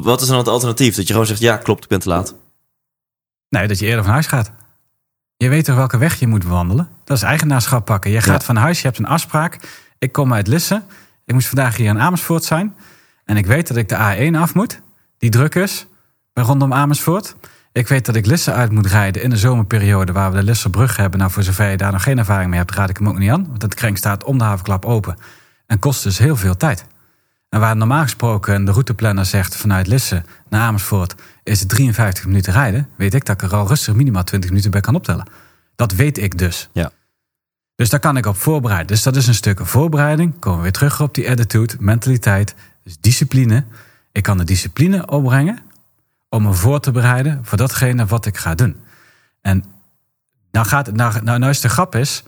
Wat 0.00 0.20
is 0.20 0.26
dan 0.28 0.38
het 0.38 0.48
alternatief? 0.48 0.94
Dat 0.94 1.06
je 1.06 1.12
gewoon 1.12 1.28
zegt, 1.28 1.40
ja, 1.40 1.56
klopt, 1.56 1.82
ik 1.82 1.88
ben 1.88 2.00
te 2.00 2.08
laat. 2.08 2.34
Nee, 3.48 3.68
dat 3.68 3.78
je 3.78 3.86
eerder 3.86 4.02
van 4.04 4.12
huis 4.12 4.26
gaat. 4.26 4.52
Je 5.36 5.48
weet 5.48 5.64
toch 5.64 5.76
welke 5.76 5.98
weg 5.98 6.14
je 6.14 6.26
moet 6.26 6.44
wandelen? 6.44 6.88
Dat 7.04 7.16
is 7.16 7.22
eigenaarschap 7.22 7.84
pakken. 7.84 8.10
Je 8.10 8.20
gaat 8.20 8.40
Ja. 8.40 8.46
van 8.46 8.56
huis, 8.56 8.80
je 8.80 8.86
hebt 8.86 8.98
een 8.98 9.06
afspraak. 9.06 9.58
Ik 9.98 10.12
kom 10.12 10.32
uit 10.32 10.46
Lisse. 10.46 10.82
Ik 11.24 11.34
moest 11.34 11.48
vandaag 11.48 11.76
hier 11.76 11.88
in 11.88 12.00
Amersfoort 12.00 12.44
zijn. 12.44 12.74
En 13.24 13.36
ik 13.36 13.46
weet 13.46 13.68
dat 13.68 13.76
ik 13.76 13.88
de 13.88 13.96
A1 13.96 14.36
af 14.36 14.54
moet, 14.54 14.80
die 15.18 15.30
druk 15.30 15.54
is 15.54 15.86
bij 16.32 16.44
rondom 16.44 16.72
Amersfoort. 16.72 17.36
Ik 17.72 17.88
weet 17.88 18.06
dat 18.06 18.14
ik 18.14 18.26
Lisse 18.26 18.52
uit 18.52 18.70
moet 18.70 18.86
rijden 18.86 19.22
in 19.22 19.30
de 19.30 19.36
zomerperiode 19.36 20.12
waar 20.12 20.30
we 20.30 20.36
de 20.36 20.42
Lisserbrug 20.42 20.96
hebben. 20.96 21.18
Nou, 21.18 21.30
voor 21.30 21.42
zover 21.42 21.70
je 21.70 21.76
daar 21.76 21.92
nog 21.92 22.02
geen 22.02 22.18
ervaring 22.18 22.50
mee 22.50 22.58
hebt, 22.58 22.74
raad 22.74 22.90
ik 22.90 22.96
hem 22.96 23.08
ook 23.08 23.18
niet 23.18 23.30
aan. 23.30 23.46
Want 23.48 23.62
het 23.62 23.74
kring 23.74 23.98
staat 23.98 24.24
om 24.24 24.38
de 24.38 24.44
havenklap 24.44 24.84
open 24.84 25.16
en 25.66 25.78
kost 25.78 26.02
dus 26.02 26.18
heel 26.18 26.36
veel 26.36 26.56
tijd. 26.56 26.84
En 27.48 27.60
waar 27.60 27.76
normaal 27.76 28.02
gesproken 28.02 28.64
de 28.64 28.70
routeplanner 28.70 29.26
zegt 29.26 29.56
vanuit 29.56 29.86
Lisse 29.86 30.22
naar 30.48 30.60
Amersfoort 30.60 31.14
is 31.42 31.60
het 31.60 31.68
53 31.68 32.26
minuten 32.26 32.52
rijden, 32.52 32.88
weet 32.96 33.14
ik 33.14 33.24
dat 33.24 33.42
ik 33.42 33.50
er 33.50 33.56
al 33.56 33.66
rustig 33.66 33.94
minimaal 33.94 34.24
20 34.24 34.50
minuten 34.50 34.70
bij 34.70 34.80
kan 34.80 34.94
optellen. 34.94 35.26
Dat 35.76 35.92
weet 35.92 36.18
ik 36.18 36.38
dus. 36.38 36.68
Ja. 36.72 36.92
Dus 37.74 37.90
daar 37.90 38.00
kan 38.00 38.16
ik 38.16 38.26
op 38.26 38.36
voorbereiden. 38.36 38.86
Dus 38.86 39.02
dat 39.02 39.16
is 39.16 39.26
een 39.26 39.34
stuk 39.34 39.66
voorbereiding. 39.66 40.38
Komen 40.38 40.58
we 40.58 40.62
weer 40.62 40.72
terug 40.72 41.00
op 41.00 41.14
die 41.14 41.30
attitude, 41.30 41.74
mentaliteit, 41.78 42.54
dus 42.84 42.96
discipline. 43.00 43.64
Ik 44.12 44.22
kan 44.22 44.38
de 44.38 44.44
discipline 44.44 45.06
opbrengen 45.06 45.58
om 46.28 46.42
me 46.42 46.52
voor 46.52 46.80
te 46.80 46.90
bereiden 46.90 47.44
voor 47.44 47.58
datgene 47.58 48.06
wat 48.06 48.26
ik 48.26 48.36
ga 48.36 48.54
doen. 48.54 48.76
En 49.40 49.64
nou, 50.50 50.66
gaat, 50.66 50.92
nou, 50.92 51.22
nou, 51.22 51.38
nou 51.38 51.50
is 51.50 51.60
de 51.60 51.68
grap 51.68 51.94
is, 51.94 52.22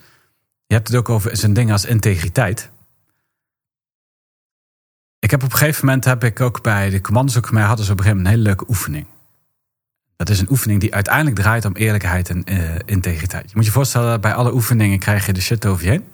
je 0.67 0.75
hebt 0.75 0.89
het 0.89 0.97
ook 0.97 1.09
over 1.09 1.37
zo'n 1.37 1.53
ding 1.53 1.73
als 1.73 1.85
integriteit. 1.85 2.71
Ik 5.25 5.31
heb 5.31 5.43
op 5.43 5.53
een 5.53 5.59
gegeven 5.59 5.87
moment 5.87 6.05
heb 6.05 6.25
ik 6.25 6.41
ook 6.41 6.63
bij 6.63 6.91
de 6.91 7.01
commando's 7.01 7.37
ook 7.37 7.51
mij 7.51 7.63
hadden 7.63 7.85
ze 7.85 7.93
op 7.93 7.99
een 7.99 8.05
gegeven 8.05 8.23
moment 8.25 8.37
een 8.37 8.43
hele 8.43 8.57
leuke 8.57 8.71
oefening. 8.73 9.07
Dat 10.17 10.29
is 10.29 10.41
een 10.41 10.51
oefening 10.51 10.81
die 10.81 10.95
uiteindelijk 10.95 11.37
draait 11.37 11.65
om 11.65 11.77
eerlijkheid 11.77 12.29
en 12.29 12.45
eh, 12.45 12.79
integriteit. 12.85 13.51
Je 13.51 13.57
moet 13.57 13.65
je 13.65 13.71
voorstellen, 13.71 14.21
bij 14.21 14.35
alle 14.35 14.55
oefeningen 14.55 14.99
krijg 14.99 15.27
je 15.27 15.33
de 15.33 15.41
shit 15.41 15.67
over 15.67 15.85
je 15.85 15.91
heen. 15.91 16.05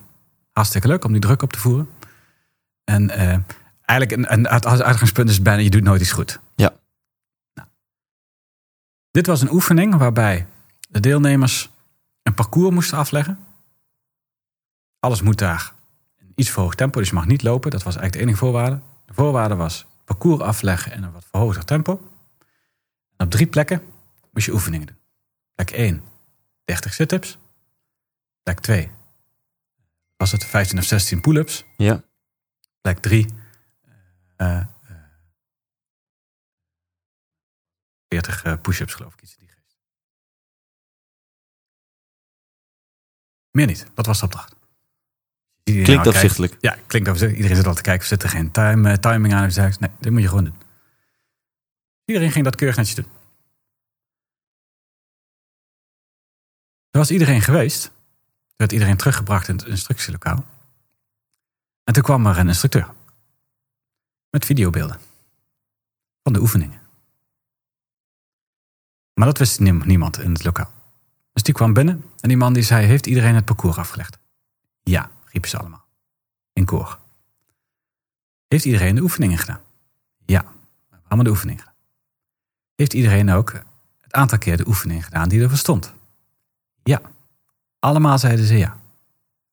Hartstikke 0.53 0.89
leuk 0.89 1.05
om 1.05 1.13
die 1.13 1.21
druk 1.21 1.43
op 1.43 1.53
te 1.53 1.59
voeren. 1.59 1.89
En 2.85 3.11
eh, 3.11 3.39
eigenlijk 3.85 4.31
een, 4.31 4.49
als 4.49 4.83
uitgangspunt 4.83 5.29
is 5.29 5.35
het 5.35 5.45
bijna, 5.45 5.63
je 5.63 5.71
doet 5.71 5.83
nooit 5.83 6.01
iets 6.01 6.13
goed. 6.13 6.41
Ja. 6.55 6.73
Nou. 7.55 7.69
Dit 9.11 9.27
was 9.27 9.41
een 9.41 9.53
oefening 9.53 9.97
waarbij 9.97 10.47
de 10.89 11.01
deelnemers 11.01 11.71
een 12.23 12.35
parcours 12.35 12.75
moesten 12.75 12.99
afleggen. 12.99 13.39
Alles 14.99 15.23
moet 15.23 15.39
daar 15.39 15.73
in 16.19 16.33
iets 16.35 16.51
verhoogd 16.51 16.77
tempo, 16.77 16.99
dus 16.99 17.09
je 17.09 17.15
mag 17.15 17.27
niet 17.27 17.43
lopen. 17.43 17.71
Dat 17.71 17.83
was 17.83 17.97
eigenlijk 17.97 18.13
de 18.13 18.31
enige 18.31 18.45
voorwaarde. 18.45 18.81
De 19.11 19.17
voorwaarde 19.17 19.57
was 19.57 19.87
parcours 20.05 20.41
afleggen 20.41 20.93
in 20.93 21.03
een 21.03 21.13
wat 21.13 21.25
verhoogder 21.31 21.65
tempo. 21.65 22.01
En 23.17 23.27
op 23.27 23.31
drie 23.31 23.47
plekken 23.47 23.83
moest 24.33 24.47
je 24.47 24.53
oefeningen 24.53 24.87
doen. 24.87 24.99
Plek 25.55 25.71
1, 25.71 26.03
30 26.65 26.95
sit-ups. 26.95 27.39
Plek 28.43 28.61
2, 28.61 28.91
was 30.17 30.33
het 30.33 30.45
15 30.45 30.79
of 30.79 30.85
16 30.85 31.21
pull-ups. 31.21 31.65
Ja. 31.77 32.03
Plek 32.81 32.99
3, 32.99 33.27
eh, 34.37 34.61
eh, 34.61 34.67
40 38.09 38.45
eh, 38.45 38.61
push-ups 38.61 38.95
geloof 38.95 39.13
ik. 39.13 39.23
Iets 39.23 39.33
in 39.33 39.39
die 39.39 39.49
geest. 39.49 39.77
Meer 43.51 43.67
niet, 43.67 43.87
dat 43.95 44.07
was 44.07 44.19
de 44.19 44.25
opdracht. 44.25 44.60
Iedereen 45.73 45.85
Klinkt 45.85 46.03
kijkt- 46.03 46.17
afzichtelijk. 46.19 46.57
Ja, 46.61 46.71
klinkt 46.87 47.09
afzichtelijk. 47.09 47.37
Iedereen 47.37 47.57
zit 47.57 47.67
al 47.67 47.75
te 47.75 47.83
kijken 47.83 48.03
of 48.03 48.09
zit 48.09 48.23
er 48.23 48.29
geen 48.29 48.51
time, 48.51 48.91
eh, 48.91 48.97
timing 48.97 49.35
aan. 49.35 49.47
of 49.49 49.79
Nee, 49.79 49.91
dit 50.01 50.13
moet 50.13 50.23
je 50.23 50.29
gewoon 50.29 50.45
doen. 50.45 50.57
Iedereen 52.05 52.31
ging 52.31 52.45
dat 52.45 52.57
keurig 52.57 52.77
netjes 52.77 52.95
doen. 52.97 53.07
Er 56.91 56.99
was 56.99 57.11
iedereen 57.11 57.41
geweest. 57.43 57.91
Werd 58.57 58.73
iedereen 58.73 58.97
teruggebracht 58.97 59.49
in 59.49 59.57
het 59.57 59.67
instructielokaal. 59.67 60.45
En 61.85 61.93
toen 61.93 62.03
kwam 62.03 62.27
er 62.27 62.39
een 62.39 62.49
instructeur. 62.49 62.89
Met 64.31 64.45
videobeelden. 64.45 64.99
Van 66.23 66.33
de 66.33 66.41
oefeningen. 66.41 66.81
Maar 69.15 69.27
dat 69.27 69.39
wist 69.39 69.61
niem- 69.61 69.83
niemand 69.87 70.19
in 70.19 70.33
het 70.33 70.45
lokaal. 70.45 70.73
Dus 71.33 71.43
die 71.43 71.55
kwam 71.55 71.73
binnen 71.73 72.05
en 72.21 72.29
die 72.29 72.37
man 72.37 72.53
die 72.53 72.63
zei, 72.63 72.87
heeft 72.87 73.07
iedereen 73.07 73.35
het 73.35 73.45
parcours 73.45 73.77
afgelegd? 73.77 74.19
Ja, 74.83 75.11
riepen 75.31 75.51
ze 75.51 75.59
allemaal. 75.59 75.85
In 76.53 76.65
koor. 76.65 76.99
Heeft 78.49 78.65
iedereen 78.65 78.95
de 78.95 79.01
oefeningen 79.03 79.39
gedaan? 79.39 79.61
Ja, 80.27 80.41
we 80.43 80.49
hebben 80.91 81.09
allemaal 81.09 81.25
de 81.25 81.31
oefeningen 81.31 81.61
gedaan. 81.61 81.75
Heeft 82.75 82.93
iedereen 82.95 83.31
ook 83.31 83.53
het 84.01 84.13
aantal 84.13 84.39
keer 84.39 84.57
de 84.57 84.67
oefening 84.67 85.05
gedaan 85.05 85.29
die 85.29 85.43
ervoor 85.43 85.59
stond? 85.59 85.93
Ja. 86.83 87.01
Allemaal 87.79 88.19
zeiden 88.19 88.45
ze 88.47 88.57
ja. 88.59 88.79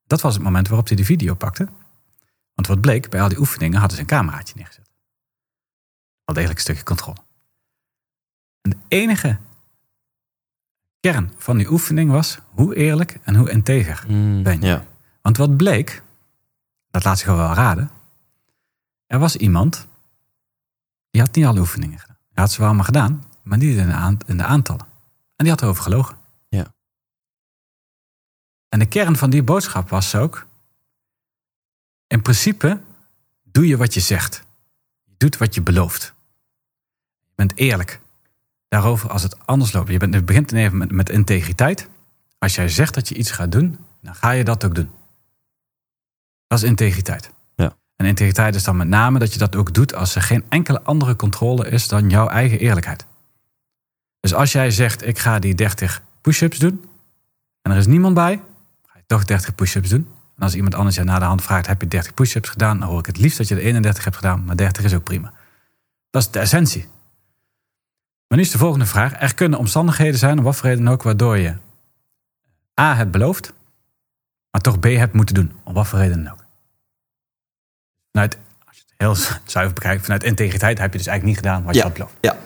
Dat 0.07 0.21
was 0.21 0.33
het 0.33 0.43
moment 0.43 0.67
waarop 0.67 0.87
hij 0.87 0.95
de 0.97 1.05
video 1.05 1.33
pakte. 1.33 1.67
Want 2.53 2.67
wat 2.67 2.81
bleek, 2.81 3.09
bij 3.09 3.21
al 3.21 3.29
die 3.29 3.39
oefeningen 3.39 3.79
hadden 3.79 3.95
ze 3.95 4.01
een 4.03 4.09
cameraatje 4.09 4.53
neergezet. 4.57 4.89
Al 6.23 6.33
degelijk 6.33 6.57
een 6.59 6.63
stukje 6.65 6.83
controle. 6.83 7.17
En 8.61 8.69
de 8.69 8.77
enige 8.87 9.37
kern 10.99 11.31
van 11.37 11.57
die 11.57 11.71
oefening 11.71 12.11
was 12.11 12.39
hoe 12.51 12.75
eerlijk 12.75 13.19
en 13.23 13.35
hoe 13.35 13.49
integer 13.49 14.05
Mm, 14.07 14.43
ben 14.43 14.61
je. 14.61 14.67
ja. 14.67 14.85
Want 15.27 15.39
wat 15.39 15.57
bleek, 15.57 16.03
dat 16.89 17.03
laat 17.03 17.19
zich 17.19 17.27
wel 17.27 17.53
raden. 17.53 17.91
Er 19.05 19.19
was 19.19 19.35
iemand, 19.35 19.87
die 21.09 21.21
had 21.21 21.35
niet 21.35 21.45
alle 21.45 21.59
oefeningen 21.59 21.99
gedaan. 21.99 22.17
Hij 22.33 22.43
had 22.43 22.51
ze 22.51 22.57
wel 22.57 22.67
allemaal 22.67 22.85
gedaan, 22.85 23.23
maar 23.43 23.57
niet 23.57 23.77
in 24.25 24.37
de, 24.37 24.43
aantallen. 24.43 24.85
En 25.35 25.43
die 25.45 25.49
had 25.49 25.61
erover 25.61 25.83
gelogen. 25.83 26.17
Ja. 26.49 26.73
En 28.69 28.79
de 28.79 28.85
kern 28.85 29.15
van 29.15 29.29
die 29.29 29.43
boodschap 29.43 29.89
was 29.89 30.15
ook... 30.15 30.47
In 32.07 32.21
principe 32.21 32.81
doe 33.43 33.67
je 33.67 33.77
wat 33.77 33.93
je 33.93 33.99
zegt. 33.99 34.43
Je 35.03 35.13
doet 35.17 35.37
wat 35.37 35.55
je 35.55 35.61
belooft. 35.61 36.13
Je 37.25 37.33
bent 37.35 37.57
eerlijk. 37.57 38.01
Daarover 38.67 39.09
als 39.09 39.23
het 39.23 39.47
anders 39.47 39.73
loopt. 39.73 39.89
Je 39.89 39.97
bent, 39.97 40.13
het 40.13 40.25
begint 40.25 40.51
even 40.51 40.77
met, 40.77 40.91
met 40.91 41.09
integriteit. 41.09 41.89
Als 42.37 42.55
jij 42.55 42.69
zegt 42.69 42.93
dat 42.93 43.09
je 43.09 43.15
iets 43.15 43.31
gaat 43.31 43.51
doen, 43.51 43.77
dan 44.01 44.15
ga 44.15 44.31
je 44.31 44.43
dat 44.43 44.65
ook 44.65 44.75
doen. 44.75 44.89
Dat 46.47 46.57
is 46.57 46.63
integriteit. 46.63 47.31
Ja. 47.55 47.75
En 47.95 48.05
integriteit 48.05 48.55
is 48.55 48.63
dan 48.63 48.77
met 48.77 48.87
name 48.87 49.19
dat 49.19 49.33
je 49.33 49.39
dat 49.39 49.55
ook 49.55 49.73
doet 49.73 49.95
als 49.95 50.15
er 50.15 50.21
geen 50.21 50.45
enkele 50.49 50.81
andere 50.81 51.15
controle 51.15 51.69
is 51.69 51.87
dan 51.87 52.09
jouw 52.09 52.27
eigen 52.27 52.59
eerlijkheid. 52.59 53.05
Dus 54.19 54.33
als 54.33 54.51
jij 54.51 54.71
zegt, 54.71 55.07
ik 55.07 55.19
ga 55.19 55.39
die 55.39 55.55
30 55.55 56.01
push-ups 56.21 56.57
doen, 56.57 56.85
en 57.61 57.71
er 57.71 57.77
is 57.77 57.87
niemand 57.87 58.13
bij, 58.13 58.41
ga 58.85 58.97
je 58.97 59.03
toch 59.07 59.25
30 59.25 59.55
push-ups 59.55 59.89
doen. 59.89 60.07
En 60.35 60.43
als 60.43 60.55
iemand 60.55 60.75
anders 60.75 60.95
je 60.95 61.03
na 61.03 61.19
de 61.19 61.25
hand 61.25 61.41
vraagt, 61.41 61.67
heb 61.67 61.81
je 61.81 61.87
30 61.87 62.13
push-ups 62.13 62.49
gedaan? 62.49 62.79
Dan 62.79 62.89
hoor 62.89 62.99
ik 62.99 63.05
het 63.05 63.17
liefst 63.17 63.37
dat 63.37 63.47
je 63.47 63.55
er 63.55 63.61
31 63.61 64.03
hebt 64.03 64.15
gedaan, 64.15 64.43
maar 64.43 64.55
30 64.55 64.83
is 64.83 64.93
ook 64.93 65.03
prima. 65.03 65.33
Dat 66.09 66.21
is 66.21 66.31
de 66.31 66.39
essentie. 66.39 66.87
Maar 68.27 68.37
nu 68.37 68.43
is 68.43 68.51
de 68.51 68.57
volgende 68.57 68.85
vraag. 68.85 69.21
Er 69.21 69.33
kunnen 69.33 69.59
omstandigheden 69.59 70.19
zijn, 70.19 70.37
om 70.37 70.43
wat 70.43 70.55
voor 70.55 70.69
reden 70.69 70.87
ook, 70.87 71.03
waardoor 71.03 71.37
je 71.37 71.55
A, 72.81 72.95
het 72.95 73.11
belooft, 73.11 73.53
maar 74.57 74.73
toch 74.73 74.79
B, 74.79 74.85
hebt 74.85 75.13
moeten 75.13 75.35
doen. 75.35 75.51
Om 75.63 75.73
wat 75.73 75.87
voor 75.87 75.99
reden 75.99 76.23
dan 76.23 76.33
ook. 76.33 76.45
Vanuit, 78.11 78.37
als 78.67 78.77
je 78.77 78.83
het 78.87 78.93
heel 78.97 79.15
zuiver 79.53 79.73
bekijkt, 79.73 80.03
vanuit 80.03 80.23
integriteit 80.23 80.79
heb 80.79 80.91
je 80.91 80.97
dus 80.97 81.07
eigenlijk 81.07 81.37
niet 81.37 81.45
gedaan 81.45 81.63
wat 81.63 81.75
je 81.75 81.81
had 81.81 81.93
beloofd. 81.93 82.13
Ja. 82.21 82.37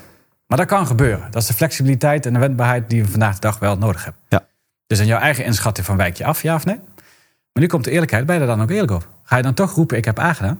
Maar 0.48 0.58
dat 0.58 0.68
kan 0.68 0.88
gebeuren. 0.88 1.32
Dat 1.32 1.42
is 1.42 1.48
de 1.48 1.54
flexibiliteit 1.54 2.26
en 2.26 2.34
de 2.34 2.40
wendbaarheid 2.40 2.90
die 2.90 3.04
we 3.04 3.10
vandaag 3.10 3.34
de 3.34 3.40
dag 3.40 3.60
wel 3.60 3.78
nodig 3.78 4.04
hebben. 4.04 4.22
Ja. 4.30 4.46
Dus 4.88 5.00
aan 5.00 5.06
jouw 5.06 5.20
eigen 5.20 5.46
inschatting 5.46 5.86
van 5.86 5.98
wijk 5.98 6.18
je 6.18 6.26
af, 6.26 6.42
ja 6.42 6.56
of 6.56 6.66
nee? 6.66 6.80
Maar 7.54 7.64
nu 7.64 7.68
komt 7.68 7.84
de 7.84 7.92
eerlijkheid. 7.92 8.26
Ben 8.26 8.36
je 8.36 8.42
er 8.42 8.48
dan 8.48 8.62
ook 8.62 8.70
eerlijk 8.70 8.92
over? 8.92 9.10
Ga 9.24 9.38
je 9.38 9.44
dan 9.44 9.54
toch 9.54 9.74
roepen, 9.74 9.98
ik 9.98 10.06
heb 10.06 10.20
A 10.20 10.34
gedaan? 10.34 10.60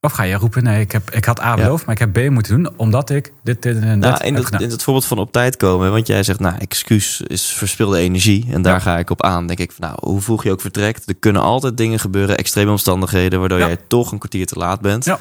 Of 0.00 0.12
ga 0.12 0.22
je 0.22 0.34
roepen, 0.34 0.62
nee, 0.64 0.80
ik, 0.80 0.92
heb, 0.92 1.10
ik 1.10 1.24
had 1.24 1.40
A 1.40 1.54
beloofd, 1.54 1.86
maar 1.86 1.94
ik 1.94 2.00
heb 2.00 2.12
B 2.12 2.30
moeten 2.30 2.62
doen... 2.62 2.72
omdat 2.76 3.10
ik 3.10 3.32
dit, 3.42 3.62
dit 3.62 3.76
en 3.76 4.00
dat 4.00 4.10
Nou, 4.10 4.24
in, 4.24 4.34
het, 4.34 4.60
in 4.60 4.70
het 4.70 4.82
voorbeeld 4.82 5.06
van 5.06 5.18
op 5.18 5.32
tijd 5.32 5.56
komen, 5.56 5.90
want 5.90 6.06
jij 6.06 6.22
zegt, 6.22 6.40
nou, 6.40 6.56
excuus 6.58 7.20
is 7.20 7.46
verspilde 7.46 7.98
energie. 7.98 8.46
En 8.50 8.62
daar 8.62 8.72
Ja. 8.72 8.78
ga 8.78 8.98
ik 8.98 9.10
op 9.10 9.22
aan. 9.22 9.46
Denk 9.46 9.58
ik, 9.58 9.72
van, 9.72 9.86
nou, 9.88 9.98
hoe 10.00 10.20
vroeg 10.20 10.42
je 10.44 10.50
ook 10.50 10.60
vertrekt, 10.60 11.08
er 11.08 11.14
kunnen 11.14 11.42
altijd 11.42 11.76
dingen 11.76 11.98
gebeuren, 11.98 12.36
extreme 12.36 12.70
omstandigheden, 12.70 13.40
waardoor 13.40 13.58
Ja. 13.58 13.66
jij 13.66 13.78
toch 13.88 14.12
een 14.12 14.18
kwartier 14.18 14.46
te 14.46 14.58
laat 14.58 14.80
bent. 14.80 15.04
Ja. 15.04 15.18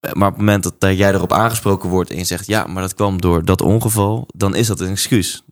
Eh, 0.00 0.12
Maar 0.12 0.28
op 0.28 0.34
het 0.34 0.44
moment 0.46 0.62
dat 0.78 0.96
jij 0.98 1.12
erop 1.14 1.32
aangesproken 1.32 1.88
wordt 1.88 2.10
en 2.10 2.16
je 2.16 2.24
zegt, 2.24 2.46
ja, 2.46 2.66
maar 2.66 2.82
dat 2.82 2.94
kwam 2.94 3.20
door 3.20 3.44
dat 3.44 3.60
ongeval, 3.62 4.28
dan 4.34 4.54
is 4.54 4.66
dat 4.66 4.80
een 4.80 4.88
excuus. 4.90 5.42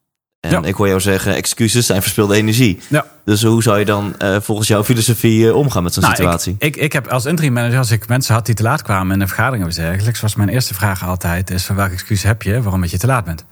En 0.47 0.63
Ja. 0.63 0.69
ik 0.69 0.75
hoor 0.75 0.89
jou 0.89 1.01
zeggen, 1.01 1.35
excuses 1.35 1.87
zijn 1.87 2.03
verspilde 2.03 2.35
energie. 2.37 2.81
Ja. 2.89 3.05
Dus 3.25 3.43
hoe 3.43 3.63
zou 3.63 3.79
je 3.79 3.85
dan 3.85 4.15
eh, 4.19 4.37
volgens 4.41 4.69
jouw 4.69 4.85
filosofie 4.85 5.49
eh, 5.49 5.55
omgaan 5.55 5.83
met 5.83 5.95
zo'n 5.95 6.03
Nou, 6.03 6.15
situatie? 6.15 6.57
Ik, 6.59 6.77
ik, 6.77 6.83
ik 6.83 6.93
heb 6.93 7.07
als 7.09 7.25
interim 7.25 7.53
manager, 7.53 7.79
als 7.79 7.91
ik 7.91 8.09
mensen 8.09 8.35
had 8.35 8.47
die 8.47 8.55
te 8.55 8.63
laat 8.63 8.83
kwamen 8.83 9.15
in 9.15 9.21
een 9.21 9.29
vergadering 9.29 9.63
of 9.65 9.69
iets 9.71 9.79
dergelijks, 9.79 10.21
was 10.21 10.35
mijn 10.35 10.49
eerste 10.49 10.75
vraag 10.75 11.05
altijd: 11.05 11.51
is 11.51 11.65
van 11.65 11.77
welk 11.77 11.91
excuus 11.91 12.23
heb 12.23 12.43
je 12.43 12.63
waarom 12.63 12.81
dat 12.81 12.91
je 12.91 12.99
te 12.99 13.07
laat 13.07 13.25
bent? 13.25 13.45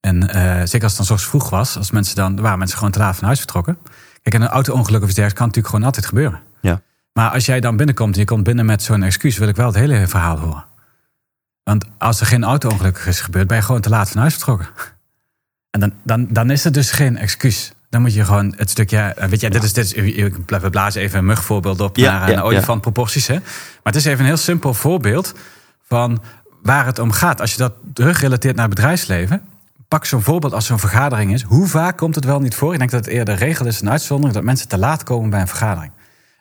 En 0.00 0.28
eh, 0.28 0.42
zeker 0.64 0.82
als 0.82 0.98
het 0.98 1.06
dan 1.08 1.18
zo 1.18 1.24
vroeg 1.28 1.50
was, 1.50 1.76
als 1.76 1.90
mensen 1.90 2.16
dan 2.16 2.40
waren 2.40 2.58
mensen 2.58 2.76
gewoon 2.78 2.92
te 2.92 2.98
laat 2.98 3.16
van 3.16 3.24
huis 3.24 3.38
vertrokken. 3.38 3.78
Kijk, 4.22 4.34
en 4.34 4.42
een 4.42 4.48
auto-ongeluk 4.48 5.02
of 5.02 5.08
iets 5.08 5.16
dergelijks 5.16 5.34
kan 5.38 5.46
natuurlijk 5.46 5.74
gewoon 5.74 5.84
altijd 5.86 6.06
gebeuren. 6.06 6.40
Ja. 6.60 6.80
Maar 7.12 7.30
als 7.30 7.46
jij 7.46 7.60
dan 7.60 7.76
binnenkomt 7.76 8.14
en 8.14 8.20
je 8.20 8.26
komt 8.26 8.44
binnen 8.44 8.66
met 8.66 8.82
zo'n 8.82 9.02
excuus, 9.02 9.38
wil 9.38 9.48
ik 9.48 9.56
wel 9.56 9.66
het 9.66 9.74
hele 9.74 10.06
verhaal 10.08 10.38
horen. 10.38 10.64
Want 11.62 11.84
als 11.98 12.20
er 12.20 12.26
geen 12.26 12.44
auto-ongeluk 12.44 12.98
is 12.98 13.20
gebeurd, 13.20 13.46
ben 13.46 13.56
je 13.56 13.62
gewoon 13.62 13.80
te 13.80 13.88
laat 13.88 14.10
van 14.10 14.20
huis 14.20 14.32
vertrokken. 14.32 14.68
En 15.74 15.80
dan, 15.80 15.92
dan, 16.02 16.26
dan 16.30 16.50
is 16.50 16.64
het 16.64 16.74
dus 16.74 16.90
geen 16.90 17.16
excuus. 17.16 17.72
Dan 17.90 18.00
moet 18.00 18.14
je 18.14 18.24
gewoon 18.24 18.54
het 18.56 18.70
stukje. 18.70 18.98
eh, 18.98 19.28
Weet 19.28 19.40
je, 19.40 19.50
dit 19.50 19.62
is, 19.62 19.72
dit 19.72 19.84
is, 19.84 19.92
we 20.46 20.70
blazen 20.70 21.02
even 21.02 21.18
een 21.18 21.24
mugvoorbeeld 21.24 21.80
op 21.80 21.96
Ja, 21.96 22.18
naar 22.18 22.30
ja, 22.30 22.36
een 22.36 22.42
olifant 22.42 22.80
proporties. 22.80 23.26
Hè? 23.26 23.34
Maar 23.34 23.80
het 23.82 23.94
is 23.94 24.04
even 24.04 24.18
een 24.20 24.26
heel 24.26 24.36
simpel 24.36 24.74
voorbeeld 24.74 25.34
van 25.88 26.22
waar 26.62 26.86
het 26.86 26.98
om 26.98 27.10
gaat. 27.12 27.40
Als 27.40 27.52
je 27.52 27.58
dat 27.58 27.72
terugrelateert 27.92 28.56
naar 28.56 28.66
het 28.66 28.74
bedrijfsleven. 28.74 29.42
Pak 29.88 30.04
zo'n 30.04 30.22
voorbeeld 30.22 30.52
als 30.52 30.66
zo'n 30.66 30.78
vergadering 30.78 31.32
is. 31.32 31.42
Hoe 31.42 31.66
vaak 31.66 31.96
komt 31.96 32.14
het 32.14 32.24
wel 32.24 32.40
niet 32.40 32.54
voor? 32.54 32.72
Ik 32.72 32.78
denk 32.78 32.90
dat 32.90 33.04
het 33.04 33.14
eerder 33.14 33.34
regel 33.34 33.66
is, 33.66 33.80
een 33.80 33.90
uitzondering, 33.90 34.34
dat 34.34 34.44
mensen 34.44 34.68
te 34.68 34.78
laat 34.78 35.02
komen 35.02 35.30
bij 35.30 35.40
een 35.40 35.48
vergadering. 35.48 35.92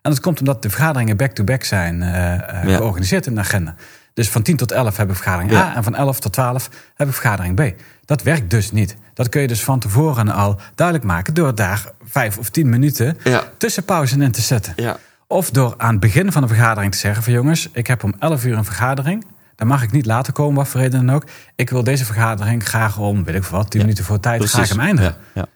En 0.02 0.12
dat 0.12 0.20
komt 0.20 0.40
omdat 0.40 0.62
de 0.62 0.70
vergaderingen 0.70 1.18
back-to-back 1.18 1.64
zijn 1.64 2.02
eh, 2.02 2.34
eh, 2.34 2.76
georganiseerd 2.76 3.26
in 3.26 3.34
de 3.36 3.40
agenda. 3.42 3.76
Dus 4.14 4.30
van 4.30 4.42
10 4.42 4.56
tot 4.56 4.72
11 4.72 4.98
hebben 4.98 5.16
we 5.16 5.22
vergadering. 5.22 5.54
A 5.54 5.76
en 5.76 5.84
van 5.84 5.96
11 5.96 6.20
tot 6.20 6.34
12 6.34 6.70
hebben 6.88 7.16
we 7.16 7.22
vergadering 7.22 7.56
B. 7.56 7.82
Dat 8.06 8.24
werkt 8.24 8.50
dus 8.50 8.72
niet. 8.72 8.96
Dat 9.14 9.30
kun 9.30 9.41
je 9.41 9.47
dus 9.47 9.64
van 9.64 9.80
tevoren 9.80 10.30
al 10.30 10.59
duidelijk 10.76 11.07
maken 11.07 11.34
door 11.34 11.55
daar 11.55 11.86
vijf 12.03 12.38
of 12.38 12.49
tien 12.49 12.70
minuten 12.70 13.18
Ja. 13.24 13.43
tussenpauzen 13.57 14.22
in 14.22 14.32
te 14.32 14.41
zetten. 14.41 14.74
Ja. 14.76 14.97
Of 15.28 15.49
door 15.49 15.74
aan 15.78 15.91
het 15.91 15.99
begin 15.99 16.32
van 16.32 16.41
de 16.41 16.47
vergadering 16.47 16.91
te 16.91 16.97
zeggen 16.97 17.24
van 17.24 17.34
jongens, 17.34 17.70
ik 17.74 17.88
heb 17.88 18.03
om 18.03 18.14
11 18.20 18.45
uur 18.45 18.57
een 18.57 18.66
vergadering. 18.66 19.26
Dan 19.55 19.68
mag 19.68 19.84
ik 19.84 19.91
niet 19.91 20.05
later 20.05 20.34
komen, 20.34 20.55
wat 20.55 20.68
voor 20.68 20.82
reden 20.82 21.05
dan 21.05 21.16
ook. 21.16 21.26
Ik 21.55 21.70
wil 21.70 21.84
deze 21.84 22.05
vergadering 22.05 22.68
graag 22.68 22.97
om, 22.97 23.24
weet 23.24 23.36
ik 23.36 23.43
veel 23.43 23.57
wat, 23.57 23.72
10 23.72 23.82
minuten 23.82 24.03
voor 24.03 24.20
tijd, 24.20 24.49
ga 24.49 24.64
ik 24.64 24.70
hem 24.70 24.80
eindigen. 24.80 25.16
Ja, 25.34 25.41
ja. 25.41 25.47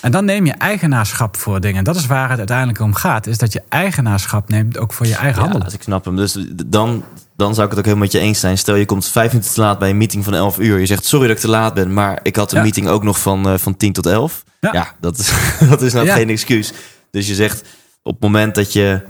En 0.00 0.10
dan 0.12 0.24
neem 0.24 0.46
je 0.46 0.52
eigenaarschap 0.52 1.36
voor 1.36 1.60
dingen. 1.60 1.78
En 1.78 1.84
dat 1.84 1.96
is 1.96 2.06
waar 2.06 2.28
het 2.30 2.38
uiteindelijk 2.38 2.80
om 2.80 2.94
gaat. 2.94 3.26
Is 3.26 3.38
dat 3.38 3.52
je 3.52 3.62
eigenaarschap 3.68 4.48
neemt 4.48 4.78
ook 4.78 4.92
voor 4.92 5.06
je 5.06 5.14
eigen 5.14 5.34
Ja, 5.34 5.40
handelen. 5.40 5.64
dus 5.64 5.74
ik 5.74 5.82
snap 5.82 6.04
hem. 6.04 6.16
Dus 6.16 6.36
dan, 6.66 7.04
dan 7.36 7.54
zou 7.54 7.64
ik 7.64 7.70
het 7.70 7.78
ook 7.78 7.84
helemaal 7.84 8.04
met 8.06 8.12
je 8.12 8.18
eens 8.20 8.40
zijn. 8.40 8.58
Stel 8.58 8.74
je 8.74 8.84
komt 8.84 9.06
vijf 9.08 9.32
minuten 9.32 9.52
te 9.52 9.60
laat 9.60 9.78
bij 9.78 9.90
een 9.90 9.96
meeting 9.96 10.24
van 10.24 10.34
11 10.34 10.58
uur. 10.58 10.78
Je 10.78 10.86
zegt 10.86 11.04
sorry 11.04 11.26
dat 11.26 11.36
ik 11.36 11.42
te 11.42 11.48
laat 11.48 11.74
ben, 11.74 11.92
maar 11.92 12.20
ik 12.22 12.36
had 12.36 12.50
een 12.52 12.56
Ja. 12.58 12.62
meeting 12.62 12.88
ook 12.88 13.02
nog 13.02 13.20
van, 13.20 13.48
eh, 13.48 13.58
van 13.58 13.76
10 13.76 13.92
tot 13.92 14.06
11. 14.06 14.44
Ja, 14.60 14.72
Ja. 14.72 14.92
dat, 15.00 15.18
is, 15.18 15.32
dat 15.70 15.82
is 15.82 15.92
nou 15.92 16.08
geen 16.08 16.28
excuus. 16.30 16.72
Dus 17.10 17.26
je 17.28 17.34
zegt 17.34 17.64
op 18.02 18.12
het 18.12 18.22
moment 18.22 18.54
dat 18.54 18.72
je. 18.72 19.00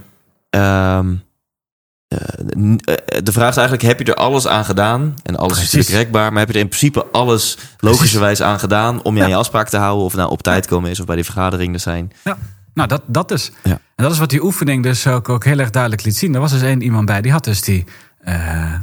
ehm, 0.49 0.61
eh, 0.61 0.97
eh, 0.97 1.05
de 3.23 3.31
vraag 3.31 3.49
is 3.49 3.57
eigenlijk: 3.57 3.81
heb 3.81 3.99
je 3.99 4.05
er 4.05 4.13
alles 4.19 4.47
aan 4.47 4.65
gedaan? 4.65 5.15
En 5.23 5.35
alles 5.35 5.57
is 5.61 5.63
natuurlijk 5.63 6.03
rekbaar, 6.03 6.29
maar 6.31 6.39
heb 6.39 6.47
je 6.47 6.53
er 6.53 6.59
in 6.59 6.67
principe 6.67 7.05
alles 7.11 7.57
logischerwijs 7.79 8.41
aan 8.41 8.59
gedaan 8.59 9.01
om 9.03 9.15
je 9.17 9.23
aan 9.23 9.29
je 9.29 9.35
afspraak 9.35 9.69
te 9.69 9.77
houden? 9.77 10.05
Of 10.05 10.15
nou 10.15 10.29
op 10.29 10.41
tijd 10.43 10.67
komen 10.67 10.89
is 10.89 10.99
of 10.99 11.05
bij 11.05 11.15
die 11.15 11.25
vergadering 11.25 11.73
er 11.73 11.79
zijn? 11.79 12.11
Ja, 12.23 12.37
nou 12.73 12.87
dat, 12.87 13.01
dat 13.05 13.31
is. 13.31 13.51
Ja. 13.63 13.71
En 13.95 14.03
dat 14.03 14.11
is 14.11 14.19
wat 14.19 14.29
die 14.29 14.43
oefening 14.43 14.83
dus 14.83 15.07
ook, 15.07 15.29
ook 15.29 15.43
heel 15.43 15.59
erg 15.59 15.69
duidelijk 15.69 16.03
liet 16.03 16.15
zien. 16.17 16.33
Er 16.33 16.39
was 16.39 16.51
dus 16.51 16.61
één 16.61 16.81
iemand 16.81 17.05
bij, 17.05 17.21
die 17.21 17.31
had 17.31 17.43
dus 17.43 17.61
die... 17.61 17.85
eh, 18.19 18.73
eh, 18.73 18.79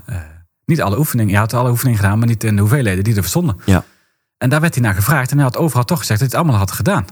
niet 0.65 0.83
alle 0.83 0.99
oefeningen, 0.99 1.33
je 1.33 1.39
had 1.39 1.55
alle 1.55 1.71
oefeningen 1.71 1.99
gedaan... 1.99 2.19
maar 2.19 2.29
niet 2.29 2.45
in 2.45 2.55
de 2.55 2.61
hoeveelheden 2.61 3.05
die 3.05 3.15
er 3.15 3.21
verstonden. 3.21 3.57
Ja. 3.65 3.85
En 4.39 4.49
daar 4.51 4.61
werd 4.61 4.75
hij 4.75 4.83
naar 4.83 4.95
gevraagd. 4.95 5.31
En 5.31 5.37
hij 5.37 5.47
had 5.47 5.57
overal 5.57 5.85
toch 5.85 5.99
gezegd 5.99 6.21
dat 6.21 6.31
hij 6.31 6.39
het 6.39 6.47
allemaal 6.49 6.67
had 6.67 6.77
gedaan. 6.77 7.07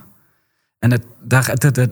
En 0.78 0.90
het, 0.90 1.02
daar, 1.22 1.46
het- 1.46 1.62
het- 1.62 1.90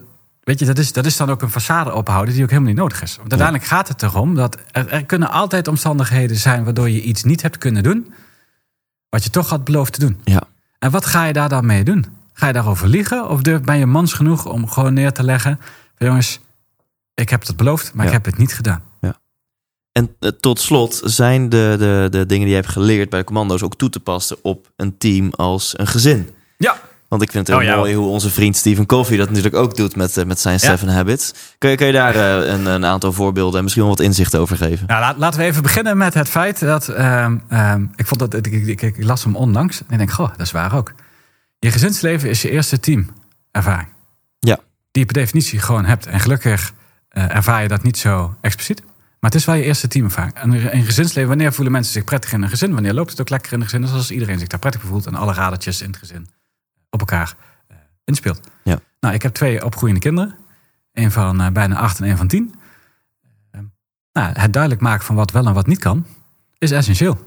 weet 0.48 0.58
je, 0.58 0.64
dat, 0.66 0.78
is, 0.78 0.92
dat 0.92 1.06
is 1.06 1.16
dan 1.16 1.30
ook 1.30 1.42
een 1.42 1.50
façade 1.50 1.92
ophouden 1.92 2.34
die 2.34 2.42
ook 2.42 2.50
helemaal 2.50 2.70
niet 2.72 2.80
nodig 2.80 3.02
is. 3.02 3.16
Want 3.16 3.30
uiteindelijk 3.30 3.68
gaat 3.68 3.88
het 3.88 4.02
erom 4.02 4.34
dat 4.34 4.58
er, 4.70 4.88
er 4.88 5.04
kunnen 5.04 5.30
altijd 5.30 5.68
omstandigheden 5.68 6.36
zijn... 6.36 6.64
waardoor 6.64 6.90
je 6.90 7.02
iets 7.02 7.22
niet 7.22 7.42
hebt 7.42 7.58
kunnen 7.58 7.82
doen... 7.82 8.12
wat 9.08 9.24
je 9.24 9.30
toch 9.30 9.48
had 9.48 9.64
beloofd 9.64 9.92
te 9.92 10.00
doen. 10.00 10.20
Ja. 10.24 10.42
En 10.78 10.90
wat 10.90 11.06
ga 11.06 11.24
je 11.24 11.32
daar 11.32 11.48
dan 11.48 11.66
mee 11.66 11.84
doen? 11.84 12.06
Ga 12.32 12.46
je 12.46 12.52
daarover 12.52 12.88
liegen? 12.88 13.28
Of 13.28 13.42
durf, 13.42 13.60
ben 13.60 13.78
je 13.78 13.86
mans 13.86 14.12
genoeg 14.12 14.46
om 14.46 14.68
gewoon 14.68 14.94
neer 14.94 15.12
te 15.12 15.22
leggen... 15.22 15.58
van, 15.96 16.06
jongens, 16.06 16.40
ik 17.14 17.28
heb 17.28 17.46
het 17.46 17.56
beloofd, 17.56 17.94
maar 17.94 18.04
Ja. 18.04 18.10
ik 18.10 18.16
heb 18.16 18.24
het 18.24 18.38
niet 18.38 18.54
gedaan. 18.54 18.82
En 19.92 20.14
eh, 20.18 20.30
tot 20.30 20.60
slot 20.60 21.00
zijn 21.04 21.48
de, 21.48 21.76
de, 21.78 22.06
de 22.10 22.26
dingen 22.26 22.44
die 22.44 22.54
je 22.54 22.60
hebt 22.60 22.72
geleerd 22.72 23.10
bij 23.10 23.18
de 23.18 23.24
commando's 23.24 23.62
ook 23.62 23.76
toe 23.76 23.90
te 23.90 24.00
passen 24.00 24.36
op 24.42 24.72
een 24.76 24.98
team 24.98 25.30
als 25.30 25.78
een 25.78 25.86
gezin. 25.86 26.30
Ja, 26.56 26.80
Want 27.08 27.22
ik 27.22 27.30
vind 27.30 27.46
het 27.46 27.56
heel 27.56 27.66
Oh, 27.66 27.72
ja. 27.72 27.78
mooi 27.78 27.94
hoe 27.94 28.08
onze 28.08 28.30
vriend 28.30 28.56
Stephen 28.56 28.86
Covey 28.86 29.16
dat 29.16 29.28
natuurlijk 29.28 29.56
ook 29.56 29.76
doet 29.76 29.96
met, 29.96 30.16
eh, 30.16 30.24
met 30.24 30.40
zijn 30.40 30.58
Ja. 30.60 30.68
Seven 30.68 30.88
Habits. 30.88 31.32
Kun 31.58 31.70
je, 31.70 31.76
kun 31.76 31.86
je 31.86 31.92
daar 31.92 32.14
eh, 32.14 32.52
een, 32.52 32.66
een 32.66 32.84
aantal 32.84 33.12
voorbeelden 33.12 33.56
en 33.56 33.62
misschien 33.62 33.84
wel 33.84 33.94
wat 33.96 34.04
inzicht 34.04 34.36
over 34.36 34.56
geven? 34.56 34.86
Nou, 34.86 35.00
laat- 35.00 35.16
laten 35.18 35.40
we 35.40 35.46
even 35.46 35.62
beginnen 35.62 35.96
met 35.96 36.14
het 36.14 36.28
feit 36.28 36.60
dat... 36.60 36.88
ehm, 36.88 37.38
ehm, 37.48 37.84
ik, 37.96 38.06
vond 38.06 38.20
dat 38.20 38.34
ik, 38.46 38.46
ik, 38.46 38.82
ik, 38.82 39.04
las 39.04 39.24
hem 39.24 39.36
onlangs 39.36 39.78
en 39.80 39.86
ik 39.92 39.98
denk, 39.98 40.10
goh, 40.10 40.28
dat 40.30 40.40
is 40.40 40.52
waar 40.52 40.74
ook. 40.76 40.92
Je 41.58 41.70
gezinsleven 41.70 42.28
is 42.28 42.42
je 42.42 42.50
eerste 42.50 42.80
teamervaring. 42.80 43.88
Ja. 44.38 44.56
Die 44.90 45.02
je 45.06 45.12
per 45.12 45.14
definitie 45.22 45.58
gewoon 45.58 45.84
hebt. 45.84 46.06
En 46.06 46.20
gelukkig 46.20 46.72
eh, 47.08 47.34
ervaar 47.36 47.62
je 47.62 47.68
dat 47.68 47.82
niet 47.82 47.98
zo 47.98 48.34
expliciet. 48.40 48.80
Maar 49.20 49.30
het 49.30 49.34
is 49.40 49.44
wel 49.46 49.54
je 49.54 49.62
eerste 49.62 49.88
teamervaring. 49.88 50.34
En 50.34 50.52
in 50.72 50.84
gezinsleven, 50.84 51.28
wanneer 51.28 51.52
voelen 51.52 51.72
mensen 51.72 51.92
zich 51.92 52.04
prettig 52.04 52.32
in 52.32 52.42
een 52.42 52.48
gezin? 52.48 52.72
Wanneer 52.74 52.94
loopt 52.94 53.10
het 53.10 53.20
ook 53.20 53.28
lekker 53.28 53.52
in 53.52 53.58
een 53.58 53.64
gezin? 53.64 53.80
Dus 53.80 53.92
als 53.92 54.10
iedereen 54.10 54.38
zich 54.38 54.48
daar 54.48 54.58
prettig 54.58 54.82
voelt 54.82 55.06
en 55.06 55.14
alle 55.14 55.32
radertjes 55.32 55.80
in 55.80 55.86
het 55.88 55.96
gezin 55.96 56.28
op 56.90 57.00
elkaar 57.00 57.34
eh, 57.68 57.76
inspeelt. 58.04 58.40
Ja. 58.64 58.78
Nou, 59.00 59.14
ik 59.14 59.22
heb 59.22 59.34
twee 59.34 59.64
opgroeiende 59.64 60.00
kinderen. 60.00 60.34
Een 60.92 61.12
van 61.12 61.40
eh, 61.40 61.50
bijna 61.50 61.76
acht 61.76 62.00
en 62.00 62.08
een 62.10 62.16
van 62.16 62.26
tien. 62.26 62.54
Eh, 63.50 63.60
nou, 64.12 64.32
het 64.38 64.52
duidelijk 64.52 64.82
maken 64.82 65.04
van 65.04 65.14
wat 65.16 65.30
wel 65.30 65.46
en 65.46 65.54
wat 65.54 65.66
niet 65.66 65.78
kan, 65.78 66.06
is 66.58 66.70
essentieel. 66.70 67.14
Want 67.14 67.26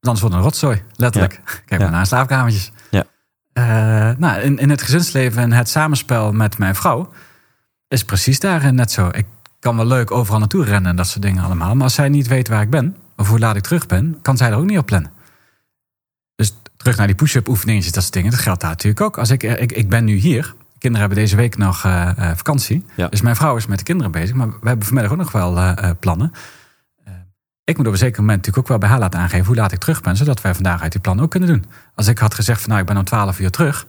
Anders 0.00 0.20
wordt 0.20 0.34
het 0.34 0.44
een 0.44 0.50
rotzooi, 0.50 0.82
letterlijk. 0.96 1.40
Kijk 1.66 1.80
maar 1.80 1.90
naar 1.90 2.06
slaapkamertjes. 2.06 2.72
Ja. 2.90 3.04
Eh, 3.52 4.16
nou, 4.18 4.40
in, 4.40 4.58
in 4.58 4.70
het 4.70 4.82
gezinsleven 4.82 5.42
en 5.42 5.52
het 5.52 5.68
samenspel 5.68 6.32
met 6.32 6.58
mijn 6.58 6.74
vrouw 6.74 7.12
is 7.88 8.04
precies 8.04 8.40
daarin 8.40 8.74
net 8.74 8.92
zo. 8.92 9.08
Ik 9.12 9.26
kan 9.58 9.76
wel 9.76 9.86
leuk 9.86 10.10
overal 10.10 10.38
naartoe 10.38 10.64
rennen 10.64 10.90
en 10.90 10.96
dat 10.96 11.06
soort 11.06 11.22
dingen 11.22 11.44
allemaal. 11.44 11.74
Maar 11.74 11.84
als 11.84 11.94
zij 11.94 12.08
niet 12.08 12.26
weet 12.26 12.48
waar 12.48 12.62
ik 12.62 12.70
ben, 12.70 12.96
of 13.16 13.28
hoe 13.28 13.38
laat 13.38 13.56
ik 13.56 13.62
terug 13.62 13.86
ben, 13.86 14.18
kan 14.22 14.36
zij 14.36 14.50
er 14.50 14.56
ook 14.56 14.64
niet 14.64 14.78
op 14.78 14.86
plannen. 14.86 15.10
Terug 16.78 16.96
naar 16.96 17.06
die 17.06 17.16
push-up 17.16 17.48
oefeningetjes, 17.48 17.92
dat 17.92 18.02
soort 18.02 18.14
dingen. 18.14 18.30
Dat 18.30 18.40
geldt 18.40 18.60
daar 18.60 18.70
natuurlijk 18.70 19.00
ook. 19.00 19.18
Als 19.18 19.30
ik, 19.30 19.42
ik, 19.42 19.72
ik 19.72 19.88
ben 19.88 20.04
nu 20.04 20.14
hier. 20.14 20.54
Kinderen 20.78 21.06
hebben 21.06 21.24
deze 21.24 21.36
week 21.36 21.56
nog 21.56 21.84
eh, 21.84 22.08
eh, 22.08 22.36
vakantie. 22.36 22.84
Ja. 22.96 23.08
Dus 23.08 23.20
mijn 23.20 23.36
vrouw 23.36 23.56
is 23.56 23.66
met 23.66 23.78
de 23.78 23.84
kinderen 23.84 24.12
bezig. 24.12 24.36
Maar 24.36 24.48
we 24.48 24.68
hebben 24.68 24.86
vanmiddag 24.86 25.12
ook 25.12 25.18
nog 25.18 25.32
wel 25.32 25.58
eh, 25.58 25.72
eh, 25.78 25.96
plannen. 26.00 26.32
Eh, 27.04 27.12
ik 27.64 27.76
moet 27.76 27.86
op 27.86 27.92
een 27.92 27.98
zeker 27.98 28.20
moment 28.20 28.36
natuurlijk 28.36 28.64
ook 28.64 28.68
wel 28.68 28.78
bij 28.78 28.88
haar 28.88 28.98
laten 28.98 29.20
aangeven 29.20 29.46
hoe 29.46 29.56
laat 29.56 29.72
ik 29.72 29.78
terug 29.78 30.00
ben. 30.00 30.16
Zodat 30.16 30.40
wij 30.40 30.54
vandaag 30.54 30.82
uit 30.82 30.92
die 30.92 31.00
plan 31.00 31.20
ook 31.20 31.30
kunnen 31.30 31.48
doen. 31.48 31.64
Als 31.94 32.06
ik 32.06 32.18
had 32.18 32.34
gezegd 32.34 32.60
van 32.60 32.68
nou 32.68 32.80
ik 32.80 32.86
ben 32.86 32.96
om 32.96 33.04
12 33.04 33.40
uur 33.40 33.50
terug. 33.50 33.86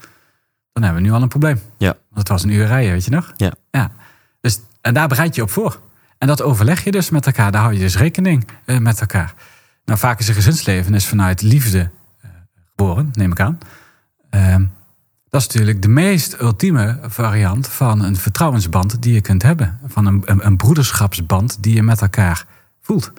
Dan 0.73 0.83
hebben 0.83 1.01
we 1.01 1.07
nu 1.07 1.13
al 1.15 1.21
een 1.21 1.27
probleem. 1.27 1.61
Ja. 1.77 1.87
Want 1.87 2.17
het 2.17 2.27
was 2.27 2.43
een 2.43 2.49
uur 2.49 2.65
rijden, 2.65 2.91
weet 2.91 3.05
je 3.05 3.11
nog? 3.11 3.33
Ja. 3.35 3.51
ja. 3.71 3.91
Dus, 4.41 4.59
en 4.81 4.93
daar 4.93 5.07
bereid 5.07 5.35
je 5.35 5.41
op 5.41 5.51
voor. 5.51 5.79
En 6.17 6.27
dat 6.27 6.41
overleg 6.41 6.83
je 6.83 6.91
dus 6.91 7.09
met 7.09 7.25
elkaar. 7.25 7.51
Daar 7.51 7.61
hou 7.61 7.73
je 7.73 7.79
dus 7.79 7.97
rekening 7.97 8.47
eh, 8.65 8.77
met 8.77 8.99
elkaar. 8.99 9.33
Nou, 9.85 9.99
vaak 9.99 10.19
is 10.19 10.27
een 10.27 10.33
gezinsleven 10.33 10.93
is 10.93 11.07
vanuit 11.07 11.41
liefde 11.41 11.89
geboren, 12.79 13.09
neem 13.13 13.31
ik 13.31 13.39
aan. 13.39 13.57
Ehm, 14.29 14.65
Dat 15.29 15.41
is 15.41 15.47
natuurlijk 15.47 15.81
de 15.81 15.87
meest 15.87 16.41
ultieme 16.41 16.99
variant 17.01 17.67
van 17.67 18.03
een 18.03 18.15
vertrouwensband 18.15 19.01
die 19.01 19.13
je 19.13 19.21
kunt 19.21 19.43
hebben. 19.43 19.79
Van 19.85 20.05
een, 20.05 20.21
een, 20.25 20.45
een 20.45 20.57
broederschapsband 20.57 21.63
die 21.63 21.75
je 21.75 21.83
met 21.83 22.01
elkaar 22.01 22.45
voelt. 22.81 23.11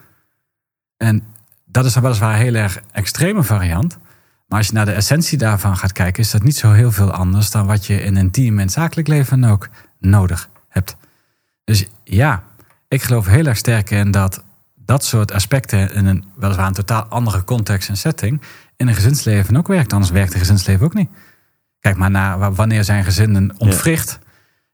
En 0.96 1.22
dat 1.64 1.84
is 1.84 1.92
dan 1.92 2.02
weliswaar 2.02 2.32
een 2.32 2.40
heel 2.40 2.54
erg 2.54 2.80
extreme 2.92 3.42
variant. 3.42 3.98
Maar 4.46 4.58
als 4.58 4.66
je 4.66 4.72
naar 4.72 4.84
de 4.84 4.92
essentie 4.92 5.38
daarvan 5.38 5.76
gaat 5.76 5.92
kijken, 5.92 6.22
is 6.22 6.30
dat 6.30 6.42
niet 6.42 6.56
zo 6.56 6.72
heel 6.72 6.92
veel 6.92 7.10
anders 7.10 7.50
dan 7.50 7.66
wat 7.66 7.86
je 7.86 8.02
in 8.02 8.16
een 8.16 8.30
team 8.30 8.58
en 8.58 8.68
zakelijk 8.68 9.08
leven 9.08 9.44
ook 9.44 9.68
nodig 9.98 10.48
hebt. 10.68 10.96
Dus 11.64 11.86
ja, 12.04 12.42
ik 12.88 13.02
geloof 13.02 13.26
heel 13.26 13.46
erg 13.46 13.56
sterk 13.56 13.90
in 13.90 14.10
dat 14.10 14.44
dat 14.74 15.04
soort 15.04 15.32
aspecten 15.32 15.92
in 15.92 16.06
een 16.06 16.24
weliswaar 16.36 16.66
een 16.66 16.72
totaal 16.72 17.04
andere 17.04 17.44
context 17.44 17.88
en 17.88 17.96
setting 17.96 18.40
in 18.80 18.88
een 18.88 18.94
gezinsleven 18.94 19.56
ook 19.56 19.66
werkt. 19.66 19.92
Anders 19.92 20.12
werkt 20.12 20.32
een 20.32 20.38
gezinsleven 20.38 20.86
ook 20.86 20.94
niet. 20.94 21.10
Kijk 21.80 21.96
maar 21.96 22.10
naar 22.10 22.54
wanneer 22.54 22.84
zijn 22.84 23.04
gezinnen 23.04 23.54
ontwricht. 23.58 24.18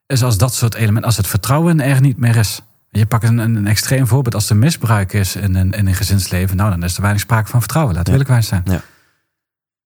Is 0.06 0.22
als 0.22 0.38
dat 0.38 0.54
soort 0.54 0.74
elementen, 0.74 1.04
als 1.04 1.16
het 1.16 1.26
vertrouwen 1.26 1.80
er 1.80 2.00
niet 2.00 2.18
meer 2.18 2.36
is. 2.36 2.60
Je 2.90 3.06
pakt 3.06 3.24
een, 3.24 3.38
een 3.38 3.66
extreem 3.66 4.06
voorbeeld. 4.06 4.34
Als 4.34 4.50
er 4.50 4.56
misbruik 4.56 5.12
is 5.12 5.36
in 5.36 5.54
een, 5.54 5.72
in 5.72 5.86
een 5.86 5.94
gezinsleven, 5.94 6.56
nou 6.56 6.70
dan 6.70 6.82
is 6.82 6.94
er 6.94 7.00
weinig 7.00 7.22
sprake 7.22 7.48
van 7.48 7.60
vertrouwen. 7.60 7.94
Laat 7.94 8.08
ja. 8.08 8.22
wij 8.22 8.42
zijn. 8.42 8.62
Ja. 8.64 8.80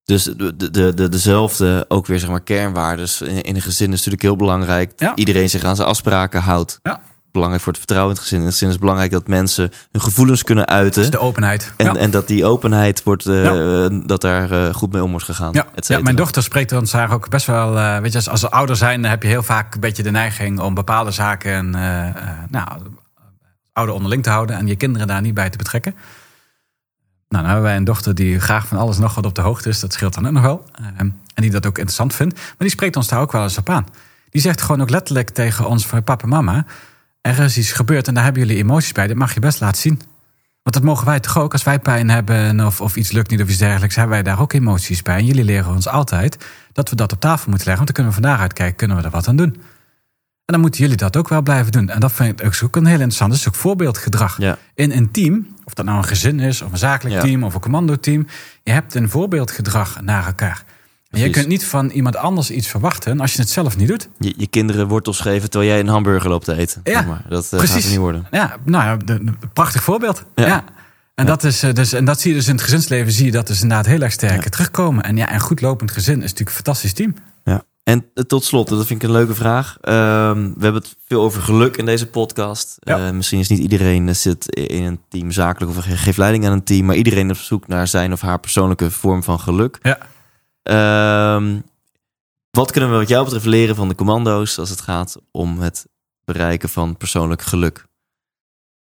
Dus 0.05 0.25
de, 0.25 0.57
de, 0.57 0.95
de, 0.95 1.09
dezelfde, 1.09 1.85
ook 1.89 2.07
weer 2.07 2.19
zeg 2.19 2.31
maar 2.31 2.41
kernwaardes 2.41 3.21
in, 3.21 3.43
in 3.43 3.55
een 3.55 3.63
gezin 3.63 3.87
is 3.87 3.97
natuurlijk 3.97 4.23
heel 4.23 4.37
belangrijk. 4.37 4.93
Ja. 4.97 5.15
Iedereen 5.15 5.51
zich 5.51 5.65
aan 5.65 5.77
zijn 5.77 5.89
afspraken 5.89 6.41
houdt. 6.41 6.79
Ja 6.83 7.01
belangrijk 7.33 7.63
voor 7.63 7.73
het 7.73 7.81
vertrouwen 7.81 8.15
in 8.15 8.17
het 8.17 8.29
gezin. 8.29 8.41
In 8.41 8.47
het 8.47 8.55
gezin 8.55 8.69
is 8.69 8.79
belangrijk 8.79 9.11
dat 9.11 9.27
mensen 9.27 9.73
hun 9.91 10.03
gevoelens 10.03 10.43
kunnen 10.43 10.67
uiten. 10.67 11.01
Dus 11.01 11.11
de 11.11 11.19
openheid. 11.19 11.73
En, 11.77 11.97
en 11.97 12.11
dat 12.11 12.27
die 12.27 12.45
openheid 12.45 13.03
wordt, 13.03 13.27
uh, 13.27 13.87
dat 14.07 14.21
daar 14.21 14.53
uh, 14.53 14.75
goed 14.75 14.93
mee 14.93 15.03
om 15.03 15.11
wordt 15.11 15.25
gegaan. 15.25 15.53
Ja. 15.53 15.67
ja, 15.75 16.01
mijn 16.01 16.17
dochter 16.17 16.43
spreekt 16.43 16.73
ons 16.73 16.91
daar 16.91 17.13
ook 17.13 17.29
best 17.29 17.47
wel. 17.47 17.77
Uh, 17.77 17.99
weet 17.99 18.13
je, 18.13 18.19
als, 18.19 18.29
als 18.29 18.51
ouder 18.51 18.77
zijn, 18.77 19.03
dan 19.03 19.11
heb 19.11 19.23
je 19.23 19.29
heel 19.29 19.43
vaak 19.43 19.75
een 19.75 19.81
beetje 19.81 20.03
de 20.03 20.11
neiging 20.11 20.61
om 20.61 20.75
bepaalde 20.75 21.11
zaken. 21.11 21.71
nou, 22.51 22.69
ouder 23.73 23.95
onderling 23.95 24.23
te 24.23 24.31
houden 24.31 24.57
en 24.57 24.67
je 24.67 24.77
kinderen 24.77 25.07
daar 25.07 25.21
niet 25.21 25.35
bij 25.35 25.51
te 25.51 25.59
betrekken. 25.59 25.95
Nou, 27.29 27.43
dan 27.45 27.53
hebben 27.53 27.63
wij 27.63 27.77
een 27.77 27.85
dochter 27.85 28.15
die 28.15 28.41
graag 28.41 28.67
van 28.67 28.79
alles 28.79 28.99
nog 28.99 29.15
wat 29.15 29.27
op 29.27 29.35
de 29.35 29.41
hoogte 29.41 29.69
is. 29.69 29.81
Dat 29.81 29.93
scheelt 29.93 30.15
dan 30.15 30.27
ook 30.27 30.33
nog 30.33 30.43
wel. 30.43 30.65
en 30.97 31.23
die 31.35 31.51
dat 31.51 31.67
ook 31.67 31.79
interessant 31.79 32.15
vindt. 32.15 32.35
Maar 32.35 32.55
die 32.59 32.71
spreekt 32.71 32.97
ons 32.97 33.09
daar 33.09 33.21
ook 33.21 33.33
wel 33.33 33.43
eens 33.43 33.59
op 33.59 33.69
aan. 33.69 33.87
Die 34.31 34.41
zegt 34.41 34.63
gewoon 34.63 34.81
ook 34.81 34.91
letterlijk 34.91 35.31
tegen 35.31 35.67
ons 35.67 35.87
van 35.87 36.05
papa 36.05 36.23
en 36.23 36.29
mama 36.29 36.65
er 37.21 37.39
is 37.39 37.59
iets 37.59 37.73
gebeurd 37.73 38.09
en 38.09 38.15
daar 38.15 38.25
hebben 38.25 38.43
jullie 38.43 38.59
emoties 38.59 38.93
bij. 38.93 39.07
Dat 39.07 39.17
mag 39.17 39.35
je 39.35 39.41
best 39.41 39.61
laten 39.61 39.81
zien. 39.81 40.01
Want 40.63 40.77
dat 40.77 40.83
mogen 40.83 41.07
wij 41.07 41.21
toch 41.21 41.39
ook. 41.39 41.53
Als 41.53 41.63
wij 41.63 41.79
pijn 41.79 42.09
hebben 42.09 42.67
of, 42.67 42.81
of 42.81 42.97
iets 42.97 43.13
lukt 43.13 43.31
niet 43.31 43.43
of 43.43 43.49
iets 43.49 43.59
dergelijks, 43.59 43.95
hebben 43.95 44.15
wij 44.15 44.23
daar 44.23 44.41
ook 44.41 44.53
emoties 44.53 45.03
bij. 45.03 45.17
En 45.17 45.25
jullie 45.25 45.45
leren 45.45 45.73
ons 45.73 45.89
altijd 45.89 46.37
dat 46.73 46.91
we 46.91 46.97
dat 46.97 47.13
op 47.13 47.21
tafel 47.21 47.51
moeten 47.51 47.67
leggen. 47.67 47.85
Want 47.85 47.87
dan 47.87 47.95
kunnen 47.95 48.13
we 48.13 48.21
van 48.21 48.31
daaruit 48.31 48.53
kijken, 48.53 48.77
kunnen 48.77 48.97
we 48.97 49.03
er 49.03 49.11
wat 49.11 49.29
aan 49.29 49.37
doen. 49.37 49.55
En 50.45 50.57
dan 50.57 50.61
moeten 50.61 50.81
jullie 50.81 50.97
dat 50.97 51.17
ook 51.17 51.29
wel 51.29 51.43
blijven 51.43 51.73
doen. 51.73 51.89
En 51.89 52.01
dat 52.01 52.13
vind 52.13 52.41
ik 52.41 52.63
ook 52.65 52.77
een 52.77 52.85
heel 52.85 52.93
interessant. 52.93 53.31
Dat 53.31 53.41
is 53.41 53.49
ook 53.49 53.55
voorbeeldgedrag. 53.55 54.39
In 54.75 54.93
een 54.93 55.11
team, 55.11 55.47
of 55.65 55.75
dat 55.75 55.85
nou 55.85 55.99
een 55.99 56.05
gezin 56.05 56.41
is, 56.41 56.63
of 56.63 56.73
een 56.73 56.79
zakelijk 56.79 57.21
team, 57.21 57.45
of 57.45 57.55
een 57.55 57.61
commandoteam. 57.61 58.27
Je 58.63 58.73
hebt 58.73 58.95
een 58.95 59.11
voorbeeldgedrag 59.11 60.01
naar 60.01 60.27
elkaar. 60.27 60.65
Je 61.11 61.31
kunt 61.31 61.47
niet 61.47 61.65
van 61.65 61.91
iemand 61.91 62.17
anders 62.17 62.51
iets 62.51 62.69
verwachten 62.69 63.21
als 63.21 63.33
je 63.33 63.41
het 63.41 63.51
zelf 63.51 63.77
niet 63.77 63.89
doet. 63.89 64.09
Je, 64.19 64.35
je 64.37 64.47
kinderen 64.47 64.89
wortels 64.89 65.21
geven 65.21 65.51
terwijl 65.51 65.71
jij 65.71 65.81
een 65.81 65.89
hamburger 65.89 66.31
loopt 66.31 66.45
te 66.45 66.57
eten. 66.57 66.81
Ja, 66.85 67.03
maar. 67.03 67.25
Dat 67.29 67.45
uh, 67.45 67.59
precies. 67.59 67.83
gaat 67.83 67.91
niet 67.91 67.99
worden. 67.99 68.27
Ja, 68.31 68.57
nou 68.65 68.85
ja, 68.85 69.15
een 69.15 69.39
prachtig 69.53 69.83
voorbeeld. 69.83 70.25
Ja. 70.35 70.65
En, 71.15 71.27
Dat 71.27 71.45
is, 71.45 71.63
eh, 71.63 71.73
dus, 71.73 71.93
en 71.93 72.05
dat 72.05 72.21
zie 72.21 72.31
je 72.31 72.37
dus 72.37 72.49
in 72.49 72.55
het 72.55 72.63
gezinsleven, 72.63 73.13
zie 73.13 73.25
je 73.25 73.31
dat 73.31 73.47
dus 73.47 73.63
inderdaad 73.63 73.87
heel 73.87 74.01
erg 74.01 74.13
sterk 74.13 74.49
terugkomen. 74.49 75.05
En 75.05 75.17
ja, 75.17 75.33
een 75.33 75.41
goed 75.41 75.61
lopend 75.61 75.91
gezin 75.91 76.17
is 76.17 76.21
natuurlijk 76.21 76.49
een 76.49 76.55
fantastisch 76.55 76.93
team. 76.93 77.15
Ja. 77.45 77.63
En 77.83 78.07
eh, 78.15 78.25
tot 78.25 78.45
slot, 78.45 78.69
dat 78.69 78.87
vind 78.87 79.03
ik 79.03 79.09
een 79.09 79.15
leuke 79.15 79.35
vraag. 79.35 79.77
Ehm, 79.81 80.39
we 80.39 80.63
hebben 80.65 80.83
het 80.83 80.97
veel 81.07 81.23
over 81.23 81.43
geluk 81.43 81.77
in 81.77 81.85
deze 81.85 82.07
podcast. 82.07 82.77
Uh, 82.83 83.11
misschien 83.11 83.39
is 83.39 83.49
niet 83.49 83.59
iedereen 83.59 84.17
zit 84.17 84.49
in 84.55 84.83
een 84.83 85.01
team 85.09 85.31
zakelijk 85.31 85.77
of 85.77 85.85
geeft 85.89 86.19
leiding 86.19 86.47
aan 86.47 86.53
een 86.53 86.65
team, 86.65 86.87
maar 86.87 86.97
iedereen 86.97 87.31
op 87.31 87.37
zoek 87.37 87.67
naar 87.67 87.89
zijn 87.89 88.13
of 88.13 88.21
haar 88.21 88.41
persoonlijke 88.41 88.91
vorm 88.91 89.23
van 89.23 89.41
geluk. 89.41 89.79
Ja. 89.83 89.99
Um, 90.63 91.63
wat 92.51 92.71
kunnen 92.71 92.91
we 92.91 92.97
wat 92.97 93.09
jou 93.09 93.25
betreft 93.25 93.45
leren 93.45 93.77
van 93.77 93.89
de 93.89 93.95
commando's 93.95 94.59
als 94.59 94.71
het 94.71 94.81
gaat 94.81 95.17
om 95.31 95.59
het 95.59 95.87
bereiken 96.25 96.69
van 96.69 96.97
persoonlijk 96.97 97.43
geluk? 97.43 97.89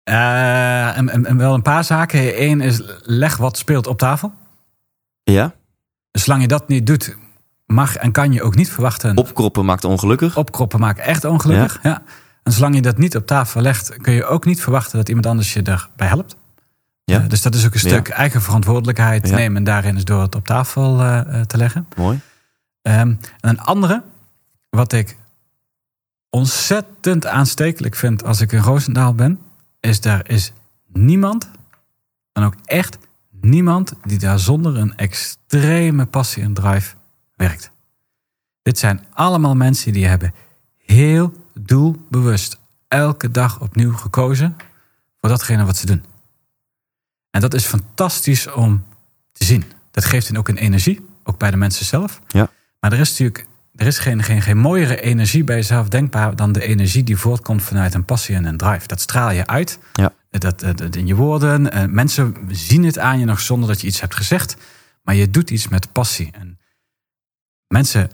Uh, 0.09 0.97
en, 0.97 1.25
en, 1.25 1.37
wel 1.37 1.53
een 1.53 1.61
paar 1.61 1.83
zaken. 1.83 2.41
Eén 2.43 2.61
is 2.61 2.81
leg 3.01 3.37
wat 3.37 3.57
speelt 3.57 3.87
op 3.87 3.97
tafel. 3.97 4.33
Ja. 5.23 5.53
Zolang 6.11 6.41
je 6.41 6.47
dat 6.47 6.67
niet 6.67 6.85
doet, 6.85 7.17
mag 7.65 7.95
en 7.95 8.11
kan 8.11 8.33
je 8.33 8.43
ook 8.43 8.55
niet 8.55 8.69
verwachten. 8.69 9.17
Opkroppen 9.17 9.65
maakt 9.65 9.83
ongelukkig. 9.83 10.37
Opkroppen 10.37 10.79
maakt 10.79 10.99
echt 10.99 11.25
ongelukkig. 11.25 11.79
Ja. 11.83 11.89
ja. 11.89 12.01
En 12.43 12.51
zolang 12.51 12.75
je 12.75 12.81
dat 12.81 12.97
niet 12.97 13.15
op 13.15 13.25
tafel 13.25 13.61
legt, 13.61 13.97
kun 13.97 14.13
je 14.13 14.25
ook 14.25 14.45
niet 14.45 14.61
verwachten 14.61 14.97
dat 14.97 15.07
iemand 15.07 15.25
anders 15.25 15.53
je 15.53 15.61
erbij 15.61 16.07
helpt. 16.07 16.35
Ja. 17.05 17.21
Uh, 17.21 17.29
dus 17.29 17.41
dat 17.41 17.55
is 17.55 17.65
ook 17.65 17.73
een 17.73 17.79
stuk 17.79 18.07
eigen 18.07 18.41
verantwoordelijkheid 18.41 19.31
nemen 19.31 19.57
en 19.57 19.63
daarin 19.63 19.95
is 19.95 20.05
door 20.05 20.21
het 20.21 20.35
op 20.35 20.45
tafel 20.45 20.99
uh, 20.99 21.41
te 21.41 21.57
leggen. 21.57 21.87
Mooi. 21.95 22.19
Um, 22.81 22.91
en 22.91 23.19
een 23.39 23.59
andere, 23.59 24.03
wat 24.69 24.93
ik 24.93 25.17
ontzettend 26.29 27.25
aanstekelijk 27.25 27.95
vind 27.95 28.23
als 28.23 28.41
ik 28.41 28.51
in 28.51 28.59
Roosendaal 28.59 29.13
ben, 29.13 29.39
is 29.79 30.01
daar 30.01 30.29
is 30.29 30.51
niemand, 30.87 31.49
en 32.31 32.43
ook 32.43 32.55
echt 32.65 32.97
niemand, 33.29 33.93
die 34.03 34.19
daar 34.19 34.39
zonder 34.39 34.77
een 34.77 34.95
extreme 34.97 36.05
passie 36.05 36.43
en 36.43 36.53
drive 36.53 36.95
werkt. 37.35 37.71
Dit 38.61 38.79
zijn 38.79 39.05
allemaal 39.13 39.55
mensen 39.55 39.93
die 39.93 40.05
hebben 40.05 40.33
heel 40.77 41.33
doelbewust 41.53 42.59
elke 42.87 43.31
dag 43.31 43.61
opnieuw 43.61 43.93
gekozen 43.93 44.55
voor 45.19 45.29
datgene 45.29 45.65
wat 45.65 45.77
ze 45.77 45.85
doen. 45.85 46.03
En 47.33 47.41
dat 47.41 47.53
is 47.53 47.65
fantastisch 47.65 48.51
om 48.51 48.83
te 49.31 49.43
zien. 49.45 49.63
Dat 49.91 50.05
geeft 50.05 50.27
hen 50.27 50.37
ook 50.37 50.47
een 50.47 50.57
energie, 50.57 51.05
ook 51.23 51.37
bij 51.37 51.51
de 51.51 51.57
mensen 51.57 51.85
zelf. 51.85 52.19
Ja. 52.27 52.49
Maar 52.79 52.91
er 52.91 52.99
is 52.99 53.09
natuurlijk 53.09 53.47
er 53.75 53.87
is 53.87 53.97
geen, 53.97 54.23
geen, 54.23 54.41
geen 54.41 54.57
mooiere 54.57 55.01
energie 55.01 55.43
bij 55.43 55.55
jezelf 55.55 55.89
denkbaar 55.89 56.35
dan 56.35 56.51
de 56.51 56.63
energie 56.63 57.03
die 57.03 57.17
voortkomt 57.17 57.63
vanuit 57.63 57.93
een 57.93 58.05
passie 58.05 58.35
en 58.35 58.45
een 58.45 58.57
drive. 58.57 58.87
Dat 58.87 59.01
straal 59.01 59.31
je 59.31 59.47
uit. 59.47 59.79
Ja. 59.93 60.13
Dat, 60.29 60.59
dat, 60.59 60.95
in 60.95 61.07
je 61.07 61.15
woorden. 61.15 61.71
Eh, 61.71 61.85
mensen 61.85 62.35
zien 62.47 62.83
het 62.83 62.99
aan 62.99 63.19
je 63.19 63.25
nog 63.25 63.39
zonder 63.39 63.69
dat 63.69 63.81
je 63.81 63.87
iets 63.87 64.01
hebt 64.01 64.15
gezegd. 64.15 64.57
Maar 65.01 65.15
je 65.15 65.29
doet 65.29 65.49
iets 65.49 65.67
met 65.67 65.91
passie. 65.91 66.29
En 66.31 66.59
mensen 67.67 68.11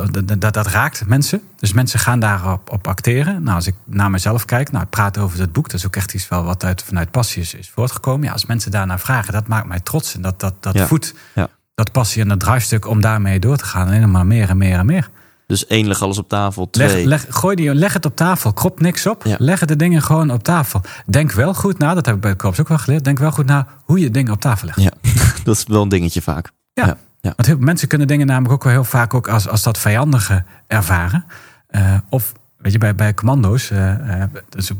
Oh, 0.00 0.24
dat, 0.38 0.54
dat, 0.54 0.66
raakt 0.66 1.06
mensen. 1.06 1.42
Dus 1.56 1.72
mensen 1.72 1.98
gaan 1.98 2.20
daarop 2.20 2.72
op 2.72 2.88
acteren. 2.88 3.42
Nou, 3.42 3.56
als 3.56 3.66
ik 3.66 3.74
naar 3.84 4.10
mezelf 4.10 4.44
kijk, 4.44 4.70
nou, 4.72 4.84
ik 4.84 4.90
praat 4.90 5.18
over 5.18 5.38
het 5.38 5.52
boek. 5.52 5.64
Dat 5.70 5.74
is 5.74 5.86
ook 5.86 5.96
echt 5.96 6.14
iets 6.14 6.28
wel 6.28 6.44
wat 6.44 6.64
uit, 6.64 6.82
vanuit 6.82 7.10
passie 7.10 7.42
is, 7.42 7.54
is 7.54 7.70
voortgekomen. 7.70 8.26
Ja, 8.26 8.32
als 8.32 8.46
mensen 8.46 8.70
daarnaar 8.70 9.00
vragen, 9.00 9.32
dat 9.32 9.46
maakt 9.46 9.66
mij 9.66 9.80
trots. 9.80 10.14
En 10.14 10.22
dat, 10.22 10.40
dat, 10.40 10.54
dat 10.60 10.80
voedt 10.80 11.14
ja. 11.34 11.48
dat 11.74 11.92
passie 11.92 12.22
en 12.22 12.28
dat 12.28 12.40
drivestuk 12.40 12.86
om 12.86 13.00
daarmee 13.00 13.38
door 13.38 13.56
te 13.56 13.64
gaan. 13.64 13.86
En 13.86 13.92
helemaal 13.92 14.24
meer 14.24 14.48
en 14.48 14.56
meer 14.56 14.78
en 14.78 14.86
meer. 14.86 15.10
Dus 15.46 15.66
één, 15.66 15.86
leg 15.86 16.02
alles 16.02 16.18
op 16.18 16.28
tafel. 16.28 16.70
Twee. 16.70 16.88
Leg, 16.88 17.04
leg, 17.04 17.26
gooi 17.28 17.56
die, 17.56 17.74
leg 17.74 17.92
het 17.92 18.04
op 18.04 18.16
tafel. 18.16 18.52
Krop 18.52 18.80
niks 18.80 19.06
op. 19.06 19.24
Ja. 19.24 19.36
Leg 19.38 19.64
de 19.64 19.76
dingen 19.76 20.02
gewoon 20.02 20.30
op 20.30 20.42
tafel. 20.42 20.80
Denk 21.06 21.32
wel 21.32 21.54
goed 21.54 21.78
na, 21.78 21.94
dat 21.94 22.06
heb 22.06 22.14
ik 22.14 22.20
bij 22.20 22.30
de 22.30 22.36
Korps 22.36 22.60
ook 22.60 22.68
wel 22.68 22.78
geleerd. 22.78 23.04
Denk 23.04 23.18
wel 23.18 23.30
goed 23.30 23.46
na 23.46 23.66
hoe 23.84 23.98
je 23.98 24.10
dingen 24.10 24.32
op 24.32 24.40
tafel 24.40 24.66
legt. 24.66 24.80
Ja, 24.80 24.90
dat 25.44 25.56
is 25.56 25.64
wel 25.68 25.82
een 25.82 25.88
dingetje 25.88 26.22
vaak. 26.22 26.50
ja. 26.72 26.96
Ja. 27.26 27.32
Want 27.36 27.48
heel, 27.48 27.58
mensen 27.58 27.88
kunnen 27.88 28.06
dingen 28.06 28.26
namelijk 28.26 28.52
ook 28.52 28.64
wel 28.64 28.72
heel 28.72 28.84
vaak 28.84 29.14
ook 29.14 29.28
als, 29.28 29.48
als 29.48 29.62
dat 29.62 29.78
vijandige 29.78 30.44
ervaren. 30.66 31.24
Uh, 31.70 31.96
of 32.08 32.32
weet 32.58 32.72
je, 32.72 32.78
bij, 32.78 32.94
bij 32.94 33.14
commando's, 33.14 33.70
uh, 33.70 34.22
dat 34.48 34.72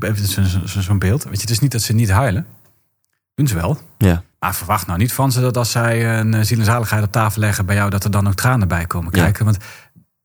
is 0.64 0.84
zo'n 0.84 0.98
beeld. 0.98 1.24
Weet 1.24 1.34
je, 1.34 1.40
het 1.40 1.50
is 1.50 1.58
niet 1.58 1.72
dat 1.72 1.82
ze 1.82 1.92
niet 1.92 2.10
huilen. 2.10 2.46
Doen 3.34 3.46
ze 3.46 3.54
wel. 3.54 3.78
Ja. 3.98 4.22
Maar 4.38 4.54
verwacht 4.54 4.86
nou 4.86 4.98
niet 4.98 5.12
van 5.12 5.32
ze 5.32 5.40
dat 5.40 5.56
als 5.56 5.70
zij 5.70 6.18
een 6.18 6.46
ziel 6.46 6.58
en 6.58 6.64
zaligheid 6.64 7.04
op 7.04 7.12
tafel 7.12 7.40
leggen 7.40 7.66
bij 7.66 7.74
jou, 7.76 7.90
dat 7.90 8.04
er 8.04 8.10
dan 8.10 8.28
ook 8.28 8.34
tranen 8.34 8.68
bij 8.68 8.86
komen 8.86 9.12
kijken. 9.12 9.44
Want 9.44 9.58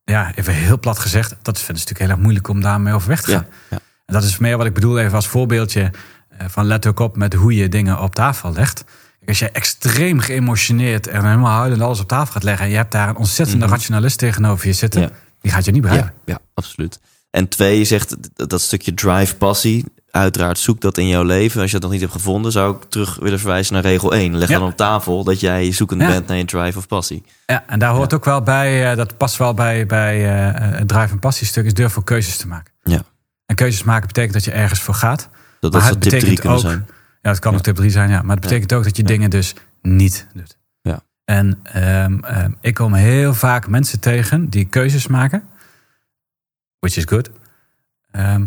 ja, 0.04 0.34
even 0.34 0.54
heel 0.54 0.78
plat 0.78 0.98
gezegd, 0.98 1.28
dat 1.28 1.58
vinden 1.58 1.64
ze 1.64 1.72
natuurlijk 1.72 1.98
heel 1.98 2.08
erg 2.08 2.18
moeilijk 2.18 2.48
om 2.48 2.60
daarmee 2.60 2.94
overweg 2.94 3.22
te 3.22 3.32
gaan. 3.32 3.46
Ja. 3.70 3.78
En 4.06 4.14
dat 4.14 4.22
is 4.22 4.38
meer 4.38 4.56
wat 4.56 4.66
ik 4.66 4.74
bedoel 4.74 4.98
even 4.98 5.14
als 5.14 5.28
voorbeeldje 5.28 5.90
van 6.46 6.64
let 6.64 6.86
ook 6.86 7.00
op 7.00 7.16
met 7.16 7.34
hoe 7.34 7.54
je 7.54 7.68
dingen 7.68 8.00
op 8.00 8.14
tafel 8.14 8.52
legt. 8.52 8.84
Als 9.26 9.38
je 9.38 9.50
extreem 9.50 10.20
geëmotioneerd 10.20 11.06
en 11.06 11.24
helemaal 11.24 11.58
huilend 11.58 11.82
alles 11.82 12.00
op 12.00 12.08
tafel 12.08 12.32
gaat 12.32 12.42
leggen... 12.42 12.64
en 12.64 12.70
je 12.70 12.76
hebt 12.76 12.92
daar 12.92 13.08
een 13.08 13.16
ontzettende 13.16 13.64
mhm. 13.64 13.74
rationalist 13.74 14.18
tegenover 14.18 14.66
je 14.66 14.72
zitten... 14.72 15.10
die 15.40 15.52
gaat 15.52 15.64
je 15.64 15.70
niet 15.70 15.82
begrijpen. 15.82 16.12
Ja, 16.24 16.32
ja, 16.32 16.38
absoluut. 16.54 17.00
En 17.30 17.48
twee, 17.48 17.78
je 17.78 17.84
zegt 17.84 18.16
dat 18.48 18.60
stukje 18.60 18.94
drive, 18.94 19.36
passie... 19.36 19.84
uiteraard 20.10 20.58
zoek 20.58 20.80
dat 20.80 20.98
in 20.98 21.08
jouw 21.08 21.22
leven. 21.22 21.60
Als 21.60 21.70
je 21.70 21.78
dat 21.78 21.82
nog 21.82 21.90
niet 21.92 22.00
hebt 22.00 22.12
gevonden... 22.12 22.52
zou 22.52 22.76
ik 22.76 22.82
terug 22.88 23.18
willen 23.20 23.38
verwijzen 23.38 23.74
naar 23.74 23.82
regel 23.82 24.12
1. 24.12 24.36
Leg 24.36 24.48
dan 24.48 24.62
op 24.62 24.76
tafel 24.76 25.24
dat 25.24 25.40
jij 25.40 25.72
zoekend 25.72 26.00
bent 26.06 26.26
naar 26.26 26.36
je 26.36 26.44
drive 26.44 26.78
of 26.78 26.86
passie. 26.86 27.22
Ja, 27.46 27.64
en 27.66 27.78
daar 27.78 27.94
hoort 27.94 28.14
ook 28.14 28.24
wel 28.24 28.42
bij... 28.42 28.90
Uh, 28.90 28.96
dat 28.96 29.16
past 29.16 29.36
wel 29.36 29.54
bij, 29.54 29.86
bij 29.86 30.18
uh, 30.52 30.78
het 30.78 30.88
drive 30.88 31.12
en 31.12 31.18
passie 31.18 31.46
stuk... 31.46 31.64
is 31.64 31.74
durf 31.74 31.92
voor 31.92 32.04
keuzes 32.04 32.36
te 32.36 32.48
maken. 32.48 32.72
Ja. 32.82 33.02
En 33.46 33.54
keuzes 33.54 33.82
maken 33.82 34.06
betekent 34.06 34.32
dat 34.32 34.44
je 34.44 34.50
ergens 34.50 34.80
voor 34.80 34.94
gaat. 34.94 35.28
Dat, 35.60 35.72
dat 35.72 35.82
zou 35.82 35.98
tip 35.98 36.20
3 36.20 36.38
kunnen 36.38 36.60
zijn 36.60 36.86
ja, 37.22 37.30
het 37.30 37.38
kan 37.38 37.54
ook 37.54 37.60
tip 37.60 37.76
3 37.76 37.90
zijn, 37.90 38.10
ja. 38.10 38.22
Maar 38.22 38.36
dat 38.36 38.44
betekent 38.44 38.72
ook 38.72 38.84
dat 38.84 38.96
je 38.96 39.02
dingen 39.02 39.30
dus 39.30 39.54
niet 39.82 40.26
doet. 40.34 40.56
Ja. 40.82 41.00
En 41.24 41.60
ehm, 41.62 42.18
ehm, 42.24 42.50
ik 42.60 42.74
kom 42.74 42.94
heel 42.94 43.34
vaak 43.34 43.68
mensen 43.68 44.00
tegen 44.00 44.48
die 44.48 44.64
keuzes 44.64 45.06
maken. 45.06 45.42
Which 46.78 46.96
is 46.96 47.04
good. 47.04 47.30
Ehm, 48.10 48.44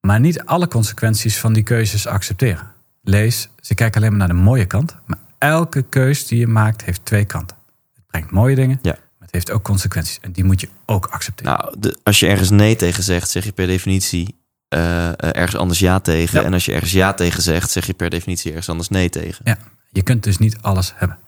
maar 0.00 0.20
niet 0.20 0.44
alle 0.44 0.68
consequenties 0.68 1.38
van 1.38 1.52
die 1.52 1.62
keuzes 1.62 2.06
accepteren. 2.06 2.72
Lees, 3.02 3.48
ze 3.60 3.74
kijken 3.74 4.00
alleen 4.00 4.16
maar 4.16 4.26
naar 4.28 4.36
de 4.36 4.42
mooie 4.42 4.66
kant. 4.66 4.96
Maar 5.06 5.18
elke 5.38 5.82
keus 5.82 6.26
die 6.26 6.38
je 6.38 6.46
maakt 6.46 6.84
heeft 6.84 7.04
twee 7.04 7.24
kanten. 7.24 7.56
Het 7.94 8.06
brengt 8.06 8.30
mooie 8.30 8.54
dingen, 8.54 8.78
Ja. 8.82 8.92
maar 8.92 9.02
het 9.18 9.32
heeft 9.32 9.50
ook 9.50 9.62
consequenties. 9.62 10.18
En 10.20 10.32
die 10.32 10.44
moet 10.44 10.60
je 10.60 10.68
ook 10.86 11.06
accepteren. 11.06 11.52
Nou, 11.52 11.74
de, 11.78 11.98
als 12.02 12.20
je 12.20 12.26
ergens 12.26 12.50
nee 12.50 12.76
tegen 12.76 13.02
zegt, 13.02 13.30
zeg 13.30 13.44
je 13.44 13.52
per 13.52 13.66
definitie 13.66 14.34
eh, 14.68 15.08
eh, 15.08 15.14
ergens 15.18 15.56
anders 15.56 15.78
ja 15.78 15.98
tegen. 15.98 16.40
Ja. 16.40 16.46
En 16.46 16.52
als 16.52 16.64
je 16.64 16.72
ergens 16.72 16.92
ja 16.92 17.14
tegen 17.14 17.42
zegt, 17.42 17.70
zeg 17.70 17.86
je 17.86 17.94
per 17.94 18.10
definitie 18.10 18.50
ergens 18.50 18.68
anders 18.68 18.88
nee 18.88 19.08
tegen. 19.08 19.58
Je 19.90 20.02
kunt 20.02 20.22
dus 20.22 20.38
niet 20.38 20.58
alles 20.60 20.92
hebben. 20.96 21.18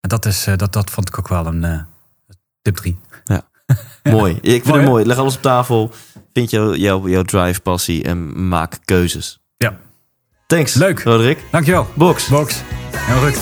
En 0.00 0.08
dat, 0.08 0.26
is, 0.26 0.46
eh, 0.46 0.56
dat, 0.56 0.72
dat 0.72 0.90
vond 0.90 1.08
ik 1.08 1.18
ook 1.18 1.28
wel 1.28 1.46
een 1.46 1.64
eh, 1.64 1.80
tip 2.62 2.76
3. 2.76 2.98
Mooi. 4.02 4.34
Ik 4.34 4.50
vind 4.50 4.64
Mooi, 4.64 4.80
het 4.80 4.88
mooi. 4.88 5.04
Leg 5.04 5.18
alles 5.18 5.36
op 5.36 5.42
tafel. 5.42 5.90
Vind 6.32 6.50
jouw 6.50 6.74
jouw 6.74 7.08
jouw 7.08 7.22
drive, 7.22 7.60
passie 7.60 8.04
en 8.04 8.48
maak 8.48 8.78
keuzes. 8.84 9.40
Ja. 9.56 9.78
Thanks. 10.46 10.74
Leuk. 10.74 11.02
Roderick. 11.02 11.38
Dankjewel. 11.50 11.86
Box. 11.94 12.28
Box. 12.28 12.62
Heel 12.96 13.30
goed. 13.30 13.38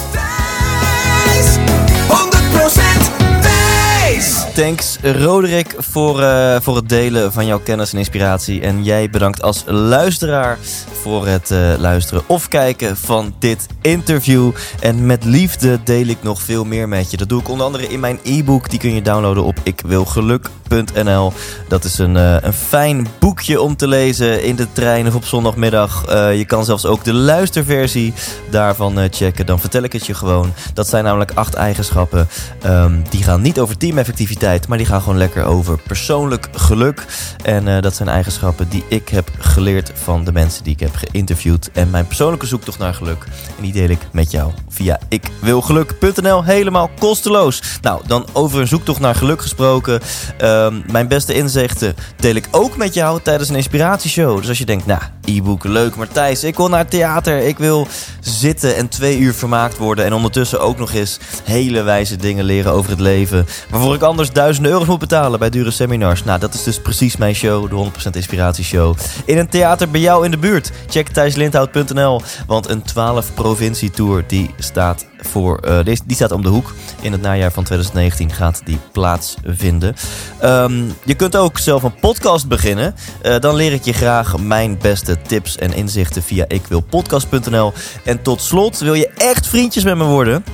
Wijs, 4.59 4.97
100% 4.97 4.99
wijs. 4.99 4.99
Thanks 4.99 4.99
Roderick 5.03 5.75
voor, 5.79 6.23
eh, 6.23 6.57
voor 6.61 6.77
het 6.77 6.89
delen 6.89 7.33
van 7.33 7.47
jouw 7.47 7.61
kennis 7.61 7.93
en 7.93 7.99
inspiratie. 7.99 8.61
En 8.61 8.85
jij 8.85 9.11
bedankt 9.11 9.43
als 9.43 9.65
luisteraar 9.67 10.59
voor 11.03 11.27
het 11.27 11.51
eh, 11.51 11.75
luisteren 11.79 12.23
of 12.27 12.49
kijken 12.49 12.97
van 12.97 13.35
dit 13.39 13.67
interview. 13.81 14.51
En 14.81 15.07
met 15.07 15.25
liefde 15.25 15.79
deel 15.85 16.07
ik 16.07 16.23
nog 16.23 16.43
veel 16.43 16.65
meer 16.65 16.89
met 16.89 17.11
je. 17.11 17.17
Dat 17.17 17.29
doe 17.29 17.41
ik 17.41 17.49
onder 17.49 17.67
andere 17.67 17.89
in 17.89 18.01
mijn 18.01 18.19
e-book. 18.23 18.71
Die 18.71 18.79
kun 18.79 18.95
je 18.95 19.03
downloaden 19.03 19.45
op 19.45 19.59
ikwilgeluk.nl. 19.63 21.33
Dat 21.69 21.85
is 21.85 21.99
een, 21.99 22.17
eh, 22.17 22.37
een 22.41 22.53
fijn 22.53 23.07
boekje 23.19 23.61
om 23.61 23.77
te 23.77 23.89
lezen 23.89 24.43
in 24.43 24.57
de 24.57 24.67
trein 24.73 25.07
of 25.07 25.15
op 25.15 25.25
zondagmiddag. 25.25 26.05
Je 26.35 26.45
kan 26.47 26.65
zelfs 26.65 26.87
ook 26.87 27.05
de 27.05 27.13
luisterversie 27.15 28.13
daarvan 28.51 29.09
checken. 29.11 29.47
Dan 29.47 29.61
vertel 29.61 29.83
ik 29.83 29.93
het 29.93 30.07
je 30.07 30.15
gewoon. 30.15 30.53
Dat 30.75 30.89
zijn 30.89 31.05
namelijk 31.05 31.33
acht 31.35 31.55
eigenschappen. 31.55 32.29
Ehm, 32.63 32.93
die 33.11 33.23
gaan 33.23 33.41
niet 33.41 33.61
over 33.61 33.77
teameffectiviteit, 33.77 34.48
maar 34.69 34.79
die 34.79 34.87
gaan 34.87 35.01
gewoon 35.01 35.19
lekker 35.19 35.45
over 35.45 35.79
persoonlijk 35.79 36.49
geluk. 36.53 37.05
En 37.45 37.69
eh, 37.69 37.83
dat 37.83 37.95
zijn 37.95 38.09
eigenschappen 38.09 38.69
die 38.69 38.85
ik 38.89 39.09
heb 39.09 39.31
geleerd 39.39 39.93
van 39.95 40.25
de 40.25 40.33
mensen 40.33 40.65
die 40.65 40.73
ik 40.73 40.81
heb 40.81 40.95
geïnterviewd. 40.95 41.71
En 41.73 41.91
mijn 41.91 42.07
persoonlijke 42.07 42.47
zoektocht 42.47 42.79
naar 42.79 42.95
geluk. 42.95 43.25
En 43.57 43.63
die 43.63 43.73
deel 43.73 43.89
ik 43.89 44.01
met 44.13 44.31
jou 44.31 44.53
via 44.69 44.99
ikwilgeluk.nl. 45.09 46.45
Helemaal 46.45 46.91
kosteloos. 46.99 47.63
Nou, 47.81 48.03
dan 48.07 48.27
over 48.33 48.61
een 48.61 48.69
zoektocht 48.69 49.01
naar 49.01 49.15
geluk 49.15 49.43
gesproken. 49.43 50.01
Ehm, 50.39 50.81
mijn 50.91 51.09
beste 51.09 51.35
inzichten 51.35 51.95
deel 52.17 52.35
ik 52.35 52.49
ook 52.51 52.77
met 52.77 52.95
jou 52.95 53.21
tijdens 53.23 53.49
een 53.49 53.57
inspiratieshow. 53.57 54.39
Dus 54.39 54.49
als 54.49 54.59
je 54.59 54.65
denkt, 54.65 54.87
nou, 54.87 55.01
e-book 55.25 55.65
leuk, 55.65 55.97
maar 55.97 56.09
Thijs, 56.09 56.45
ik 56.45 56.57
wil 56.57 56.69
naar 56.69 56.79
het 56.79 56.91
theater. 56.91 57.39
Ik 57.39 57.59
wil 57.59 57.87
zitten 58.21 58.77
en 58.77 58.89
twee 58.89 59.19
uur 59.19 59.35
vermaakt 59.35 59.77
worden. 59.77 60.05
En 60.05 60.13
ondertussen 60.13 60.61
ook 60.61 60.79
nog 60.79 60.93
eens 60.93 61.19
hele 61.45 61.83
wijze 61.83 62.17
dingen 62.17 62.45
leren 62.45 62.73
over 62.73 62.91
het 62.91 63.01
leven. 63.01 63.47
Waarvoor 63.71 63.95
ik 63.95 64.03
anders 64.03 64.33
duizenden 64.39 64.73
euro's 64.73 64.89
moet 64.89 64.99
betalen 64.99 65.39
bij 65.39 65.51
dure 65.51 65.71
seminars. 65.71 66.25
Nou, 66.25 66.41
dat 66.41 66.55
is 66.55 66.63
dus 66.63 66.81
precies 66.81 67.17
mijn 67.17 67.35
show, 67.35 67.69
de 67.69 67.91
100% 68.09 68.11
Inspiratieshow. 68.13 68.97
In 69.25 69.39
een 69.39 69.49
theater 69.49 69.91
bij 69.91 70.01
jou 70.01 70.25
in 70.25 70.31
de 70.31 70.39
buurt. 70.39 70.73
Check 70.89 71.09
thijslindhout.nl. 71.09 72.23
Want 72.47 72.69
een 72.69 72.83
12 72.83 73.35
provincie 73.35 73.91
tour 73.91 74.25
die 74.27 74.55
staat, 74.59 75.07
voor, 75.19 75.59
eh, 75.59 75.79
die 75.85 76.17
staat 76.17 76.33
om 76.33 76.43
de 76.43 76.49
hoek. 76.49 76.75
In 77.01 77.13
het 77.13 77.21
najaar 77.21 77.53
van 77.53 77.65
2019 77.65 78.33
gaat 78.33 78.61
die 78.65 78.79
plaatsvinden. 78.93 79.95
Ehm, 80.41 80.85
je 81.05 81.15
kunt 81.15 81.37
ook 81.37 81.59
zelf 81.59 81.83
een 81.83 81.99
podcast 82.01 82.49
beginnen. 82.49 82.95
Eh, 83.23 83.39
dan 83.39 83.55
leer 83.55 83.73
ik 83.73 83.85
je 83.85 83.93
graag 83.93 84.39
mijn 84.39 84.79
beste 84.83 85.17
tips 85.23 85.57
en 85.57 85.73
inzichten 85.73 86.23
via 86.23 86.45
ikwilpodcast.nl. 86.49 87.73
En 88.05 88.23
tot 88.23 88.41
slot, 88.41 88.79
wil 88.79 88.95
je 88.95 89.09
echt 89.09 89.47
vriendjes 89.47 89.85
met 89.85 89.97
me 89.97 90.05
worden? 90.05 90.45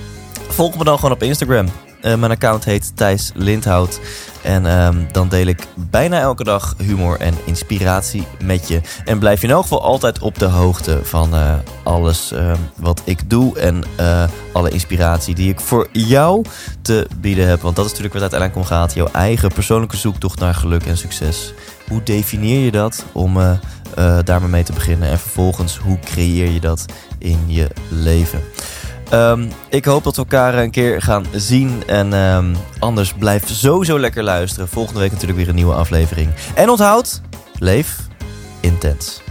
Volg 0.49 0.77
me 0.77 0.85
dan 0.85 0.97
gewoon 0.97 1.15
op 1.15 1.23
Instagram. 1.23 1.69
Eh, 2.05 2.15
mijn 2.15 2.33
account 2.33 2.65
heet 2.65 2.97
Thijs 2.97 3.31
Lindhout. 3.35 4.01
En 4.43 4.67
ehm, 4.67 4.97
dan 5.13 5.29
deel 5.29 5.47
ik 5.47 5.67
bijna 5.75 6.21
elke 6.21 6.45
dag 6.45 6.75
humor 6.79 7.21
en 7.21 7.35
inspiratie 7.45 8.27
met 8.43 8.69
je. 8.69 8.81
En 9.05 9.19
blijf 9.19 9.41
je 9.41 9.47
in 9.47 9.53
elk 9.53 9.63
geval 9.63 9.83
altijd 9.83 10.19
op 10.19 10.39
de 10.39 10.45
hoogte 10.45 11.01
van 11.03 11.35
eh, 11.35 11.55
alles 11.83 12.33
ehm, 12.33 12.57
wat 12.77 13.03
ik 13.05 13.31
doe. 13.31 13.59
En 13.59 13.83
eh, 13.97 14.25
alle 14.53 14.71
inspiratie 14.71 15.35
die 15.35 15.49
ik 15.49 15.61
voor 15.61 15.89
jou 15.93 16.45
te 16.83 17.07
bieden 17.21 17.49
heb. 17.49 17.61
Want 17.61 17.77
dat 17.77 17.85
is 17.85 17.91
natuurlijk 17.91 18.19
waar 18.19 18.31
het 18.31 18.33
uiteindelijk 18.33 18.71
om 18.71 18.79
gaat. 18.79 18.95
Jouw 18.95 19.21
eigen 19.21 19.53
persoonlijke 19.53 19.97
zoektocht 19.97 20.39
naar 20.39 20.55
geluk 20.55 20.87
en 20.87 20.97
succes. 20.97 21.55
Hoe 21.89 22.03
definieer 22.03 22.65
je 22.65 22.71
dat 22.71 23.05
om 23.13 23.35
daar 24.25 24.41
maar 24.41 24.51
mee 24.51 24.63
te 24.63 24.73
beginnen? 24.73 25.09
En 25.09 25.19
vervolgens, 25.19 25.77
hoe 25.77 25.99
creëer 25.99 26.51
je 26.51 26.61
dat 26.61 26.85
in 27.19 27.45
je 27.47 27.71
leven? 27.89 28.41
Ehm, 29.11 29.45
ik 29.69 29.85
hoop 29.85 30.05
dat 30.05 30.17
we 30.17 30.23
elkaar 30.23 30.55
een 30.55 30.71
keer 30.71 31.03
gaan 31.03 31.25
zien. 31.33 31.83
En 31.87 32.13
ehm, 32.13 32.55
anders 32.79 33.13
blijf 33.13 33.49
sowieso 33.49 33.99
lekker 33.99 34.23
luisteren. 34.23 34.69
Volgende 34.69 35.01
week 35.01 35.11
natuurlijk 35.11 35.39
weer 35.39 35.49
een 35.49 35.55
nieuwe 35.55 35.75
aflevering. 35.75 36.31
En 36.55 36.71
onthoud, 36.71 37.21
leef 37.59 37.97
intens. 38.61 39.24